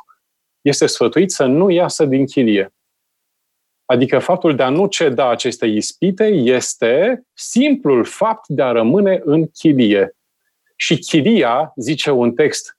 este 0.62 0.86
sfătuit 0.86 1.32
să 1.32 1.46
nu 1.46 1.70
iasă 1.70 2.06
din 2.06 2.26
chilie. 2.26 2.74
Adică 3.86 4.20
faptul 4.20 4.56
de 4.56 4.64
a 4.64 4.70
nu 4.70 4.88
ceda 4.88 5.30
aceste 5.30 5.66
ispite 5.66 6.26
este 6.28 7.24
simplul 7.34 8.04
fapt 8.04 8.48
de 8.48 8.62
a 8.62 8.72
rămâne 8.72 9.22
în 9.24 9.48
chilie. 9.48 10.17
Și 10.80 10.98
chilia, 10.98 11.74
zice 11.76 12.12
un 12.12 12.34
text 12.34 12.78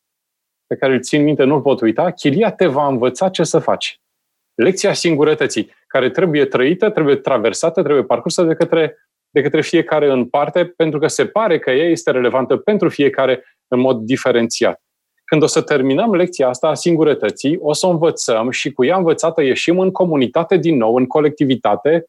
pe 0.67 0.77
care 0.77 0.93
îl 0.93 1.01
țin 1.01 1.23
minte, 1.23 1.45
nu-l 1.45 1.61
pot 1.61 1.81
uita, 1.81 2.11
chilia 2.11 2.53
te 2.53 2.67
va 2.67 2.87
învăța 2.87 3.29
ce 3.29 3.45
să 3.45 3.59
faci. 3.59 4.01
Lecția 4.55 4.93
singurătății, 4.93 5.75
care 5.87 6.11
trebuie 6.11 6.45
trăită, 6.45 6.91
trebuie 6.91 7.17
traversată, 7.17 7.83
trebuie 7.83 8.05
parcursă 8.05 8.43
de 8.43 8.55
către, 8.55 8.97
de 9.31 9.43
către 9.43 9.63
fiecare 9.63 10.11
în 10.11 10.27
parte, 10.27 10.67
pentru 10.67 10.99
că 10.99 11.07
se 11.07 11.27
pare 11.27 11.59
că 11.59 11.71
ea 11.71 11.89
este 11.89 12.11
relevantă 12.11 12.57
pentru 12.57 12.89
fiecare 12.89 13.45
în 13.69 13.81
mod 13.81 13.99
diferențiat. 13.99 14.83
Când 15.25 15.43
o 15.43 15.47
să 15.47 15.63
terminăm 15.63 16.15
lecția 16.15 16.49
asta 16.49 16.69
a 16.69 16.75
singurătății, 16.75 17.59
o 17.61 17.73
să 17.73 17.87
o 17.87 17.91
învățăm 17.91 18.51
și 18.51 18.73
cu 18.73 18.85
ea 18.85 18.97
învățată 18.97 19.43
ieșim 19.43 19.79
în 19.79 19.91
comunitate 19.91 20.57
din 20.57 20.77
nou, 20.77 20.95
în 20.95 21.07
colectivitate 21.07 22.07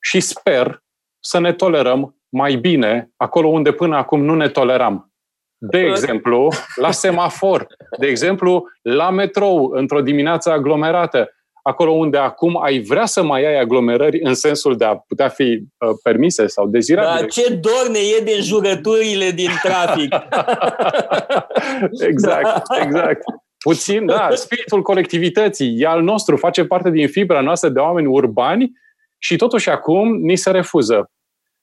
și 0.00 0.20
sper 0.20 0.82
să 1.18 1.38
ne 1.38 1.52
tolerăm 1.52 2.19
mai 2.30 2.54
bine 2.54 3.10
acolo 3.16 3.48
unde 3.48 3.72
până 3.72 3.96
acum 3.96 4.24
nu 4.24 4.34
ne 4.34 4.48
toleram. 4.48 5.12
De 5.58 5.78
exemplu, 5.78 6.48
la 6.74 6.90
semafor, 6.90 7.66
de 7.98 8.06
exemplu, 8.06 8.64
la 8.82 9.10
metrou, 9.10 9.70
într-o 9.74 10.00
dimineață 10.00 10.50
aglomerată, 10.50 11.30
acolo 11.62 11.90
unde 11.90 12.16
acum 12.16 12.62
ai 12.62 12.80
vrea 12.80 13.06
să 13.06 13.22
mai 13.22 13.44
ai 13.44 13.60
aglomerări 13.60 14.20
în 14.22 14.34
sensul 14.34 14.76
de 14.76 14.84
a 14.84 14.96
putea 14.96 15.28
fi 15.28 15.42
uh, 15.42 15.90
permise 16.02 16.46
sau 16.46 16.66
dezirabile. 16.66 17.20
Da, 17.20 17.26
ce 17.26 17.54
dor 17.54 17.88
ne 17.90 17.98
e 17.98 18.20
de 18.24 18.38
jurăturile 18.40 19.30
din 19.30 19.50
trafic. 19.62 20.14
exact, 22.10 22.68
da. 22.68 22.82
exact. 22.82 23.22
Puțin, 23.58 24.06
da, 24.06 24.28
spiritul 24.34 24.82
colectivității 24.82 25.76
e 25.78 25.86
al 25.86 26.02
nostru, 26.02 26.36
face 26.36 26.64
parte 26.64 26.90
din 26.90 27.08
fibra 27.08 27.40
noastră 27.40 27.68
de 27.68 27.78
oameni 27.78 28.06
urbani 28.06 28.72
și 29.18 29.36
totuși 29.36 29.68
acum 29.68 30.16
ni 30.20 30.36
se 30.36 30.50
refuză. 30.50 31.10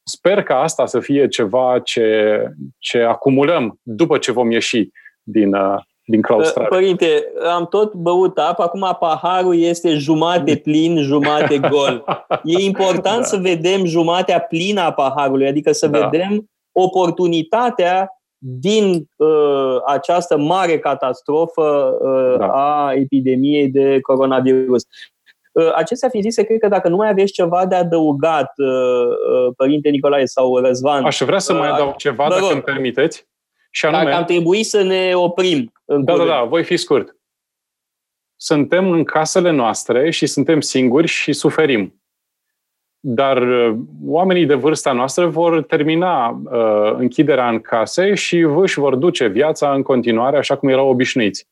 Sper 0.09 0.43
că 0.43 0.53
asta 0.53 0.85
să 0.85 0.99
fie 0.99 1.27
ceva 1.27 1.79
ce, 1.83 2.39
ce 2.77 3.01
acumulăm 3.01 3.79
după 3.81 4.17
ce 4.17 4.31
vom 4.31 4.51
ieși 4.51 4.89
din, 5.23 5.53
uh, 5.53 5.79
din 6.05 6.21
claustrare. 6.21 6.67
Părinte, 6.67 7.23
am 7.55 7.67
tot 7.67 7.93
băut 7.93 8.37
apă, 8.37 8.63
acum 8.63 8.97
paharul 8.99 9.59
este 9.59 9.93
jumate 9.93 10.55
plin, 10.55 11.01
jumate 11.01 11.57
gol. 11.71 12.05
E 12.43 12.63
important 12.63 13.19
da. 13.19 13.23
să 13.23 13.37
vedem 13.37 13.85
jumatea 13.85 14.39
plină 14.39 14.81
a 14.81 14.91
paharului, 14.91 15.47
adică 15.47 15.71
să 15.71 15.87
da. 15.87 16.07
vedem 16.07 16.49
oportunitatea 16.71 18.11
din 18.37 19.09
uh, 19.15 19.75
această 19.85 20.37
mare 20.37 20.79
catastrofă 20.79 21.97
uh, 22.01 22.37
da. 22.39 22.47
a 22.47 22.93
epidemiei 22.93 23.69
de 23.69 23.99
coronavirus. 24.01 24.83
Uh, 25.57 25.71
acestea 25.75 26.09
fiind 26.09 26.25
zise, 26.25 26.43
cred 26.43 26.59
că 26.59 26.67
dacă 26.67 26.89
nu 26.89 26.95
mai 26.95 27.09
aveți 27.09 27.31
ceva 27.31 27.65
de 27.65 27.75
adăugat, 27.75 28.51
uh, 28.55 28.67
uh, 28.67 29.53
Părinte 29.55 29.89
Nicolae 29.89 30.25
sau 30.25 30.57
Răzvan... 30.57 31.05
Aș 31.05 31.21
vrea 31.21 31.39
să 31.39 31.53
mai 31.53 31.67
uh, 31.67 31.73
adaug 31.73 31.95
ceva, 31.95 32.27
dacă 32.29 32.51
îmi 32.51 32.61
permiteți. 32.61 33.27
Și 33.69 33.85
anume, 33.85 34.03
Dacă 34.03 34.15
am 34.15 34.23
trebui 34.23 34.63
să 34.63 34.83
ne 34.83 35.11
oprim. 35.15 35.71
În 35.85 36.03
da, 36.03 36.17
da, 36.17 36.25
da, 36.25 36.43
voi 36.43 36.63
fi 36.63 36.77
scurt. 36.77 37.15
Suntem 38.35 38.91
în 38.91 39.03
casele 39.03 39.51
noastre 39.51 40.09
și 40.09 40.25
suntem 40.25 40.61
singuri 40.61 41.07
și 41.07 41.33
suferim. 41.33 42.01
Dar 42.99 43.41
uh, 43.41 43.75
oamenii 44.05 44.45
de 44.45 44.55
vârsta 44.55 44.91
noastră 44.91 45.27
vor 45.27 45.63
termina 45.63 46.29
uh, 46.29 46.93
închiderea 46.97 47.49
în 47.49 47.59
case 47.59 48.13
și 48.13 48.37
își 48.37 48.79
vor 48.79 48.95
duce 48.95 49.27
viața 49.27 49.73
în 49.73 49.81
continuare 49.81 50.37
așa 50.37 50.57
cum 50.57 50.69
erau 50.69 50.89
obișnuiți. 50.89 51.47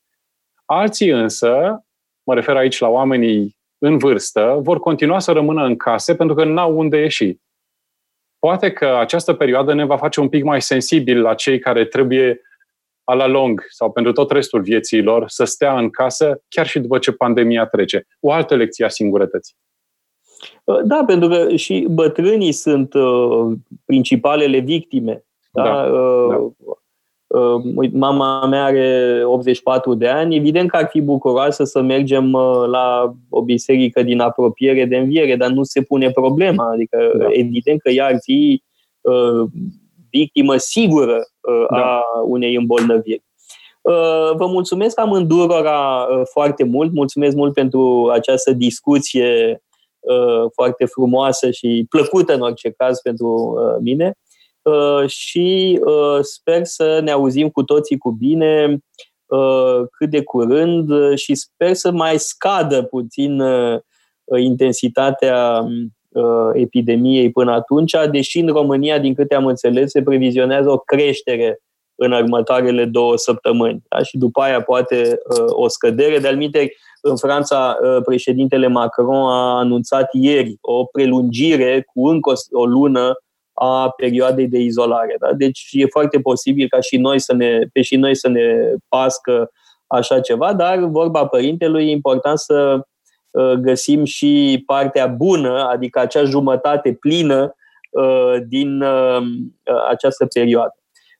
Alții 0.65 1.09
însă, 1.09 1.83
mă 2.23 2.33
refer 2.33 2.55
aici 2.55 2.79
la 2.79 2.87
oamenii 2.87 3.55
în 3.85 3.97
vârstă, 3.97 4.59
vor 4.61 4.79
continua 4.79 5.19
să 5.19 5.31
rămână 5.31 5.63
în 5.65 5.77
case 5.77 6.15
pentru 6.15 6.35
că 6.35 6.43
n-au 6.43 6.77
unde 6.77 6.97
ieși 6.97 7.37
poate 8.39 8.71
că 8.71 8.85
această 8.85 9.33
perioadă 9.33 9.73
ne 9.73 9.85
va 9.85 9.97
face 9.97 10.19
un 10.19 10.29
pic 10.29 10.43
mai 10.43 10.61
sensibil 10.61 11.21
la 11.21 11.33
cei 11.33 11.59
care 11.59 11.85
trebuie 11.85 12.41
a 13.03 13.13
la 13.13 13.27
lung 13.27 13.65
sau 13.69 13.91
pentru 13.91 14.11
tot 14.11 14.31
restul 14.31 14.61
vieții 14.61 15.01
lor 15.01 15.23
să 15.27 15.43
stea 15.43 15.77
în 15.77 15.89
casă 15.89 16.41
chiar 16.47 16.67
și 16.67 16.79
după 16.79 16.97
ce 16.97 17.11
pandemia 17.11 17.65
trece. 17.65 18.07
O 18.19 18.31
altă 18.31 18.55
lecție 18.55 18.85
a 18.85 18.89
singurătății. 18.89 19.55
Da, 20.83 21.03
pentru 21.05 21.29
că 21.29 21.55
și 21.55 21.87
bătrânii 21.89 22.51
sunt 22.51 22.93
principalele 23.85 24.59
victime. 24.59 25.25
Da? 25.51 25.63
Da, 25.63 25.89
da. 26.27 26.51
Mama 27.91 28.45
mea 28.45 28.63
are 28.63 29.21
84 29.25 29.93
de 29.93 30.07
ani. 30.07 30.35
Evident 30.35 30.69
că 30.69 30.77
ar 30.77 30.87
fi 30.89 31.01
bucuroasă 31.01 31.63
să 31.63 31.81
mergem 31.81 32.31
la 32.65 33.13
o 33.29 33.41
biserică 33.41 34.03
din 34.03 34.19
apropiere 34.19 34.85
de 34.85 34.97
înviere, 34.97 35.35
dar 35.35 35.49
nu 35.49 35.63
se 35.63 35.81
pune 35.81 36.11
problema. 36.11 36.71
Adică, 36.71 37.11
da. 37.17 37.25
evident 37.29 37.81
că 37.81 37.89
ea 37.89 38.05
ar 38.05 38.17
fi 38.21 38.63
victimă 40.09 40.55
sigură 40.57 41.19
da. 41.69 41.77
a 41.77 42.01
unei 42.25 42.55
îmbolnăviri. 42.55 43.23
Vă 44.37 44.45
mulțumesc 44.47 44.99
amândurora 44.99 46.07
foarte 46.31 46.63
mult, 46.63 46.93
mulțumesc 46.93 47.35
mult 47.35 47.53
pentru 47.53 48.09
această 48.13 48.51
discuție 48.51 49.61
foarte 50.53 50.85
frumoasă 50.85 51.51
și 51.51 51.85
plăcută 51.89 52.33
în 52.33 52.41
orice 52.41 52.71
caz 52.77 52.99
pentru 53.01 53.55
mine 53.81 54.17
și 55.05 55.79
sper 56.21 56.63
să 56.63 56.99
ne 57.03 57.11
auzim 57.11 57.49
cu 57.49 57.63
toții 57.63 57.97
cu 57.97 58.11
bine 58.11 58.77
cât 59.91 60.09
de 60.09 60.23
curând 60.23 61.15
și 61.15 61.35
sper 61.35 61.73
să 61.73 61.91
mai 61.91 62.19
scadă 62.19 62.83
puțin 62.83 63.41
intensitatea 64.37 65.67
epidemiei 66.53 67.31
până 67.31 67.51
atunci, 67.51 67.93
deși 68.11 68.39
în 68.39 68.47
România, 68.47 68.99
din 68.99 69.13
câte 69.13 69.35
am 69.35 69.45
înțeles, 69.45 69.91
se 69.91 70.01
previzionează 70.01 70.69
o 70.69 70.77
creștere 70.77 71.59
în 71.95 72.11
următoarele 72.11 72.85
două 72.85 73.17
săptămâni. 73.17 73.83
Da? 73.89 74.03
Și 74.03 74.17
după 74.17 74.41
aia 74.41 74.61
poate 74.61 75.17
uh, 75.29 75.45
o 75.47 75.67
scădere. 75.67 76.19
De-al 76.19 76.37
în 77.01 77.15
Franța, 77.15 77.77
uh, 77.81 78.01
președintele 78.03 78.67
Macron 78.67 79.29
a 79.29 79.57
anunțat 79.57 80.09
ieri 80.11 80.57
o 80.61 80.85
prelungire 80.85 81.85
cu 81.93 82.07
încă 82.07 82.29
o, 82.29 82.59
o 82.59 82.65
lună 82.65 83.19
a 83.55 83.89
perioadei 83.89 84.47
de 84.47 84.59
izolare. 84.59 85.15
Da? 85.19 85.33
Deci 85.33 85.67
e 85.71 85.85
foarte 85.85 86.19
posibil 86.19 86.67
ca 86.69 86.79
și 86.79 86.97
noi 86.97 87.19
să 87.19 87.33
ne, 87.33 87.59
pe 87.73 87.81
și 87.81 87.95
noi 87.95 88.15
să 88.15 88.27
ne 88.27 88.73
pască 88.87 89.51
așa 89.87 90.19
ceva, 90.19 90.53
dar 90.53 90.77
vorba 90.79 91.27
părintelui 91.27 91.87
e 91.87 91.91
important 91.91 92.39
să 92.39 92.79
uh, 93.31 93.51
găsim 93.51 94.03
și 94.03 94.63
partea 94.65 95.07
bună, 95.07 95.67
adică 95.71 95.99
acea 95.99 96.23
jumătate 96.23 96.93
plină 96.93 97.55
uh, 97.89 98.35
din 98.47 98.81
uh, 98.81 99.21
această 99.89 100.25
perioadă. 100.25 100.75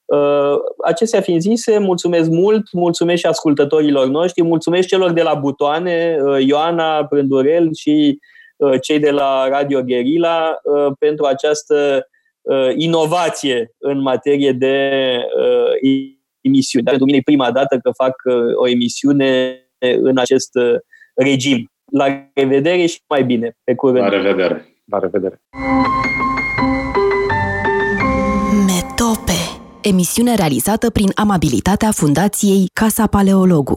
Uh, 0.05 0.55
acestea 0.83 1.21
fiind 1.21 1.41
zise, 1.41 1.77
mulțumesc 1.77 2.29
mult, 2.29 2.71
mulțumesc 2.71 3.19
și 3.19 3.25
ascultătorilor 3.25 4.07
noștri, 4.07 4.43
mulțumesc 4.43 4.87
celor 4.87 5.11
de 5.11 5.21
la 5.21 5.33
Butoane, 5.33 6.17
uh, 6.21 6.45
Ioana 6.45 7.05
Prândurel 7.05 7.73
și 7.73 8.19
uh, 8.55 8.81
cei 8.81 8.99
de 8.99 9.11
la 9.11 9.47
Radio 9.47 9.81
Guerilla 9.81 10.61
pentru 10.99 11.25
această 11.25 12.07
inovație 12.75 13.71
în 13.77 14.01
materie 14.01 14.51
de 14.51 14.89
emisiuni. 16.41 16.85
Pentru 16.85 17.05
mine 17.05 17.17
e 17.17 17.21
prima 17.25 17.51
dată 17.51 17.77
că 17.83 17.91
fac 17.91 18.15
o 18.55 18.67
emisiune 18.67 19.59
în 20.01 20.17
acest 20.17 20.49
regim. 21.15 21.69
La 21.91 22.29
revedere 22.33 22.85
și 22.85 22.99
mai 23.09 23.23
bine. 23.23 23.57
Pe 23.63 23.75
curând. 23.75 23.99
La 23.99 24.09
revedere. 24.09 24.65
La 24.85 24.99
revedere. 24.99 25.41
Metope 28.65 29.39
emisiune 29.81 30.35
realizată 30.35 30.89
prin 30.89 31.09
amabilitatea 31.15 31.91
Fundației 31.91 32.65
Casa 32.73 33.07
Paleologu. 33.07 33.73